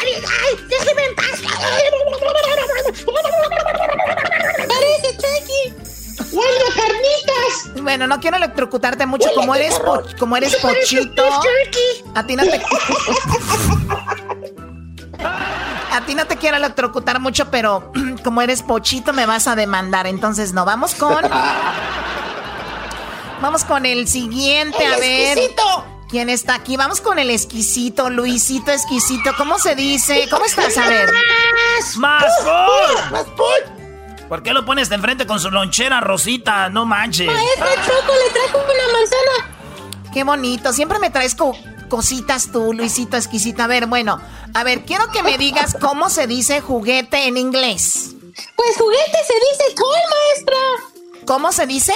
Ay, 0.00 0.12
ay, 0.14 0.66
déjeme 0.68 1.04
en 1.04 1.14
paz. 1.14 1.40
Parece 4.68 5.16
Chucky. 5.16 5.62
Huele 6.32 6.64
carnitas. 6.74 7.82
Bueno, 7.82 8.06
no 8.06 8.20
quiero 8.20 8.36
electrocutarte 8.36 9.06
mucho, 9.06 9.28
como 9.34 9.52
Huele 9.52 9.66
eres, 9.66 9.78
po- 9.80 10.02
como 10.18 10.36
eres 10.36 10.56
pochito. 10.56 11.22
a 11.24 11.40
Turkey. 11.40 12.04
A 12.14 12.26
ti 12.26 12.36
no 12.36 12.42
te... 12.44 12.62
A 15.92 16.00
ti 16.06 16.14
no 16.16 16.26
te 16.26 16.36
quiero 16.36 16.56
electrocutar 16.56 17.20
mucho, 17.20 17.50
pero 17.50 17.92
como 18.24 18.42
eres 18.42 18.62
pochito 18.62 19.12
me 19.12 19.26
vas 19.26 19.46
a 19.46 19.54
demandar. 19.54 20.06
Entonces 20.08 20.52
no, 20.52 20.64
vamos 20.64 20.94
con... 20.94 21.18
Vamos 23.40 23.64
con 23.64 23.84
el 23.84 24.08
siguiente, 24.08 24.82
El 24.86 24.94
a 24.94 24.96
ver. 24.96 25.36
exquisito. 25.36 25.84
¿Quién 26.08 26.30
está 26.30 26.54
aquí? 26.54 26.76
Vamos 26.78 27.00
con 27.02 27.18
el 27.18 27.28
exquisito, 27.28 28.08
Luisito 28.08 28.70
exquisito. 28.70 29.32
¿Cómo 29.36 29.58
se 29.58 29.74
dice? 29.74 30.26
¿Cómo 30.30 30.46
estás? 30.46 30.78
A 30.78 30.88
ver. 30.88 31.10
Más. 31.12 31.96
¡Más 31.96 32.24
Más 33.10 33.26
por. 34.28 34.38
¿Por 34.38 34.42
qué 34.42 34.52
lo 34.52 34.64
pones 34.64 34.88
de 34.88 34.96
enfrente 34.96 35.26
con 35.26 35.40
su 35.40 35.50
lonchera, 35.50 36.00
Rosita? 36.00 36.68
No 36.68 36.84
manches. 36.84 37.26
Maestra 37.26 37.68
Choco, 37.86 38.12
le 38.12 38.32
trajo 38.32 38.58
una 38.58 38.92
manzana. 38.92 40.10
Qué 40.12 40.24
bonito. 40.24 40.72
Siempre 40.72 40.98
me 40.98 41.10
traes 41.10 41.36
cositas 41.88 42.50
tú, 42.52 42.72
Luisito 42.72 43.16
exquisito. 43.16 43.62
A 43.62 43.66
ver, 43.66 43.86
bueno, 43.86 44.20
a 44.52 44.64
ver, 44.64 44.84
quiero 44.84 45.10
que 45.12 45.22
me 45.22 45.38
digas 45.38 45.76
cómo 45.80 46.10
se 46.10 46.26
dice 46.26 46.60
juguete 46.60 47.26
en 47.26 47.36
inglés. 47.36 48.14
Pues 48.56 48.76
juguete 48.76 49.18
se 49.26 49.34
dice 49.34 49.74
toy, 49.76 50.00
maestra. 50.10 51.24
¿Cómo 51.26 51.52
se 51.52 51.66
dice? 51.66 51.94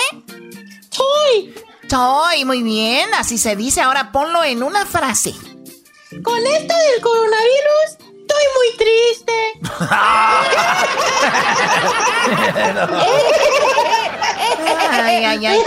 Toy. 0.96 1.54
Toy, 1.88 2.44
muy 2.44 2.62
bien, 2.62 3.08
así 3.14 3.38
se 3.38 3.56
dice. 3.56 3.80
Ahora 3.80 4.12
ponlo 4.12 4.44
en 4.44 4.62
una 4.62 4.84
frase. 4.86 5.34
Con 6.22 6.38
esto 6.46 6.74
del 6.74 7.02
coronavirus, 7.02 8.07
muy 8.54 8.76
triste. 8.76 9.32
ay, 14.90 15.24
ay, 15.24 15.46
ay. 15.46 15.60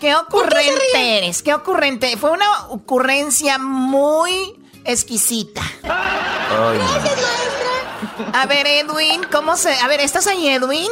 Qué 0.00 0.14
ocurrente 0.14 1.18
eres, 1.18 1.42
qué 1.42 1.54
ocurrente. 1.54 2.16
Fue 2.16 2.30
una 2.30 2.68
ocurrencia 2.68 3.58
muy 3.58 4.54
exquisita. 4.84 5.62
Gracias, 5.82 7.04
maestra. 7.04 8.40
A 8.40 8.46
ver, 8.46 8.66
Edwin, 8.66 9.22
¿cómo 9.30 9.56
se...? 9.56 9.72
A 9.74 9.88
ver, 9.88 10.00
¿estás 10.00 10.26
ahí, 10.26 10.48
Edwin? 10.48 10.88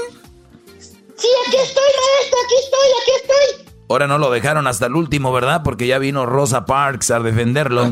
Sí, 1.16 1.28
aquí 1.46 1.56
estoy, 1.56 1.84
maestra, 1.84 2.38
aquí 2.44 2.54
estoy, 2.64 2.88
aquí 3.02 3.10
estoy. 3.22 3.74
Ahora 3.88 4.06
no 4.06 4.18
lo 4.18 4.30
dejaron 4.30 4.66
hasta 4.66 4.86
el 4.86 4.96
último, 4.96 5.32
¿verdad? 5.32 5.62
Porque 5.62 5.86
ya 5.86 5.98
vino 5.98 6.26
Rosa 6.26 6.64
Parks 6.64 7.10
a 7.10 7.20
defenderlo. 7.20 7.90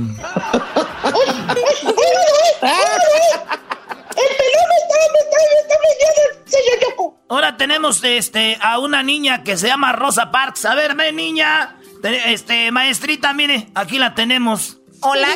Ahora 7.28 7.56
tenemos 7.56 8.05
este 8.05 8.59
a 8.60 8.78
una 8.78 9.02
niña 9.02 9.43
que 9.43 9.56
se 9.56 9.66
llama 9.66 9.93
Rosa 9.93 10.30
Parks. 10.30 10.66
A 10.66 10.74
ver, 10.74 10.94
ven 10.94 11.16
niña. 11.16 11.78
Este, 12.02 12.70
maestrita, 12.70 13.32
mire, 13.32 13.68
aquí 13.74 13.98
la 13.98 14.14
tenemos. 14.14 14.78
Hola, 15.01 15.28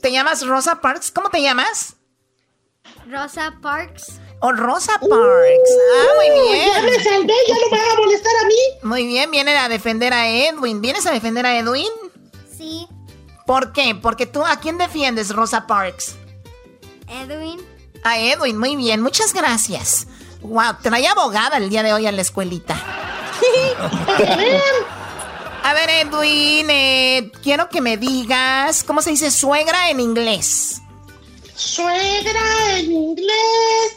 ¿te 0.00 0.10
llamas 0.10 0.46
Rosa 0.46 0.80
Parks? 0.80 1.10
¿Cómo 1.10 1.28
te 1.28 1.42
llamas? 1.42 1.96
Rosa 3.06 3.54
Parks. 3.60 4.20
Oh, 4.40 4.52
Rosa 4.52 4.92
Parks. 4.98 5.10
ah, 5.10 6.12
muy 6.16 6.30
bien. 6.30 6.72
Ya 6.72 6.82
me 6.82 6.94
salvé, 7.02 7.34
ya 7.46 7.54
no 7.54 7.70
me 7.70 7.78
van 7.78 7.90
a 7.90 8.00
molestar 8.00 8.32
a 8.42 8.46
mí. 8.46 8.54
Muy 8.82 9.06
bien, 9.06 9.30
viene 9.30 9.56
a 9.56 9.68
defender 9.68 10.12
a 10.12 10.28
Edwin. 10.28 10.80
¿Vienes 10.80 11.06
a 11.06 11.12
defender 11.12 11.44
a 11.46 11.58
Edwin? 11.58 11.90
Sí. 12.56 12.88
¿Por 13.46 13.72
qué? 13.72 13.94
Porque 13.94 14.26
tú, 14.26 14.44
¿a 14.44 14.56
quién 14.60 14.78
defiendes, 14.78 15.30
Rosa 15.34 15.66
Parks? 15.66 16.16
Edwin. 17.08 17.60
A 18.02 18.18
Edwin, 18.18 18.58
muy 18.58 18.76
bien, 18.76 19.00
muchas 19.00 19.32
gracias. 19.32 20.06
Wow, 20.42 20.76
trae 20.82 21.06
abogada 21.06 21.56
el 21.56 21.70
día 21.70 21.82
de 21.82 21.92
hoy 21.92 22.06
a 22.06 22.12
la 22.12 22.20
escuelita. 22.22 22.74
a 25.62 25.74
ver, 25.74 25.90
Edwin, 25.90 26.68
eh, 26.68 27.32
quiero 27.42 27.68
que 27.68 27.80
me 27.80 27.96
digas, 27.96 28.84
¿cómo 28.84 29.00
se 29.00 29.10
dice 29.10 29.30
suegra 29.30 29.90
en 29.90 30.00
inglés? 30.00 30.82
Suegra 31.56 32.76
en 32.76 32.92
inglés. 32.92 33.96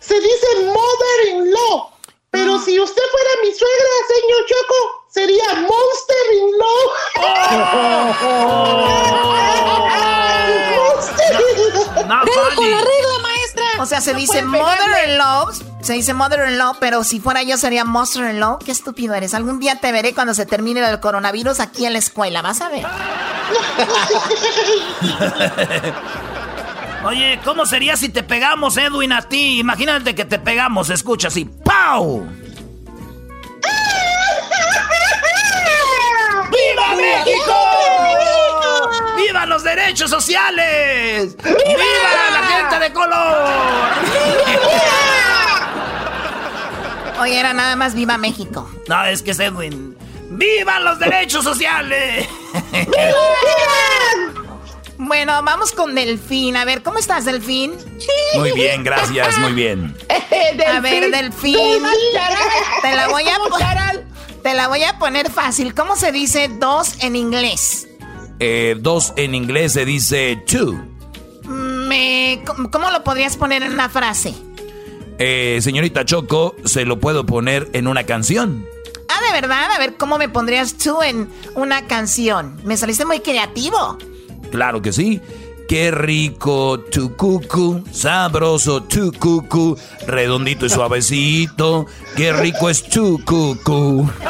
Se 0.00 0.14
dice 0.20 0.46
mother-in-law. 0.64 1.90
Pero 2.30 2.58
si 2.58 2.80
usted 2.80 3.02
fuera 3.12 3.30
mi 3.42 3.52
suegra, 3.52 3.90
señor 4.08 4.46
Choco, 4.46 5.06
sería 5.10 5.54
monster-in-law. 5.68 6.90
No, 11.94 12.20
con 12.56 12.70
la 12.70 12.78
regla, 12.78 13.18
maestra. 13.22 13.64
O 13.78 13.86
sea, 13.86 14.00
se 14.00 14.14
dice 14.14 14.42
mother-in-law, 14.42 15.52
se 15.80 15.92
dice 15.92 16.12
mother-in-law, 16.12 16.76
pero 16.80 17.04
si 17.04 17.20
fuera 17.20 17.42
yo 17.42 17.56
sería 17.56 17.84
monster-in-law. 17.84 18.58
Qué 18.58 18.72
estúpido 18.72 19.14
eres. 19.14 19.32
Algún 19.34 19.60
día 19.60 19.80
te 19.80 19.92
veré 19.92 20.12
cuando 20.14 20.34
se 20.34 20.44
termine 20.46 20.80
el 20.86 21.00
coronavirus 21.00 21.60
aquí 21.60 21.86
en 21.86 21.92
la 21.92 22.00
escuela, 22.00 22.42
vas 22.42 22.60
a 22.60 22.68
ver. 22.68 22.84
Oye, 27.04 27.38
¿cómo 27.44 27.66
sería 27.66 27.96
si 27.96 28.08
te 28.08 28.22
pegamos, 28.22 28.76
Edwin, 28.78 29.12
a 29.12 29.22
ti? 29.22 29.60
Imagínate 29.60 30.14
que 30.14 30.24
te 30.24 30.38
pegamos, 30.38 30.88
escucha 30.88 31.28
así. 31.28 31.44
¡Pau! 31.44 32.26
¡Viva 36.50 36.96
México! 36.96 37.54
¡Viva 39.16 39.46
los 39.46 39.62
derechos 39.62 40.10
sociales! 40.10 41.36
¡Viva 41.36 42.30
la 42.32 42.46
gente 42.46 42.78
de 42.78 42.92
color! 42.92 43.92
Oye, 47.20 47.38
era 47.38 47.52
nada 47.52 47.76
más 47.76 47.94
viva 47.94 48.18
México. 48.18 48.68
No, 48.88 49.04
es 49.06 49.22
que 49.22 49.30
es 49.32 49.38
Edwin. 49.40 49.96
¡Viva 50.30 50.80
los 50.80 50.98
derechos 50.98 51.44
sociales! 51.44 52.28
Bueno, 54.96 55.42
vamos 55.42 55.72
con 55.72 55.94
Delfín. 55.94 56.56
A 56.56 56.64
ver, 56.64 56.82
¿cómo 56.82 56.98
estás, 56.98 57.24
Delfín? 57.24 57.74
Muy 58.36 58.52
bien, 58.52 58.84
gracias, 58.84 59.36
muy 59.38 59.52
bien. 59.52 59.94
A 60.66 60.80
ver, 60.80 61.10
Delfín. 61.10 61.82
Te 62.80 62.92
la 62.94 63.08
voy 63.08 63.28
a 63.28 63.36
poner. 63.38 64.06
Te 64.42 64.54
la 64.54 64.68
voy 64.68 64.84
a 64.84 64.98
poner 64.98 65.30
fácil. 65.30 65.74
¿Cómo 65.74 65.96
se 65.96 66.12
dice 66.12 66.48
dos 66.48 67.02
en 67.02 67.16
inglés? 67.16 67.88
Eh, 68.40 68.76
dos 68.78 69.12
en 69.16 69.34
inglés 69.34 69.72
se 69.72 69.84
dice 69.84 70.42
two. 70.46 70.74
Me, 71.44 72.42
¿Cómo 72.70 72.90
lo 72.90 73.04
podrías 73.04 73.36
poner 73.36 73.62
en 73.62 73.72
una 73.72 73.88
frase? 73.88 74.34
Eh, 75.18 75.58
señorita 75.62 76.04
Choco, 76.04 76.56
se 76.64 76.84
lo 76.84 76.98
puedo 76.98 77.24
poner 77.24 77.68
en 77.72 77.86
una 77.86 78.04
canción. 78.04 78.66
Ah, 79.08 79.20
de 79.26 79.40
verdad, 79.40 79.70
a 79.70 79.78
ver 79.78 79.96
cómo 79.96 80.18
me 80.18 80.28
pondrías 80.28 80.76
tú 80.76 81.02
en 81.02 81.28
una 81.54 81.86
canción. 81.86 82.60
Me 82.64 82.76
saliste 82.76 83.04
muy 83.04 83.20
creativo. 83.20 83.98
Claro 84.50 84.82
que 84.82 84.92
sí. 84.92 85.20
Qué 85.68 85.90
rico 85.90 86.78
tu 86.80 87.16
cucu, 87.16 87.84
sabroso 87.90 88.82
tu 88.82 89.12
cucu, 89.12 89.78
redondito 90.06 90.66
y 90.66 90.70
suavecito. 90.70 91.86
Qué 92.16 92.32
rico 92.32 92.68
es 92.68 92.82
tu 92.82 93.24
cucu. 93.24 94.10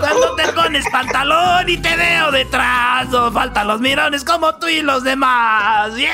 Cuando 0.00 0.34
te 0.36 0.52
pones 0.78 0.92
pantalón 0.92 1.68
y 1.68 1.76
te 1.78 1.96
veo 1.96 2.30
detrás, 2.30 3.08
no 3.08 3.32
faltan 3.32 3.66
los 3.66 3.80
mirones 3.80 4.24
como 4.24 4.54
tú 4.56 4.68
y 4.68 4.82
los 4.82 5.02
demás. 5.02 5.94
¡Yeah! 5.96 6.12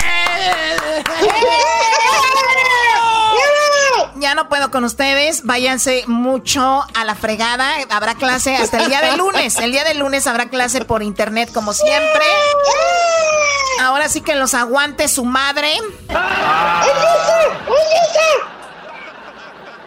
Ya 4.16 4.35
no 4.35 4.49
puedo 4.49 4.70
con 4.70 4.85
ustedes. 4.85 5.45
Váyanse 5.45 6.05
mucho 6.07 6.86
a 6.95 7.05
la 7.05 7.15
fregada. 7.15 7.74
Habrá 7.91 8.15
clase 8.15 8.57
hasta 8.57 8.78
el 8.81 8.89
día 8.89 9.03
de 9.03 9.16
lunes. 9.16 9.59
El 9.59 9.73
día 9.73 9.85
de 9.85 9.95
lunes 9.95 10.27
habrá 10.27 10.49
clase 10.49 10.85
por 10.85 11.03
internet 11.03 11.51
como 11.53 11.74
siempre. 11.74 12.24
Ahora 13.82 14.09
sí 14.09 14.23
que 14.23 14.35
los 14.35 14.55
aguante 14.55 15.09
su 15.09 15.24
madre. 15.24 15.78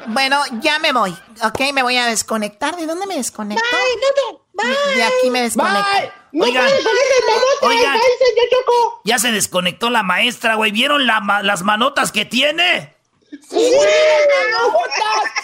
Bueno, 0.08 0.42
ya 0.62 0.80
me 0.80 0.92
voy. 0.94 1.16
Ok, 1.44 1.60
me 1.74 1.84
voy 1.84 1.98
a 1.98 2.06
desconectar. 2.08 2.76
¿De 2.76 2.86
dónde 2.86 3.06
me 3.08 3.16
desconecto? 3.16 3.64
Bye, 3.72 4.02
no, 4.02 4.70
no. 4.70 4.96
De 4.96 5.04
aquí 5.04 5.30
me 5.30 5.42
desconecto. 5.42 5.86
Bye. 6.00 6.12
No 6.34 6.46
Oigan. 6.46 6.66
puedes 6.66 6.84
mamota, 6.84 7.68
Oigan. 7.68 7.94
bye, 7.94 8.02
señor 8.28 8.46
Choco. 8.52 9.02
Ya 9.06 9.20
se 9.20 9.32
desconectó 9.32 9.90
la 9.90 10.04
maestra, 10.04 10.56
güey. 10.56 10.72
¿Vieron 10.72 11.08
la 11.08 11.20
ma- 11.20 11.42
las 11.44 11.64
manotas 11.64 12.12
que 12.12 12.26
tiene? 12.26 12.96
Sí, 13.50 13.72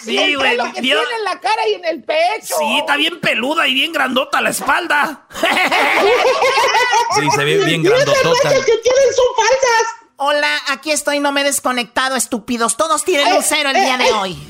Sí, 0.02 0.34
güey. 0.34 0.56
Lo 0.56 0.72
que 0.72 0.80
¿vio? 0.80 0.98
tiene 1.00 1.14
en 1.16 1.24
la 1.24 1.40
cara 1.40 1.68
y 1.68 1.74
en 1.74 1.84
el 1.84 2.02
pecho. 2.02 2.54
Sí, 2.58 2.78
está 2.78 2.96
bien 2.96 3.20
peluda 3.20 3.66
y 3.68 3.74
bien 3.74 3.92
grandota 3.92 4.40
la 4.40 4.50
espalda. 4.50 5.26
Sí, 7.16 7.28
se 7.36 7.44
ve 7.44 7.58
bien 7.64 7.82
grandotota. 7.82 8.24
manchas 8.44 8.64
que 8.64 8.76
tienen 8.78 9.14
son 9.14 9.26
falsas. 9.36 9.94
Hola, 10.16 10.46
aquí 10.68 10.92
estoy, 10.92 11.18
no 11.18 11.32
me 11.32 11.40
he 11.40 11.44
desconectado, 11.44 12.14
estúpidos. 12.14 12.76
Todos 12.76 13.04
tienen 13.04 13.32
un 13.34 13.42
cero 13.42 13.70
el 13.70 13.80
día 13.80 13.98
de 13.98 14.12
hoy. 14.12 14.46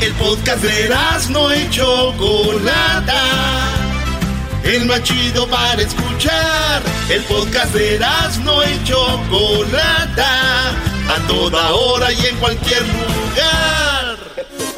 El 0.00 0.14
podcast 0.14 0.62
de 0.62 0.96
no 1.28 1.54
y 1.54 1.68
Chocolata. 1.68 3.57
El 4.68 4.84
más 4.84 5.02
chido 5.02 5.48
para 5.48 5.80
escuchar. 5.80 6.82
El 7.08 7.24
podcast 7.24 7.72
de 7.72 7.98
no 8.44 8.62
y 8.62 8.84
Chocolata. 8.84 10.70
A 11.08 11.26
toda 11.26 11.72
hora 11.72 12.12
y 12.12 12.26
en 12.26 12.36
cualquier 12.36 12.82
lugar. 12.82 14.18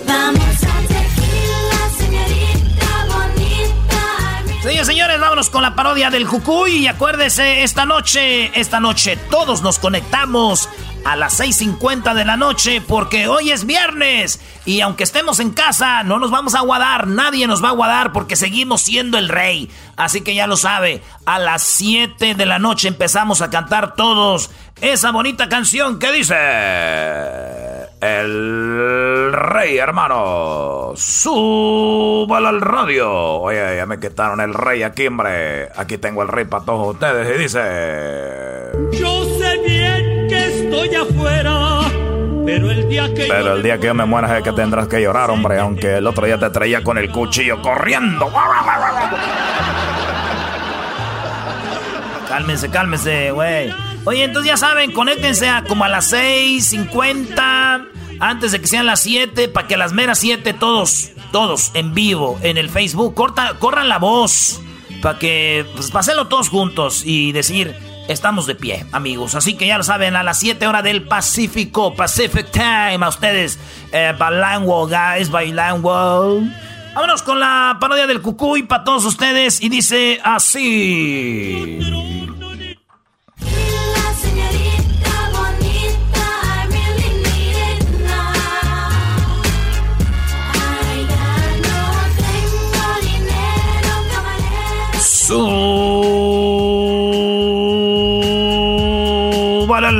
Vamos 0.06 0.62
a 0.62 0.78
tequila, 0.86 1.90
señorita 1.98 3.06
bonita. 3.08 4.62
Señores, 4.62 4.86
señores, 4.86 5.20
vámonos 5.20 5.20
vámonos 5.20 5.50
con 5.50 5.62
la 5.62 5.74
parodia 5.74 6.08
del 6.08 6.28
Cucuy. 6.28 6.84
Y 6.84 6.86
acuérdese, 6.86 7.64
esta 7.64 7.84
noche, 7.84 8.52
esta 8.54 8.78
noche 8.78 9.16
todos 9.28 9.60
nos 9.60 9.80
conectamos 9.80 10.68
a 11.04 11.16
las 11.16 11.40
6.50 11.40 12.14
de 12.14 12.24
la 12.24 12.36
noche 12.36 12.82
porque 12.86 13.28
hoy 13.28 13.50
es 13.50 13.66
viernes. 13.66 14.40
Y 14.64 14.80
aunque 14.80 15.04
estemos 15.04 15.40
en 15.40 15.50
casa, 15.50 16.02
no 16.02 16.18
nos 16.18 16.30
vamos 16.30 16.54
a 16.54 16.58
aguadar. 16.58 17.06
Nadie 17.06 17.46
nos 17.46 17.62
va 17.62 17.68
a 17.68 17.72
aguadar 17.72 18.12
porque 18.12 18.36
seguimos 18.36 18.82
siendo 18.82 19.18
el 19.18 19.28
rey. 19.28 19.70
Así 19.96 20.22
que 20.22 20.34
ya 20.34 20.46
lo 20.46 20.56
sabe, 20.56 21.02
a 21.26 21.38
las 21.38 21.62
7 21.62 22.34
de 22.34 22.46
la 22.46 22.58
noche 22.58 22.88
empezamos 22.88 23.42
a 23.42 23.50
cantar 23.50 23.94
todos 23.94 24.50
esa 24.80 25.10
bonita 25.10 25.48
canción 25.48 25.98
que 25.98 26.12
dice... 26.12 26.36
El 28.00 29.30
rey, 29.30 29.76
hermano. 29.76 30.92
Súbalo 30.96 32.48
al 32.48 32.62
radio. 32.62 33.12
Oye, 33.12 33.76
ya 33.76 33.84
me 33.84 34.00
quitaron 34.00 34.40
el 34.40 34.54
rey 34.54 34.82
aquí, 34.82 35.06
hombre. 35.06 35.68
Aquí 35.76 35.98
tengo 35.98 36.22
el 36.22 36.28
rey 36.28 36.46
para 36.46 36.64
todos 36.64 36.94
ustedes. 36.94 37.36
Y 37.36 37.42
dice... 37.42 37.60
Yo 38.98 39.24
sé 39.38 39.58
bien 39.66 39.99
estoy 40.70 40.94
afuera, 40.94 41.80
pero 42.46 42.70
el 42.70 42.88
día 42.88 43.12
que 43.12 43.26
Pero 43.26 43.54
el 43.54 43.62
día 43.62 43.78
que 43.78 43.86
yo 43.88 43.94
me 43.94 44.04
muera 44.04 44.38
es 44.38 44.44
que 44.44 44.52
tendrás 44.52 44.86
que 44.88 45.02
llorar, 45.02 45.30
hombre. 45.30 45.58
Aunque 45.58 45.96
el 45.96 46.06
otro 46.06 46.26
día 46.26 46.38
te 46.38 46.48
traía 46.50 46.82
con 46.82 46.96
el 46.98 47.10
cuchillo 47.10 47.60
corriendo. 47.60 48.32
Cálmense, 52.28 52.70
cálmense, 52.70 53.32
güey. 53.32 53.74
Oye, 54.04 54.24
entonces 54.24 54.50
ya 54.50 54.56
saben, 54.56 54.92
conéctense 54.92 55.48
a 55.48 55.64
como 55.64 55.84
a 55.84 55.88
las 55.88 56.12
6.50, 56.12 57.88
antes 58.20 58.52
de 58.52 58.60
que 58.60 58.66
sean 58.66 58.86
las 58.86 59.00
7, 59.00 59.48
para 59.48 59.66
que 59.66 59.74
a 59.74 59.78
las 59.78 59.92
meras 59.92 60.20
7 60.20 60.54
todos, 60.54 61.10
todos 61.32 61.70
en 61.74 61.92
vivo, 61.92 62.38
en 62.42 62.56
el 62.56 62.70
Facebook, 62.70 63.14
corta, 63.14 63.54
corran 63.58 63.88
la 63.90 63.98
voz, 63.98 64.62
para 65.02 65.18
que, 65.18 65.66
pues, 65.74 65.90
pasenlo 65.90 66.28
todos 66.28 66.48
juntos 66.48 67.02
y 67.04 67.32
decir, 67.32 67.76
estamos 68.12 68.46
de 68.46 68.54
pie, 68.54 68.84
amigos. 68.92 69.34
Así 69.34 69.54
que 69.54 69.66
ya 69.66 69.78
lo 69.78 69.84
saben, 69.84 70.16
a 70.16 70.22
las 70.22 70.38
7 70.40 70.66
horas 70.66 70.82
del 70.82 71.04
Pacífico, 71.04 71.94
Pacific 71.94 72.50
Time, 72.50 72.98
a 73.04 73.08
ustedes, 73.08 73.58
eh, 73.92 74.14
guys, 74.18 75.30
bilingual. 75.30 76.56
Vámonos 76.94 77.22
con 77.22 77.38
la 77.38 77.78
parodia 77.80 78.06
del 78.06 78.20
cucuy 78.20 78.64
para 78.64 78.84
todos 78.84 79.04
ustedes 79.04 79.62
y 79.62 79.68
dice 79.68 80.20
así. 80.24 81.78
La 83.38 84.14
señorita 84.14 85.30
bonita, 85.32 86.24
I 86.42 86.66
really 86.66 87.10
need 87.22 87.56
it 87.56 87.84
now. 88.00 88.32
Ay, 90.52 91.06
ya 91.08 91.30
no 91.62 91.78
tengo 92.18 92.84
dinero, 93.02 93.92
caballero. 94.12 95.00
Súbale 95.00 95.89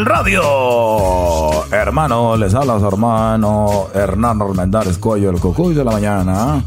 radio. 0.04 1.64
Hermano, 1.72 2.36
les 2.36 2.54
habla 2.54 2.78
su 2.78 2.86
hermano 2.86 3.86
Hernán 3.94 4.42
Armendáriz 4.42 4.98
Cuello, 4.98 5.30
el 5.30 5.40
cucuy 5.40 5.74
de 5.74 5.84
la 5.84 5.92
mañana. 5.92 6.62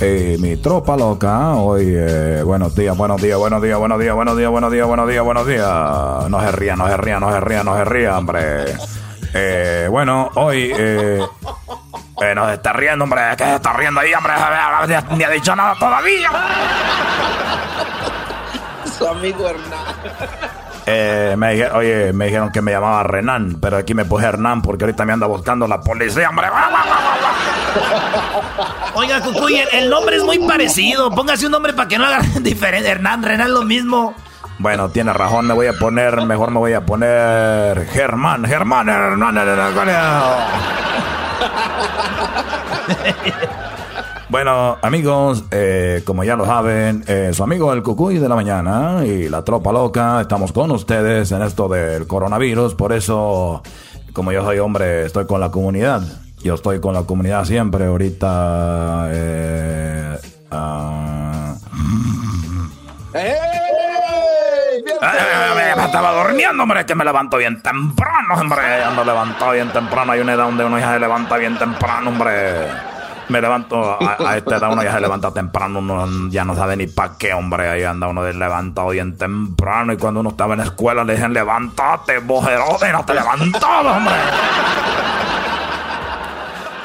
Eh, 0.00 0.36
mi 0.40 0.56
tropa 0.56 0.96
loca, 0.96 1.54
hoy, 1.54 1.86
eh, 1.88 2.42
buenos 2.44 2.74
días, 2.74 2.96
buenos 2.96 3.20
días, 3.20 3.38
buenos 3.38 3.60
días, 3.62 3.78
buenos 3.78 3.98
días, 3.98 4.14
buenos 4.14 4.36
días, 4.36 4.50
buenos 4.50 4.72
días, 4.72 4.86
buenos 4.86 5.08
días, 5.08 5.24
buenos 5.24 5.46
días. 5.46 6.28
No 6.30 6.40
se 6.40 6.52
ría, 6.52 6.76
no 6.76 6.86
se 6.88 6.96
ría, 6.96 7.20
no 7.20 7.32
se 7.32 7.40
ría, 7.40 7.64
no 7.64 7.76
se 7.76 7.84
ría, 7.84 8.18
hombre. 8.18 8.64
Eh, 9.34 9.88
bueno, 9.90 10.30
hoy, 10.34 10.72
eh, 10.76 11.20
eh, 12.20 12.34
no 12.34 12.46
se 12.46 12.54
está 12.54 12.72
riendo, 12.72 13.04
hombre. 13.04 13.22
¿Qué 13.36 13.44
se 13.44 13.54
está 13.56 13.72
riendo 13.72 14.00
ahí, 14.00 14.12
hombre? 14.14 14.32
Ni 15.16 15.24
ha 15.24 15.30
dicho 15.30 15.54
nada 15.54 15.74
todavía. 15.78 16.30
Su 18.96 19.06
amigo 19.06 19.48
Hernán. 19.48 20.57
Eh, 20.90 21.34
me 21.36 21.52
dije- 21.54 21.70
oye, 21.72 22.12
me 22.14 22.26
dijeron 22.26 22.50
que 22.50 22.62
me 22.62 22.70
llamaba 22.72 23.02
Renan, 23.02 23.58
pero 23.60 23.76
aquí 23.76 23.92
me 23.92 24.06
puse 24.06 24.24
Hernán 24.26 24.62
porque 24.62 24.84
ahorita 24.84 25.04
me 25.04 25.12
anda 25.12 25.26
buscando 25.26 25.68
la 25.68 25.80
policía, 25.80 26.30
hombre. 26.30 26.46
Oiga, 28.94 29.20
Cucuy, 29.20 29.56
el, 29.58 29.68
el 29.72 29.90
nombre 29.90 30.16
es 30.16 30.24
muy 30.24 30.38
parecido. 30.38 31.10
Póngase 31.10 31.44
un 31.46 31.52
nombre 31.52 31.74
para 31.74 31.88
que 31.88 31.98
no 31.98 32.06
haga 32.06 32.20
diferente. 32.40 32.88
Hernán, 32.88 33.22
Renan, 33.22 33.52
lo 33.52 33.62
mismo. 33.62 34.14
Bueno, 34.60 34.88
tiene 34.88 35.12
razón, 35.12 35.46
me 35.46 35.54
voy 35.54 35.68
a 35.68 35.72
poner, 35.74 36.20
mejor 36.22 36.50
me 36.50 36.58
voy 36.58 36.72
a 36.72 36.80
poner 36.80 37.86
Germán, 37.92 38.44
Germán, 38.44 38.88
Hernán, 38.88 39.36
Hernán, 39.36 39.74
Bueno, 44.30 44.76
amigos, 44.82 45.44
eh, 45.50 46.02
como 46.04 46.22
ya 46.22 46.36
lo 46.36 46.44
saben, 46.44 47.02
eh, 47.06 47.30
su 47.32 47.42
amigo 47.42 47.72
el 47.72 47.82
Cucuy 47.82 48.18
de 48.18 48.28
la 48.28 48.34
mañana 48.34 49.06
y 49.06 49.26
la 49.28 49.42
tropa 49.42 49.72
loca, 49.72 50.20
estamos 50.20 50.52
con 50.52 50.70
ustedes 50.70 51.32
en 51.32 51.40
esto 51.40 51.66
del 51.66 52.06
coronavirus, 52.06 52.74
por 52.74 52.92
eso, 52.92 53.62
como 54.12 54.30
yo 54.30 54.44
soy 54.44 54.58
hombre, 54.58 55.06
estoy 55.06 55.26
con 55.26 55.40
la 55.40 55.50
comunidad. 55.50 56.02
Yo 56.42 56.54
estoy 56.54 56.78
con 56.78 56.92
la 56.94 57.04
comunidad 57.04 57.46
siempre, 57.46 57.86
ahorita... 57.86 59.08
Eh, 59.10 60.18
ah, 60.50 61.54
Eh, 65.00 65.74
me 65.76 65.84
estaba 65.84 66.12
durmiendo, 66.12 66.62
hombre, 66.62 66.84
que 66.84 66.94
me 66.94 67.04
levanto 67.04 67.38
bien 67.38 67.62
temprano, 67.62 68.34
hombre. 68.34 68.82
Ando 68.84 69.04
levantado 69.04 69.52
bien 69.52 69.72
temprano. 69.72 70.12
Hay 70.12 70.20
una 70.20 70.34
edad 70.34 70.44
donde 70.44 70.64
uno 70.64 70.78
ya 70.78 70.92
se 70.92 71.00
levanta 71.00 71.36
bien 71.36 71.56
temprano, 71.58 72.10
hombre. 72.10 72.66
Me 73.28 73.40
levanto, 73.40 73.98
a, 74.00 74.16
a 74.18 74.36
esta 74.36 74.56
edad 74.56 74.72
uno 74.72 74.82
ya 74.82 74.92
se 74.92 75.00
levanta 75.00 75.30
temprano, 75.30 75.80
uno 75.80 76.30
ya 76.30 76.44
no 76.44 76.54
sabe 76.54 76.76
ni 76.76 76.86
para 76.86 77.16
qué, 77.18 77.34
hombre. 77.34 77.68
Ahí 77.68 77.84
anda 77.84 78.08
uno 78.08 78.22
levantado 78.24 78.88
bien 78.88 79.16
temprano. 79.16 79.92
Y 79.92 79.96
cuando 79.96 80.20
uno 80.20 80.30
estaba 80.30 80.54
en 80.54 80.60
la 80.60 80.64
escuela 80.64 81.04
le 81.04 81.14
dicen, 81.14 81.32
levántate, 81.32 82.18
bojerote, 82.18 82.92
no 82.92 83.04
te 83.04 83.14
levantabas, 83.14 83.96
hombre. 83.96 84.14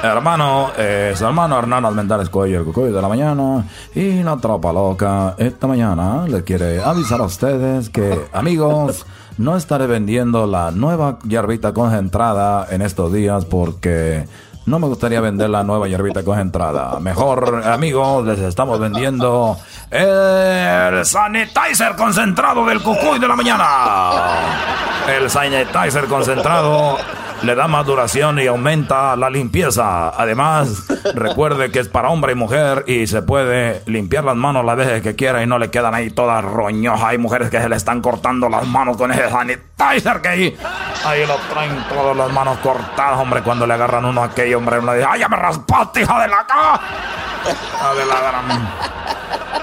Hermano, 0.03 0.71
eh, 0.77 1.13
su 1.15 1.25
hermano 1.25 1.57
Hernán 1.57 1.85
Almendares 1.85 2.27
Cuello, 2.27 2.59
el 2.59 2.65
cucuy 2.65 2.91
de 2.91 3.01
la 3.01 3.07
mañana 3.07 3.63
y 3.95 4.21
la 4.21 4.35
tropa 4.35 4.73
loca. 4.73 5.35
Esta 5.37 5.65
mañana 5.65 6.25
les 6.27 6.43
quiere 6.43 6.83
avisar 6.83 7.21
a 7.21 7.23
ustedes 7.23 7.89
que, 7.89 8.27
amigos, 8.33 9.05
no 9.37 9.55
estaré 9.55 9.87
vendiendo 9.87 10.45
la 10.45 10.71
nueva 10.71 11.19
hierbita 11.25 11.73
concentrada 11.73 12.67
en 12.69 12.81
estos 12.81 13.13
días 13.13 13.45
porque 13.45 14.27
no 14.65 14.79
me 14.79 14.87
gustaría 14.87 15.19
vender 15.19 15.49
la 15.49 15.63
nueva 15.63 15.87
hierbita 15.87 16.23
concentrada. 16.23 16.99
Mejor, 16.99 17.63
amigos, 17.65 18.25
les 18.25 18.39
estamos 18.39 18.79
vendiendo 18.79 19.57
el 19.91 21.05
sanitizer 21.05 21.95
concentrado 21.95 22.65
del 22.65 22.81
cucuy 22.81 23.19
de 23.19 23.27
la 23.27 23.35
mañana. 23.35 23.65
El 25.07 25.29
sanitizer 25.29 26.05
concentrado 26.05 26.97
le 27.43 27.55
da 27.55 27.67
más 27.67 27.85
duración 27.85 28.39
y 28.39 28.47
aumenta 28.47 29.15
la 29.15 29.29
limpieza. 29.29 30.09
Además, 30.09 30.85
recuerde 31.15 31.71
que 31.71 31.79
es 31.79 31.89
para 31.89 32.09
hombre 32.09 32.31
y 32.31 32.35
mujer 32.35 32.85
y 32.87 33.05
se 33.07 33.21
puede 33.21 33.83
limpiar 33.85 34.23
las 34.23 34.35
manos 34.35 34.63
las 34.63 34.77
veces 34.77 35.01
que 35.01 35.15
quiera 35.15 35.43
y 35.43 35.47
no 35.47 35.59
le 35.59 35.69
quedan 35.69 35.93
ahí 35.93 36.09
todas 36.09 36.43
roñojas. 36.43 37.03
Hay 37.03 37.17
mujeres 37.17 37.49
que 37.49 37.59
se 37.59 37.67
le 37.67 37.75
están 37.75 38.01
cortando 38.01 38.47
las 38.49 38.65
manos 38.65 38.95
con 38.95 39.11
ese 39.11 39.29
sanitizer 39.29 40.21
que 40.21 40.27
ahí, 40.27 40.57
ahí 41.05 41.25
lo 41.25 41.35
traen 41.53 41.83
todas 41.89 42.15
las 42.15 42.31
manos 42.31 42.57
cortadas, 42.59 43.19
hombre. 43.19 43.41
Cuando 43.41 43.67
le 43.67 43.73
agarran 43.73 44.05
uno 44.05 44.21
a 44.21 44.25
aquello, 44.25 44.57
hombre, 44.57 44.79
uno 44.79 44.93
dice, 44.93 45.07
¡ay, 45.09 45.19
ya 45.19 45.27
me 45.27 45.35
raspaste, 45.35 46.01
hija 46.01 46.21
de 46.21 46.27
la 46.29 46.47
ca! 46.47 46.81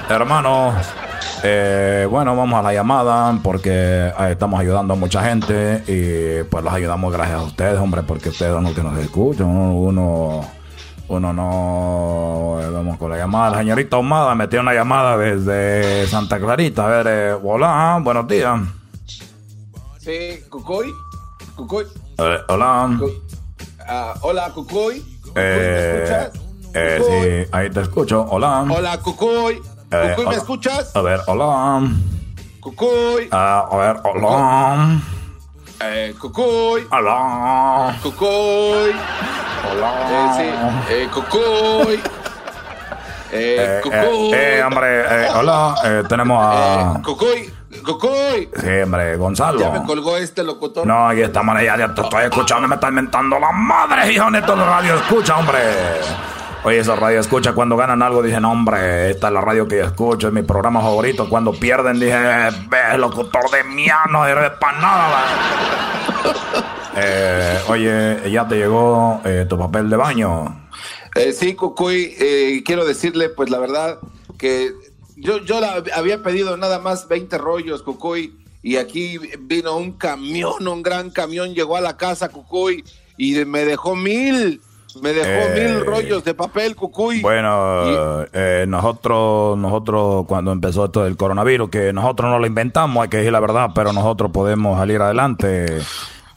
Hija 0.08 1.09
eh, 1.42 2.06
bueno, 2.10 2.36
vamos 2.36 2.58
a 2.58 2.62
la 2.62 2.72
llamada 2.72 3.38
porque 3.42 3.70
eh, 3.70 4.28
estamos 4.30 4.60
ayudando 4.60 4.94
a 4.94 4.96
mucha 4.96 5.22
gente 5.22 5.82
y 5.86 6.42
pues 6.44 6.64
los 6.64 6.72
ayudamos 6.72 7.12
gracias 7.12 7.38
a 7.38 7.42
ustedes, 7.42 7.78
hombre, 7.78 8.02
porque 8.02 8.28
ustedes 8.30 8.52
son 8.52 8.64
los 8.64 8.72
que 8.74 8.82
nos 8.82 8.98
escuchan. 8.98 9.46
Uno, 9.46 10.44
uno, 11.08 11.32
no... 11.32 12.58
eh, 12.60 12.70
vamos 12.70 12.98
con 12.98 13.10
la 13.10 13.16
llamada. 13.18 13.50
La 13.50 13.58
señorita 13.58 13.96
Ahumada 13.96 14.34
metió 14.34 14.60
una 14.60 14.74
llamada 14.74 15.16
desde 15.16 16.06
Santa 16.06 16.38
Clarita. 16.38 16.86
A 16.86 16.88
ver, 16.88 17.06
eh, 17.08 17.32
hola, 17.42 17.98
buenos 18.02 18.26
días. 18.28 18.60
Sí, 19.98 20.40
Cucuy. 20.48 20.92
Cucuy. 21.56 21.84
Eh, 22.18 22.36
hola. 22.48 22.98
Ah, 23.86 24.14
hola, 24.22 24.50
Cucuy. 24.54 25.04
Eh, 25.34 26.04
escuchas? 26.04 26.42
eh, 26.74 27.44
sí, 27.46 27.48
ahí 27.52 27.70
te 27.70 27.80
escucho. 27.82 28.26
Hola. 28.30 28.64
Hola, 28.68 28.98
Cucuy. 28.98 29.60
Eh, 29.92 30.12
Cucuy, 30.14 30.26
¿me 30.26 30.36
escuchas? 30.36 30.94
A 30.94 31.00
ver, 31.02 31.20
hola. 31.26 31.82
Cucuy. 32.60 33.28
Ah, 33.32 33.66
a 33.70 33.76
ver, 33.76 33.96
hola. 34.04 35.00
Eh, 35.82 36.14
Cucuy. 36.20 36.86
Hola. 36.90 37.96
Cucuy. 38.02 38.92
Hola. 39.70 39.92
Eh, 40.10 40.28
sí. 40.36 40.94
Eh, 40.94 41.08
Cucuy. 41.12 41.94
Eh, 43.32 43.56
Eh, 43.58 43.80
Cucuy. 43.82 44.32
eh, 44.32 44.58
eh, 44.58 44.62
hombre, 44.64 45.00
eh, 45.02 45.28
hola, 45.36 45.74
eh, 45.84 46.02
tenemos 46.08 46.38
a... 46.44 47.00
Cucuy. 47.04 47.52
Cucuy. 47.84 48.48
Sí, 48.60 48.68
hombre, 48.84 49.16
Gonzalo. 49.16 49.60
Ya 49.60 49.70
me 49.70 49.84
colgó 49.84 50.16
este 50.16 50.42
locutor. 50.42 50.84
No, 50.86 51.08
aquí 51.08 51.22
estamos, 51.22 51.54
ya, 51.62 51.76
ya 51.76 51.94
te 51.94 52.00
estoy 52.02 52.24
escuchando, 52.24 52.66
me 52.68 52.74
están 52.74 52.92
mentando 52.94 53.38
la 53.38 53.52
madre, 53.52 54.12
hijo 54.12 54.28
de 54.30 54.42
todo 54.42 54.64
radio, 54.66 54.96
escucha, 54.96 55.36
hombre. 55.38 55.60
Oye, 56.62 56.78
esa 56.78 56.94
radio 56.94 57.20
escucha 57.20 57.54
cuando 57.54 57.74
ganan 57.74 58.02
algo, 58.02 58.22
dije, 58.22 58.38
no, 58.38 58.52
hombre, 58.52 59.10
esta 59.10 59.28
es 59.28 59.32
la 59.32 59.40
radio 59.40 59.66
que 59.66 59.78
yo 59.78 59.84
escucho, 59.84 60.28
es 60.28 60.34
mi 60.34 60.42
programa 60.42 60.82
favorito. 60.82 61.26
Cuando 61.26 61.52
pierden, 61.52 61.98
dije, 61.98 62.18
ve, 62.68 62.98
locutor 62.98 63.50
de 63.50 63.64
mía, 63.64 64.00
no 64.10 64.26
eres 64.26 64.50
para 64.60 64.78
nada. 64.78 65.24
eh, 66.96 67.58
oye, 67.66 68.30
ya 68.30 68.46
te 68.46 68.56
llegó 68.56 69.22
eh, 69.24 69.46
tu 69.48 69.58
papel 69.58 69.88
de 69.88 69.96
baño. 69.96 70.68
Eh, 71.14 71.32
sí, 71.32 71.54
Cucuy, 71.54 72.14
eh, 72.20 72.62
quiero 72.62 72.84
decirle, 72.84 73.30
pues 73.30 73.48
la 73.48 73.58
verdad, 73.58 73.98
que 74.36 74.74
yo, 75.16 75.38
yo 75.38 75.60
la 75.60 75.82
había 75.94 76.22
pedido 76.22 76.58
nada 76.58 76.78
más 76.78 77.08
20 77.08 77.38
rollos, 77.38 77.82
Cucuy, 77.82 78.34
y 78.62 78.76
aquí 78.76 79.16
vino 79.40 79.78
un 79.78 79.92
camión, 79.92 80.68
un 80.68 80.82
gran 80.82 81.08
camión, 81.08 81.54
llegó 81.54 81.78
a 81.78 81.80
la 81.80 81.96
casa, 81.96 82.28
Cucuy, 82.28 82.84
y 83.16 83.46
me 83.46 83.64
dejó 83.64 83.96
mil. 83.96 84.60
Me 84.96 85.12
dejó 85.12 85.28
Eh, 85.28 85.68
mil 85.68 85.86
rollos 85.86 86.24
de 86.24 86.34
papel, 86.34 86.74
Cucuy. 86.76 87.20
Bueno, 87.20 88.24
eh, 88.32 88.64
nosotros, 88.68 89.56
nosotros 89.58 90.26
cuando 90.26 90.52
empezó 90.52 90.86
esto 90.86 91.04
del 91.04 91.16
coronavirus, 91.16 91.70
que 91.70 91.92
nosotros 91.92 92.30
no 92.30 92.38
lo 92.38 92.46
inventamos, 92.46 93.02
hay 93.02 93.08
que 93.08 93.18
decir 93.18 93.32
la 93.32 93.40
verdad, 93.40 93.70
pero 93.74 93.92
nosotros 93.92 94.30
podemos 94.32 94.78
salir 94.78 95.00
adelante. 95.00 95.80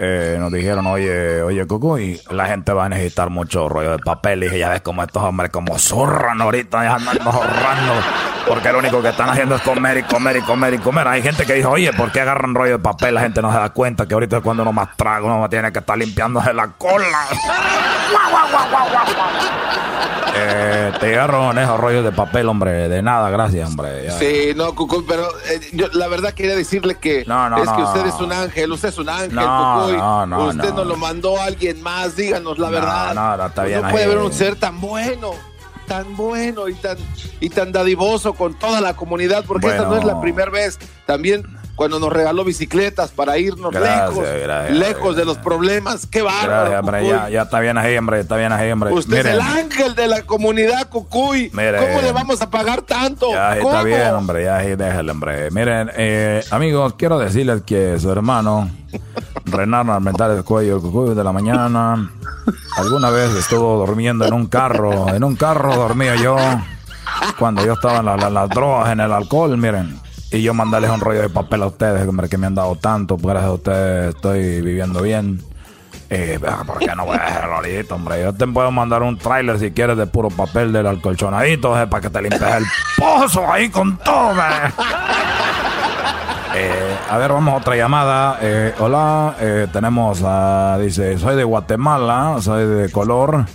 Eh, 0.05 0.35
nos 0.37 0.51
dijeron, 0.51 0.85
oye, 0.87 1.41
oye, 1.41 1.65
Cucuy, 1.65 2.19
la 2.29 2.45
gente 2.47 2.73
va 2.73 2.85
a 2.85 2.89
necesitar 2.89 3.29
mucho 3.29 3.69
rollo 3.69 3.91
de 3.91 3.99
papel. 3.99 4.43
Y 4.43 4.45
dije, 4.47 4.59
ya 4.59 4.69
ves 4.69 4.81
como 4.81 5.01
estos 5.01 5.23
hombres 5.23 5.49
como 5.49 5.79
zurran 5.79 6.41
ahorita, 6.41 6.83
ya 6.83 6.95
andan 6.95 7.21
ahorrando. 7.21 7.93
Porque 8.45 8.73
lo 8.73 8.79
único 8.79 9.01
que 9.01 9.09
están 9.09 9.29
haciendo 9.29 9.55
es 9.55 9.61
comer 9.61 9.99
y 9.99 10.03
comer 10.03 10.35
y 10.37 10.41
comer 10.41 10.73
y 10.73 10.77
comer. 10.79 11.07
Hay 11.07 11.21
gente 11.21 11.45
que 11.45 11.53
dijo, 11.53 11.69
oye, 11.69 11.93
¿por 11.93 12.11
qué 12.11 12.19
agarran 12.19 12.53
rollo 12.53 12.73
de 12.73 12.83
papel? 12.83 13.15
La 13.15 13.21
gente 13.21 13.41
no 13.41 13.49
se 13.53 13.57
da 13.57 13.69
cuenta 13.69 14.05
que 14.05 14.13
ahorita 14.13 14.37
es 14.37 14.43
cuando 14.43 14.63
uno 14.63 14.73
más 14.73 14.97
traga, 14.97 15.23
uno 15.23 15.47
tiene 15.49 15.71
que 15.71 15.79
estar 15.79 15.97
limpiándose 15.97 16.53
la 16.53 16.67
cola. 16.67 17.19
Eh, 20.35 20.91
te 20.99 21.07
llegaron 21.07 21.57
esos 21.57 21.79
rollos 21.79 22.03
de 22.03 22.11
papel, 22.11 22.49
hombre. 22.49 22.89
De 22.89 23.01
nada, 23.01 23.29
gracias, 23.29 23.69
hombre. 23.69 24.05
Ya. 24.05 24.17
Sí, 24.17 24.53
no, 24.55 24.73
Cucuy, 24.73 25.05
pero 25.07 25.27
eh, 25.47 25.59
yo 25.73 25.87
la 25.93 26.07
verdad 26.07 26.33
quería 26.33 26.55
decirle 26.55 26.95
que 26.95 27.23
no, 27.27 27.57
es 27.57 27.69
que 27.69 27.81
usted 27.81 28.05
es 28.07 28.15
un 28.15 28.31
ángel, 28.31 28.71
usted 28.71 28.89
es 28.89 28.97
un 28.97 29.09
ángel, 29.09 29.35
No, 29.35 29.87
No, 29.97 30.25
no, 30.25 30.45
usted 30.47 30.69
no. 30.69 30.75
nos 30.77 30.87
lo 30.87 30.97
mandó 30.97 31.39
a 31.39 31.45
alguien 31.45 31.81
más, 31.81 32.15
díganos 32.15 32.57
la 32.59 32.69
verdad. 32.69 33.13
no, 33.13 33.37
no, 33.37 33.45
está 33.47 33.63
bien 33.63 33.81
No 33.81 33.87
ahí. 33.87 33.91
puede 33.93 34.05
haber 34.05 34.17
un 34.19 34.33
ser 34.33 34.55
tan 34.55 34.79
bueno, 34.81 35.31
tan 35.87 36.15
bueno 36.15 36.67
y 36.69 36.73
tan, 36.75 36.97
y 37.39 37.49
tan 37.49 37.71
dadivoso 37.71 38.33
con 38.33 38.53
toda 38.57 38.81
la 38.81 38.95
comunidad, 38.95 39.43
porque 39.45 39.67
esta 39.67 39.83
no 39.85 39.95
es 39.97 40.03
la 40.03 40.19
primera 40.21 40.49
vez. 40.51 40.79
También 41.05 41.45
cuando 41.75 41.99
nos 41.99 42.13
regaló 42.13 42.43
bicicletas 42.43 43.09
para 43.11 43.37
irnos 43.39 43.71
Gracias, 43.71 44.09
lejos, 44.09 44.25
gracias, 44.43 44.77
lejos 44.77 45.15
de 45.15 45.25
los 45.25 45.37
problemas. 45.39 46.05
Qué 46.05 46.21
Gracias, 46.21 46.47
bárbaro, 46.47 46.79
hombre. 46.79 47.07
Ya, 47.07 47.29
ya 47.29 47.41
está 47.41 47.59
bien 47.59 47.77
ahí, 47.77 47.97
hombre. 47.97 48.19
Está 48.19 48.37
bien 48.37 48.51
ahí, 48.51 48.71
hombre. 48.71 48.91
Usted 48.93 49.17
Miren, 49.17 49.27
es 49.27 49.33
el 49.33 49.41
ángel 49.41 49.95
de 49.95 50.07
la 50.07 50.21
comunidad, 50.21 50.87
Cucuy. 50.89 51.49
Mire. 51.53 51.77
¿Cómo 51.79 52.01
le 52.01 52.11
vamos 52.11 52.41
a 52.41 52.49
pagar 52.49 52.83
tanto? 52.83 53.31
Ya 53.31 53.57
¿Cómo? 53.57 53.69
está 53.71 53.83
bien, 53.83 54.13
hombre. 54.13 54.43
Ya 54.43 54.57
ahí 54.57 54.75
déjale, 54.75 55.11
hombre. 55.11 55.49
Miren, 55.51 55.89
eh, 55.95 56.43
amigos, 56.51 56.93
quiero 56.97 57.17
decirles 57.17 57.63
que 57.65 57.99
su 57.99 58.11
hermano, 58.11 58.69
Renan 59.45 59.89
Armentar 59.89 60.29
el 60.31 60.43
cuello, 60.43 60.75
el 60.75 60.81
cucuy 60.81 61.15
de 61.15 61.23
la 61.23 61.31
mañana, 61.31 62.11
alguna 62.77 63.09
vez 63.09 63.31
estuvo 63.35 63.83
durmiendo 63.85 64.25
en 64.25 64.33
un 64.33 64.45
carro. 64.45 65.09
En 65.09 65.23
un 65.23 65.35
carro 65.35 65.75
dormía 65.75 66.15
yo 66.17 66.37
cuando 67.39 67.65
yo 67.65 67.73
estaba 67.73 67.99
en 67.99 68.05
la- 68.05 68.17
la- 68.17 68.29
las 68.29 68.49
drogas, 68.49 68.91
en 68.91 68.99
el 68.99 69.11
alcohol, 69.11 69.57
miren. 69.57 69.99
Y 70.33 70.41
yo 70.41 70.55
mandarles 70.55 70.89
un 70.89 70.99
rollo 70.99 71.21
de 71.21 71.29
papel 71.29 71.61
a 71.61 71.67
ustedes, 71.67 72.07
hombre, 72.07 72.27
que 72.27 72.39
me 72.39 72.47
han 72.47 72.55
dado 72.55 72.75
tanto. 72.75 73.17
Gracias 73.17 73.45
a 73.45 73.51
ustedes 73.51 74.15
estoy 74.15 74.61
viviendo 74.61 75.03
bien. 75.03 75.43
Eh, 76.09 76.39
¿Por 76.65 76.79
qué 76.79 76.95
no 76.95 77.05
voy 77.05 77.17
a 77.19 77.25
dejar 77.25 77.51
ahorita, 77.51 77.93
hombre? 77.93 78.23
Yo 78.23 78.33
te 78.33 78.47
puedo 78.47 78.71
mandar 78.71 79.03
un 79.03 79.15
tráiler 79.15 79.59
si 79.59 79.69
quieres 79.69 79.95
de 79.95 80.07
puro 80.07 80.29
papel 80.29 80.73
del 80.73 80.87
alcolchonadito, 80.87 81.79
eh, 81.79 81.85
para 81.85 82.01
que 82.01 82.09
te 82.09 82.19
limpies 82.19 82.41
el 82.41 82.65
pozo 82.97 83.51
ahí 83.51 83.69
con 83.69 83.95
todo. 83.97 84.33
Eh, 86.55 86.97
a 87.09 87.17
ver, 87.19 87.31
vamos 87.31 87.53
a 87.53 87.57
otra 87.57 87.75
llamada. 87.75 88.39
Eh, 88.41 88.73
hola, 88.79 89.35
eh, 89.39 89.67
tenemos 89.71 90.23
a, 90.25 90.79
dice, 90.81 91.19
soy 91.19 91.35
de 91.35 91.43
Guatemala, 91.43 92.37
soy 92.41 92.65
de 92.65 92.91
color 92.91 93.45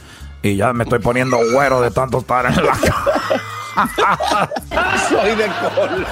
y 0.42 0.54
ya 0.54 0.72
me 0.72 0.84
estoy 0.84 1.00
poniendo 1.00 1.38
güero 1.52 1.80
de 1.80 1.90
tanto 1.90 2.18
estar 2.18 2.46
en 2.46 2.54
la 2.54 2.72
Soy 5.08 5.34
de 5.34 5.46
color. 5.46 6.06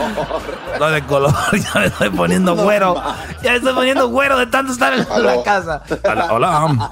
Soy 0.78 0.92
de 0.94 1.06
color, 1.06 1.34
ya 1.52 1.80
me 1.80 1.86
estoy 1.86 2.10
poniendo 2.10 2.56
güero. 2.56 2.94
Ya 3.42 3.52
me 3.52 3.56
estoy 3.56 3.74
poniendo 3.74 4.08
güero 4.08 4.38
de 4.38 4.46
tanto 4.46 4.72
estar 4.72 4.92
en 4.92 5.06
la 5.24 5.42
casa. 5.42 5.82
Hola. 6.04 6.32
hola. 6.32 6.90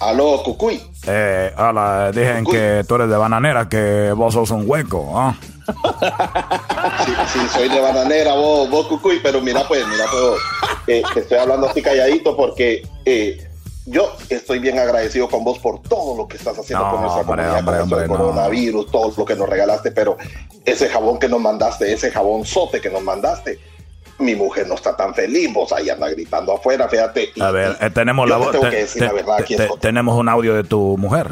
Aló, 0.00 0.42
Cucuy. 0.42 0.82
Eh, 1.06 1.54
hola, 1.56 2.10
dicen 2.10 2.44
que 2.44 2.84
tú 2.88 2.96
eres 2.96 3.08
de 3.08 3.16
bananera, 3.16 3.68
que 3.68 4.12
vos 4.16 4.34
sos 4.34 4.50
un 4.50 4.68
hueco, 4.68 5.12
¿ah? 5.16 5.34
Sí, 7.04 7.12
sí, 7.32 7.38
soy 7.52 7.68
de 7.68 7.80
bananera, 7.80 8.34
vos, 8.34 8.68
vos 8.68 8.86
Cucuy, 8.86 9.20
pero 9.22 9.40
mira 9.40 9.66
pues, 9.68 9.86
mira 9.86 10.04
pues, 10.10 10.40
eh, 10.88 11.02
te 11.14 11.20
estoy 11.20 11.38
hablando 11.38 11.68
así 11.68 11.80
calladito 11.80 12.36
porque 12.36 12.86
eh, 13.04 13.48
yo 13.86 14.14
estoy 14.28 14.58
bien 14.60 14.78
agradecido 14.78 15.28
con 15.28 15.42
vos 15.44 15.58
por 15.58 15.82
todo 15.82 16.16
lo 16.16 16.28
que 16.28 16.36
estás 16.36 16.58
haciendo 16.58 16.84
No, 16.84 16.90
con 16.92 17.00
nuestra 17.02 17.20
hombre, 17.22 17.36
comunidad, 17.44 17.58
hombre, 17.58 17.74
con 17.74 17.82
hombre, 17.92 18.08
no. 18.08 18.16
coronavirus, 18.16 18.90
todo 18.90 19.12
lo 19.16 19.24
que 19.24 19.34
nos 19.36 19.48
regalaste, 19.48 19.90
pero 19.90 20.16
ese 20.64 20.88
jabón 20.88 21.18
que 21.18 21.28
nos 21.28 21.40
mandaste, 21.40 21.92
ese 21.92 22.10
jabón 22.10 22.44
sote 22.44 22.80
que 22.80 22.90
nos 22.90 23.02
mandaste, 23.02 23.58
mi 24.18 24.36
mujer 24.36 24.68
no 24.68 24.74
está 24.76 24.96
tan 24.96 25.14
feliz, 25.14 25.52
vos 25.52 25.72
ahí 25.72 25.90
anda 25.90 26.08
gritando 26.10 26.52
afuera, 26.54 26.88
fíjate. 26.88 27.30
y- 27.34 27.40
A 27.42 27.50
ver, 27.50 27.76
eh, 27.80 27.90
tenemos 27.90 28.28
la 28.28 28.36
te 28.36 28.40
voz. 28.42 28.50
te- 28.52 28.60
te- 28.60 28.86
te- 29.56 29.64
es- 29.64 29.80
tenemos 29.80 30.16
un 30.16 30.28
audio 30.28 30.54
de 30.54 30.62
tu 30.64 30.96
mujer. 30.96 31.28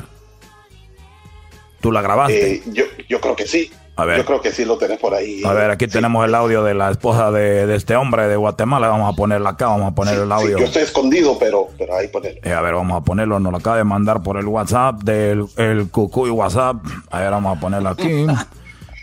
¿Tú 1.81 1.93
la 1.93 2.03
grabaste? 2.03 2.55
eh, 2.57 2.63
yo, 2.67 2.85
yo 3.09 3.21
creo 3.21 3.37
que 3.37 3.47
sí. 3.47 3.71
A 4.01 4.05
ver. 4.05 4.19
Yo 4.19 4.25
creo 4.25 4.41
que 4.41 4.51
sí 4.53 4.65
lo 4.65 4.77
tenés 4.79 4.99
por 4.99 5.15
ahí. 5.15 5.43
A 5.45 5.53
ver, 5.53 5.71
aquí 5.71 5.87
tenemos 5.87 6.25
el 6.27 6.35
audio 6.35 6.63
de 6.65 6.75
la 6.75 6.91
esposa 6.91 7.31
de, 7.31 7.67
de 7.67 7.77
este 7.77 7.97
hombre 7.97 8.29
de 8.29 8.37
Guatemala. 8.37 8.89
Vamos 8.89 9.13
a 9.13 9.17
ponerla 9.17 9.51
acá, 9.51 9.67
vamos 9.67 9.93
a 9.93 9.95
poner 9.95 10.15
el 10.15 10.27
Sí, 10.27 10.33
audio. 10.33 10.59
yo 10.59 10.65
estoy 10.65 10.83
escondido, 10.83 11.37
pero, 11.39 11.69
pero 11.79 11.97
ahí 11.97 12.09
ponelo. 12.09 12.41
Eh, 12.43 12.53
a 12.53 12.61
ver, 12.61 12.75
vamos 12.75 13.01
a 13.01 13.05
ponerlo. 13.05 13.39
Nos 13.41 13.53
lo 13.53 13.59
acaba 13.59 13.77
de 13.77 13.85
mandar 13.85 14.23
por 14.23 14.37
el 14.39 14.47
WhatsApp 14.47 15.03
del 15.03 15.45
el 15.57 15.89
Cucuy 15.91 16.31
WhatsApp. 16.31 16.77
A 17.11 17.21
ver, 17.21 17.31
vamos 17.31 17.57
a 17.57 17.61
ponerlo 17.61 17.89
aquí. 17.91 18.27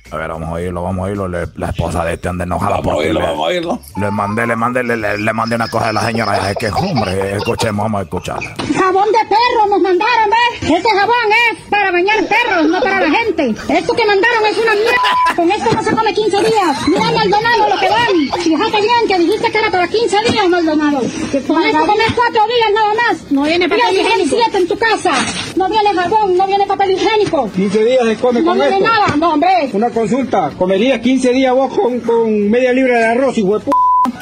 A 0.09 0.15
ver, 0.17 0.29
vamos 0.29 0.47
a 0.49 0.53
oírlo, 0.53 0.84
vamos 0.84 0.99
a 0.99 1.03
oírlo. 1.09 1.27
Le- 1.27 1.47
la 1.57 1.67
esposa 1.69 2.05
de 2.05 2.13
este 2.13 2.29
anda 2.29 2.45
enojada 2.45 2.77
Vamos 2.77 2.93
a 2.93 2.95
oírlo, 2.97 3.19
le, 3.19 3.25
vamos 3.27 3.39
a 3.39 3.47
oírlo. 3.49 3.79
le 3.99 4.11
mandé, 4.11 4.47
le 4.47 4.55
mandé, 4.55 4.84
le, 4.84 4.95
le- 4.97 5.17
le 5.17 5.34
mandé 5.34 5.55
una 5.55 5.67
cosa 5.67 5.88
de 5.88 5.93
la 5.93 6.05
señora. 6.05 6.49
Es 6.51 6.57
que, 6.57 6.69
hombre, 6.69 7.35
escuchemos, 7.35 7.84
vamos 7.84 7.99
a 7.99 8.03
escuchar. 8.03 8.39
Jabón 8.39 9.11
de 9.11 9.19
perro 9.27 9.67
nos 9.69 9.81
mandaron, 9.81 10.29
¿ves? 10.29 10.71
Este 10.71 10.89
jabón 10.89 11.15
es 11.51 11.63
para 11.69 11.91
bañar 11.91 12.17
perros, 12.25 12.65
no 12.67 12.79
para 12.81 13.01
la 13.01 13.09
gente. 13.19 13.49
Esto 13.67 13.93
que 13.93 14.05
mandaron 14.05 14.45
es 14.49 14.57
una 14.57 14.73
mierda. 14.75 15.35
Con 15.35 15.51
esto 15.51 15.73
no 15.73 15.84
se 15.84 15.91
come 15.95 16.13
15 16.13 16.38
días. 16.39 16.88
Mira, 16.88 17.11
Maldonado, 17.11 17.69
lo 17.69 17.79
que 17.79 17.89
van. 17.89 18.41
Fíjate 18.41 18.81
bien 18.81 19.07
que 19.09 19.19
dijiste 19.19 19.51
que 19.51 19.57
era 19.59 19.69
para 19.71 19.88
15 19.89 20.17
días, 20.31 20.47
Maldonado. 20.49 20.99
Con 20.99 21.63
esto 21.63 21.85
comes 21.85 22.13
4 22.15 22.47
días 22.47 22.69
nada 22.73 22.93
más. 22.95 23.31
No 23.31 23.43
viene 23.43 23.67
papel 23.67 23.93
higiénico. 23.99 24.38
7 24.41 24.57
en 24.57 24.67
tu 24.69 24.77
casa. 24.77 25.11
No 25.57 25.67
viene 25.69 25.93
jabón, 25.93 26.38
no 26.38 26.47
viene 26.47 26.65
papel 26.65 26.91
higiénico. 26.91 27.49
15 27.51 27.84
días 27.85 28.05
se 28.05 28.15
come 28.17 28.39
No 28.41 28.51
con 28.51 28.59
viene 28.59 28.77
esto. 28.77 28.88
nada, 28.89 29.15
no, 29.17 29.34
hombre. 29.34 29.69
Una 29.73 29.89
consulta, 29.98 30.52
¿comerías 30.56 30.99
15 30.99 31.34
días 31.34 31.56
vos 31.56 31.74
con, 31.74 32.49
media 32.52 32.72
libra 32.72 32.99
de 32.99 33.06
arroz 33.06 33.36
y 33.40 33.41
huepo? 33.41 33.72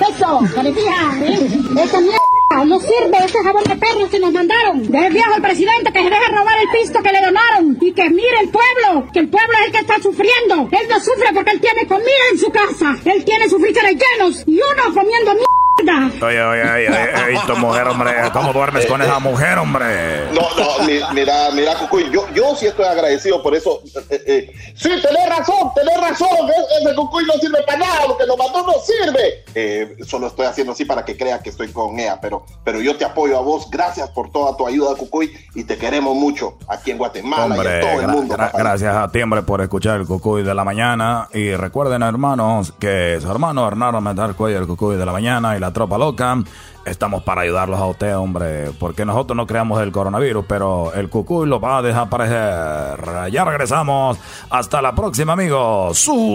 Eso, 0.10 0.40
parecía, 0.56 0.94
¿eh? 1.22 1.50
Mierda 1.70 2.66
no 2.66 2.80
sirve, 2.80 3.18
ese 3.26 3.44
jabón 3.44 3.64
de 3.66 3.76
perros 3.76 4.10
que 4.10 4.20
nos 4.20 4.32
mandaron. 4.32 4.90
Deje 4.90 5.10
viejo 5.10 5.34
al 5.34 5.42
presidente 5.42 5.92
que 5.92 6.02
se 6.02 6.10
deje 6.10 6.32
robar 6.32 6.58
el 6.60 6.80
pisto 6.80 7.04
que 7.04 7.12
le 7.12 7.22
donaron. 7.22 7.78
Y 7.82 7.92
que 7.92 8.10
mire 8.10 8.40
el 8.42 8.50
pueblo, 8.50 9.12
que 9.12 9.20
el 9.20 9.30
pueblo 9.30 9.54
es 9.60 9.66
el 9.66 9.72
que 9.74 9.80
está 9.80 10.02
sufriendo. 10.02 10.70
Él 10.72 10.88
no 10.90 11.00
sufre 11.02 11.34
porque 11.34 11.52
él 11.52 11.60
tiene 11.60 11.86
comida 11.86 12.24
en 12.32 12.40
su 12.40 12.50
casa. 12.52 12.96
Él 13.04 13.26
tiene 13.26 13.50
sus 13.50 13.62
frijoles 13.62 13.98
llenos 13.98 14.44
y 14.48 14.56
uno 14.56 14.94
comiendo 14.94 15.34
mierda. 15.34 15.55
Oye, 15.78 15.92
oye, 16.22 16.42
oye, 16.42 16.90
oye, 16.90 16.90
oye, 17.28 17.40
tu 17.46 17.58
mujer, 17.58 17.86
hombre. 17.90 18.12
¿Cómo 18.32 18.54
duermes 18.54 18.86
con 18.86 19.02
esa 19.02 19.20
mujer, 19.20 19.58
hombre? 19.58 20.24
No, 20.32 20.42
no, 20.58 20.86
mi- 20.86 21.02
mira, 21.14 21.50
mira, 21.54 21.76
Cucuy, 21.76 22.10
yo, 22.12 22.26
yo 22.34 22.56
sí 22.56 22.66
estoy 22.68 22.86
agradecido 22.86 23.44
por 23.44 23.54
eso. 23.56 23.82
Eh, 24.10 24.24
eh, 24.26 24.52
sí, 24.76 24.90
tenés 25.02 25.30
razón, 25.30 25.72
tenés 25.76 26.00
razón. 26.00 26.30
e- 26.48 26.82
Ese 26.82 26.96
Cucuy 26.96 27.26
no 27.26 27.34
sirve 27.34 27.62
para 27.68 27.80
nada, 27.80 28.08
lo 28.08 28.18
que 28.18 28.26
nos 28.26 28.38
mandó 28.38 28.64
no 28.64 28.74
sirve. 28.86 29.44
Eh, 29.54 29.98
solo 30.08 30.28
estoy 30.28 30.46
haciendo 30.46 30.72
así 30.72 30.86
para 30.86 31.04
que 31.04 31.18
crea 31.18 31.40
que 31.40 31.50
estoy 31.50 31.68
con 31.74 32.00
ella, 32.00 32.20
pero, 32.22 32.46
pero 32.64 32.80
yo 32.80 32.96
te 32.96 33.04
apoyo 33.04 33.38
a 33.38 33.42
vos. 33.42 33.70
Gracias 33.70 34.10
por 34.12 34.32
toda 34.32 34.56
tu 34.56 34.66
ayuda, 34.66 34.96
Cucuy, 34.96 35.34
y 35.56 35.66
te 35.66 35.78
queremos 35.78 36.16
mucho 36.16 36.58
aquí 36.70 36.92
en 36.92 36.98
Guatemala 36.98 37.48
y 37.54 37.60
Hombre, 37.60 37.76
en 37.76 37.82
todo 37.82 38.02
el 38.02 38.08
mundo. 38.08 38.36
gra- 38.36 38.46
papá. 38.48 38.58
gracias 38.60 38.96
a 38.96 39.12
ti, 39.12 39.22
hombre, 39.22 39.42
por 39.42 39.60
escuchar 39.62 40.00
el 40.00 40.08
Cucuy 40.08 40.42
de 40.44 40.56
la 40.56 40.64
mañana. 40.64 41.28
Y 41.34 41.54
recuerden, 41.54 42.02
hermanos, 42.02 42.74
que 42.80 43.20
su 43.22 43.30
hermano 43.30 43.68
Hernando 43.68 44.00
Metal 44.00 44.36
Cuello, 44.36 44.60
el 44.60 44.68
Cucuy 44.68 44.96
de 44.96 45.06
la 45.06 45.12
mañana 45.12 45.58
y 45.58 45.65
la 45.66 45.74
tropa 45.74 45.98
loca, 45.98 46.38
estamos 46.86 47.24
para 47.24 47.42
ayudarlos 47.42 47.80
a 47.80 47.88
usted, 47.88 48.16
hombre. 48.16 48.70
Porque 48.80 49.04
nosotros 49.04 49.36
no 49.36 49.48
creamos 49.48 49.82
el 49.82 49.92
coronavirus, 49.92 50.46
pero 50.48 50.94
el 50.94 51.10
Cucuy 51.10 51.48
lo 51.48 51.60
va 51.60 51.80
a 51.80 51.82
desaparecer. 51.82 53.32
Ya 53.32 53.44
regresamos. 53.44 54.20
Hasta 54.52 54.80
la 54.84 54.94
próxima, 54.94 55.34
amigos. 55.34 55.98
Súbale 55.98 56.34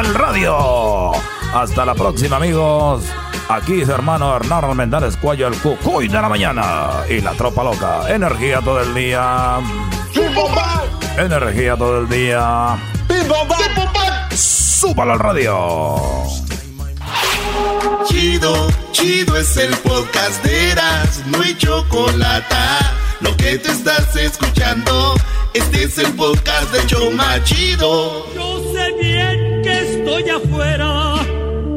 el 0.00 0.14
radio. 0.14 1.12
Hasta 1.54 1.86
la 1.86 1.94
próxima, 1.94 2.36
amigos. 2.36 3.02
Aquí 3.48 3.80
es 3.80 3.88
hermano 3.88 4.36
Hernán 4.36 4.64
Almendares 4.64 5.16
Cuello, 5.16 5.48
el 5.48 5.56
cucuy 5.56 6.08
de 6.08 6.20
la 6.20 6.28
mañana. 6.28 6.90
Y 7.08 7.22
la 7.22 7.32
tropa 7.32 7.64
loca. 7.64 8.14
Energía 8.14 8.60
todo 8.60 8.80
el 8.80 8.94
día. 8.94 9.58
Energía 11.18 11.76
todo 11.76 12.00
el 12.00 12.08
día. 12.10 12.76
Súbalo 14.82 15.12
al 15.12 15.20
radio. 15.20 15.68
Chido, 18.04 18.66
chido 18.90 19.36
es 19.36 19.56
el 19.56 19.72
podcast 19.76 20.44
de 20.44 20.70
Eras, 20.72 21.22
no 21.28 21.40
hay 21.40 21.56
chocolate. 21.56 22.56
Lo 23.20 23.36
que 23.36 23.58
te 23.58 23.70
estás 23.70 24.16
escuchando, 24.16 25.14
este 25.54 25.84
es 25.84 25.98
el 25.98 26.12
podcast 26.14 26.72
de 26.72 26.84
Choma 26.88 27.40
Chido. 27.44 28.26
Yo 28.34 28.72
sé 28.74 28.92
bien 29.00 29.62
que 29.62 29.98
estoy 29.98 30.28
afuera, 30.28 31.14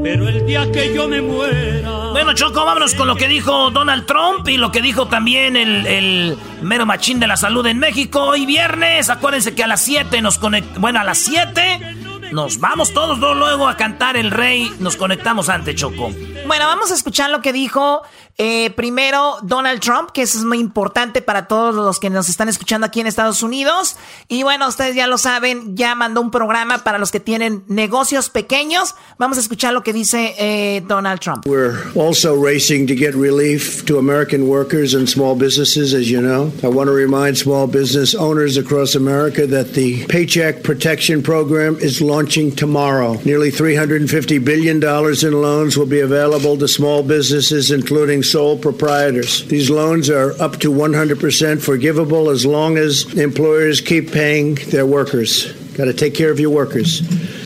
pero 0.01 0.27
el 0.27 0.43
día 0.47 0.71
que 0.71 0.95
yo 0.95 1.07
me 1.07 1.21
muera. 1.21 2.09
Bueno, 2.11 2.33
Choco, 2.33 2.65
vámonos 2.65 2.95
con 2.95 3.07
lo 3.07 3.15
que 3.17 3.27
dijo 3.27 3.69
Donald 3.69 4.07
Trump 4.07 4.47
y 4.47 4.57
lo 4.57 4.71
que 4.71 4.81
dijo 4.81 5.07
también 5.07 5.55
el, 5.55 5.85
el 5.85 6.37
mero 6.63 6.87
machín 6.87 7.19
de 7.19 7.27
la 7.27 7.37
salud 7.37 7.67
en 7.67 7.77
México. 7.77 8.23
Hoy 8.23 8.47
viernes, 8.47 9.11
acuérdense 9.11 9.53
que 9.53 9.63
a 9.63 9.67
las 9.67 9.83
7 9.83 10.23
nos 10.23 10.39
conectamos. 10.39 10.81
Bueno, 10.81 11.01
a 11.01 11.03
las 11.03 11.19
7 11.19 12.04
nos 12.31 12.59
vamos 12.59 12.93
todos 12.93 13.19
luego 13.19 13.67
a 13.67 13.77
cantar 13.77 14.17
el 14.17 14.31
rey. 14.31 14.71
Nos 14.79 14.97
conectamos 14.97 15.49
ante 15.49 15.75
Choco. 15.75 16.11
Bueno, 16.47 16.65
vamos 16.65 16.91
a 16.91 16.93
escuchar 16.93 17.29
lo 17.29 17.41
que 17.41 17.53
dijo 17.53 18.03
eh, 18.37 18.71
primero 18.71 19.37
Donald 19.43 19.79
Trump, 19.79 20.11
que 20.11 20.21
eso 20.21 20.37
es 20.37 20.43
muy 20.43 20.59
importante 20.59 21.21
para 21.21 21.47
todos 21.47 21.73
los 21.73 21.99
que 21.99 22.09
nos 22.09 22.27
están 22.27 22.49
escuchando 22.49 22.85
aquí 22.85 22.99
en 22.99 23.07
Estados 23.07 23.41
Unidos. 23.43 23.95
Y 24.27 24.43
bueno, 24.43 24.67
ustedes 24.67 24.95
ya 24.95 25.07
lo 25.07 25.17
saben, 25.17 25.77
ya 25.77 25.95
mandó 25.95 26.19
un 26.19 26.31
programa 26.31 26.83
para 26.83 26.97
los 26.97 27.11
que 27.11 27.21
tienen 27.21 27.63
negocios 27.67 28.29
pequeños. 28.29 28.95
Vamos 29.17 29.37
a 29.37 29.41
escuchar 29.41 29.73
lo 29.73 29.83
que 29.83 29.93
dice 29.93 30.35
eh, 30.37 30.83
Donald 30.85 31.21
Trump. 31.21 31.45
We're 31.45 31.77
also 31.95 32.35
racing 32.35 32.87
to 32.87 32.95
get 32.95 33.15
relief 33.15 33.85
to 33.85 33.97
American 33.97 34.47
workers 34.49 34.93
and 34.93 35.07
small 35.07 35.35
businesses, 35.37 35.93
as 35.93 36.09
you 36.09 36.21
know. 36.21 36.51
I 36.61 36.67
want 36.67 36.87
to 36.87 36.93
remind 36.93 37.37
small 37.37 37.67
business 37.67 38.13
owners 38.13 38.57
across 38.57 38.95
America 38.95 39.47
that 39.47 39.73
the 39.73 40.05
Paycheck 40.07 40.63
Protection 40.63 41.23
Program 41.23 41.77
is 41.79 42.01
launching 42.15 42.49
tomorrow. 42.49 43.15
Nearly 43.25 43.51
$350 43.51 44.45
billion 44.45 44.77
in 44.77 45.41
loans 45.41 45.75
will 45.75 45.85
be 45.85 45.99
available 45.99 46.57
to 46.57 46.65
small 46.65 47.03
businesses, 47.03 47.71
including 47.71 48.23
sole 48.23 48.57
proprietors. 48.57 49.45
These 49.47 49.69
loans 49.69 50.09
are 50.09 50.31
up 50.41 50.59
to 50.61 50.71
100% 50.71 51.61
forgivable 51.61 52.29
as 52.29 52.45
long 52.45 52.77
as 52.77 53.03
employers 53.15 53.81
keep 53.81 54.13
paying 54.13 54.55
their 54.55 54.85
workers. 54.85 55.51
Got 55.73 55.85
to 55.85 55.93
take 55.93 56.15
care 56.15 56.31
of 56.31 56.39
your 56.39 56.51
workers. 56.51 57.44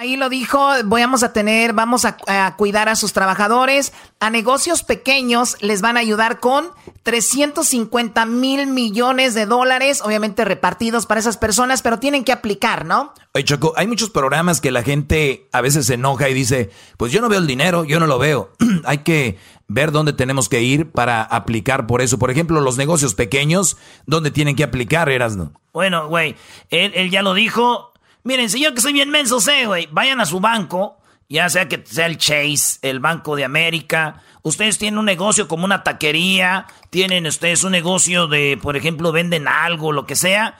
Ahí 0.00 0.14
lo 0.14 0.28
dijo, 0.28 0.64
vamos 0.84 1.24
a 1.24 1.32
tener, 1.32 1.72
vamos 1.72 2.04
a, 2.04 2.18
a, 2.28 2.54
cuidar 2.54 2.88
a 2.88 2.94
sus 2.94 3.12
trabajadores. 3.12 3.92
A 4.20 4.30
negocios 4.30 4.84
pequeños 4.84 5.56
les 5.60 5.80
van 5.80 5.96
a 5.96 6.00
ayudar 6.00 6.38
con 6.38 6.68
350 7.02 8.24
mil 8.26 8.68
millones 8.68 9.34
de 9.34 9.44
dólares, 9.46 10.00
obviamente 10.04 10.44
repartidos 10.44 11.06
para 11.06 11.18
esas 11.18 11.36
personas, 11.36 11.82
pero 11.82 11.98
tienen 11.98 12.22
que 12.22 12.30
aplicar, 12.30 12.84
¿no? 12.84 13.12
Oye, 13.34 13.44
Choco, 13.44 13.72
hay 13.76 13.88
muchos 13.88 14.10
programas 14.10 14.60
que 14.60 14.70
la 14.70 14.84
gente 14.84 15.48
a 15.50 15.62
veces 15.62 15.86
se 15.86 15.94
enoja 15.94 16.28
y 16.28 16.34
dice, 16.34 16.70
pues 16.96 17.10
yo 17.10 17.20
no 17.20 17.28
veo 17.28 17.40
el 17.40 17.48
dinero, 17.48 17.82
yo 17.82 17.98
no 17.98 18.06
lo 18.06 18.20
veo. 18.20 18.52
hay 18.84 18.98
que 18.98 19.36
ver 19.66 19.90
dónde 19.90 20.12
tenemos 20.12 20.48
que 20.48 20.62
ir 20.62 20.92
para 20.92 21.22
aplicar 21.22 21.88
por 21.88 22.02
eso. 22.02 22.20
Por 22.20 22.30
ejemplo, 22.30 22.60
los 22.60 22.78
negocios 22.78 23.16
pequeños, 23.16 23.76
¿dónde 24.06 24.30
tienen 24.30 24.54
que 24.54 24.62
aplicar, 24.62 25.08
Erasno? 25.08 25.52
Bueno, 25.72 26.08
güey, 26.08 26.36
él, 26.70 26.92
él 26.94 27.10
ya 27.10 27.22
lo 27.22 27.34
dijo. 27.34 27.87
Miren, 28.24 28.50
si 28.50 28.60
yo 28.60 28.74
que 28.74 28.80
soy 28.80 28.92
bien 28.92 29.10
menso 29.10 29.40
sé, 29.40 29.66
güey, 29.66 29.88
vayan 29.90 30.20
a 30.20 30.26
su 30.26 30.40
banco, 30.40 30.98
ya 31.28 31.48
sea 31.48 31.68
que 31.68 31.82
sea 31.86 32.06
el 32.06 32.18
Chase, 32.18 32.78
el 32.82 33.00
Banco 33.00 33.36
de 33.36 33.44
América. 33.44 34.22
Ustedes 34.42 34.78
tienen 34.78 34.98
un 34.98 35.04
negocio 35.04 35.46
como 35.46 35.64
una 35.64 35.82
taquería, 35.82 36.66
tienen 36.90 37.26
ustedes 37.26 37.64
un 37.64 37.72
negocio 37.72 38.26
de, 38.26 38.58
por 38.60 38.76
ejemplo, 38.76 39.12
venden 39.12 39.46
algo, 39.46 39.92
lo 39.92 40.06
que 40.06 40.16
sea. 40.16 40.58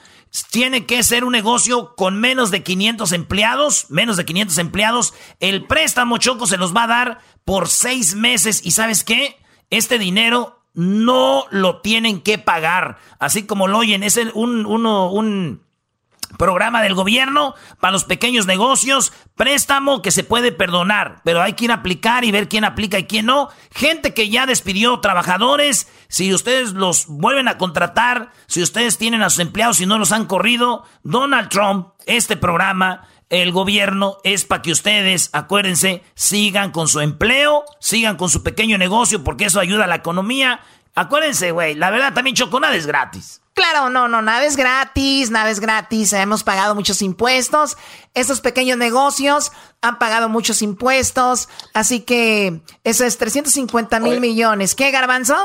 Tiene 0.51 0.85
que 0.85 1.01
ser 1.01 1.23
un 1.23 1.31
negocio 1.31 1.95
con 1.95 2.19
menos 2.19 2.51
de 2.51 2.61
500 2.61 3.11
empleados, 3.13 3.87
menos 3.89 4.15
de 4.15 4.25
500 4.25 4.57
empleados. 4.59 5.13
El 5.39 5.65
préstamo 5.65 6.19
Choco 6.19 6.45
se 6.45 6.57
los 6.57 6.75
va 6.75 6.83
a 6.83 6.87
dar 6.87 7.19
por 7.45 7.67
seis 7.67 8.13
meses 8.13 8.61
y 8.63 8.71
¿sabes 8.71 9.03
qué? 9.03 9.37
Este 9.71 9.97
dinero 9.97 10.63
no 10.75 11.45
lo 11.49 11.81
tienen 11.81 12.21
que 12.21 12.37
pagar. 12.37 12.99
Así 13.17 13.47
como 13.47 13.67
lo 13.67 13.79
oyen, 13.79 14.03
es 14.03 14.17
el, 14.17 14.31
un, 14.35 14.67
uno, 14.67 15.11
un 15.11 15.63
programa 16.37 16.81
del 16.81 16.93
gobierno 16.93 17.55
para 17.79 17.91
los 17.91 18.05
pequeños 18.05 18.45
negocios, 18.45 19.13
préstamo 19.35 20.01
que 20.01 20.11
se 20.11 20.23
puede 20.23 20.51
perdonar, 20.51 21.21
pero 21.23 21.41
hay 21.41 21.53
que 21.53 21.65
ir 21.65 21.71
a 21.71 21.75
aplicar 21.75 22.23
y 22.23 22.31
ver 22.31 22.49
quién 22.49 22.65
aplica 22.65 22.99
y 22.99 23.05
quién 23.05 23.25
no. 23.25 23.49
Gente 23.73 24.13
que 24.13 24.29
ya 24.29 24.45
despidió 24.45 24.99
trabajadores, 24.99 25.87
si 26.07 26.33
ustedes 26.33 26.73
los 26.73 27.07
vuelven 27.07 27.47
a 27.47 27.57
contratar, 27.57 28.31
si 28.47 28.61
ustedes 28.61 28.97
tienen 28.97 29.21
a 29.21 29.29
sus 29.29 29.39
empleados 29.39 29.81
y 29.81 29.85
no 29.85 29.97
los 29.97 30.11
han 30.11 30.25
corrido, 30.25 30.83
Donald 31.03 31.49
Trump, 31.49 31.87
este 32.05 32.37
programa, 32.37 33.07
el 33.29 33.51
gobierno 33.51 34.17
es 34.23 34.45
para 34.45 34.63
que 34.63 34.71
ustedes, 34.71 35.29
acuérdense, 35.33 36.03
sigan 36.15 36.71
con 36.71 36.87
su 36.87 36.99
empleo, 36.99 37.63
sigan 37.79 38.17
con 38.17 38.29
su 38.29 38.41
pequeño 38.41 38.77
negocio, 38.77 39.23
porque 39.23 39.45
eso 39.45 39.59
ayuda 39.59 39.83
a 39.83 39.87
la 39.87 39.95
economía. 39.95 40.61
Acuérdense, 40.99 41.51
güey, 41.51 41.75
la 41.75 41.91
verdad 41.91 42.13
también 42.13 42.35
Choconada 42.35 42.75
es 42.75 42.85
gratis. 42.85 43.39
Claro, 43.53 43.89
no, 43.89 44.09
no, 44.09 44.21
nada 44.21 44.43
es 44.43 44.57
gratis, 44.57 45.31
nada 45.31 45.49
es 45.49 45.61
gratis. 45.61 46.11
Hemos 46.11 46.43
pagado 46.43 46.75
muchos 46.75 47.01
impuestos. 47.01 47.77
Estos 48.13 48.41
pequeños 48.41 48.77
negocios 48.77 49.53
han 49.79 49.97
pagado 49.97 50.27
muchos 50.27 50.61
impuestos. 50.61 51.47
Así 51.73 52.01
que 52.01 52.59
eso 52.83 53.05
es 53.05 53.17
350 53.17 54.01
mil 54.01 54.19
millones. 54.19 54.75
¿Qué, 54.75 54.91
Garbanzo? 54.91 55.37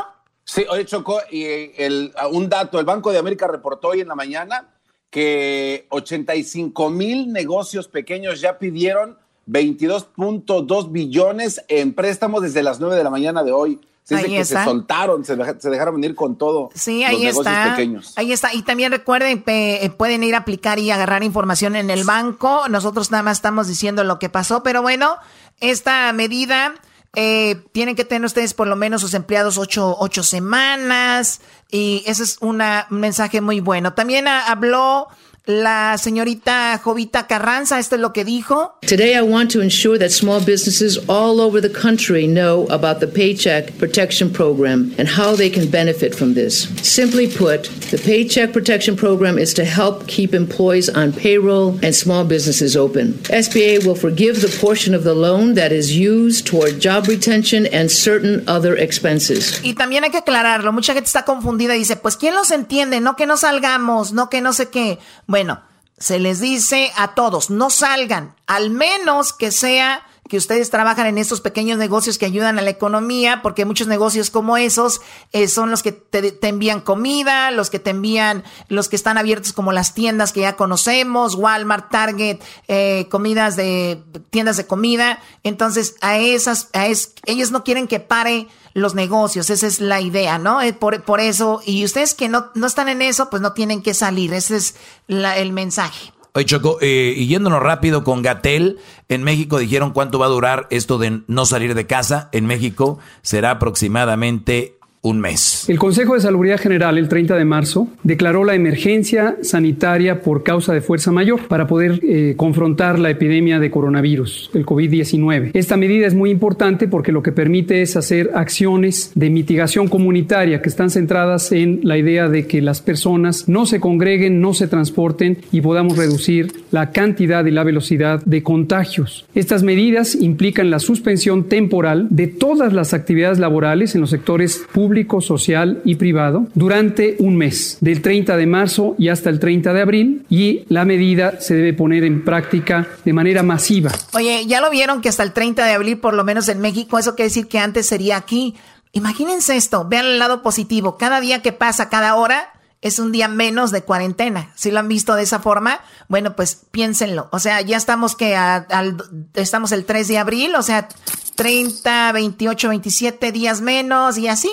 Sí, 0.42 0.66
oye, 0.68 0.86
Choco, 0.86 1.20
y 1.30 1.44
el, 1.44 2.12
un 2.32 2.48
dato, 2.48 2.80
el 2.80 2.84
Banco 2.84 3.12
de 3.12 3.18
América 3.18 3.46
reportó 3.46 3.90
hoy 3.90 4.00
en 4.00 4.08
la 4.08 4.16
mañana 4.16 4.74
que 5.08 5.86
85 5.90 6.90
mil 6.90 7.32
negocios 7.32 7.86
pequeños 7.86 8.40
ya 8.40 8.58
pidieron 8.58 9.18
22.2 9.46 10.90
billones 10.90 11.64
en 11.68 11.94
préstamos 11.94 12.42
desde 12.42 12.64
las 12.64 12.80
9 12.80 12.96
de 12.96 13.04
la 13.04 13.10
mañana 13.10 13.44
de 13.44 13.52
hoy. 13.52 13.80
Dice 14.08 14.16
Ahí 14.16 14.30
que 14.32 14.40
está. 14.40 14.64
se 14.64 14.70
soltaron, 14.70 15.24
se, 15.24 15.34
deja- 15.34 15.58
se 15.58 15.70
dejaron 15.70 15.94
venir 15.94 16.14
con 16.14 16.36
todo. 16.36 16.68
Sí, 16.74 17.02
ahí 17.04 17.26
está. 17.26 17.70
pequeños. 17.74 18.12
Ahí 18.16 18.32
está. 18.32 18.52
Y 18.52 18.62
también 18.62 18.92
recuerden, 18.92 19.42
eh, 19.46 19.90
pueden 19.96 20.22
ir 20.22 20.34
a 20.34 20.38
aplicar 20.38 20.78
y 20.78 20.90
agarrar 20.90 21.22
información 21.24 21.74
en 21.74 21.88
el 21.88 22.04
banco. 22.04 22.68
Nosotros 22.68 23.10
nada 23.10 23.22
más 23.22 23.38
estamos 23.38 23.66
diciendo 23.66 24.04
lo 24.04 24.18
que 24.18 24.28
pasó, 24.28 24.62
pero 24.62 24.82
bueno, 24.82 25.16
esta 25.60 26.12
medida 26.12 26.74
eh, 27.16 27.62
tienen 27.72 27.94
que 27.96 28.04
tener 28.04 28.26
ustedes 28.26 28.54
por 28.54 28.66
lo 28.66 28.74
menos 28.76 29.00
sus 29.00 29.14
empleados 29.14 29.56
ocho, 29.56 29.96
ocho 30.00 30.22
semanas 30.24 31.40
y 31.70 32.02
ese 32.06 32.24
es 32.24 32.38
una- 32.40 32.86
un 32.90 33.00
mensaje 33.00 33.40
muy 33.40 33.60
bueno. 33.60 33.94
También 33.94 34.26
habló 34.28 35.08
la 35.46 35.98
señorita 35.98 36.80
Jovita 36.82 37.26
Carranza, 37.26 37.78
esto 37.78 37.96
es 37.96 38.00
lo 38.00 38.12
que 38.12 38.24
dijo. 38.24 38.78
Today, 38.86 39.14
I 39.14 39.22
want 39.22 39.50
to 39.52 39.60
ensure 39.60 39.98
that 39.98 40.10
small 40.10 40.40
businesses 40.40 40.98
all 41.08 41.40
over 41.40 41.60
the 41.60 41.68
country 41.68 42.26
know 42.26 42.66
about 42.70 43.00
the 43.00 43.06
Paycheck 43.06 43.76
Protection 43.78 44.30
Program 44.30 44.94
and 44.96 45.06
how 45.06 45.36
they 45.36 45.50
can 45.50 45.68
benefit 45.70 46.14
from 46.14 46.32
this. 46.34 46.68
Simply 46.82 47.26
put, 47.26 47.64
the 47.90 47.98
Paycheck 47.98 48.52
Protection 48.54 48.96
Program 48.96 49.38
is 49.38 49.52
to 49.54 49.64
help 49.64 50.06
keep 50.06 50.32
employees 50.32 50.88
on 50.88 51.12
payroll 51.12 51.78
and 51.82 51.94
small 51.94 52.24
businesses 52.24 52.74
open. 52.74 53.12
SBA 53.28 53.84
will 53.84 53.94
forgive 53.94 54.40
the 54.40 54.54
portion 54.60 54.94
of 54.94 55.04
the 55.04 55.14
loan 55.14 55.54
that 55.54 55.72
is 55.72 55.94
used 55.94 56.46
toward 56.46 56.80
job 56.80 57.06
retention 57.06 57.66
and 57.66 57.90
certain 57.90 58.42
other 58.48 58.76
expenses. 58.76 59.60
Y 59.62 59.74
también 59.74 60.04
hay 60.04 60.10
que 60.10 60.18
aclararlo, 60.18 60.72
mucha 60.72 60.94
gente 60.94 61.06
está 61.06 61.24
confundida 61.26 61.76
y 61.76 61.80
dice, 61.80 61.96
pues 61.96 62.16
¿quién 62.16 62.34
los 62.34 62.50
entiende? 62.50 63.00
No 63.00 63.14
que 63.14 63.26
no 63.26 63.36
salgamos, 63.36 64.12
no 64.12 64.30
que 64.30 64.40
no 64.40 64.54
sé 64.54 64.70
qué. 64.70 64.98
Bueno, 65.34 65.60
se 65.98 66.20
les 66.20 66.38
dice 66.38 66.92
a 66.94 67.16
todos, 67.16 67.50
no 67.50 67.68
salgan, 67.68 68.36
al 68.46 68.70
menos 68.70 69.32
que 69.32 69.50
sea 69.50 70.06
que 70.34 70.38
ustedes 70.38 70.68
trabajan 70.68 71.06
en 71.06 71.16
estos 71.16 71.40
pequeños 71.40 71.78
negocios 71.78 72.18
que 72.18 72.26
ayudan 72.26 72.58
a 72.58 72.62
la 72.62 72.70
economía, 72.70 73.38
porque 73.40 73.64
muchos 73.64 73.86
negocios 73.86 74.30
como 74.30 74.56
esos 74.56 75.00
eh, 75.30 75.46
son 75.46 75.70
los 75.70 75.84
que 75.84 75.92
te, 75.92 76.36
envían 76.48 76.80
comida, 76.80 77.52
los 77.52 77.70
que 77.70 77.78
te 77.78 77.90
envían, 77.90 78.42
los 78.66 78.88
que 78.88 78.96
están 78.96 79.16
abiertos 79.16 79.52
como 79.52 79.70
las 79.70 79.94
tiendas 79.94 80.32
que 80.32 80.40
ya 80.40 80.56
conocemos, 80.56 81.36
Walmart, 81.36 81.88
Target, 81.88 82.40
eh, 82.66 83.06
comidas 83.12 83.54
de 83.54 84.02
tiendas 84.30 84.56
de 84.56 84.66
comida. 84.66 85.20
Entonces, 85.44 85.94
a 86.00 86.18
esas, 86.18 86.68
a 86.72 86.88
es, 86.88 87.12
ellos 87.26 87.52
no 87.52 87.62
quieren 87.62 87.86
que 87.86 88.00
pare 88.00 88.48
los 88.72 88.96
negocios, 88.96 89.50
esa 89.50 89.68
es 89.68 89.78
la 89.80 90.00
idea, 90.00 90.38
¿no? 90.38 90.60
Eh, 90.60 90.72
Por, 90.72 91.04
por 91.04 91.20
eso, 91.20 91.60
y 91.64 91.84
ustedes 91.84 92.14
que 92.14 92.28
no, 92.28 92.50
no 92.56 92.66
están 92.66 92.88
en 92.88 93.02
eso, 93.02 93.30
pues 93.30 93.40
no 93.40 93.52
tienen 93.52 93.82
que 93.82 93.94
salir, 93.94 94.34
ese 94.34 94.56
es 94.56 94.74
la- 95.06 95.38
el 95.38 95.52
mensaje. 95.52 96.12
Oye, 96.36 96.46
Choco, 96.46 96.78
eh, 96.80 97.14
yéndonos 97.28 97.62
rápido 97.62 98.02
con 98.02 98.20
Gatel, 98.20 98.80
en 99.08 99.22
México 99.22 99.58
dijeron 99.58 99.92
cuánto 99.92 100.18
va 100.18 100.26
a 100.26 100.30
durar 100.30 100.66
esto 100.70 100.98
de 100.98 101.20
no 101.28 101.46
salir 101.46 101.76
de 101.76 101.86
casa. 101.86 102.28
En 102.32 102.46
México 102.46 102.98
será 103.22 103.52
aproximadamente 103.52 104.73
un 105.04 105.20
mes. 105.20 105.68
El 105.68 105.78
Consejo 105.78 106.14
de 106.14 106.20
Salubridad 106.20 106.58
General 106.58 106.96
el 106.96 107.08
30 107.08 107.36
de 107.36 107.44
marzo 107.44 107.88
declaró 108.02 108.42
la 108.42 108.54
emergencia 108.54 109.36
sanitaria 109.42 110.22
por 110.22 110.42
causa 110.42 110.72
de 110.72 110.80
fuerza 110.80 111.12
mayor 111.12 111.46
para 111.46 111.66
poder 111.66 112.00
eh, 112.02 112.34
confrontar 112.38 112.98
la 112.98 113.10
epidemia 113.10 113.60
de 113.60 113.70
coronavirus, 113.70 114.50
el 114.54 114.64
COVID-19. 114.64 115.50
Esta 115.52 115.76
medida 115.76 116.06
es 116.06 116.14
muy 116.14 116.30
importante 116.30 116.88
porque 116.88 117.12
lo 117.12 117.22
que 117.22 117.32
permite 117.32 117.82
es 117.82 117.96
hacer 117.96 118.30
acciones 118.34 119.12
de 119.14 119.28
mitigación 119.28 119.88
comunitaria 119.88 120.62
que 120.62 120.70
están 120.70 120.88
centradas 120.88 121.52
en 121.52 121.80
la 121.82 121.98
idea 121.98 122.30
de 122.30 122.46
que 122.46 122.62
las 122.62 122.80
personas 122.80 123.46
no 123.46 123.66
se 123.66 123.80
congreguen, 123.80 124.40
no 124.40 124.54
se 124.54 124.68
transporten 124.68 125.36
y 125.52 125.60
podamos 125.60 125.98
reducir 125.98 126.50
la 126.70 126.92
cantidad 126.92 127.44
y 127.44 127.50
la 127.50 127.62
velocidad 127.62 128.24
de 128.24 128.42
contagios. 128.42 129.26
Estas 129.34 129.62
medidas 129.64 130.14
implican 130.14 130.70
la 130.70 130.78
suspensión 130.78 131.44
temporal 131.44 132.06
de 132.08 132.26
todas 132.26 132.72
las 132.72 132.94
actividades 132.94 133.38
laborales 133.38 133.94
en 133.94 134.00
los 134.00 134.08
sectores 134.08 134.64
públicos 134.72 134.93
social 135.20 135.80
y 135.84 135.96
privado 135.96 136.46
durante 136.54 137.16
un 137.18 137.36
mes, 137.36 137.78
del 137.80 138.02
30 138.02 138.36
de 138.36 138.46
marzo 138.46 138.94
y 138.98 139.08
hasta 139.08 139.30
el 139.30 139.38
30 139.40 139.72
de 139.72 139.80
abril, 139.80 140.26
y 140.30 140.64
la 140.68 140.84
medida 140.84 141.40
se 141.40 141.54
debe 141.54 141.72
poner 141.72 142.04
en 142.04 142.24
práctica 142.24 142.86
de 143.04 143.12
manera 143.12 143.42
masiva. 143.42 143.90
Oye, 144.14 144.46
ya 144.46 144.60
lo 144.60 144.70
vieron 144.70 145.00
que 145.00 145.08
hasta 145.08 145.22
el 145.22 145.32
30 145.32 145.64
de 145.64 145.72
abril, 145.72 145.98
por 145.98 146.14
lo 146.14 146.24
menos 146.24 146.48
en 146.48 146.60
México, 146.60 146.98
eso 146.98 147.14
quiere 147.14 147.28
decir 147.28 147.48
que 147.48 147.58
antes 147.58 147.86
sería 147.86 148.16
aquí. 148.16 148.54
Imagínense 148.92 149.56
esto, 149.56 149.86
vean 149.88 150.06
el 150.06 150.18
lado 150.18 150.42
positivo, 150.42 150.96
cada 150.96 151.20
día 151.20 151.42
que 151.42 151.52
pasa, 151.52 151.88
cada 151.88 152.14
hora, 152.14 152.52
es 152.84 152.98
un 152.98 153.12
día 153.12 153.28
menos 153.28 153.70
de 153.70 153.82
cuarentena. 153.82 154.52
Si 154.56 154.70
lo 154.70 154.78
han 154.78 154.88
visto 154.88 155.14
de 155.14 155.22
esa 155.22 155.40
forma, 155.40 155.80
bueno, 156.08 156.36
pues 156.36 156.66
piénsenlo. 156.70 157.28
O 157.32 157.38
sea, 157.38 157.62
ya 157.62 157.78
estamos 157.78 158.14
que 158.14 158.36
al, 158.36 159.02
estamos 159.32 159.72
el 159.72 159.86
3 159.86 160.06
de 160.06 160.18
abril, 160.18 160.54
o 160.54 160.62
sea, 160.62 160.88
30, 161.34 162.12
28, 162.12 162.68
27 162.68 163.32
días 163.32 163.62
menos 163.62 164.18
y 164.18 164.28
así 164.28 164.50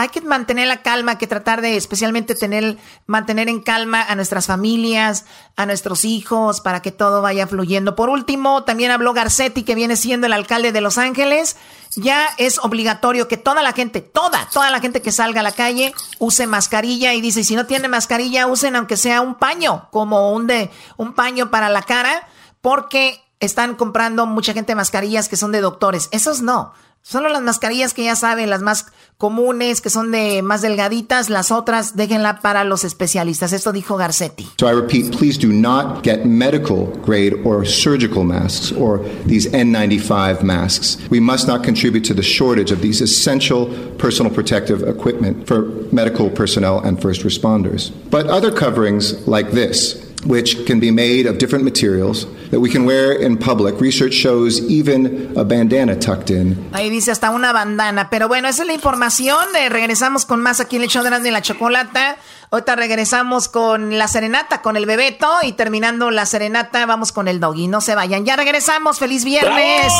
hay 0.00 0.08
que 0.08 0.22
mantener 0.22 0.66
la 0.66 0.80
calma, 0.80 1.12
hay 1.12 1.18
que 1.18 1.26
tratar 1.26 1.60
de 1.60 1.76
especialmente 1.76 2.34
tener, 2.34 2.78
mantener 3.06 3.50
en 3.50 3.60
calma 3.60 4.02
a 4.02 4.14
nuestras 4.14 4.46
familias, 4.46 5.26
a 5.56 5.66
nuestros 5.66 6.06
hijos, 6.06 6.62
para 6.62 6.80
que 6.80 6.90
todo 6.90 7.20
vaya 7.20 7.46
fluyendo. 7.46 7.94
Por 7.96 8.08
último, 8.08 8.64
también 8.64 8.92
habló 8.92 9.12
Garcetti, 9.12 9.62
que 9.62 9.74
viene 9.74 9.96
siendo 9.96 10.26
el 10.26 10.32
alcalde 10.32 10.72
de 10.72 10.80
Los 10.80 10.96
Ángeles. 10.96 11.58
Ya 11.96 12.30
es 12.38 12.60
obligatorio 12.60 13.28
que 13.28 13.36
toda 13.36 13.62
la 13.62 13.74
gente, 13.74 14.00
toda, 14.00 14.48
toda 14.50 14.70
la 14.70 14.80
gente 14.80 15.02
que 15.02 15.12
salga 15.12 15.40
a 15.40 15.42
la 15.42 15.52
calle 15.52 15.92
use 16.18 16.46
mascarilla 16.46 17.12
y 17.12 17.20
dice, 17.20 17.44
si 17.44 17.54
no 17.54 17.66
tiene 17.66 17.86
mascarilla, 17.88 18.46
usen 18.46 18.76
aunque 18.76 18.96
sea 18.96 19.20
un 19.20 19.34
paño, 19.34 19.88
como 19.90 20.32
un 20.32 20.46
de, 20.46 20.70
un 20.96 21.12
paño 21.12 21.50
para 21.50 21.68
la 21.68 21.82
cara, 21.82 22.26
porque 22.62 23.22
están 23.38 23.74
comprando 23.74 24.24
mucha 24.24 24.54
gente 24.54 24.74
mascarillas 24.74 25.28
que 25.28 25.36
son 25.36 25.52
de 25.52 25.60
doctores. 25.60 26.08
Esos 26.10 26.40
no. 26.40 26.72
Solo 27.02 27.28
las 27.28 27.42
mascarillas 27.42 27.94
que 27.94 28.04
ya 28.04 28.14
saben, 28.14 28.50
las 28.50 28.62
más 28.62 28.86
comunes, 29.16 29.80
que 29.80 29.90
son 29.90 30.10
de 30.12 30.42
más 30.42 30.62
delgaditas, 30.62 31.28
las 31.28 31.50
otras 31.50 31.96
déjenla 31.96 32.40
para 32.40 32.64
los 32.64 32.84
especialistas. 32.84 33.52
Esto 33.52 33.72
dijo 33.72 33.96
Garcetti. 33.96 34.48
So 34.58 34.68
I 34.68 34.72
repeat, 34.72 35.16
please 35.16 35.38
do 35.38 35.52
not 35.52 36.02
get 36.04 36.24
medical 36.24 36.86
grade 37.04 37.34
or 37.44 37.66
surgical 37.66 38.24
masks 38.24 38.72
or 38.72 39.00
these 39.26 39.50
N95 39.50 40.42
masks. 40.42 40.98
We 41.10 41.20
must 41.20 41.48
not 41.48 41.64
contribute 41.64 42.04
to 42.04 42.14
the 42.14 42.22
shortage 42.22 42.70
of 42.72 42.80
these 42.80 43.02
essential 43.02 43.66
personal 43.98 44.32
protective 44.32 44.82
equipment 44.82 45.46
for 45.46 45.62
medical 45.92 46.30
personnel 46.30 46.80
and 46.80 47.00
first 47.00 47.22
responders. 47.22 47.90
But 48.10 48.26
other 48.26 48.52
coverings 48.52 49.26
like 49.26 49.52
this 49.52 50.09
which 50.26 50.64
can 50.66 50.80
be 50.80 50.90
made 50.90 51.26
of 51.26 51.38
different 51.38 51.64
materials 51.64 52.26
that 52.50 52.60
we 52.60 52.70
can 52.70 52.84
wear 52.84 53.12
in 53.12 53.36
public. 53.36 53.80
Research 53.80 54.12
shows 54.12 54.60
even 54.68 55.32
a 55.36 55.44
bandana 55.44 55.96
tucked 55.96 56.30
in. 56.30 56.56
Ahí 56.72 56.90
dice 56.90 57.10
hasta 57.10 57.30
una 57.30 57.52
bandana. 57.52 58.10
Pero 58.10 58.28
bueno, 58.28 58.48
esa 58.48 58.62
es 58.62 58.66
la 58.66 58.74
información. 58.74 59.44
Eh, 59.56 59.68
regresamos 59.68 60.26
con 60.26 60.40
más 60.40 60.60
aquí 60.60 60.76
en 60.76 60.82
el 60.82 60.88
show 60.88 61.02
de 61.02 61.30
la 61.30 61.42
chocolata. 61.42 62.16
Ahorita 62.50 62.76
regresamos 62.76 63.48
con 63.48 63.96
la 63.96 64.08
serenata, 64.08 64.60
con 64.62 64.76
el 64.76 64.86
bebeto. 64.86 65.28
Y 65.42 65.52
terminando 65.52 66.10
la 66.10 66.26
serenata, 66.26 66.84
vamos 66.86 67.12
con 67.12 67.28
el 67.28 67.40
doggy. 67.40 67.68
No 67.68 67.80
se 67.80 67.94
vayan. 67.94 68.24
Ya 68.24 68.36
regresamos. 68.36 68.98
¡Feliz 68.98 69.24
viernes! 69.24 69.92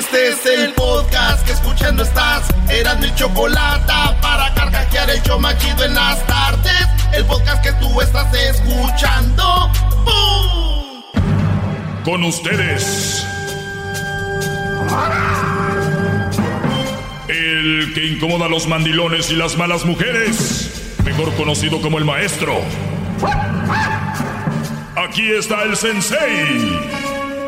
Este 0.00 0.28
es 0.28 0.46
el 0.46 0.72
podcast 0.72 1.44
que 1.44 1.52
escuchando 1.52 2.02
estás. 2.02 2.48
Eran 2.70 3.00
mi 3.00 3.14
chocolate 3.16 3.92
para 4.22 4.54
carcajear 4.54 5.10
el 5.10 5.22
show 5.22 5.38
machido 5.38 5.84
en 5.84 5.94
las 5.94 6.26
tardes. 6.26 6.86
El 7.12 7.26
podcast 7.26 7.62
que 7.62 7.70
tú 7.74 8.00
estás 8.00 8.32
escuchando. 8.32 9.70
¡Bum! 10.06 11.02
Con 12.02 12.24
ustedes. 12.24 13.26
El 17.28 17.92
que 17.92 18.06
incomoda 18.06 18.46
a 18.46 18.48
los 18.48 18.66
mandilones 18.68 19.30
y 19.30 19.36
las 19.36 19.58
malas 19.58 19.84
mujeres. 19.84 20.94
Mejor 21.04 21.30
conocido 21.34 21.82
como 21.82 21.98
el 21.98 22.06
maestro. 22.06 22.58
Aquí 24.96 25.30
está 25.30 25.64
el 25.64 25.76
sensei. 25.76 26.80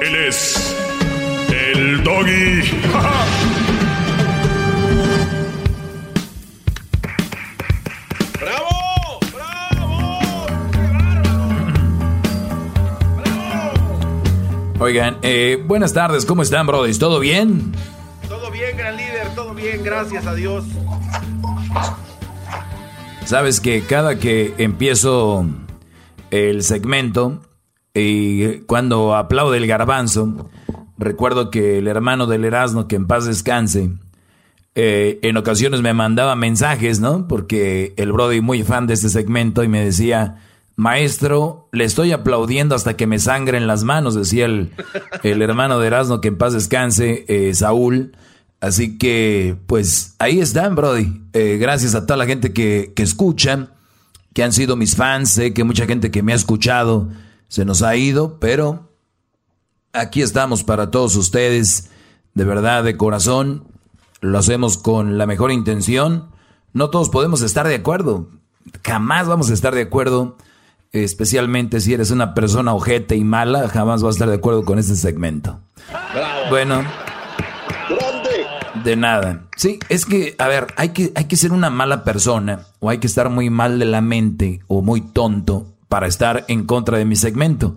Él 0.03 0.17
es 0.17 0.82
el 1.73 2.05
doggy. 2.05 2.63
¡Bravo! 8.41 9.21
Oigan, 14.79 15.19
eh, 15.23 15.63
buenas 15.67 15.93
tardes, 15.93 16.27
¿cómo 16.27 16.43
están, 16.43 16.67
brothers? 16.67 16.99
¿Todo 16.99 17.21
bien? 17.21 17.73
Todo 18.29 18.51
bien, 18.51 18.77
gran 18.77 18.97
líder, 18.97 19.29
todo 19.35 19.55
bien, 19.55 19.83
gracias 19.85 20.27
a 20.27 20.35
Dios. 20.35 20.65
Sabes 23.25 23.61
que 23.61 23.83
cada 23.83 24.19
que 24.19 24.55
empiezo 24.59 25.47
el 26.31 26.63
segmento 26.65 27.41
y 27.95 28.59
cuando 28.61 29.15
aplaude 29.15 29.59
el 29.59 29.67
garbanzo, 29.67 30.51
Recuerdo 31.03 31.51
que 31.51 31.79
el 31.79 31.89
hermano 31.89 32.27
del 32.27 32.45
Erasmo, 32.45 32.87
que 32.87 32.97
en 32.97 33.07
paz 33.07 33.25
descanse, 33.27 33.91
eh, 34.75 35.19
en 35.23 35.37
ocasiones 35.37 35.83
me 35.83 35.93
mandaba 35.95 36.37
mensajes, 36.37 37.01
¿no? 37.01 37.27
Porque 37.27 37.93
el 37.97 38.13
Brody 38.13 38.41
muy 38.41 38.63
fan 38.63 38.87
de 38.87 38.95
este 38.95 39.09
segmento 39.09 39.65
y 39.65 39.69
me 39.69 39.85
decía, 39.85 40.39
maestro, 40.77 41.69
le 41.73 41.85
estoy 41.85 42.13
aplaudiendo 42.13 42.75
hasta 42.75 42.97
que 42.97 43.07
me 43.07 43.19
sangren 43.19 43.67
las 43.67 43.83
manos, 43.83 44.15
decía 44.15 44.47
el, 44.47 44.71
el 45.25 45.43
hermano 45.43 45.79
de 45.81 45.89
Erasmo, 45.89 46.21
que 46.21 46.29
en 46.29 46.39
paz 46.39 46.53
descanse, 46.53 47.25
eh, 47.29 47.53
Saúl. 47.55 48.13
Así 48.61 48.97
que, 48.97 49.57
pues 49.67 50.15
ahí 50.21 50.39
están, 50.39 50.77
Brody. 50.77 51.21
Eh, 51.33 51.59
gracias 51.61 51.97
a 51.97 52.07
toda 52.07 52.17
la 52.17 52.27
gente 52.27 52.53
que, 52.53 52.93
que 52.95 53.03
escucha, 53.03 53.71
que 54.35 54.45
han 54.45 54.53
sido 54.53 54.77
mis 54.77 54.95
fans, 54.95 55.31
sé 55.31 55.53
que 55.53 55.65
mucha 55.65 55.87
gente 55.87 56.13
que 56.13 56.23
me 56.23 56.33
ha 56.33 56.37
escuchado 56.37 57.09
se 57.49 57.65
nos 57.65 57.83
ha 57.83 57.97
ido, 57.97 58.39
pero 58.39 58.92
Aquí 59.95 60.23
estamos 60.23 60.65
para 60.65 60.91
todos 60.91 61.17
ustedes, 61.17 61.91
de 62.33 62.45
verdad, 62.45 62.83
de 62.83 62.97
corazón. 62.97 63.65
Lo 64.23 64.39
hacemos 64.39 64.79
con 64.79 65.19
la 65.19 65.27
mejor 65.27 65.53
intención. 65.53 66.31
No 66.73 66.89
todos 66.89 67.11
podemos 67.11 67.43
estar 67.43 67.69
de 67.69 67.75
acuerdo. 67.75 68.31
Jamás 68.83 69.29
vamos 69.29 69.51
a 69.51 69.53
estar 69.53 69.75
de 69.75 69.83
acuerdo. 69.83 70.39
Especialmente 70.93 71.79
si 71.81 71.93
eres 71.93 72.11
una 72.11 72.33
persona 72.33 72.73
ojete 72.73 73.17
y 73.17 73.25
mala, 73.25 73.69
jamás 73.69 74.03
vas 74.03 74.11
a 74.11 74.17
estar 74.17 74.29
de 74.31 74.37
acuerdo 74.37 74.65
con 74.65 74.79
este 74.79 74.97
segmento. 74.97 75.61
Bueno. 76.49 76.85
De 78.85 78.97
nada. 78.97 79.45
Sí, 79.57 79.79
es 79.91 80.07
que, 80.07 80.35
a 80.39 80.49
ver, 80.49 80.69
hay 80.77 80.89
que, 80.91 81.13
hay 81.15 81.27
que 81.27 81.37
ser 81.37 81.53
una 81.53 81.69
mala 81.69 82.03
persona 82.03 82.61
o 82.81 82.89
hay 82.89 82.97
que 82.97 83.07
estar 83.07 83.29
muy 83.29 83.51
mal 83.51 83.79
de 83.79 83.85
la 83.85 84.01
mente 84.01 84.63
o 84.69 84.81
muy 84.81 85.03
tonto 85.03 85.67
para 85.89 86.07
estar 86.07 86.47
en 86.49 86.65
contra 86.65 86.97
de 86.97 87.05
mi 87.05 87.17
segmento. 87.17 87.77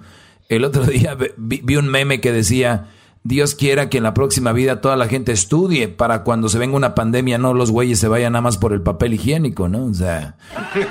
El 0.49 0.63
otro 0.63 0.83
día 0.85 1.17
vi, 1.37 1.75
un 1.75 1.87
meme 1.87 2.21
que 2.21 2.31
decía, 2.31 2.89
Dios 3.23 3.55
quiera 3.55 3.89
que 3.89 3.97
en 3.97 4.03
la 4.03 4.13
próxima 4.13 4.51
vida 4.51 4.81
toda 4.81 4.95
la 4.95 5.07
gente 5.07 5.31
estudie 5.31 5.87
para 5.87 6.23
cuando 6.23 6.49
se 6.49 6.59
venga 6.59 6.75
una 6.75 6.95
pandemia 6.95 7.37
no 7.37 7.53
los 7.53 7.71
güeyes 7.71 7.99
se 7.99 8.07
vayan 8.07 8.33
nada 8.33 8.43
más 8.43 8.57
por 8.57 8.73
el 8.73 8.81
papel 8.81 9.13
higiénico, 9.13 9.67
¿no? 9.67 9.85
O 9.85 9.93
sea, 9.93 10.37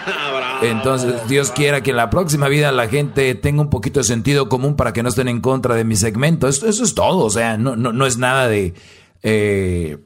entonces 0.62 1.28
Dios 1.28 1.50
quiera 1.52 1.82
que 1.82 1.90
en 1.90 1.96
la 1.96 2.10
próxima 2.10 2.48
vida 2.48 2.72
la 2.72 2.88
gente 2.88 3.34
tenga 3.34 3.62
un 3.62 3.70
poquito 3.70 4.00
de 4.00 4.04
sentido 4.04 4.48
común 4.48 4.76
para 4.76 4.92
que 4.92 5.02
no 5.02 5.08
estén 5.08 5.28
en 5.28 5.40
contra 5.40 5.74
de 5.74 5.84
mi 5.84 5.96
segmento. 5.96 6.48
Eso, 6.48 6.66
eso 6.68 6.82
es 6.82 6.94
todo, 6.94 7.24
o 7.24 7.30
sea, 7.30 7.56
no, 7.56 7.76
no, 7.76 7.92
no 7.92 8.06
es 8.06 8.18
nada 8.18 8.48
de, 8.48 8.74
eh, 9.22 9.98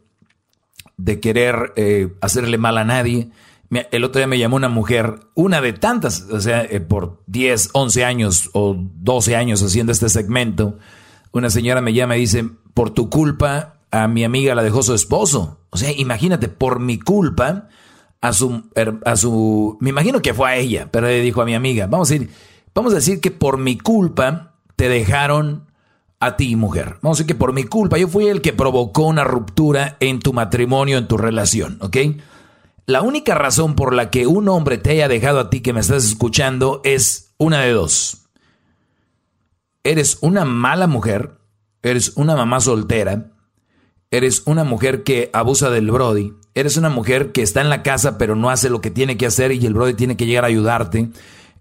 de 0.99 1.20
querer 1.20 1.73
eh, 1.77 2.12
hacerle 2.20 2.59
mal 2.59 2.77
a 2.77 2.85
nadie. 2.85 3.31
El 3.70 4.05
otro 4.05 4.19
día 4.19 4.27
me 4.27 4.39
llamó 4.39 4.57
una 4.57 4.69
mujer, 4.69 5.20
una 5.35 5.61
de 5.61 5.74
tantas, 5.74 6.23
o 6.31 6.40
sea, 6.40 6.62
eh, 6.62 6.81
por 6.81 7.23
10, 7.27 7.70
11 7.74 8.05
años 8.05 8.51
o 8.55 8.74
12 8.78 9.36
años 9.36 9.62
haciendo 9.62 9.93
este 9.93 10.09
segmento. 10.09 10.78
Una 11.32 11.51
señora 11.51 11.82
me 11.82 11.93
llama 11.93 12.16
y 12.16 12.20
dice, 12.20 12.49
por 12.73 12.90
tu 12.90 13.11
culpa 13.11 13.81
a 13.90 14.09
mi 14.09 14.24
amiga 14.24 14.55
la 14.55 14.62
dejó 14.62 14.82
su 14.82 14.95
esposo. 14.95 15.61
O 15.70 15.77
sea, 15.77 15.93
imagínate, 15.93 16.49
por 16.49 16.81
mi 16.81 16.99
culpa 16.99 17.69
a 18.20 18.32
su, 18.32 18.62
a 19.05 19.16
su, 19.16 19.77
me 19.81 19.90
imagino 19.90 20.23
que 20.23 20.35
fue 20.35 20.49
a 20.49 20.57
ella, 20.57 20.89
pero 20.90 21.07
le 21.07 21.20
dijo 21.20 21.43
a 21.43 21.45
mi 21.45 21.55
amiga, 21.55 21.86
vamos 21.86 22.11
a 22.11 22.15
decir, 22.15 22.31
vamos 22.74 22.93
a 22.93 22.97
decir 22.97 23.20
que 23.20 23.31
por 23.31 23.59
mi 23.59 23.78
culpa 23.78 24.55
te 24.77 24.89
dejaron 24.89 25.66
a 26.20 26.36
ti, 26.36 26.57
mujer. 26.57 26.97
Vamos 27.03 27.19
a 27.19 27.23
decir 27.23 27.27
que 27.27 27.39
por 27.39 27.53
mi 27.53 27.65
culpa, 27.65 27.99
yo 27.99 28.09
fui 28.09 28.28
el 28.28 28.40
que 28.40 28.53
provocó 28.53 29.03
una 29.03 29.24
ruptura 29.24 29.97
en 30.01 30.20
tu 30.20 30.32
matrimonio, 30.32 30.99
en 30.99 31.07
tu 31.07 31.16
relación, 31.16 31.78
¿ok? 31.81 31.97
La 32.89 33.02
única 33.02 33.35
razón 33.35 33.74
por 33.74 33.93
la 33.93 34.09
que 34.09 34.27
un 34.27 34.48
hombre 34.48 34.78
te 34.78 34.93
haya 34.93 35.09
dejado 35.09 35.40
a 35.40 35.51
ti 35.51 35.60
que 35.60 35.74
me 35.74 35.81
estás 35.81 36.06
escuchando 36.06 36.81
es 36.85 37.35
una 37.36 37.60
de 37.60 37.73
dos. 37.73 38.31
Eres 39.85 40.16
una 40.23 40.47
mala 40.47 40.86
mujer, 40.86 41.32
eres 41.82 42.16
una 42.16 42.35
mamá 42.35 42.60
soltera, 42.60 43.32
eres 44.10 44.43
una 44.47 44.65
mujer 44.65 45.02
que 45.02 45.28
abusa 45.35 45.69
del 45.69 45.90
Brody, 45.90 46.32
eres 46.55 46.78
una 46.78 46.89
mujer 46.89 47.32
que 47.32 47.43
está 47.43 47.60
en 47.60 47.69
la 47.69 47.82
casa 47.82 48.16
pero 48.16 48.35
no 48.36 48.48
hace 48.48 48.70
lo 48.70 48.81
que 48.81 48.90
tiene 48.90 49.19
que 49.19 49.27
hacer 49.27 49.52
y 49.52 49.66
el 49.66 49.74
Brody 49.74 49.93
tiene 49.93 50.16
que 50.16 50.24
llegar 50.24 50.44
a 50.44 50.48
ayudarte. 50.48 51.10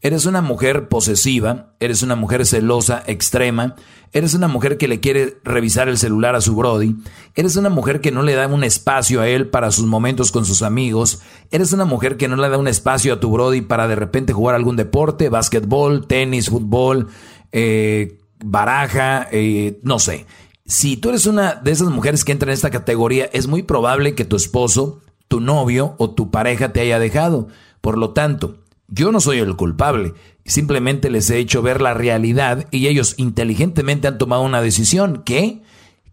Eres 0.02 0.26
una 0.26 0.42
mujer 0.42 0.90
posesiva, 0.90 1.74
eres 1.80 2.04
una 2.04 2.16
mujer 2.16 2.46
celosa, 2.46 3.04
extrema, 3.08 3.76
eres 4.14 4.36
una 4.36 4.48
mujer 4.48 4.78
que 4.78 4.88
le 4.88 5.00
quiere 5.00 5.38
revisar 5.44 5.90
el 5.90 5.98
celular 5.98 6.36
a 6.36 6.42
su 6.42 6.56
Brody, 6.56 6.96
eres 7.36 7.56
una 7.56 7.70
mujer 7.70 8.00
que 8.00 8.12
no 8.12 8.22
le 8.22 8.36
da 8.36 8.48
un 8.48 8.64
espacio 8.64 9.22
a 9.22 9.28
él 9.28 9.50
para 9.50 9.72
sus 9.72 9.86
momentos 9.86 10.32
con 10.32 10.46
sus 10.46 10.62
amigos, 10.62 11.22
eres 11.50 11.74
una 11.74 11.86
mujer 11.86 12.16
que 12.16 12.28
no 12.28 12.36
le 12.36 12.48
da 12.48 12.58
un 12.58 12.68
espacio 12.68 13.14
a 13.14 13.20
tu 13.20 13.32
Brody 13.32 13.62
para 13.62 13.88
de 13.88 13.96
repente 13.96 14.34
jugar 14.34 14.56
algún 14.56 14.76
deporte, 14.76 15.30
básquetbol, 15.30 16.06
tenis, 16.08 16.50
fútbol, 16.50 17.08
eh, 17.52 18.20
baraja, 18.44 19.28
eh, 19.32 19.80
no 19.84 19.98
sé. 19.98 20.26
Si 20.66 20.98
tú 20.98 21.10
eres 21.10 21.26
una 21.26 21.56
de 21.56 21.72
esas 21.72 21.88
mujeres 21.90 22.24
que 22.24 22.34
entra 22.34 22.52
en 22.52 22.54
esta 22.54 22.70
categoría, 22.70 23.30
es 23.34 23.48
muy 23.48 23.64
probable 23.64 24.16
que 24.16 24.26
tu 24.26 24.36
esposo, 24.36 25.02
tu 25.28 25.40
novio 25.40 25.96
o 25.98 26.12
tu 26.12 26.30
pareja 26.30 26.74
te 26.74 26.82
haya 26.82 27.00
dejado. 27.00 27.48
Por 27.82 27.98
lo 27.98 28.12
tanto, 28.12 28.58
yo 28.88 29.12
no 29.12 29.20
soy 29.20 29.40
el 29.40 29.56
culpable, 29.56 30.14
simplemente 30.46 31.10
les 31.10 31.30
he 31.30 31.38
hecho 31.38 31.62
ver 31.62 31.82
la 31.82 31.94
realidad 31.94 32.68
y 32.72 32.88
ellos 32.88 33.16
inteligentemente 33.18 34.08
han 34.08 34.18
tomado 34.18 34.42
una 34.44 34.62
decisión 34.62 35.24
que 35.24 35.62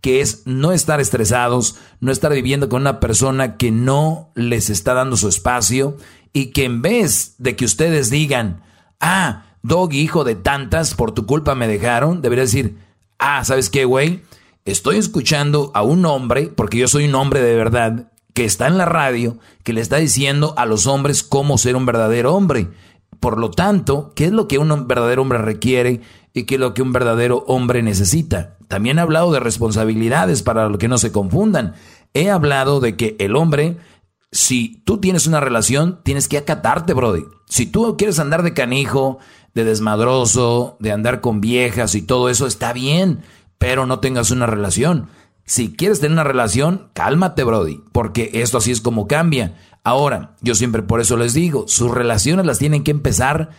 que 0.05 0.21
es 0.21 0.43
no 0.45 0.73
estar 0.73 1.01
estresados, 1.01 1.77
no 2.01 2.13
estar 2.13 2.31
viviendo 2.31 2.69
con 2.69 2.83
una 2.83 3.01
persona 3.01 3.57
que 3.57 3.71
no 3.71 4.31
les 4.35 4.69
está 4.69 4.93
dando 4.93 5.17
su 5.17 5.29
espacio 5.29 5.97
y 6.35 6.49
que 6.53 6.65
en 6.65 6.83
vez 6.83 7.37
de 7.39 7.57
que 7.57 7.65
ustedes 7.65 8.11
digan, 8.11 8.63
ah, 9.01 9.47
Doggy, 9.63 10.01
hijo 10.01 10.25
de 10.25 10.35
tantas, 10.35 10.93
por 10.93 11.13
tu 11.13 11.25
culpa 11.25 11.55
me 11.55 11.67
dejaron, 11.67 12.21
debería 12.21 12.45
decir, 12.45 12.77
ah, 13.19 13.43
¿sabes 13.47 13.71
qué, 13.71 13.87
güey? 13.87 14.21
Estoy 14.67 14.99
escuchando 14.99 15.71
a 15.73 15.83
un 15.83 16.05
hombre, 16.05 16.53
porque 16.55 16.77
yo 16.77 16.87
soy 16.87 17.07
un 17.07 17.15
hombre 17.15 17.41
de 17.41 17.57
verdad, 17.57 18.13
que 18.35 18.45
está 18.45 18.67
en 18.67 18.77
la 18.77 18.85
radio, 18.85 19.39
que 19.63 19.73
le 19.73 19.81
está 19.81 19.97
diciendo 19.97 20.55
a 20.57 20.67
los 20.67 20.87
hombres 20.87 21.23
cómo 21.23 21.57
ser 21.57 21.77
un 21.77 21.87
verdadero 21.87 22.35
hombre. 22.35 22.69
Por 23.21 23.39
lo 23.39 23.51
tanto, 23.51 24.13
¿qué 24.15 24.27
es 24.27 24.33
lo 24.33 24.49
que 24.49 24.59
un 24.59 24.87
verdadero 24.87 25.23
hombre 25.23 25.39
requiere 25.39 26.01
y 26.35 26.43
qué 26.43 26.57
es 26.57 26.61
lo 26.61 26.75
que 26.75 26.83
un 26.83 26.93
verdadero 26.93 27.45
hombre 27.47 27.83
necesita? 27.83 28.59
También 28.69 28.99
he 28.99 29.03
hablado 29.03 29.33
de 29.33 29.41
responsabilidades 29.41 30.43
para 30.43 30.71
que 30.79 30.89
no 30.89 30.99
se 30.99 31.13
confundan. 31.13 31.75
He 32.13 32.29
hablado 32.29 32.81
de 32.81 32.97
que 32.97 33.17
el 33.21 33.37
hombre, 33.37 33.79
si 34.33 34.83
tú 34.85 34.99
tienes 34.99 35.29
una 35.29 35.41
relación, 35.41 36.01
tienes 36.03 36.29
que 36.29 36.39
acatarte, 36.39 36.93
Brody. 36.93 37.25
Si 37.49 37.67
tú 37.67 37.97
quieres 37.97 38.19
andar 38.19 38.43
de 38.43 38.53
canijo, 38.53 39.19
de 39.55 39.65
desmadroso, 39.65 40.77
de 40.81 40.91
andar 40.91 41.21
con 41.21 41.41
viejas 41.41 41.95
y 41.95 42.03
todo 42.03 42.29
eso, 42.29 42.49
está 42.49 42.73
bien, 42.73 43.23
pero 43.59 43.87
no 43.87 44.01
tengas 44.01 44.33
una 44.33 44.47
relación. 44.47 45.09
Si 45.45 45.75
quieres 45.75 46.01
tener 46.01 46.13
una 46.13 46.25
relación, 46.25 46.89
cálmate, 46.95 47.45
Brody, 47.45 47.83
porque 47.93 48.31
esto 48.35 48.59
así 48.59 48.71
es 48.71 48.81
como 48.81 49.07
cambia. 49.07 49.57
Ahora, 49.83 50.37
yo 50.41 50.55
siempre 50.55 50.83
por 50.83 51.01
eso 51.01 51.17
les 51.17 51.35
digo, 51.35 51.67
sus 51.69 51.91
relaciones 51.91 52.47
las 52.47 52.59
tienen 52.59 52.83
que 52.83 52.91
empezar 52.91 53.51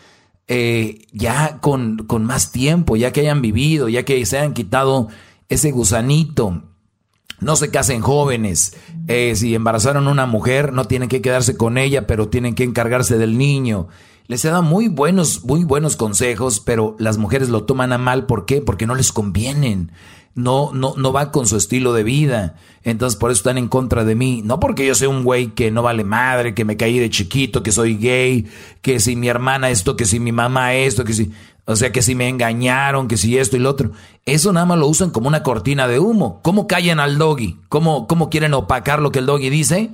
eh, 0.47 1.05
ya 1.11 1.59
con, 1.59 1.97
con 2.07 2.25
más 2.25 2.51
tiempo, 2.51 2.95
ya 2.95 3.11
que 3.11 3.21
hayan 3.21 3.41
vivido, 3.41 3.87
ya 3.89 4.03
que 4.03 4.25
se 4.25 4.39
hayan 4.39 4.53
quitado 4.53 5.09
ese 5.49 5.71
gusanito. 5.71 6.63
No 7.39 7.55
se 7.55 7.69
casen 7.69 8.01
jóvenes. 8.01 8.75
Eh, 9.07 9.33
si 9.35 9.53
embarazaron 9.53 10.07
una 10.07 10.25
mujer, 10.25 10.73
no 10.73 10.85
tienen 10.85 11.09
que 11.09 11.21
quedarse 11.21 11.57
con 11.57 11.77
ella, 11.77 12.07
pero 12.07 12.29
tienen 12.29 12.55
que 12.55 12.63
encargarse 12.63 13.17
del 13.17 13.37
niño. 13.37 13.87
Les 14.27 14.43
he 14.43 14.49
dado 14.49 14.63
muy 14.63 14.87
buenos, 14.87 15.43
muy 15.43 15.63
buenos 15.63 15.95
consejos, 15.95 16.59
pero 16.59 16.95
las 16.97 17.17
mujeres 17.17 17.49
lo 17.49 17.65
toman 17.65 17.93
a 17.93 17.99
mal. 17.99 18.25
¿Por 18.25 18.45
qué? 18.45 18.61
Porque 18.61 18.87
no 18.87 18.95
les 18.95 19.11
convienen 19.11 19.91
no, 20.35 20.71
no, 20.73 20.93
no 20.97 21.13
va 21.13 21.31
con 21.31 21.47
su 21.47 21.55
estilo 21.55 21.93
de 21.93 22.03
vida. 22.03 22.55
Entonces 22.83 23.17
por 23.17 23.31
eso 23.31 23.39
están 23.39 23.57
en 23.57 23.69
contra 23.69 24.03
de 24.03 24.15
mí. 24.15 24.41
No 24.43 24.59
porque 24.59 24.85
yo 24.85 24.93
sea 24.93 25.09
un 25.09 25.23
güey 25.23 25.47
que 25.47 25.71
no 25.71 25.81
vale 25.81 26.03
madre, 26.03 26.53
que 26.53 26.65
me 26.65 26.77
caí 26.77 26.99
de 26.99 27.09
chiquito, 27.09 27.63
que 27.63 27.71
soy 27.71 27.97
gay, 27.97 28.45
que 28.81 28.99
si 28.99 29.15
mi 29.15 29.29
hermana 29.29 29.69
esto, 29.69 29.95
que 29.95 30.05
si 30.05 30.19
mi 30.19 30.31
mamá 30.31 30.75
esto, 30.75 31.03
que 31.03 31.13
si... 31.13 31.31
O 31.67 31.75
sea, 31.75 31.91
que 31.91 32.03
si 32.03 32.13
me 32.13 32.29
engañaron, 32.29 33.07
que 33.07 33.17
si 33.17 33.39
esto 33.39 33.57
y 33.57 33.59
lo 33.59 33.71
otro. 33.71 33.91
Eso 34.27 34.53
nada 34.53 34.67
más 34.67 34.77
lo 34.77 34.85
usan 34.85 35.09
como 35.09 35.27
una 35.27 35.41
cortina 35.41 35.87
de 35.87 35.97
humo. 35.97 36.39
¿Cómo 36.43 36.67
callan 36.67 36.99
al 36.99 37.17
doggy? 37.17 37.57
¿Cómo, 37.69 38.05
cómo 38.05 38.29
quieren 38.29 38.53
opacar 38.53 39.01
lo 39.01 39.11
que 39.11 39.17
el 39.17 39.25
doggy 39.25 39.49
dice? 39.49 39.89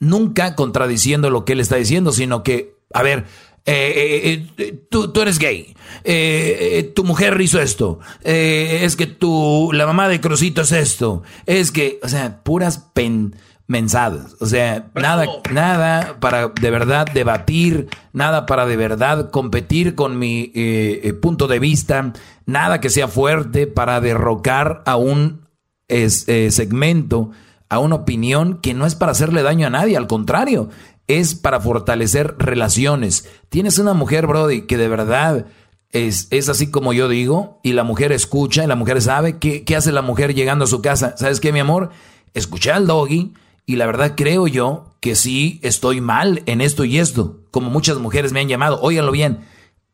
Nunca 0.00 0.56
contradiciendo 0.56 1.30
lo 1.30 1.44
que 1.44 1.52
él 1.52 1.60
está 1.60 1.76
diciendo, 1.76 2.10
sino 2.10 2.42
que, 2.42 2.74
a 2.92 3.04
ver, 3.04 3.26
eh, 3.66 3.92
eh, 3.96 4.46
eh, 4.58 4.86
tú, 4.90 5.10
tú, 5.10 5.22
eres 5.22 5.38
gay, 5.38 5.74
tu 6.94 7.02
mujer 7.02 7.40
hizo 7.40 7.58
esto, 7.62 7.98
es 8.22 8.94
que 8.94 9.06
tu, 9.06 9.70
la 9.72 9.86
mamá 9.86 10.08
de 10.10 10.20
Crucito 10.20 10.60
es 10.60 10.72
esto, 10.72 11.22
es 11.46 11.70
que, 11.70 11.98
o 12.02 12.08
sea, 12.08 12.42
puras 12.42 12.90
pen, 12.92 13.36
mensadas, 13.66 14.36
o 14.40 14.44
sea, 14.44 14.90
nada, 14.94 15.24
nada 15.50 16.18
para 16.20 16.48
de 16.48 16.70
verdad 16.70 17.06
debatir, 17.14 17.88
nada 18.12 18.44
para 18.44 18.66
de 18.66 18.76
verdad 18.76 19.30
competir 19.30 19.94
con 19.94 20.18
mi 20.18 20.52
punto 21.22 21.46
de 21.46 21.58
vista, 21.58 22.12
nada 22.44 22.80
que 22.80 22.90
sea 22.90 23.08
fuerte 23.08 23.66
para 23.66 24.02
derrocar 24.02 24.82
a 24.84 24.96
un 24.96 25.48
segmento, 25.88 27.30
a 27.70 27.78
una 27.78 27.94
opinión 27.94 28.58
que 28.60 28.74
no 28.74 28.84
es 28.84 28.94
para 28.94 29.12
hacerle 29.12 29.42
daño 29.42 29.66
a 29.66 29.70
nadie, 29.70 29.96
al 29.96 30.06
contrario, 30.06 30.68
es 31.06 31.34
para 31.34 31.60
fortalecer 31.60 32.36
relaciones. 32.38 33.28
Tienes 33.48 33.78
una 33.78 33.94
mujer, 33.94 34.26
Brody, 34.26 34.62
que 34.62 34.76
de 34.76 34.88
verdad 34.88 35.46
es, 35.90 36.28
es 36.30 36.48
así 36.48 36.70
como 36.70 36.92
yo 36.92 37.08
digo, 37.08 37.60
y 37.62 37.72
la 37.72 37.84
mujer 37.84 38.12
escucha, 38.12 38.64
y 38.64 38.66
la 38.66 38.76
mujer 38.76 39.00
sabe 39.02 39.38
qué, 39.38 39.64
qué 39.64 39.76
hace 39.76 39.92
la 39.92 40.02
mujer 40.02 40.34
llegando 40.34 40.64
a 40.64 40.68
su 40.68 40.82
casa. 40.82 41.14
¿Sabes 41.16 41.40
qué, 41.40 41.52
mi 41.52 41.60
amor? 41.60 41.90
Escuché 42.32 42.72
al 42.72 42.86
doggy, 42.86 43.32
y 43.66 43.76
la 43.76 43.86
verdad 43.86 44.14
creo 44.16 44.46
yo 44.46 44.96
que 45.00 45.14
sí 45.14 45.60
estoy 45.62 46.00
mal 46.00 46.42
en 46.46 46.60
esto 46.60 46.84
y 46.84 46.98
esto. 46.98 47.40
Como 47.50 47.70
muchas 47.70 47.98
mujeres 47.98 48.32
me 48.32 48.40
han 48.40 48.48
llamado, 48.48 48.80
óiganlo 48.82 49.12
bien, 49.12 49.40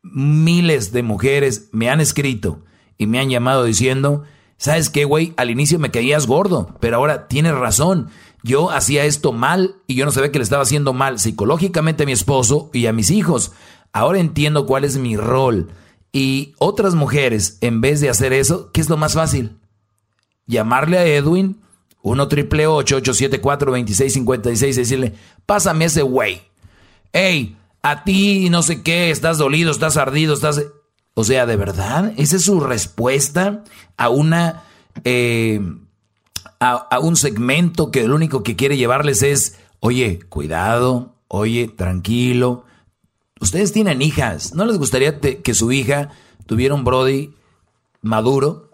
miles 0.01 0.91
de 0.91 1.03
mujeres 1.03 1.69
me 1.71 1.89
han 1.89 2.01
escrito 2.01 2.63
y 2.97 3.07
me 3.07 3.19
han 3.19 3.29
llamado 3.29 3.63
diciendo, 3.63 4.23
¿sabes 4.57 4.89
qué, 4.89 5.05
güey? 5.05 5.33
Al 5.37 5.49
inicio 5.49 5.79
me 5.79 5.91
caías 5.91 6.27
gordo, 6.27 6.75
pero 6.79 6.97
ahora 6.97 7.27
tienes 7.27 7.53
razón 7.53 8.09
yo 8.43 8.71
hacía 8.71 9.05
esto 9.05 9.31
mal 9.31 9.75
y 9.87 9.95
yo 9.95 10.05
no 10.05 10.11
sabía 10.11 10.31
que 10.31 10.39
le 10.39 10.43
estaba 10.43 10.63
haciendo 10.63 10.93
mal 10.93 11.19
psicológicamente 11.19 12.03
a 12.03 12.05
mi 12.05 12.11
esposo 12.11 12.69
y 12.73 12.87
a 12.87 12.93
mis 12.93 13.11
hijos. 13.11 13.51
Ahora 13.93 14.19
entiendo 14.19 14.65
cuál 14.65 14.83
es 14.83 14.97
mi 14.97 15.17
rol. 15.17 15.69
Y 16.11 16.55
otras 16.57 16.95
mujeres, 16.95 17.57
en 17.61 17.81
vez 17.81 18.01
de 18.01 18.09
hacer 18.09 18.33
eso, 18.33 18.71
¿qué 18.71 18.81
es 18.81 18.89
lo 18.89 18.97
más 18.97 19.13
fácil? 19.13 19.57
Llamarle 20.45 20.97
a 20.97 21.05
Edwin, 21.05 21.61
1 22.01 22.27
triple 22.27 22.67
874 22.67 23.71
2656 23.71 24.75
y 24.75 24.79
decirle, 24.79 25.13
pásame 25.45 25.85
ese 25.85 26.01
güey. 26.01 26.41
Hey, 27.13 27.57
a 27.83 28.03
ti 28.03 28.49
no 28.49 28.61
sé 28.63 28.81
qué, 28.81 29.11
estás 29.11 29.37
dolido, 29.37 29.71
estás 29.71 29.97
ardido, 29.97 30.33
estás... 30.33 30.61
O 31.13 31.25
sea, 31.25 31.45
¿de 31.45 31.57
verdad? 31.57 32.13
¿Esa 32.17 32.37
es 32.37 32.43
su 32.43 32.59
respuesta 32.59 33.63
a 33.97 34.09
una... 34.09 34.63
Eh, 35.03 35.61
a, 36.61 36.99
un 36.99 37.15
segmento 37.15 37.89
que 37.89 38.07
lo 38.07 38.15
único 38.15 38.43
que 38.43 38.55
quiere 38.55 38.77
llevarles 38.77 39.23
es, 39.23 39.57
oye, 39.79 40.19
cuidado, 40.29 41.15
oye, 41.27 41.67
tranquilo. 41.67 42.65
Ustedes 43.39 43.73
tienen 43.73 44.03
hijas, 44.03 44.53
¿no 44.53 44.65
les 44.65 44.77
gustaría 44.77 45.19
que 45.19 45.53
su 45.55 45.71
hija 45.71 46.09
tuviera 46.45 46.75
un 46.75 46.83
Brody 46.83 47.33
maduro, 48.01 48.69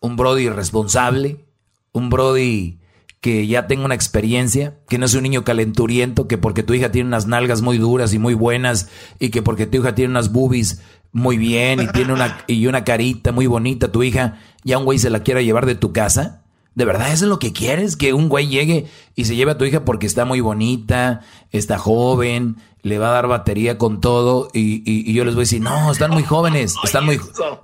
un 0.00 0.16
Brody 0.16 0.48
responsable, 0.48 1.44
un 1.92 2.10
Brody 2.10 2.80
que 3.20 3.46
ya 3.46 3.68
tenga 3.68 3.84
una 3.84 3.94
experiencia, 3.94 4.80
que 4.88 4.98
no 4.98 5.06
es 5.06 5.14
un 5.14 5.22
niño 5.22 5.44
calenturiento, 5.44 6.26
que 6.26 6.36
porque 6.36 6.64
tu 6.64 6.74
hija 6.74 6.90
tiene 6.90 7.08
unas 7.08 7.26
nalgas 7.26 7.62
muy 7.62 7.78
duras 7.78 8.12
y 8.12 8.18
muy 8.18 8.34
buenas, 8.34 8.90
y 9.20 9.30
que 9.30 9.40
porque 9.40 9.66
tu 9.66 9.78
hija 9.78 9.94
tiene 9.94 10.10
unas 10.10 10.32
boobies 10.32 10.82
muy 11.12 11.38
bien 11.38 11.80
y 11.80 11.86
tiene 11.86 12.12
una, 12.12 12.44
y 12.48 12.66
una 12.66 12.84
carita 12.84 13.30
muy 13.30 13.46
bonita, 13.46 13.92
tu 13.92 14.02
hija, 14.02 14.40
ya 14.64 14.78
un 14.78 14.84
güey 14.84 14.98
se 14.98 15.10
la 15.10 15.22
quiera 15.22 15.40
llevar 15.40 15.64
de 15.64 15.76
tu 15.76 15.92
casa? 15.92 16.43
¿De 16.74 16.84
verdad 16.84 17.12
eso 17.12 17.24
es 17.24 17.28
lo 17.28 17.38
que 17.38 17.52
quieres? 17.52 17.96
Que 17.96 18.12
un 18.12 18.28
güey 18.28 18.48
llegue 18.48 18.86
y 19.14 19.26
se 19.26 19.36
lleve 19.36 19.52
a 19.52 19.58
tu 19.58 19.64
hija 19.64 19.84
porque 19.84 20.06
está 20.06 20.24
muy 20.24 20.40
bonita, 20.40 21.20
está 21.52 21.78
joven, 21.78 22.56
le 22.82 22.98
va 22.98 23.10
a 23.10 23.12
dar 23.12 23.28
batería 23.28 23.78
con 23.78 24.00
todo 24.00 24.48
y, 24.52 25.12
yo 25.12 25.24
les 25.24 25.34
voy 25.34 25.42
a 25.42 25.44
decir, 25.44 25.60
no, 25.60 25.92
están 25.92 26.10
muy 26.10 26.24
jóvenes, 26.24 26.74
están 26.84 27.04
muy, 27.04 27.20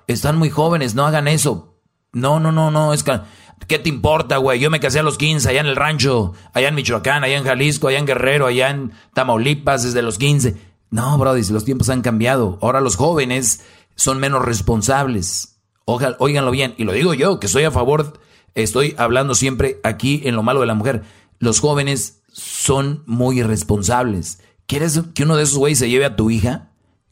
están 0.07 0.39
muy 0.39 0.51
jóvenes, 0.51 0.95
no 0.95 1.07
hagan 1.07 1.27
eso. 1.29 1.77
No, 2.13 2.41
no, 2.41 2.53
no, 2.53 2.71
no, 2.71 2.93
es 2.93 3.03
que, 3.03 3.21
¿qué 3.67 3.79
te 3.79 3.89
importa, 3.89 4.37
güey? 4.37 4.61
Yo 4.61 4.71
me 4.71 4.81
casé 4.81 5.01
a 5.01 5.05
los 5.05 5.19
15 5.19 5.49
allá 5.49 5.61
en 5.61 5.67
el 5.67 5.77
rancho, 5.77 6.33
allá 6.53 6.69
en 6.69 6.75
Michoacán, 6.75 7.25
allá 7.25 7.37
en 7.37 7.45
Jalisco, 7.45 7.89
allá 7.89 7.99
en 7.99 8.07
Guerrero, 8.07 8.47
allá 8.47 8.71
en 8.71 8.93
Tamaulipas 9.15 9.83
desde 9.83 10.03
los 10.03 10.19
15. 10.19 10.57
No, 10.91 11.19
brody, 11.19 11.43
los 11.51 11.65
tiempos 11.65 11.89
han 11.89 12.03
cambiado. 12.03 12.59
Ahora 12.63 12.81
los 12.81 12.97
jóvenes 12.97 13.65
son 13.95 14.19
menos 14.19 14.45
responsables 14.45 15.51
Oigan, 15.91 16.15
óiganlo 16.19 16.51
bien, 16.51 16.75
y 16.77 16.85
lo 16.85 16.93
digo 16.93 17.15
yo, 17.15 17.41
que 17.41 17.47
estoy 17.47 17.65
a 17.65 17.71
favor, 17.71 18.21
estoy 18.55 18.95
hablando 18.99 19.35
siempre 19.35 19.81
aquí 19.83 20.23
en 20.25 20.37
lo 20.37 20.43
malo 20.43 20.61
de 20.61 20.67
la 20.67 20.75
mujer. 20.75 21.03
Los 21.39 21.61
jóvenes 21.61 22.23
son 22.33 23.03
muy 23.07 23.41
irresponsables. 23.41 24.41
¿Quieres 24.67 25.01
que 25.15 25.25
uno 25.25 25.37
de 25.37 25.43
esos 25.43 25.59
güeyes 25.59 25.79
se 25.79 25.89
lleve 25.89 26.05
a 26.05 26.17
tu 26.17 26.31
hija? 26.31 26.71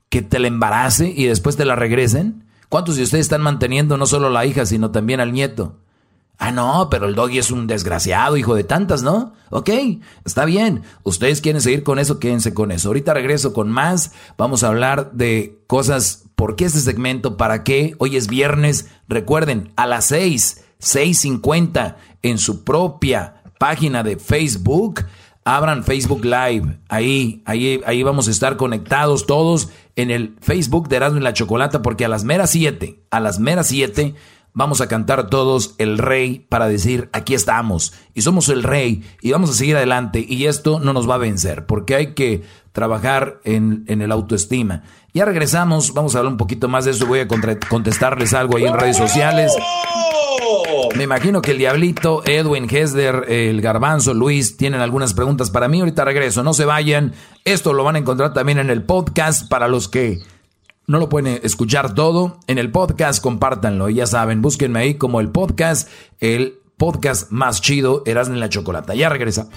¿Que 0.08 0.22
te 0.22 0.38
la 0.38 0.48
embarace 0.48 1.12
y 1.14 1.24
después 1.26 1.56
te 1.56 1.64
la 1.64 1.76
regresen? 1.76 2.44
¿Cuántos 2.68 2.96
de 2.96 3.02
ustedes 3.02 3.26
están 3.26 3.42
manteniendo 3.42 3.96
no 3.96 4.06
solo 4.06 4.30
la 4.30 4.46
hija, 4.46 4.66
sino 4.66 4.90
también 4.90 5.20
al 5.20 5.32
nieto? 5.32 5.76
Ah, 6.40 6.52
no, 6.52 6.88
pero 6.88 7.06
el 7.06 7.16
doggy 7.16 7.38
es 7.38 7.50
un 7.50 7.66
desgraciado, 7.66 8.36
hijo 8.36 8.54
de 8.54 8.62
tantas, 8.62 9.02
¿no? 9.02 9.32
Ok, 9.50 9.70
está 10.24 10.44
bien. 10.44 10.82
Ustedes 11.02 11.40
quieren 11.40 11.60
seguir 11.60 11.82
con 11.82 11.98
eso, 11.98 12.20
quédense 12.20 12.54
con 12.54 12.70
eso. 12.70 12.88
Ahorita 12.88 13.12
regreso 13.12 13.52
con 13.52 13.70
más. 13.70 14.12
Vamos 14.36 14.62
a 14.62 14.68
hablar 14.68 15.10
de 15.12 15.58
cosas. 15.66 16.26
¿Por 16.36 16.54
qué 16.54 16.66
este 16.66 16.78
segmento? 16.78 17.36
¿Para 17.36 17.64
qué? 17.64 17.96
Hoy 17.98 18.16
es 18.16 18.28
viernes. 18.28 18.86
Recuerden, 19.08 19.72
a 19.74 19.86
las 19.86 20.04
6, 20.06 20.62
6.50 20.80 21.96
en 22.22 22.38
su 22.38 22.64
propia 22.64 23.42
página 23.58 24.02
de 24.02 24.16
Facebook. 24.16 25.04
Abran 25.44 25.82
Facebook 25.82 26.24
Live. 26.24 26.78
Ahí, 26.88 27.42
ahí, 27.46 27.80
ahí 27.86 28.02
vamos 28.02 28.28
a 28.28 28.30
estar 28.30 28.56
conectados 28.56 29.26
todos 29.26 29.70
en 29.96 30.10
el 30.10 30.36
Facebook 30.40 30.88
de 30.88 30.96
Erasmo 30.96 31.18
y 31.18 31.22
la 31.22 31.32
Chocolata 31.32 31.82
porque 31.82 32.04
a 32.04 32.08
las 32.08 32.24
meras 32.24 32.50
7, 32.50 33.02
a 33.10 33.20
las 33.20 33.38
meras 33.38 33.68
7 33.68 34.14
vamos 34.52 34.80
a 34.80 34.88
cantar 34.88 35.30
todos 35.30 35.74
el 35.78 35.98
rey 35.98 36.46
para 36.48 36.68
decir, 36.68 37.08
aquí 37.12 37.34
estamos 37.34 37.92
y 38.12 38.22
somos 38.22 38.48
el 38.48 38.62
rey 38.62 39.04
y 39.22 39.30
vamos 39.30 39.50
a 39.50 39.54
seguir 39.54 39.76
adelante 39.76 40.24
y 40.28 40.46
esto 40.46 40.80
no 40.80 40.92
nos 40.92 41.08
va 41.08 41.14
a 41.14 41.18
vencer 41.18 41.64
porque 41.66 41.94
hay 41.94 42.14
que 42.14 42.42
trabajar 42.72 43.40
en, 43.44 43.84
en 43.86 44.02
el 44.02 44.12
autoestima. 44.12 44.82
Ya 45.14 45.24
regresamos, 45.24 45.94
vamos 45.94 46.14
a 46.14 46.18
hablar 46.18 46.32
un 46.32 46.38
poquito 46.38 46.68
más 46.68 46.84
de 46.84 46.90
eso, 46.90 47.06
voy 47.06 47.20
a 47.20 47.28
contestarles 47.28 48.34
algo 48.34 48.56
ahí 48.56 48.66
en 48.66 48.74
redes 48.74 48.96
sociales. 48.96 49.52
Me 50.96 51.04
imagino 51.04 51.42
que 51.42 51.52
el 51.52 51.58
Diablito, 51.58 52.22
Edwin, 52.24 52.66
Hesder, 52.68 53.26
el 53.28 53.60
Garbanzo, 53.60 54.14
Luis 54.14 54.56
tienen 54.56 54.80
algunas 54.80 55.14
preguntas 55.14 55.50
para 55.50 55.68
mí. 55.68 55.80
Ahorita 55.80 56.04
regreso, 56.04 56.42
no 56.42 56.54
se 56.54 56.64
vayan. 56.64 57.14
Esto 57.44 57.72
lo 57.72 57.84
van 57.84 57.96
a 57.96 57.98
encontrar 57.98 58.32
también 58.32 58.58
en 58.58 58.70
el 58.70 58.82
podcast 58.82 59.48
para 59.48 59.68
los 59.68 59.88
que 59.88 60.20
no 60.86 60.98
lo 60.98 61.08
pueden 61.08 61.40
escuchar 61.42 61.94
todo. 61.94 62.40
En 62.46 62.58
el 62.58 62.70
podcast, 62.70 63.22
compártanlo. 63.22 63.88
Ya 63.90 64.06
saben, 64.06 64.42
búsquenme 64.42 64.80
ahí 64.80 64.94
como 64.94 65.20
el 65.20 65.30
podcast, 65.30 65.88
el 66.18 66.58
podcast 66.76 67.30
más 67.30 67.60
chido, 67.60 68.02
Erasmo 68.06 68.34
en 68.34 68.40
la 68.40 68.48
Chocolata. 68.48 68.94
Ya 68.94 69.08
regresa. 69.08 69.48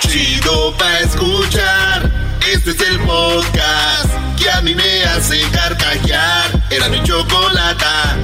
Chido 0.00 0.72
para 0.78 1.00
escuchar. 1.00 2.12
Este 2.52 2.70
es 2.70 2.80
el 2.80 2.98
podcast 3.00 4.23
que 4.36 4.50
a 4.50 4.60
mí 4.60 4.74
me 4.74 5.04
hace 5.04 5.40
carcajear. 5.52 6.64
Era 6.70 6.88
mi 6.88 7.02
chocolata. 7.02 8.16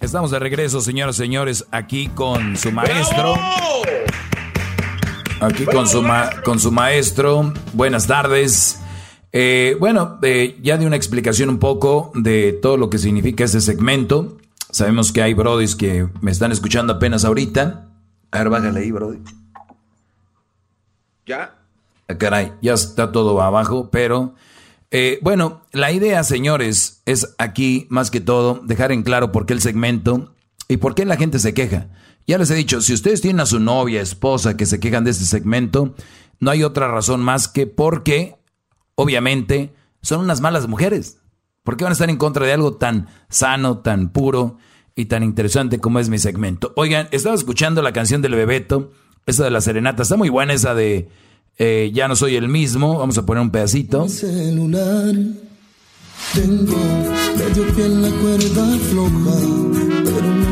Estamos 0.00 0.30
de 0.30 0.38
regreso, 0.38 0.80
señoras 0.80 1.16
y 1.16 1.18
señores, 1.18 1.66
aquí 1.70 2.08
con 2.08 2.56
su 2.56 2.72
maestro. 2.72 3.34
Aquí 5.40 5.64
con 5.64 5.88
su, 5.88 6.04
con 6.44 6.60
su 6.60 6.72
maestro. 6.72 7.52
Buenas 7.72 8.06
tardes. 8.06 8.80
Eh, 9.32 9.76
bueno, 9.80 10.18
eh, 10.22 10.58
ya 10.62 10.76
di 10.76 10.84
una 10.84 10.96
explicación 10.96 11.48
un 11.48 11.58
poco 11.58 12.12
de 12.14 12.52
todo 12.52 12.76
lo 12.76 12.90
que 12.90 12.98
significa 12.98 13.44
este 13.44 13.60
segmento. 13.60 14.38
Sabemos 14.70 15.12
que 15.12 15.22
hay 15.22 15.34
brodis 15.34 15.76
que 15.76 16.08
me 16.20 16.30
están 16.30 16.52
escuchando 16.52 16.94
apenas 16.94 17.24
ahorita. 17.24 17.88
A 18.30 18.38
ver, 18.38 18.48
bájale 18.50 18.80
ahí, 18.80 18.90
brody. 18.90 19.18
¿Ya? 21.26 21.61
Ah, 22.12 22.18
caray, 22.18 22.52
ya 22.60 22.74
está 22.74 23.12
todo 23.12 23.40
abajo, 23.40 23.90
pero... 23.90 24.34
Eh, 24.94 25.18
bueno, 25.22 25.62
la 25.72 25.90
idea, 25.90 26.22
señores, 26.22 27.00
es 27.06 27.34
aquí, 27.38 27.86
más 27.88 28.10
que 28.10 28.20
todo, 28.20 28.60
dejar 28.62 28.92
en 28.92 29.02
claro 29.02 29.32
por 29.32 29.46
qué 29.46 29.54
el 29.54 29.62
segmento 29.62 30.34
y 30.68 30.76
por 30.76 30.94
qué 30.94 31.06
la 31.06 31.16
gente 31.16 31.38
se 31.38 31.54
queja. 31.54 31.88
Ya 32.26 32.36
les 32.36 32.50
he 32.50 32.54
dicho, 32.54 32.82
si 32.82 32.92
ustedes 32.92 33.22
tienen 33.22 33.40
a 33.40 33.46
su 33.46 33.58
novia, 33.58 34.02
esposa 34.02 34.56
que 34.56 34.66
se 34.66 34.80
quejan 34.80 35.04
de 35.04 35.12
este 35.12 35.24
segmento, 35.24 35.94
no 36.40 36.50
hay 36.50 36.62
otra 36.62 36.88
razón 36.88 37.22
más 37.22 37.48
que 37.48 37.66
porque, 37.66 38.36
obviamente, 38.94 39.72
son 40.02 40.20
unas 40.20 40.42
malas 40.42 40.68
mujeres. 40.68 41.22
¿Por 41.62 41.78
qué 41.78 41.84
van 41.84 41.92
a 41.92 41.94
estar 41.94 42.10
en 42.10 42.18
contra 42.18 42.44
de 42.44 42.52
algo 42.52 42.76
tan 42.76 43.08
sano, 43.30 43.78
tan 43.78 44.10
puro 44.10 44.58
y 44.94 45.06
tan 45.06 45.22
interesante 45.22 45.78
como 45.78 46.00
es 46.00 46.10
mi 46.10 46.18
segmento? 46.18 46.74
Oigan, 46.76 47.08
estaba 47.12 47.34
escuchando 47.34 47.80
la 47.80 47.94
canción 47.94 48.20
del 48.20 48.34
Bebeto, 48.34 48.90
esa 49.24 49.44
de 49.44 49.50
la 49.50 49.62
serenata, 49.62 50.02
está 50.02 50.16
muy 50.16 50.28
buena 50.28 50.52
esa 50.52 50.74
de 50.74 51.08
eh, 51.58 51.90
Ya 51.92 52.08
no 52.08 52.16
soy 52.16 52.36
el 52.36 52.48
mismo, 52.48 52.98
vamos 52.98 53.18
a 53.18 53.26
poner 53.26 53.42
un 53.42 53.50
pedacito. 53.50 54.08
Celular, 54.08 55.14
tengo 56.34 56.76
la 56.76 58.10
cuerda 58.20 58.78
floja, 58.90 59.36
pero 60.04 60.42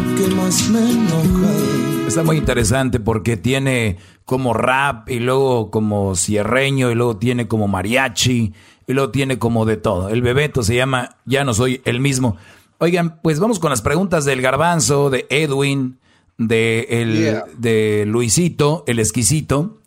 Está 2.06 2.22
muy 2.24 2.36
interesante 2.36 2.98
porque 2.98 3.36
tiene 3.36 3.98
como 4.24 4.52
rap 4.52 5.08
y 5.08 5.20
luego 5.20 5.70
como 5.70 6.16
cierreño 6.16 6.90
y 6.90 6.94
luego 6.94 7.16
tiene 7.16 7.46
como 7.46 7.68
mariachi 7.68 8.52
y 8.86 8.92
luego 8.92 9.10
tiene 9.10 9.38
como 9.38 9.64
de 9.64 9.76
todo. 9.76 10.08
El 10.08 10.20
bebeto 10.22 10.62
se 10.62 10.74
llama 10.74 11.16
Ya 11.24 11.44
no 11.44 11.54
soy 11.54 11.80
el 11.84 12.00
mismo. 12.00 12.36
Oigan, 12.78 13.20
pues 13.22 13.38
vamos 13.38 13.60
con 13.60 13.70
las 13.70 13.82
preguntas 13.82 14.24
del 14.24 14.42
garbanzo, 14.42 15.10
de 15.10 15.26
Edwin, 15.30 15.98
de, 16.38 16.86
el, 16.90 17.42
de 17.58 18.04
Luisito, 18.06 18.84
el 18.86 18.98
exquisito. 18.98 19.79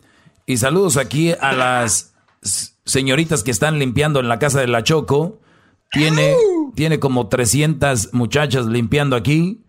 Y 0.46 0.58
saludos 0.58 0.98
aquí 0.98 1.32
a 1.32 1.52
las 1.54 2.14
señoritas 2.86 3.44
que 3.44 3.52
están 3.52 3.80
limpiando 3.80 4.20
en 4.20 4.28
la 4.28 4.40
casa 4.40 4.60
de 4.60 4.68
la 4.68 4.84
Choco. 4.84 5.40
Tiene, 5.92 6.36
tiene 6.76 7.00
como 7.00 7.28
300 7.28 8.14
muchachas 8.14 8.66
limpiando 8.66 9.16
aquí. 9.16 9.64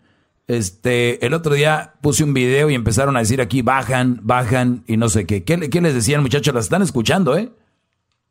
Este, 0.46 1.24
el 1.24 1.32
otro 1.32 1.54
día 1.54 1.94
puse 2.00 2.24
un 2.24 2.34
video 2.34 2.68
y 2.70 2.74
empezaron 2.74 3.16
a 3.16 3.20
decir 3.20 3.40
aquí, 3.40 3.62
bajan, 3.62 4.20
bajan 4.22 4.84
y 4.86 4.96
no 4.96 5.08
sé 5.08 5.26
qué. 5.26 5.44
¿Qué, 5.44 5.56
les 5.56 5.94
decían, 5.94 6.22
muchachos? 6.22 6.54
Las 6.54 6.64
están 6.64 6.82
escuchando, 6.82 7.36
¿eh? 7.36 7.50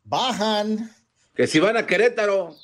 Bajan. 0.03 0.91
Que 1.35 1.47
si 1.47 1.59
van 1.59 1.77
a 1.77 1.85
Querétaro. 1.85 2.55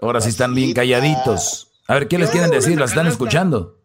Ahora 0.00 0.20
sí 0.20 0.28
están 0.28 0.54
bien 0.54 0.72
calladitos. 0.72 1.68
A 1.86 1.94
ver, 1.94 2.08
¿qué 2.08 2.18
les 2.18 2.30
quieren 2.30 2.50
decir? 2.50 2.78
¿Las 2.78 2.90
están 2.90 3.06
escuchando? 3.06 3.78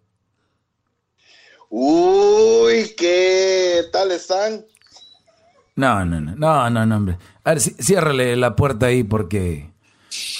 Uy, 1.69 2.93
¿qué 2.97 3.83
tal 3.91 4.11
están? 4.11 4.65
No, 5.75 6.03
no, 6.03 6.19
no, 6.19 6.35
no, 6.35 6.69
no, 6.69 6.85
no, 6.85 6.95
hombre. 6.95 7.17
A 7.43 7.51
ver, 7.51 7.61
ciérrale 7.61 8.35
la 8.35 8.55
puerta 8.55 8.87
ahí 8.87 9.03
porque 9.03 9.69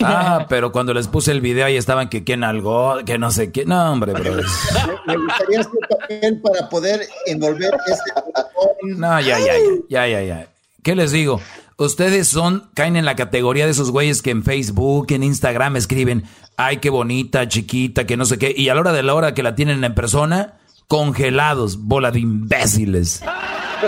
Ah, 0.03 0.45
pero 0.49 0.71
cuando 0.71 0.93
les 0.93 1.07
puse 1.07 1.31
el 1.31 1.41
video 1.41 1.65
ahí 1.65 1.77
estaban 1.77 2.09
que 2.09 2.23
quién 2.23 2.43
algo, 2.43 2.97
que 3.05 3.17
no 3.17 3.31
sé 3.31 3.51
qué. 3.51 3.65
No, 3.65 3.91
hombre, 3.91 4.13
bro. 4.13 4.35
Me 5.05 5.17
gustaría 5.17 5.59
hacer 5.59 5.71
papel 5.89 6.41
para 6.41 6.69
poder 6.69 7.07
envolver 7.25 7.71
este. 7.87 8.11
No, 8.95 9.19
ya, 9.19 9.39
ya, 9.39 9.53
ya, 9.89 10.07
ya, 10.07 10.21
ya, 10.21 10.47
¿Qué 10.83 10.95
les 10.95 11.11
digo? 11.11 11.41
Ustedes 11.77 12.27
son, 12.27 12.69
caen 12.73 12.97
en 12.97 13.05
la 13.05 13.15
categoría 13.15 13.65
de 13.65 13.71
esos 13.71 13.91
güeyes 13.91 14.21
que 14.21 14.31
en 14.31 14.43
Facebook, 14.43 15.07
en 15.11 15.23
Instagram 15.23 15.77
escriben, 15.77 16.25
ay, 16.57 16.77
qué 16.77 16.89
bonita, 16.89 17.47
chiquita, 17.47 18.05
que 18.05 18.17
no 18.17 18.25
sé 18.25 18.37
qué, 18.37 18.53
y 18.55 18.67
a 18.67 18.75
la 18.75 18.81
hora 18.81 18.91
de 18.91 19.03
la 19.03 19.13
hora 19.15 19.33
que 19.33 19.43
la 19.43 19.55
tienen 19.55 19.81
en 19.83 19.95
persona, 19.95 20.58
congelados, 20.89 21.77
bola 21.83 22.09
de 22.11 22.19
imbéciles. 22.19 23.21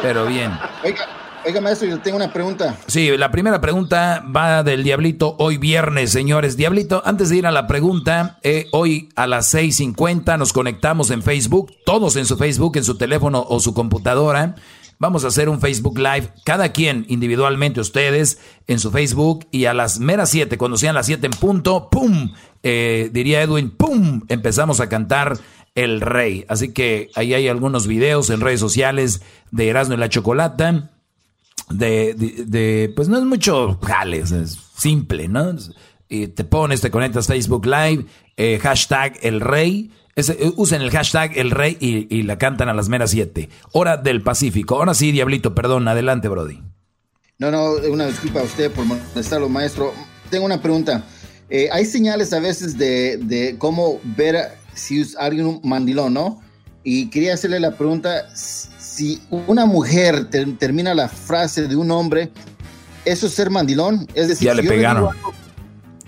Pero 0.02 0.28
bien. 0.28 0.52
Oiga, 1.44 1.60
maestro, 1.60 1.90
yo 1.90 1.99
tengo 1.99 2.18
una 2.18 2.32
pregunta. 2.32 2.78
Sí, 2.86 3.18
la 3.18 3.32
primera 3.32 3.60
pregunta 3.60 4.23
va 4.34 4.61
del 4.61 4.84
Diablito 4.84 5.36
hoy 5.40 5.57
viernes, 5.57 6.11
señores. 6.11 6.56
Diablito, 6.56 7.02
antes 7.03 7.30
de 7.30 7.38
ir 7.38 7.48
a 7.48 7.52
la 7.52 7.65
pregunta, 7.65 8.38
eh, 8.44 8.68
hoy 8.72 9.10
a 9.15 9.26
las 9.26 9.52
6.50 9.53 10.38
nos 10.38 10.53
conectamos 10.53 11.10
en 11.10 11.23
Facebook, 11.23 11.73
todos 11.86 12.15
en 12.18 12.28
su 12.28 12.38
Facebook, 12.38 12.78
en 12.78 12.84
su 12.84 12.95
teléfono 12.95 13.44
o 13.49 13.60
su 13.60 13.73
computadora. 13.73 14.53
Vamos 14.99 15.26
a 15.26 15.30
hacer 15.30 15.49
un 15.49 15.60
Facebook 15.60 15.98
Live, 15.98 16.32
cada 16.45 16.72
quien 16.72 17.07
individualmente, 17.10 17.82
ustedes 17.82 18.38
en 18.68 18.78
su 18.78 18.91
Facebook, 18.91 19.48
y 19.49 19.65
a 19.65 19.73
las 19.73 19.99
meras 19.99 20.30
7, 20.30 20.60
cuando 20.60 20.78
sean 20.78 20.94
las 20.94 21.07
7 21.07 21.26
en 21.26 21.32
punto, 21.32 21.90
¡pum! 21.90 22.34
Eh, 22.61 23.10
diría 23.11 23.41
Edwin, 23.41 23.72
¡pum! 23.72 24.22
Empezamos 24.28 24.80
a 24.80 24.90
cantar 24.90 25.40
El 25.76 26.02
Rey. 26.02 26.45
Así 26.48 26.73
que 26.73 27.10
ahí 27.15 27.34
hay 27.34 27.48
algunos 27.48 27.88
videos 27.88 28.30
en 28.30 28.41
redes 28.41 28.60
sociales 28.60 29.22
de 29.52 29.69
Erasmo 29.69 29.93
y 29.95 29.98
la 29.98 30.10
Chocolata 30.10 30.89
de, 31.69 32.14
de, 32.14 32.91
pues 32.95 33.07
no 33.07 33.18
es 33.18 33.23
mucho 33.23 33.80
jales, 33.81 34.31
es 34.31 34.57
simple, 34.77 35.27
¿no? 35.27 35.56
Y 36.10 36.27
te 36.27 36.43
pones, 36.43 36.81
te 36.81 36.91
conectas 36.91 37.27
Facebook 37.27 37.65
Live, 37.65 38.06
eh, 38.35 38.60
hashtag 38.61 39.18
el 39.22 39.39
rey, 39.39 39.91
eh, 40.15 40.52
usen 40.57 40.81
el 40.81 40.91
hashtag 40.91 41.38
el 41.38 41.52
rey 41.52 41.77
y, 41.80 42.23
la 42.23 42.38
cantan 42.38 42.69
a 42.69 42.73
las 42.73 42.89
meras 42.89 43.11
7. 43.11 43.49
Hora 43.72 43.98
del 43.98 44.22
Pacífico. 44.22 44.76
Ahora 44.76 44.93
sí, 44.93 45.11
Diablito, 45.11 45.56
perdón, 45.56 45.88
adelante, 45.88 46.27
Brody. 46.27 46.61
No, 47.38 47.49
no, 47.49 47.73
una 47.89 48.07
disculpa 48.07 48.41
a 48.41 48.43
usted 48.43 48.72
por 48.72 48.85
molestarlo, 48.85 49.48
maestro. 49.49 49.93
Tengo 50.30 50.45
una 50.45 50.61
pregunta. 50.61 51.06
Eh, 51.49 51.69
hay 51.72 51.85
señales 51.85 52.34
a 52.34 52.39
veces 52.39 52.77
de, 52.77 53.18
de 53.18 53.56
cómo 53.57 53.99
ver 54.03 54.57
si 54.73 55.02
es 55.02 55.15
alguien 55.18 55.45
un 55.45 55.61
mandilón, 55.64 56.14
¿no? 56.14 56.41
Y 56.84 57.10
quería 57.10 57.34
hacerle 57.34 57.60
la 57.60 57.72
pregunta 57.72 58.26
si 58.35 59.22
una 59.30 59.65
mujer 59.65 60.30
ter- 60.30 60.57
termina 60.57 60.93
la 60.95 61.07
frase 61.10 61.68
de 61.68 61.76
un 61.76 61.91
hombre, 61.91 62.31
¿eso 63.06 63.27
es 63.27 63.34
ser 63.34 63.49
mandilón? 63.49 64.07
Es 64.15 64.27
decir, 64.27 64.48
Ya 64.48 64.56
si 64.56 64.61
le 64.64 64.68
pegaron. 64.69 65.07
algo- 65.10 65.34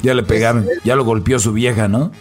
Ya 0.02 0.14
le 0.14 0.24
pegaron. 0.24 0.68
Ya 0.84 0.96
lo 0.96 1.06
golpeó 1.06 1.40
su 1.40 1.54
vieja, 1.54 1.88
¿no? 1.88 2.12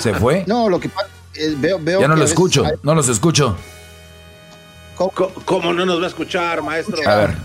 ¿Se 0.00 0.14
fue? 0.14 0.44
No, 0.48 0.68
lo 0.68 0.80
que 0.80 0.88
pasa 0.88 1.08
es 1.34 1.60
veo, 1.60 1.78
veo 1.80 2.00
Ya 2.00 2.08
no 2.08 2.14
que 2.14 2.20
lo 2.20 2.26
escucho. 2.26 2.64
hay- 2.64 2.72
No 2.82 2.94
los 2.94 3.08
escucho. 3.08 3.56
¿Cómo, 4.96 5.12
cómo 5.44 5.72
no 5.72 5.86
nos 5.86 6.00
va 6.00 6.04
a 6.04 6.08
escuchar, 6.08 6.62
maestro? 6.62 6.96
A 7.08 7.16
ver. 7.16 7.36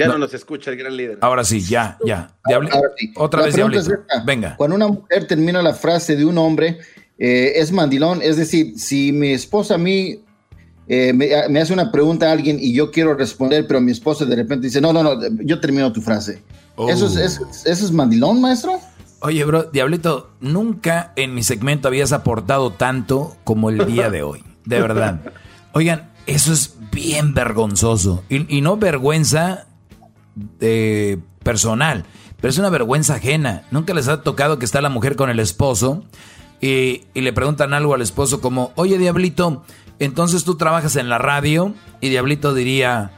Ya 0.00 0.06
no, 0.06 0.12
No. 0.14 0.18
nos 0.20 0.34
escucha 0.34 0.70
el 0.70 0.76
gran 0.76 0.96
líder. 0.96 1.18
Ahora 1.20 1.44
sí, 1.44 1.60
ya, 1.60 1.96
ya. 2.04 2.30
Ahora 2.44 2.68
sí. 2.96 3.12
Otra 3.16 3.40
La 3.40 3.46
vez, 3.46 3.54
pregunta 3.54 3.78
es. 3.78 3.88
Venga. 4.24 4.56
Cuando 4.56 4.76
una 4.76 4.88
mujer 4.88 5.26
termina 5.26 5.62
la 5.62 5.74
frase 5.74 6.16
de 6.16 6.24
un 6.24 6.38
hombre, 6.38 6.78
eh, 7.18 7.52
es 7.56 7.70
mandilón. 7.72 8.20
Es 8.22 8.36
decir, 8.36 8.78
si 8.78 9.12
mi 9.12 9.28
esposa 9.32 9.74
a 9.74 9.78
mí 9.78 10.20
eh, 10.88 11.12
me, 11.12 11.28
me 11.48 11.60
hace 11.60 11.72
una 11.72 11.92
pregunta 11.92 12.28
a 12.28 12.32
alguien 12.32 12.58
y 12.60 12.72
yo 12.74 12.90
quiero 12.90 13.14
responder, 13.14 13.66
pero 13.68 13.80
mi 13.80 13.92
esposa 13.92 14.24
de 14.24 14.34
repente 14.34 14.66
dice, 14.66 14.80
no, 14.80 14.92
no, 14.92 15.02
no, 15.04 15.20
yo 15.44 15.60
termino 15.60 15.92
tu 15.92 16.00
frase. 16.00 16.42
¿Eso, 16.88 17.06
es, 17.06 17.16
Oh. 17.16 17.20
eso, 17.20 17.46
es- 17.50 17.66
eso 17.66 17.84
es 17.84 17.92
mandilón, 17.92 18.40
maestro? 18.40 18.80
Oye, 19.20 19.44
bro, 19.44 19.64
Diablito, 19.64 20.30
nunca 20.40 21.12
en 21.14 21.34
mi 21.34 21.42
segmento 21.42 21.86
habías 21.88 22.10
aportado 22.12 22.72
tanto 22.72 23.36
como 23.44 23.68
el 23.70 23.84
día 23.86 24.08
de 24.10 24.22
hoy. 24.22 24.42
De 24.64 24.80
verdad. 24.80 25.20
Oigan, 25.74 26.10
eso 26.26 26.52
es 26.54 26.74
bien 26.90 27.34
vergonzoso. 27.34 28.24
Y, 28.30 28.56
y 28.56 28.60
no 28.62 28.76
vergüenza 28.78 29.66
eh, 30.60 31.18
personal, 31.42 32.04
pero 32.40 32.50
es 32.50 32.58
una 32.58 32.70
vergüenza 32.70 33.14
ajena. 33.14 33.62
Nunca 33.70 33.94
les 33.94 34.08
ha 34.08 34.22
tocado 34.22 34.58
que 34.58 34.64
está 34.64 34.80
la 34.80 34.88
mujer 34.88 35.16
con 35.16 35.30
el 35.30 35.40
esposo 35.40 36.04
y, 36.60 37.02
le 37.14 37.32
preguntan 37.32 37.74
algo 37.74 37.94
al 37.94 38.02
esposo 38.02 38.40
como, 38.40 38.72
oye, 38.76 38.98
Diablito, 38.98 39.64
entonces 39.98 40.44
tú 40.44 40.56
trabajas 40.56 40.96
en 40.96 41.08
la 41.08 41.18
radio 41.18 41.74
y 42.00 42.08
Diablito 42.08 42.54
diría... 42.54 43.12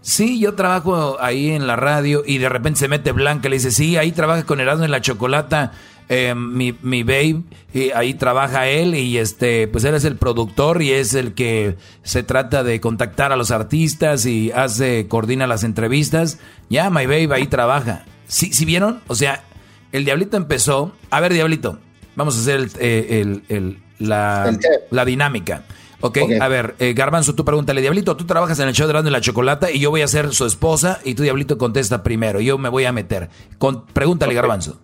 Sí, 0.00 0.38
yo 0.38 0.54
trabajo 0.54 1.18
ahí 1.20 1.50
en 1.50 1.66
la 1.66 1.74
radio 1.74 2.22
y 2.24 2.38
de 2.38 2.48
repente 2.48 2.78
se 2.78 2.88
mete 2.88 3.10
Blanca 3.10 3.48
y 3.48 3.50
le 3.50 3.56
dice, 3.56 3.72
sí, 3.72 3.96
ahí 3.96 4.12
trabaja 4.12 4.44
con 4.44 4.60
Erasmo 4.60 4.84
en 4.84 4.92
la 4.92 5.00
Chocolata, 5.00 5.72
eh, 6.08 6.34
mi, 6.34 6.74
mi 6.82 7.02
babe, 7.02 7.42
y 7.74 7.90
ahí 7.90 8.14
trabaja 8.14 8.66
él 8.68 8.94
y 8.94 9.18
este, 9.18 9.68
pues 9.68 9.84
él 9.84 9.94
es 9.94 10.04
el 10.04 10.16
productor 10.16 10.80
y 10.82 10.92
es 10.92 11.14
el 11.14 11.34
que 11.34 11.76
se 12.02 12.22
trata 12.22 12.62
de 12.64 12.80
contactar 12.80 13.32
a 13.32 13.36
los 13.36 13.50
artistas 13.50 14.24
y 14.26 14.50
hace, 14.52 15.06
coordina 15.08 15.46
las 15.46 15.64
entrevistas. 15.64 16.38
Ya, 16.70 16.88
my 16.90 17.04
babe, 17.06 17.28
ahí 17.34 17.46
trabaja. 17.46 18.04
¿Sí, 18.26 18.52
¿sí 18.52 18.64
vieron? 18.64 19.00
O 19.06 19.14
sea, 19.14 19.44
el 19.92 20.04
Diablito 20.04 20.36
empezó, 20.36 20.92
a 21.10 21.20
ver, 21.20 21.32
Diablito, 21.32 21.78
vamos 22.16 22.36
a 22.36 22.40
hacer 22.40 22.56
el, 22.60 22.70
eh, 22.78 23.20
el- 23.22 23.42
el- 23.48 23.78
la, 23.98 24.56
la 24.90 25.04
dinámica. 25.04 25.64
ok, 26.00 26.18
Ok. 26.22 26.30
a 26.40 26.46
ver, 26.48 26.74
eh, 26.78 26.92
Garbanzo, 26.94 27.34
tú 27.34 27.44
pregúntale, 27.44 27.80
Diablito, 27.80 28.16
tú 28.16 28.24
trabajas 28.26 28.58
en 28.60 28.68
el 28.68 28.74
show 28.74 28.86
de 28.86 29.08
y 29.08 29.10
la 29.10 29.20
Chocolata 29.20 29.70
y 29.72 29.80
yo 29.80 29.90
voy 29.90 30.02
a 30.02 30.08
ser 30.08 30.32
su 30.32 30.46
esposa 30.46 31.00
y 31.04 31.14
tú, 31.14 31.22
Diablito, 31.24 31.58
contesta 31.58 32.02
primero. 32.02 32.40
Yo 32.40 32.56
me 32.58 32.68
voy 32.68 32.84
a 32.84 32.92
meter. 32.92 33.28
Con, 33.58 33.84
pregúntale, 33.86 34.34
Garbanzo. 34.34 34.78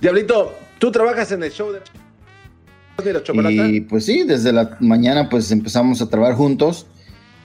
Diablito, 0.00 0.54
¿tú 0.78 0.90
trabajas 0.90 1.32
en 1.32 1.42
el 1.42 1.50
show 1.52 1.72
de 1.72 1.80
de 3.02 3.12
la 3.12 3.22
chocolata? 3.22 3.68
Y 3.68 3.80
pues 3.82 4.04
sí, 4.06 4.24
desde 4.24 4.52
la 4.52 4.76
mañana 4.80 5.28
pues 5.28 5.52
empezamos 5.52 6.02
a 6.02 6.08
trabajar 6.08 6.34
juntos 6.34 6.86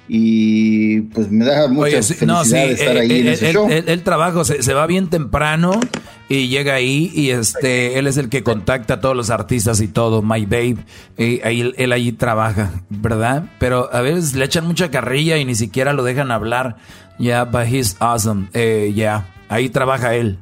y 0.08 1.02
pues 1.02 1.32
me 1.32 1.46
da 1.46 1.68
mucha 1.68 1.84
Oye, 1.86 2.04
felicidad 2.04 2.28
no, 2.28 2.44
sí, 2.44 2.52
de 2.52 2.72
estar 2.72 2.98
eh, 2.98 3.00
ahí 3.00 3.12
eh, 3.12 3.20
en 3.20 3.28
ese 3.28 3.50
él, 3.50 3.54
show. 3.54 3.68
él 3.70 4.04
trabaja, 4.04 4.44
se, 4.44 4.62
se 4.64 4.74
va 4.74 4.86
bien 4.88 5.10
temprano 5.10 5.80
y 6.28 6.48
llega 6.48 6.74
ahí 6.74 7.12
y 7.14 7.30
este, 7.30 8.00
él 8.00 8.08
es 8.08 8.18
el 8.18 8.30
que 8.30 8.44
contacta 8.44 8.96
a 8.96 9.00
todos 9.00 9.16
los 9.16 9.30
artistas 9.30 9.80
y 9.80 9.88
todo, 9.88 10.22
My 10.22 10.46
Babe, 10.46 10.78
y 11.18 11.42
ahí, 11.42 11.72
él, 11.78 11.92
ahí 11.92 12.12
trabaja, 12.12 12.72
¿verdad? 12.90 13.46
Pero 13.60 13.94
a 13.94 14.02
veces 14.02 14.34
le 14.34 14.46
echan 14.46 14.66
mucha 14.66 14.90
carrilla 14.90 15.38
y 15.38 15.46
ni 15.46 15.56
siquiera 15.56 15.94
lo 15.94 16.04
dejan 16.04 16.32
hablar. 16.32 16.78
Yeah, 17.20 17.46
but 17.46 17.68
he's 17.68 17.96
awesome. 18.00 18.48
Eh, 18.54 18.92
yeah, 18.96 19.28
ahí 19.48 19.70
trabaja 19.70 20.16
él. 20.16 20.40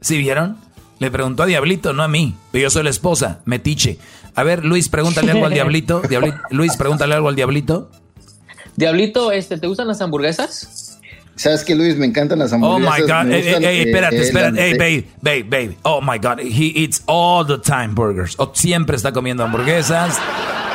¿Sí 0.00 0.18
vieron? 0.18 0.56
Le 1.00 1.10
preguntó 1.10 1.42
a 1.42 1.46
Diablito, 1.46 1.92
no 1.92 2.02
a 2.04 2.08
mí. 2.08 2.36
Pero 2.52 2.62
yo 2.62 2.70
soy 2.70 2.84
la 2.84 2.90
esposa, 2.90 3.40
metiche. 3.44 3.98
A 4.36 4.44
ver, 4.44 4.64
Luis, 4.64 4.88
pregúntale 4.88 5.32
algo 5.32 5.46
al 5.46 5.52
Diablito. 5.52 6.02
Diabli- 6.08 6.40
Luis, 6.50 6.76
pregúntale 6.76 7.14
algo 7.14 7.28
al 7.28 7.34
Diablito. 7.34 7.90
Diablito, 8.76 9.32
este, 9.32 9.58
¿te 9.58 9.66
gustan 9.66 9.88
las 9.88 10.00
hamburguesas? 10.00 10.98
¿Sabes 11.36 11.64
qué, 11.64 11.74
Luis? 11.74 11.96
Me 11.96 12.04
encantan 12.06 12.38
las 12.38 12.52
Oh 12.52 12.56
hamburguesas. 12.56 12.98
my 12.98 13.06
God. 13.06 13.32
hey, 13.32 13.42
hey, 13.46 13.64
eh, 13.64 13.82
espérate, 13.86 14.16
eh, 14.16 14.20
espérate. 14.22 14.74
babe, 14.78 15.06
babe, 15.22 15.42
babe. 15.44 15.76
Oh 15.82 16.00
my 16.02 16.18
God. 16.18 16.38
He 16.40 16.66
eats 16.76 17.02
all 17.06 17.46
the 17.46 17.56
time 17.58 17.94
burgers. 17.94 18.34
O 18.38 18.50
siempre 18.54 18.96
está 18.96 19.12
comiendo 19.12 19.42
hamburguesas. 19.42 20.18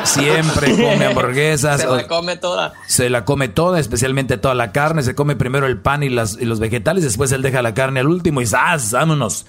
Siempre 0.02 0.72
come 0.76 1.06
hamburguesas. 1.06 1.80
Se 1.82 1.86
la 1.86 2.08
come 2.08 2.36
toda. 2.36 2.72
se 2.88 3.10
la 3.10 3.24
come 3.24 3.48
toda, 3.48 3.78
especialmente 3.78 4.38
toda 4.38 4.54
la 4.54 4.72
carne. 4.72 5.02
Se 5.04 5.14
come 5.14 5.36
primero 5.36 5.66
el 5.66 5.78
pan 5.78 6.02
y, 6.02 6.08
las, 6.08 6.36
y 6.40 6.44
los 6.46 6.58
vegetales. 6.58 7.04
Después 7.04 7.30
él 7.30 7.42
deja 7.42 7.62
la 7.62 7.72
carne 7.74 8.00
al 8.00 8.08
último 8.08 8.40
y 8.40 8.46
¡zas! 8.46 8.90
¡Vámonos! 8.90 9.46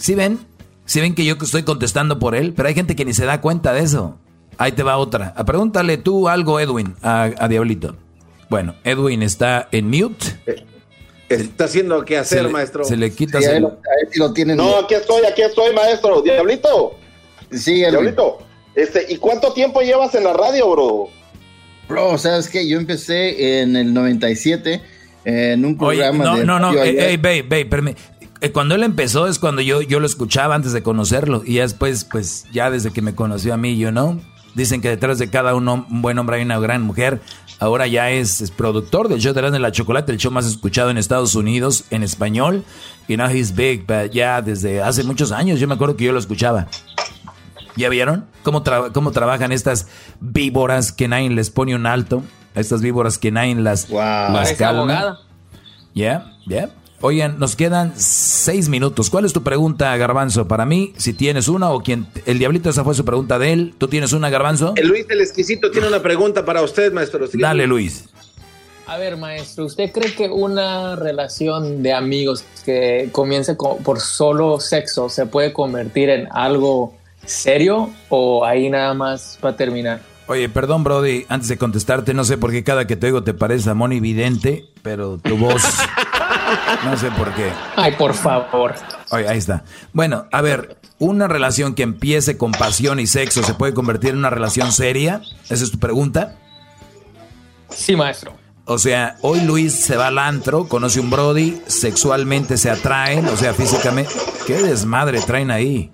¿Sí 0.00 0.14
ven? 0.14 0.38
¿Sí 0.86 1.00
ven 1.00 1.14
que 1.14 1.24
yo 1.24 1.36
estoy 1.40 1.62
contestando 1.62 2.18
por 2.18 2.34
él? 2.34 2.52
Pero 2.56 2.68
hay 2.68 2.74
gente 2.74 2.96
que 2.96 3.04
ni 3.04 3.12
se 3.14 3.24
da 3.26 3.40
cuenta 3.40 3.72
de 3.72 3.80
eso. 3.82 4.18
Ahí 4.58 4.72
te 4.72 4.82
va 4.82 4.96
otra. 4.96 5.32
Ah, 5.36 5.44
Pregúntale 5.44 5.98
tú 5.98 6.28
algo, 6.28 6.58
Edwin, 6.58 6.94
a, 7.02 7.30
a 7.38 7.48
Diablito. 7.48 7.96
Bueno, 8.48 8.74
Edwin 8.82 9.22
está 9.22 9.68
en 9.70 9.88
mute. 9.88 10.26
Está 11.28 11.64
haciendo 11.66 12.04
qué 12.04 12.18
hacer, 12.18 12.38
Se 12.38 12.44
le- 12.44 12.50
maestro. 12.50 12.84
Se 12.84 12.96
le 12.96 13.12
quita. 13.12 13.40
Sí, 13.40 13.46
ahí 13.46 13.60
lo, 13.60 13.78
lo 14.16 14.32
tienen. 14.32 14.56
No, 14.56 14.76
aquí 14.78 14.94
estoy, 14.94 15.24
aquí 15.24 15.42
estoy, 15.42 15.72
maestro. 15.74 16.22
Diablito. 16.22 16.96
Sí, 17.52 17.82
Edwin. 17.82 17.90
Diablito. 17.92 18.38
Este, 18.74 19.06
¿y 19.08 19.16
cuánto 19.16 19.52
tiempo 19.52 19.80
llevas 19.82 20.14
en 20.14 20.24
la 20.24 20.32
radio, 20.32 20.70
bro? 20.70 21.08
Bro, 21.88 22.18
¿sabes 22.18 22.48
qué? 22.48 22.66
Yo 22.68 22.78
empecé 22.78 23.60
en 23.62 23.76
el 23.76 23.92
97 23.94 24.80
en 25.24 25.64
un 25.64 25.76
Oye, 25.80 25.98
programa 26.00 26.24
no, 26.24 26.36
de 26.36 26.44
no, 26.44 26.58
no, 26.58 26.72
radio 26.72 26.82
eh, 26.84 27.12
eh, 27.14 27.16
babe, 27.16 27.42
babe, 27.42 27.90
eh, 27.90 28.19
Cuando 28.52 28.74
él 28.74 28.82
empezó 28.82 29.26
es 29.26 29.38
cuando 29.38 29.60
yo, 29.62 29.82
yo 29.82 30.00
lo 30.00 30.06
escuchaba 30.06 30.54
antes 30.54 30.72
de 30.72 30.82
conocerlo. 30.82 31.42
Y 31.44 31.54
ya 31.54 31.62
después, 31.62 32.04
pues, 32.04 32.46
ya 32.52 32.70
desde 32.70 32.90
que 32.90 33.02
me 33.02 33.14
conoció 33.14 33.52
a 33.54 33.56
mí, 33.56 33.76
you 33.76 33.90
know. 33.90 34.20
Dicen 34.54 34.80
que 34.80 34.88
detrás 34.88 35.18
de 35.18 35.30
cada 35.30 35.54
uno, 35.54 35.86
un 35.90 36.02
buen 36.02 36.18
hombre 36.18 36.36
hay 36.36 36.42
una 36.42 36.58
gran 36.58 36.82
mujer. 36.82 37.20
Ahora 37.60 37.86
ya 37.86 38.10
es, 38.10 38.40
es 38.40 38.50
productor 38.50 39.08
del 39.08 39.20
show 39.20 39.34
de 39.34 39.58
la 39.58 39.70
Chocolate, 39.70 40.10
el 40.12 40.18
show 40.18 40.32
más 40.32 40.46
escuchado 40.46 40.90
en 40.90 40.96
Estados 40.96 41.34
Unidos 41.34 41.84
en 41.90 42.02
español. 42.02 42.64
Y 43.06 43.16
now 43.16 43.28
he's 43.28 43.54
big, 43.54 43.86
but 43.86 44.10
ya 44.12 44.40
desde 44.40 44.82
hace 44.82 45.04
muchos 45.04 45.30
años, 45.30 45.60
yo 45.60 45.68
me 45.68 45.74
acuerdo 45.74 45.94
que 45.96 46.04
yo 46.04 46.12
lo 46.12 46.18
escuchaba. 46.18 46.66
¿Ya 47.76 47.88
vieron 47.88 48.26
cómo, 48.42 48.64
tra- 48.64 48.90
cómo 48.92 49.12
trabajan 49.12 49.52
estas 49.52 49.86
víboras 50.20 50.90
que 50.92 51.06
nadie 51.06 51.30
les 51.30 51.50
pone 51.50 51.74
un 51.74 51.86
alto? 51.86 52.22
Estas 52.54 52.80
víboras 52.82 53.18
que 53.18 53.30
nadie 53.30 53.54
las, 53.54 53.88
las 53.90 54.32
Parece 54.32 54.56
calma. 54.56 55.18
Ya, 55.94 56.32
ya. 56.46 56.70
Oigan, 57.02 57.38
nos 57.38 57.56
quedan 57.56 57.94
seis 57.96 58.68
minutos. 58.68 59.08
¿Cuál 59.08 59.24
es 59.24 59.32
tu 59.32 59.42
pregunta, 59.42 59.96
Garbanzo? 59.96 60.46
Para 60.46 60.66
mí, 60.66 60.92
si 60.98 61.14
tienes 61.14 61.48
una 61.48 61.70
o 61.70 61.80
quien... 61.82 62.06
El 62.26 62.38
diablito, 62.38 62.68
esa 62.68 62.84
fue 62.84 62.94
su 62.94 63.06
pregunta 63.06 63.38
de 63.38 63.52
él. 63.54 63.74
¿Tú 63.78 63.88
tienes 63.88 64.12
una, 64.12 64.28
Garbanzo? 64.28 64.74
El 64.76 64.88
Luis 64.88 65.06
el 65.08 65.22
Exquisito 65.22 65.70
tiene 65.70 65.88
una 65.88 66.02
pregunta 66.02 66.44
para 66.44 66.60
usted, 66.62 66.92
maestro. 66.92 67.26
Dale, 67.32 67.66
Luis. 67.66 68.04
A 68.86 68.98
ver, 68.98 69.16
maestro, 69.16 69.64
¿usted 69.64 69.90
cree 69.92 70.12
que 70.14 70.28
una 70.28 70.94
relación 70.96 71.82
de 71.82 71.94
amigos 71.94 72.44
que 72.66 73.08
comience 73.12 73.56
co- 73.56 73.78
por 73.78 74.00
solo 74.00 74.60
sexo 74.60 75.08
se 75.08 75.24
puede 75.26 75.52
convertir 75.54 76.10
en 76.10 76.28
algo 76.32 76.92
serio 77.24 77.88
o 78.10 78.44
ahí 78.44 78.68
nada 78.68 78.92
más 78.92 79.38
va 79.42 79.50
a 79.50 79.56
terminar? 79.56 80.02
Oye, 80.26 80.48
perdón, 80.48 80.84
Brody, 80.84 81.24
antes 81.28 81.48
de 81.48 81.56
contestarte, 81.56 82.12
no 82.14 82.24
sé 82.24 82.36
por 82.36 82.50
qué 82.50 82.62
cada 82.62 82.86
que 82.86 82.96
te 82.96 83.06
oigo 83.06 83.22
te 83.22 83.32
parece 83.32 83.70
a 83.70 83.74
Moni 83.74 84.00
Vidente, 84.00 84.66
pero 84.82 85.16
tu 85.18 85.38
voz... 85.38 85.62
no 86.84 86.96
sé 86.96 87.10
por 87.12 87.32
qué. 87.34 87.50
Ay, 87.76 87.92
por 87.92 88.14
favor. 88.14 88.74
Oye, 89.10 89.28
ahí 89.28 89.38
está. 89.38 89.64
Bueno, 89.92 90.26
a 90.32 90.40
ver, 90.42 90.76
¿una 90.98 91.28
relación 91.28 91.74
que 91.74 91.82
empiece 91.82 92.36
con 92.36 92.52
pasión 92.52 93.00
y 93.00 93.06
sexo 93.06 93.42
se 93.42 93.54
puede 93.54 93.74
convertir 93.74 94.10
en 94.10 94.18
una 94.18 94.30
relación 94.30 94.72
seria? 94.72 95.20
¿Esa 95.48 95.64
es 95.64 95.70
tu 95.70 95.78
pregunta? 95.78 96.36
Sí, 97.70 97.96
maestro. 97.96 98.34
O 98.66 98.78
sea, 98.78 99.16
hoy 99.22 99.40
Luis 99.40 99.72
se 99.74 99.96
va 99.96 100.08
al 100.08 100.18
antro, 100.18 100.68
conoce 100.68 101.00
un 101.00 101.10
Brody, 101.10 101.60
sexualmente 101.66 102.56
se 102.56 102.70
atraen, 102.70 103.26
o 103.26 103.36
sea, 103.36 103.52
físicamente. 103.52 104.12
¿Qué 104.46 104.62
desmadre 104.62 105.20
traen 105.22 105.50
ahí? 105.50 105.90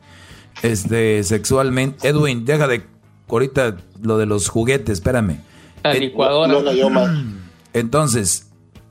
Este, 0.62 1.22
sexualmente. 1.24 2.08
Edwin, 2.08 2.44
deja 2.44 2.66
de. 2.66 2.86
Ahorita 3.28 3.76
lo 4.02 4.18
de 4.18 4.26
los 4.26 4.48
juguetes, 4.48 4.98
espérame. 4.98 5.40
La 5.82 5.92
Eh, 5.92 6.00
licuadora. 6.00 6.54
Entonces, 7.72 8.45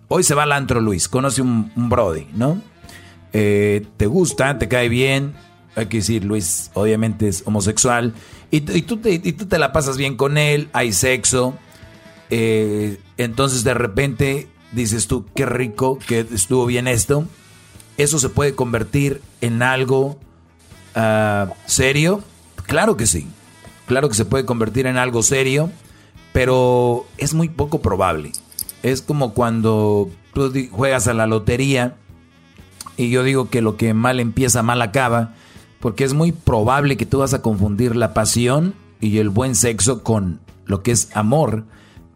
hoy 0.07 0.23
se 0.23 0.35
va 0.35 0.43
al 0.43 0.51
antro 0.51 0.81
Luis, 0.81 1.07
conoce 1.07 1.41
un, 1.41 1.71
Brody, 1.75 2.27
¿no? 2.33 2.61
Eh, 3.33 3.85
te 3.97 4.07
gusta, 4.07 4.57
te 4.57 4.67
cae 4.67 4.89
bien. 4.89 5.33
Hay 5.75 5.87
que 5.87 5.97
decir, 5.97 6.23
Luis, 6.23 6.71
obviamente 6.73 7.27
es 7.27 7.43
homosexual. 7.45 8.13
Y, 8.49 8.57
y 8.57 8.81
tú, 8.83 8.97
te, 8.97 9.13
y 9.13 9.33
tú 9.33 9.45
te 9.45 9.59
la 9.59 9.73
pasas 9.73 9.97
bien 9.97 10.15
con 10.15 10.37
él, 10.37 10.69
hay 10.71 10.93
sexo. 10.93 11.55
Eh, 12.29 12.99
entonces 13.17 13.63
de 13.63 13.73
repente 13.73 14.47
dices 14.71 15.07
tú, 15.07 15.25
qué 15.35 15.45
rico, 15.45 15.99
que 15.99 16.19
estuvo 16.19 16.65
bien 16.65 16.87
esto. 16.87 17.27
¿Eso 17.97 18.19
se 18.19 18.29
puede 18.29 18.55
convertir 18.55 19.21
en 19.41 19.61
algo 19.61 20.19
ah, 20.95 21.49
serio? 21.65 22.23
Claro 22.65 22.97
que 22.97 23.07
sí. 23.07 23.27
claro 23.85 24.09
que 24.09 24.15
se 24.15 24.25
puede 24.25 24.45
convertir 24.45 24.87
en 24.87 24.97
algo 24.97 25.23
serio, 25.23 25.71
pero 26.33 27.05
es 27.17 27.33
muy 27.33 27.49
poco 27.49 27.81
probable. 27.81 28.31
Es 28.85 29.01
como 29.01 29.33
cuando 29.33 30.11
tú 30.31 30.53
juegas 30.69 31.07
a 31.07 31.15
la 31.15 31.25
lotería 31.25 31.95
y 32.97 33.09
yo 33.09 33.23
digo 33.23 33.49
que 33.49 33.63
lo 33.63 33.77
que 33.77 33.95
mal 33.95 34.19
empieza, 34.19 34.61
mal 34.61 34.79
acaba, 34.79 35.33
porque 35.79 36.03
es 36.03 36.13
muy 36.13 36.31
probable 36.31 36.95
que 36.95 37.07
tú 37.07 37.17
vas 37.17 37.33
a 37.33 37.41
confundir 37.41 37.95
la 37.95 38.13
pasión 38.13 38.75
y 39.01 39.17
el 39.17 39.29
buen 39.31 39.55
sexo 39.55 40.03
con 40.03 40.39
lo 40.67 40.83
que 40.83 40.91
es 40.91 41.09
amor. 41.17 41.63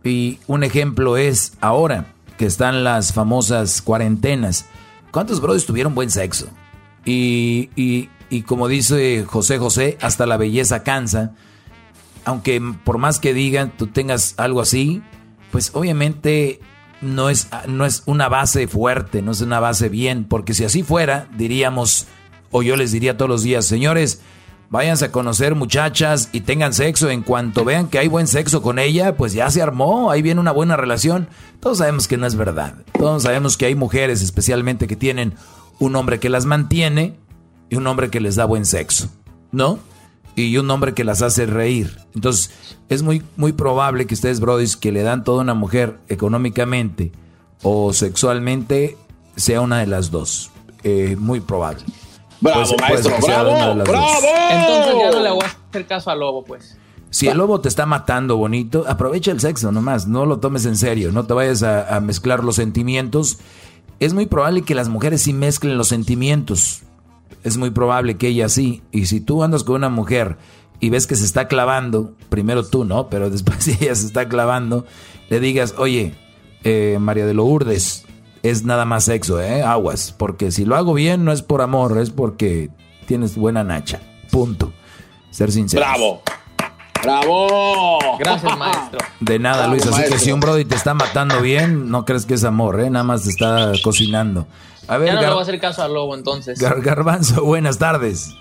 Y 0.03 0.37
un 0.45 0.63
ejemplo 0.63 1.17
es 1.17 1.53
ahora 1.59 2.13
que 2.37 2.45
están 2.45 2.83
las 2.83 3.13
famosas 3.13 3.81
cuarentenas. 3.81 4.65
¿Cuántos 5.09 5.41
brothers 5.41 5.65
tuvieron 5.65 5.95
buen 5.95 6.11
sexo? 6.11 6.49
Y, 7.03 7.71
y, 7.75 8.09
y 8.29 8.43
como 8.43 8.67
dice 8.67 9.25
José 9.27 9.57
José, 9.57 9.97
hasta 10.01 10.27
la 10.27 10.37
belleza 10.37 10.83
cansa. 10.83 11.33
Aunque 12.25 12.61
por 12.83 12.99
más 12.99 13.17
que 13.17 13.33
digan, 13.33 13.73
tú 13.75 13.87
tengas 13.87 14.35
algo 14.37 14.61
así, 14.61 15.01
pues 15.51 15.71
obviamente 15.73 16.59
no 17.01 17.30
es, 17.30 17.47
no 17.67 17.85
es 17.85 18.03
una 18.05 18.30
base 18.30 18.67
fuerte, 18.67 19.21
no 19.21 19.31
es 19.31 19.41
una 19.41 19.59
base 19.59 19.89
bien, 19.89 20.26
porque 20.26 20.53
si 20.53 20.63
así 20.63 20.84
fuera, 20.84 21.27
diríamos, 21.38 22.07
o 22.51 22.61
yo 22.61 22.76
les 22.76 22.91
diría 22.91 23.17
todos 23.17 23.30
los 23.30 23.43
días, 23.43 23.65
señores, 23.65 24.21
váyanse 24.69 25.05
a 25.05 25.11
conocer 25.11 25.55
muchachas 25.55 26.30
y 26.31 26.41
tengan 26.41 26.73
sexo. 26.73 27.09
En 27.09 27.21
cuanto 27.21 27.65
vean 27.65 27.88
que 27.88 27.99
hay 27.99 28.07
buen 28.07 28.27
sexo 28.27 28.61
con 28.61 28.80
ella, 28.80 29.17
pues 29.17 29.34
ya 29.34 29.49
se 29.49 29.61
armó, 29.61 30.11
ahí 30.11 30.21
viene 30.21 30.41
una 30.41 30.51
buena 30.51 30.77
relación. 30.77 31.27
Todos 31.59 31.80
sabemos 31.80 32.07
que 32.07 32.17
no 32.17 32.26
es 32.26 32.35
verdad. 32.35 32.76
Todos 32.97 33.23
sabemos 33.23 33.57
que 33.57 33.65
hay 33.65 33.76
mujeres 33.76 34.21
especialmente 34.21 34.88
que 34.88 34.95
tienen 34.95 35.35
un 35.80 35.95
hombre 35.95 36.19
que 36.19 36.30
las 36.30 36.45
mantiene 36.45 37.17
y 37.69 37.76
un 37.76 37.88
hombre 37.88 38.09
que 38.09 38.19
les 38.19 38.35
da 38.35 38.45
buen 38.45 38.65
sexo, 38.65 39.09
¿no? 39.51 39.80
Y 40.43 40.57
un 40.57 40.69
hombre 40.71 40.93
que 40.93 41.03
las 41.03 41.21
hace 41.21 41.45
reír. 41.45 41.97
Entonces, 42.15 42.51
es 42.87 43.03
muy, 43.03 43.21
muy 43.35 43.51
probable 43.51 44.07
que 44.07 44.13
ustedes, 44.13 44.39
brodis, 44.39 44.77
que 44.77 44.91
le 44.91 45.03
dan 45.03 45.23
toda 45.23 45.41
una 45.41 45.53
mujer 45.53 45.99
económicamente 46.07 47.11
o 47.61 47.93
sexualmente, 47.93 48.97
sea 49.35 49.61
una 49.61 49.79
de 49.79 49.87
las 49.87 50.11
dos. 50.11 50.51
Eh, 50.83 51.17
muy 51.19 51.41
probable. 51.41 51.83
Bravo, 52.41 52.71
maestro, 52.79 53.15
bravo, 53.21 53.51
bravo. 53.83 54.07
Entonces 54.49 54.93
ya 55.01 55.11
no 55.11 55.19
le 55.21 55.29
voy 55.31 55.43
a 55.43 55.55
hacer 55.69 55.85
caso 55.87 56.09
al 56.09 56.19
lobo, 56.19 56.43
pues. 56.43 56.77
Si 57.09 57.27
el 57.27 57.37
lobo 57.37 57.59
te 57.59 57.67
está 57.67 57.85
matando 57.85 58.37
bonito, 58.37 58.85
aprovecha 58.87 59.31
el 59.31 59.39
sexo 59.39 59.71
nomás, 59.71 60.07
no 60.07 60.25
lo 60.25 60.39
tomes 60.39 60.65
en 60.65 60.77
serio, 60.77 61.11
no 61.11 61.25
te 61.25 61.33
vayas 61.33 61.63
a, 61.63 61.95
a 61.95 61.99
mezclar 61.99 62.43
los 62.43 62.55
sentimientos. 62.55 63.39
Es 63.99 64.13
muy 64.13 64.27
probable 64.27 64.61
que 64.61 64.75
las 64.75 64.89
mujeres 64.89 65.23
sí 65.23 65.33
mezclen 65.33 65.77
los 65.77 65.87
sentimientos. 65.87 66.83
Es 67.43 67.57
muy 67.57 67.69
probable 67.71 68.17
que 68.17 68.27
ella 68.27 68.49
sí. 68.49 68.81
Y 68.91 69.05
si 69.05 69.21
tú 69.21 69.43
andas 69.43 69.63
con 69.63 69.75
una 69.75 69.89
mujer 69.89 70.37
y 70.79 70.89
ves 70.89 71.07
que 71.07 71.15
se 71.15 71.25
está 71.25 71.47
clavando, 71.47 72.13
primero 72.29 72.65
tú 72.65 72.85
no, 72.85 73.09
pero 73.09 73.29
después 73.29 73.57
si 73.63 73.71
ella 73.71 73.95
se 73.95 74.07
está 74.07 74.27
clavando, 74.27 74.85
le 75.29 75.39
digas, 75.39 75.75
oye, 75.77 76.13
eh, 76.63 76.97
María 76.99 77.25
de 77.25 77.33
Lourdes, 77.33 78.05
es 78.43 78.63
nada 78.63 78.85
más 78.85 79.05
sexo, 79.05 79.41
¿eh? 79.41 79.63
Aguas. 79.63 80.13
Porque 80.17 80.51
si 80.51 80.65
lo 80.65 80.75
hago 80.75 80.93
bien, 80.93 81.25
no 81.25 81.31
es 81.31 81.41
por 81.41 81.61
amor, 81.61 81.97
es 81.97 82.09
porque 82.09 82.69
tienes 83.05 83.35
buena 83.35 83.63
nacha. 83.63 83.99
Punto. 84.31 84.71
Ser 85.31 85.51
sincero. 85.51 85.85
¡Bravo! 85.85 86.21
¡Bravo! 87.01 88.17
Gracias, 88.19 88.57
maestro. 88.57 88.99
De 89.19 89.39
nada, 89.39 89.57
Bravo, 89.57 89.71
Luis. 89.73 89.83
Así 89.83 89.91
maestro. 89.91 90.17
que 90.17 90.23
si 90.23 90.31
un 90.31 90.39
Brody 90.39 90.65
te 90.65 90.75
está 90.75 90.93
matando 90.93 91.41
bien, 91.41 91.89
no 91.89 92.05
crees 92.05 92.25
que 92.25 92.33
es 92.33 92.43
amor, 92.43 92.79
¿eh? 92.79 92.89
Nada 92.89 93.03
más 93.03 93.23
te 93.23 93.29
está 93.29 93.71
cocinando. 93.83 94.47
A 94.89 94.97
ver, 94.97 95.07
Ya 95.09 95.13
no 95.13 95.21
le 95.21 95.27
Gar- 95.27 95.33
voy 95.33 95.39
a 95.39 95.43
hacer 95.43 95.59
caso 95.59 95.83
al 95.83 95.93
lobo, 95.93 96.15
entonces. 96.15 96.59
Gar- 96.59 96.81
Garbanzo, 96.81 97.43
buenas 97.45 97.77
tardes. 97.77 98.33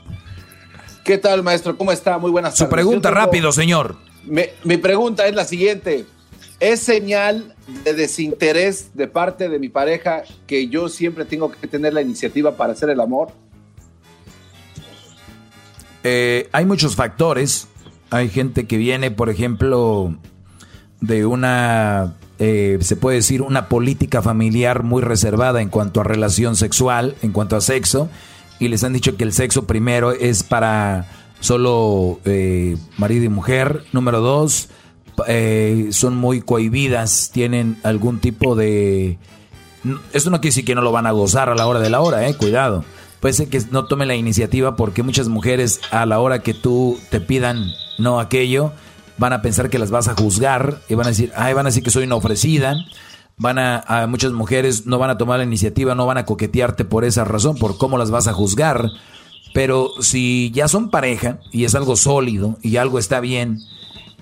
¿Qué 1.04 1.18
tal, 1.18 1.42
maestro? 1.42 1.76
¿Cómo 1.76 1.92
está? 1.92 2.18
Muy 2.18 2.30
buenas 2.30 2.54
Su 2.54 2.64
tardes. 2.64 2.72
pregunta 2.72 3.10
Yo 3.10 3.14
tengo- 3.14 3.26
rápido, 3.26 3.52
señor. 3.52 3.96
Me- 4.24 4.50
mi 4.64 4.76
pregunta 4.78 5.26
es 5.26 5.34
la 5.34 5.44
siguiente. 5.44 6.06
¿Es 6.60 6.80
señal 6.80 7.54
de 7.84 7.92
desinterés 7.94 8.90
de 8.94 9.06
parte 9.06 9.48
de 9.48 9.58
mi 9.58 9.68
pareja 9.68 10.22
que 10.46 10.68
yo 10.68 10.88
siempre 10.88 11.24
tengo 11.24 11.52
que 11.52 11.66
tener 11.68 11.92
la 11.94 12.00
iniciativa 12.02 12.56
para 12.56 12.72
hacer 12.72 12.90
el 12.90 13.00
amor? 13.00 13.28
Eh, 16.02 16.48
hay 16.52 16.64
muchos 16.64 16.96
factores. 16.96 17.68
Hay 18.10 18.28
gente 18.30 18.66
que 18.66 18.76
viene, 18.78 19.10
por 19.10 19.28
ejemplo, 19.28 20.16
de 21.00 21.26
una, 21.26 22.14
eh, 22.38 22.78
se 22.80 22.96
puede 22.96 23.16
decir, 23.16 23.42
una 23.42 23.68
política 23.68 24.22
familiar 24.22 24.82
muy 24.82 25.02
reservada 25.02 25.60
en 25.60 25.68
cuanto 25.68 26.00
a 26.00 26.04
relación 26.04 26.56
sexual, 26.56 27.16
en 27.22 27.32
cuanto 27.32 27.56
a 27.56 27.60
sexo, 27.60 28.08
y 28.58 28.68
les 28.68 28.84
han 28.84 28.92
dicho 28.92 29.16
que 29.16 29.24
el 29.24 29.32
sexo 29.32 29.66
primero 29.66 30.12
es 30.12 30.42
para 30.42 31.06
solo 31.40 32.20
eh, 32.24 32.76
marido 32.96 33.24
y 33.24 33.28
mujer. 33.28 33.84
Número 33.92 34.20
dos, 34.20 34.68
eh, 35.26 35.88
son 35.90 36.16
muy 36.16 36.40
cohibidas, 36.40 37.30
tienen 37.32 37.78
algún 37.82 38.18
tipo 38.18 38.54
de... 38.54 39.18
Eso 40.12 40.30
no 40.30 40.40
quiere 40.40 40.50
decir 40.50 40.64
que 40.64 40.74
no 40.74 40.82
lo 40.82 40.92
van 40.92 41.06
a 41.06 41.12
gozar 41.12 41.48
a 41.48 41.54
la 41.54 41.66
hora 41.66 41.80
de 41.80 41.90
la 41.90 42.00
hora, 42.00 42.28
eh, 42.28 42.34
cuidado. 42.34 42.84
Puede 43.20 43.32
ser 43.32 43.48
que 43.48 43.60
no 43.70 43.86
tomen 43.86 44.08
la 44.08 44.14
iniciativa 44.14 44.76
porque 44.76 45.02
muchas 45.02 45.28
mujeres 45.28 45.80
a 45.90 46.06
la 46.06 46.20
hora 46.20 46.40
que 46.40 46.54
tú 46.54 46.98
te 47.10 47.20
pidan 47.20 47.72
no 47.98 48.20
aquello, 48.20 48.72
van 49.18 49.32
a 49.32 49.42
pensar 49.42 49.68
que 49.68 49.78
las 49.78 49.90
vas 49.90 50.08
a 50.08 50.14
juzgar 50.14 50.80
y 50.88 50.94
van 50.94 51.06
a 51.06 51.10
decir, 51.10 51.32
ay, 51.36 51.52
van 51.52 51.66
a 51.66 51.70
decir 51.70 51.82
que 51.82 51.90
soy 51.90 52.04
una 52.04 52.16
ofrecida. 52.16 52.76
Van 53.36 53.58
a, 53.58 54.06
muchas 54.08 54.32
mujeres 54.32 54.86
no 54.86 54.98
van 54.98 55.10
a 55.10 55.18
tomar 55.18 55.38
la 55.38 55.44
iniciativa, 55.44 55.94
no 55.94 56.06
van 56.06 56.18
a 56.18 56.24
coquetearte 56.24 56.84
por 56.84 57.04
esa 57.04 57.24
razón, 57.24 57.56
por 57.56 57.78
cómo 57.78 57.98
las 57.98 58.10
vas 58.10 58.26
a 58.26 58.32
juzgar. 58.32 58.90
Pero 59.54 59.90
si 60.00 60.50
ya 60.52 60.66
son 60.66 60.90
pareja 60.90 61.38
y 61.52 61.64
es 61.64 61.74
algo 61.74 61.96
sólido 61.96 62.58
y 62.62 62.76
algo 62.76 62.98
está 62.98 63.20
bien, 63.20 63.60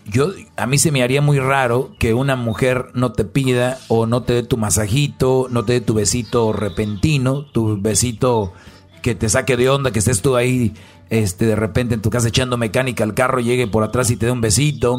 yo 0.05 0.33
a 0.57 0.67
mí 0.67 0.79
se 0.79 0.93
me 0.93 1.03
haría 1.03 1.21
muy 1.21 1.39
raro 1.39 1.93
que 1.99 2.15
una 2.15 2.37
mujer 2.37 2.87
no 2.95 3.13
te 3.13 3.25
pida 3.25 3.79
o 3.89 4.07
no 4.07 4.23
te 4.23 4.35
dé 4.35 4.43
tu 4.43 4.57
masajito, 4.57 5.49
no 5.51 5.65
te 5.65 5.75
dé 5.75 5.81
tu 5.81 5.95
besito 5.95 6.53
repentino, 6.53 7.47
tu 7.47 7.81
besito 7.81 8.53
que 9.03 9.15
te 9.15 9.29
saque 9.29 9.57
de 9.57 9.71
onda, 9.71 9.93
que 9.93 9.99
estés 9.99 10.23
tú 10.23 10.37
ahí 10.37 10.75
este 11.11 11.47
de 11.47 11.57
repente 11.57 11.95
en 11.95 12.03
tu 12.03 12.11
casa 12.11 12.29
echando 12.29 12.57
mecánica 12.57 13.05
al 13.05 13.15
carro, 13.15 13.41
llegue 13.41 13.67
por 13.67 13.83
atrás 13.83 14.11
y 14.11 14.17
te 14.17 14.27
dé 14.27 14.33
un 14.33 14.41
besito. 14.41 14.99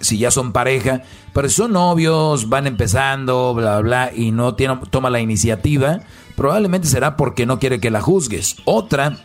Si 0.00 0.18
ya 0.18 0.30
son 0.30 0.52
pareja, 0.52 1.02
pero 1.32 1.48
si 1.48 1.54
son 1.54 1.72
novios, 1.72 2.50
van 2.50 2.66
empezando, 2.66 3.54
bla, 3.54 3.80
bla, 3.80 4.10
y 4.14 4.30
no 4.30 4.54
tiene, 4.54 4.78
toma 4.90 5.08
la 5.08 5.20
iniciativa, 5.20 6.00
probablemente 6.36 6.86
será 6.86 7.16
porque 7.16 7.46
no 7.46 7.58
quiere 7.58 7.80
que 7.80 7.90
la 7.90 8.02
juzgues. 8.02 8.56
Otra, 8.66 9.16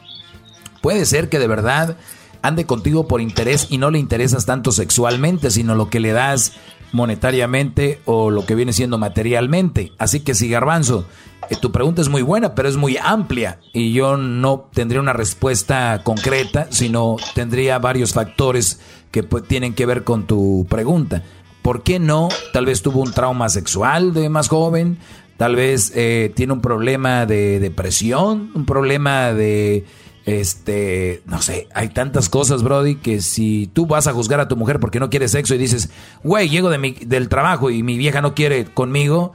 Puede 0.81 1.05
ser 1.05 1.29
que 1.29 1.39
de 1.39 1.47
verdad 1.47 1.95
ande 2.41 2.65
contigo 2.65 3.07
por 3.07 3.21
interés 3.21 3.67
y 3.69 3.77
no 3.77 3.91
le 3.91 3.99
interesas 3.99 4.45
tanto 4.45 4.71
sexualmente, 4.71 5.51
sino 5.51 5.75
lo 5.75 5.89
que 5.89 5.99
le 5.99 6.11
das 6.11 6.53
monetariamente 6.91 8.01
o 8.05 8.29
lo 8.31 8.45
que 8.45 8.55
viene 8.55 8.73
siendo 8.73 8.97
materialmente. 8.97 9.91
Así 9.97 10.21
que 10.21 10.33
si 10.33 10.49
garbanzo, 10.49 11.05
eh, 11.49 11.55
tu 11.59 11.71
pregunta 11.71 12.01
es 12.01 12.09
muy 12.09 12.21
buena, 12.21 12.55
pero 12.55 12.69
es 12.69 12.77
muy 12.77 12.97
amplia 12.97 13.59
y 13.73 13.93
yo 13.93 14.17
no 14.17 14.69
tendría 14.73 15.01
una 15.01 15.13
respuesta 15.13 16.01
concreta, 16.03 16.67
sino 16.69 17.17
tendría 17.33 17.79
varios 17.79 18.13
factores 18.13 18.79
que 19.11 19.23
pues, 19.23 19.43
tienen 19.47 19.73
que 19.73 19.85
ver 19.85 20.03
con 20.03 20.27
tu 20.27 20.65
pregunta. 20.69 21.23
¿Por 21.61 21.83
qué 21.83 21.99
no? 21.99 22.29
Tal 22.53 22.65
vez 22.65 22.81
tuvo 22.81 23.01
un 23.01 23.13
trauma 23.13 23.49
sexual 23.49 24.13
de 24.13 24.29
más 24.29 24.47
joven, 24.47 24.97
tal 25.37 25.55
vez 25.55 25.91
eh, 25.95 26.31
tiene 26.35 26.53
un 26.53 26.61
problema 26.61 27.25
de 27.25 27.59
depresión, 27.59 28.51
un 28.55 28.65
problema 28.65 29.31
de 29.33 29.85
este, 30.25 31.23
no 31.25 31.41
sé, 31.41 31.67
hay 31.73 31.89
tantas 31.89 32.29
cosas, 32.29 32.63
Brody, 32.63 32.95
que 32.95 33.21
si 33.21 33.69
tú 33.73 33.87
vas 33.87 34.07
a 34.07 34.13
juzgar 34.13 34.39
a 34.39 34.47
tu 34.47 34.55
mujer 34.55 34.79
porque 34.79 34.99
no 34.99 35.09
quiere 35.09 35.27
sexo 35.27 35.55
y 35.55 35.57
dices, 35.57 35.89
güey, 36.23 36.49
llego 36.49 36.69
de 36.69 36.77
mi, 36.77 36.91
del 36.91 37.29
trabajo 37.29 37.69
y 37.69 37.83
mi 37.83 37.97
vieja 37.97 38.21
no 38.21 38.35
quiere 38.35 38.65
conmigo, 38.65 39.33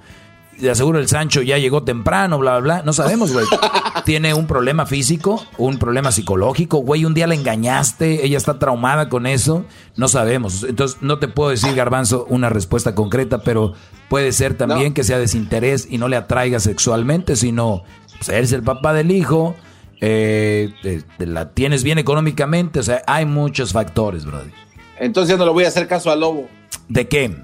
de 0.59 0.71
aseguro 0.71 0.99
el 0.99 1.09
Sancho 1.09 1.43
ya 1.43 1.59
llegó 1.59 1.83
temprano, 1.83 2.39
bla, 2.39 2.53
bla, 2.53 2.61
bla, 2.61 2.83
no 2.83 2.93
sabemos, 2.93 3.33
güey. 3.33 3.47
Tiene 4.05 4.35
un 4.35 4.47
problema 4.47 4.87
físico, 4.87 5.45
un 5.59 5.79
problema 5.79 6.13
psicológico, 6.13 6.79
güey, 6.79 7.05
un 7.05 7.15
día 7.15 7.27
la 7.27 7.35
engañaste, 7.35 8.25
ella 8.25 8.39
está 8.39 8.59
traumada 8.59 9.09
con 9.09 9.27
eso, 9.27 9.65
no 9.97 10.09
sabemos. 10.09 10.63
Entonces, 10.63 10.99
no 11.01 11.19
te 11.19 11.29
puedo 11.29 11.51
decir, 11.51 11.75
Garbanzo, 11.75 12.27
una 12.29 12.49
respuesta 12.49 12.95
concreta, 12.95 13.43
pero 13.43 13.73
puede 14.09 14.33
ser 14.33 14.57
también 14.57 14.95
que 14.95 15.05
sea 15.05 15.19
desinterés 15.19 15.89
y 15.91 15.99
no 15.99 16.09
le 16.09 16.17
atraiga 16.17 16.61
sexualmente, 16.61 17.37
sino, 17.37 17.83
pues, 18.17 18.29
eres 18.29 18.53
el 18.53 18.63
papá 18.63 18.93
del 18.93 19.11
hijo, 19.11 19.57
eh, 20.01 20.73
te- 20.82 21.02
te 21.18 21.27
la 21.27 21.51
tienes 21.51 21.82
bien 21.82 21.98
económicamente, 21.98 22.81
o 22.81 22.82
sea, 22.82 23.02
hay 23.06 23.24
muchos 23.24 23.73
factores, 23.73 24.24
brother. 24.24 24.52
Entonces 24.98 25.31
ya 25.31 25.36
no 25.39 25.44
le 25.44 25.51
voy 25.52 25.64
a 25.64 25.68
hacer 25.68 25.86
caso 25.89 26.10
al 26.10 26.20
lobo. 26.20 26.48
¿De 26.89 27.06
qué? 27.09 27.36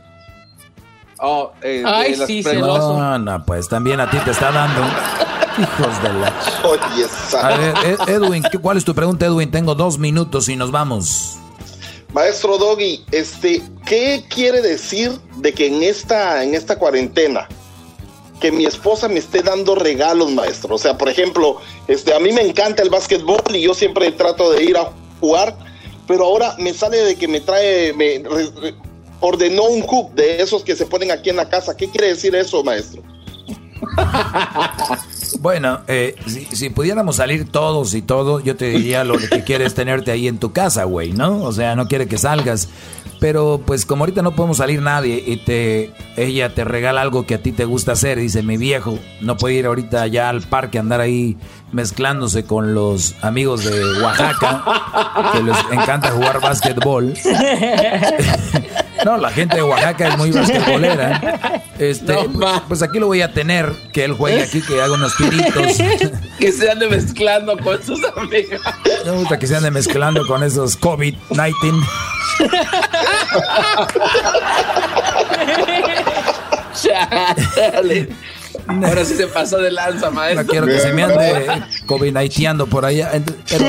Oh, 1.18 1.52
eh, 1.62 1.82
Ay, 1.86 2.14
sí, 2.26 2.42
preguntas. 2.42 2.78
No, 2.78 3.18
no, 3.18 3.44
pues 3.44 3.68
también 3.68 4.00
a 4.00 4.10
ti 4.10 4.16
te 4.18 4.30
está 4.32 4.50
dando. 4.50 4.80
Hijos 5.58 6.02
de 6.02 6.12
la... 6.14 6.32
Oye, 6.64 7.06
A 7.42 7.56
ver, 7.58 7.74
Ed- 7.84 8.08
Edwin, 8.08 8.42
¿qué- 8.50 8.58
¿cuál 8.58 8.78
es 8.78 8.84
tu 8.84 8.94
pregunta, 8.94 9.26
Edwin? 9.26 9.50
Tengo 9.50 9.74
dos 9.74 9.98
minutos 9.98 10.48
y 10.48 10.56
nos 10.56 10.70
vamos. 10.70 11.36
Maestro 12.12 12.58
Doggy, 12.58 13.04
este, 13.12 13.62
¿qué 13.86 14.24
quiere 14.28 14.60
decir 14.62 15.12
de 15.36 15.52
que 15.52 15.66
en 15.68 15.82
esta, 15.82 16.42
en 16.42 16.54
esta 16.54 16.76
cuarentena 16.78 17.48
que 18.42 18.52
mi 18.52 18.66
esposa 18.66 19.08
me 19.08 19.20
esté 19.20 19.42
dando 19.42 19.74
regalos, 19.74 20.30
maestro? 20.32 20.74
O 20.74 20.78
sea, 20.78 20.98
por 20.98 21.08
ejemplo, 21.08 21.56
este, 21.88 22.12
a 22.12 22.18
mí 22.18 22.30
me 22.32 22.42
encanta 22.42 22.82
el 22.82 22.90
básquetbol 22.90 23.40
y 23.54 23.62
yo 23.62 23.72
siempre 23.72 24.12
trato 24.12 24.50
de 24.52 24.64
ir 24.64 24.76
a 24.76 24.90
jugar, 25.20 25.56
pero 26.06 26.24
ahora 26.24 26.54
me 26.58 26.74
sale 26.74 26.98
de 26.98 27.14
que 27.16 27.28
me 27.28 27.40
trae, 27.40 27.92
me 27.94 28.22
re- 28.28 28.74
ordenó 29.20 29.62
un 29.64 29.80
cup 29.82 30.12
de 30.14 30.42
esos 30.42 30.62
que 30.64 30.76
se 30.76 30.84
ponen 30.84 31.10
aquí 31.12 31.30
en 31.30 31.36
la 31.36 31.48
casa. 31.48 31.76
¿Qué 31.76 31.88
quiere 31.88 32.08
decir 32.08 32.34
eso, 32.34 32.62
maestro? 32.62 33.02
Bueno, 35.40 35.80
eh, 35.88 36.14
si, 36.52 36.70
pudiéramos 36.70 37.16
salir 37.16 37.50
todos 37.50 37.94
y 37.94 38.02
todo, 38.02 38.38
yo 38.38 38.54
te 38.54 38.66
diría 38.66 39.02
lo 39.02 39.18
que 39.18 39.42
quiere 39.42 39.64
es 39.64 39.74
tenerte 39.74 40.10
ahí 40.12 40.28
en 40.28 40.38
tu 40.38 40.52
casa, 40.52 40.84
güey, 40.84 41.12
¿no? 41.12 41.42
O 41.42 41.52
sea, 41.52 41.74
no 41.74 41.88
quiere 41.88 42.06
que 42.06 42.16
salgas. 42.18 42.68
Pero 43.22 43.60
pues 43.64 43.86
como 43.86 44.02
ahorita 44.02 44.20
no 44.20 44.34
podemos 44.34 44.56
salir 44.56 44.82
nadie 44.82 45.22
y 45.24 45.36
te 45.36 45.92
ella 46.16 46.52
te 46.52 46.64
regala 46.64 47.02
algo 47.02 47.24
que 47.24 47.36
a 47.36 47.38
ti 47.38 47.52
te 47.52 47.64
gusta 47.64 47.92
hacer, 47.92 48.18
dice 48.18 48.42
mi 48.42 48.56
viejo, 48.56 48.98
no 49.20 49.36
puede 49.36 49.54
ir 49.54 49.66
ahorita 49.66 50.08
ya 50.08 50.28
al 50.28 50.42
parque 50.42 50.78
a 50.78 50.80
andar 50.80 51.00
ahí 51.00 51.36
mezclándose 51.72 52.44
con 52.44 52.74
los 52.74 53.14
amigos 53.22 53.64
de 53.64 54.02
Oaxaca, 54.02 55.32
que 55.32 55.42
les 55.42 55.56
encanta 55.72 56.10
jugar 56.10 56.40
básquetbol. 56.40 57.14
No, 59.04 59.16
la 59.16 59.30
gente 59.30 59.56
de 59.56 59.62
Oaxaca 59.62 60.08
es 60.08 60.16
muy 60.16 60.30
basquetbolera. 60.32 61.64
Este, 61.78 62.14
pues, 62.14 62.60
pues 62.68 62.82
aquí 62.82 62.98
lo 62.98 63.06
voy 63.06 63.22
a 63.22 63.32
tener, 63.32 63.72
que 63.92 64.04
él 64.04 64.12
juegue 64.12 64.42
aquí, 64.42 64.62
que 64.62 64.80
haga 64.80 64.94
unos 64.94 65.16
tiritos. 65.16 65.76
que 66.38 66.52
se 66.52 66.70
ande 66.70 66.88
mezclando 66.88 67.56
con 67.58 67.82
sus 67.82 68.00
amigos. 68.16 68.60
Me 69.04 69.10
gusta 69.12 69.38
que 69.38 69.46
se 69.46 69.56
ande 69.56 69.70
mezclando 69.70 70.26
con 70.26 70.42
esos 70.42 70.80
COVID-19. 70.80 71.84
Chale. 76.74 78.08
Ahora 78.66 79.04
sí 79.04 79.14
se 79.14 79.26
pasó 79.26 79.58
de 79.58 79.70
lanza, 79.70 80.10
maestro. 80.10 80.44
No 80.44 80.50
quiero 80.50 80.66
que 80.66 80.78
se 80.78 80.92
me 80.92 81.02
ande 81.02 81.46
COVID-19 81.86 82.66
por 82.68 82.84
allá. 82.84 83.10
Pero 83.48 83.64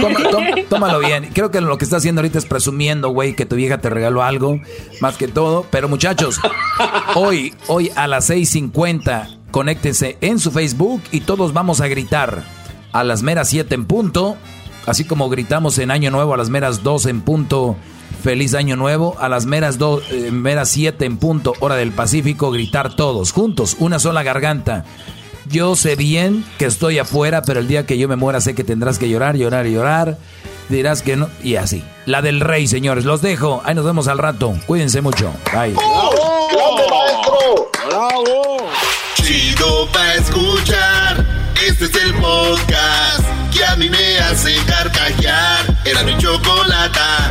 toma- 0.00 0.30
toma- 0.30 0.46
tómalo 0.68 0.98
bien. 1.00 1.30
Creo 1.32 1.50
que 1.50 1.60
lo 1.60 1.76
que 1.78 1.84
está 1.84 1.96
haciendo 1.96 2.20
ahorita 2.20 2.38
es 2.38 2.46
presumiendo, 2.46 3.08
güey, 3.10 3.34
que 3.34 3.46
tu 3.46 3.56
vieja 3.56 3.78
te 3.78 3.90
regaló 3.90 4.22
algo, 4.22 4.60
más 5.00 5.16
que 5.16 5.28
todo. 5.28 5.66
Pero 5.70 5.88
muchachos, 5.88 6.40
hoy, 7.14 7.54
hoy 7.66 7.90
a 7.96 8.06
las 8.06 8.28
6.50, 8.30 9.38
conéctense 9.50 10.16
en 10.20 10.38
su 10.38 10.50
Facebook 10.50 11.02
y 11.10 11.20
todos 11.20 11.52
vamos 11.52 11.80
a 11.80 11.88
gritar 11.88 12.42
a 12.92 13.04
las 13.04 13.22
meras 13.22 13.48
7 13.48 13.74
en 13.74 13.84
punto. 13.86 14.36
Así 14.86 15.04
como 15.04 15.28
gritamos 15.28 15.78
en 15.78 15.90
Año 15.90 16.10
Nuevo 16.10 16.32
a 16.32 16.36
las 16.38 16.48
meras 16.48 16.82
2 16.82 17.06
en 17.06 17.20
punto. 17.20 17.76
Feliz 18.22 18.54
Año 18.54 18.76
Nuevo. 18.76 19.16
A 19.18 19.28
las 19.28 19.46
meras, 19.46 19.78
do- 19.78 20.00
eh, 20.10 20.30
meras 20.30 20.68
7 20.70 21.04
en 21.04 21.16
punto, 21.18 21.54
hora 21.60 21.76
del 21.76 21.92
Pacífico, 21.92 22.50
gritar 22.50 22.94
todos, 22.96 23.32
juntos, 23.32 23.76
una 23.78 23.98
sola 23.98 24.22
garganta. 24.22 24.84
Yo 25.50 25.76
sé 25.76 25.96
bien 25.96 26.44
que 26.58 26.66
estoy 26.66 26.98
afuera, 26.98 27.42
pero 27.42 27.60
el 27.60 27.68
día 27.68 27.86
que 27.86 27.96
yo 27.96 28.06
me 28.08 28.16
muera 28.16 28.40
sé 28.40 28.54
que 28.54 28.64
tendrás 28.64 28.98
que 28.98 29.08
llorar, 29.08 29.36
llorar 29.36 29.66
y 29.66 29.72
llorar. 29.72 30.18
Dirás 30.68 31.00
que 31.00 31.16
no. 31.16 31.28
Y 31.42 31.56
así. 31.56 31.82
La 32.04 32.20
del 32.20 32.40
rey, 32.40 32.66
señores. 32.68 33.06
Los 33.06 33.22
dejo. 33.22 33.62
Ahí 33.64 33.74
nos 33.74 33.86
vemos 33.86 34.06
al 34.08 34.18
rato. 34.18 34.54
Cuídense 34.66 35.00
mucho. 35.00 35.32
Bye. 35.54 35.72
¡Grande, 35.72 36.82
maestro! 36.90 37.70
¡Bravo! 37.88 38.56
Chido 39.14 39.88
pa' 39.90 40.14
escuchar. 40.16 41.26
Este 41.66 41.86
es 41.86 41.94
el 41.94 42.12
podcast 42.14 43.24
que 43.56 43.64
a 43.64 43.76
mí 43.76 43.88
me 43.88 44.18
hace 44.18 44.54
carcajear. 44.66 45.78
Era 45.86 46.02
mi 46.02 46.18
chocolata. 46.18 47.30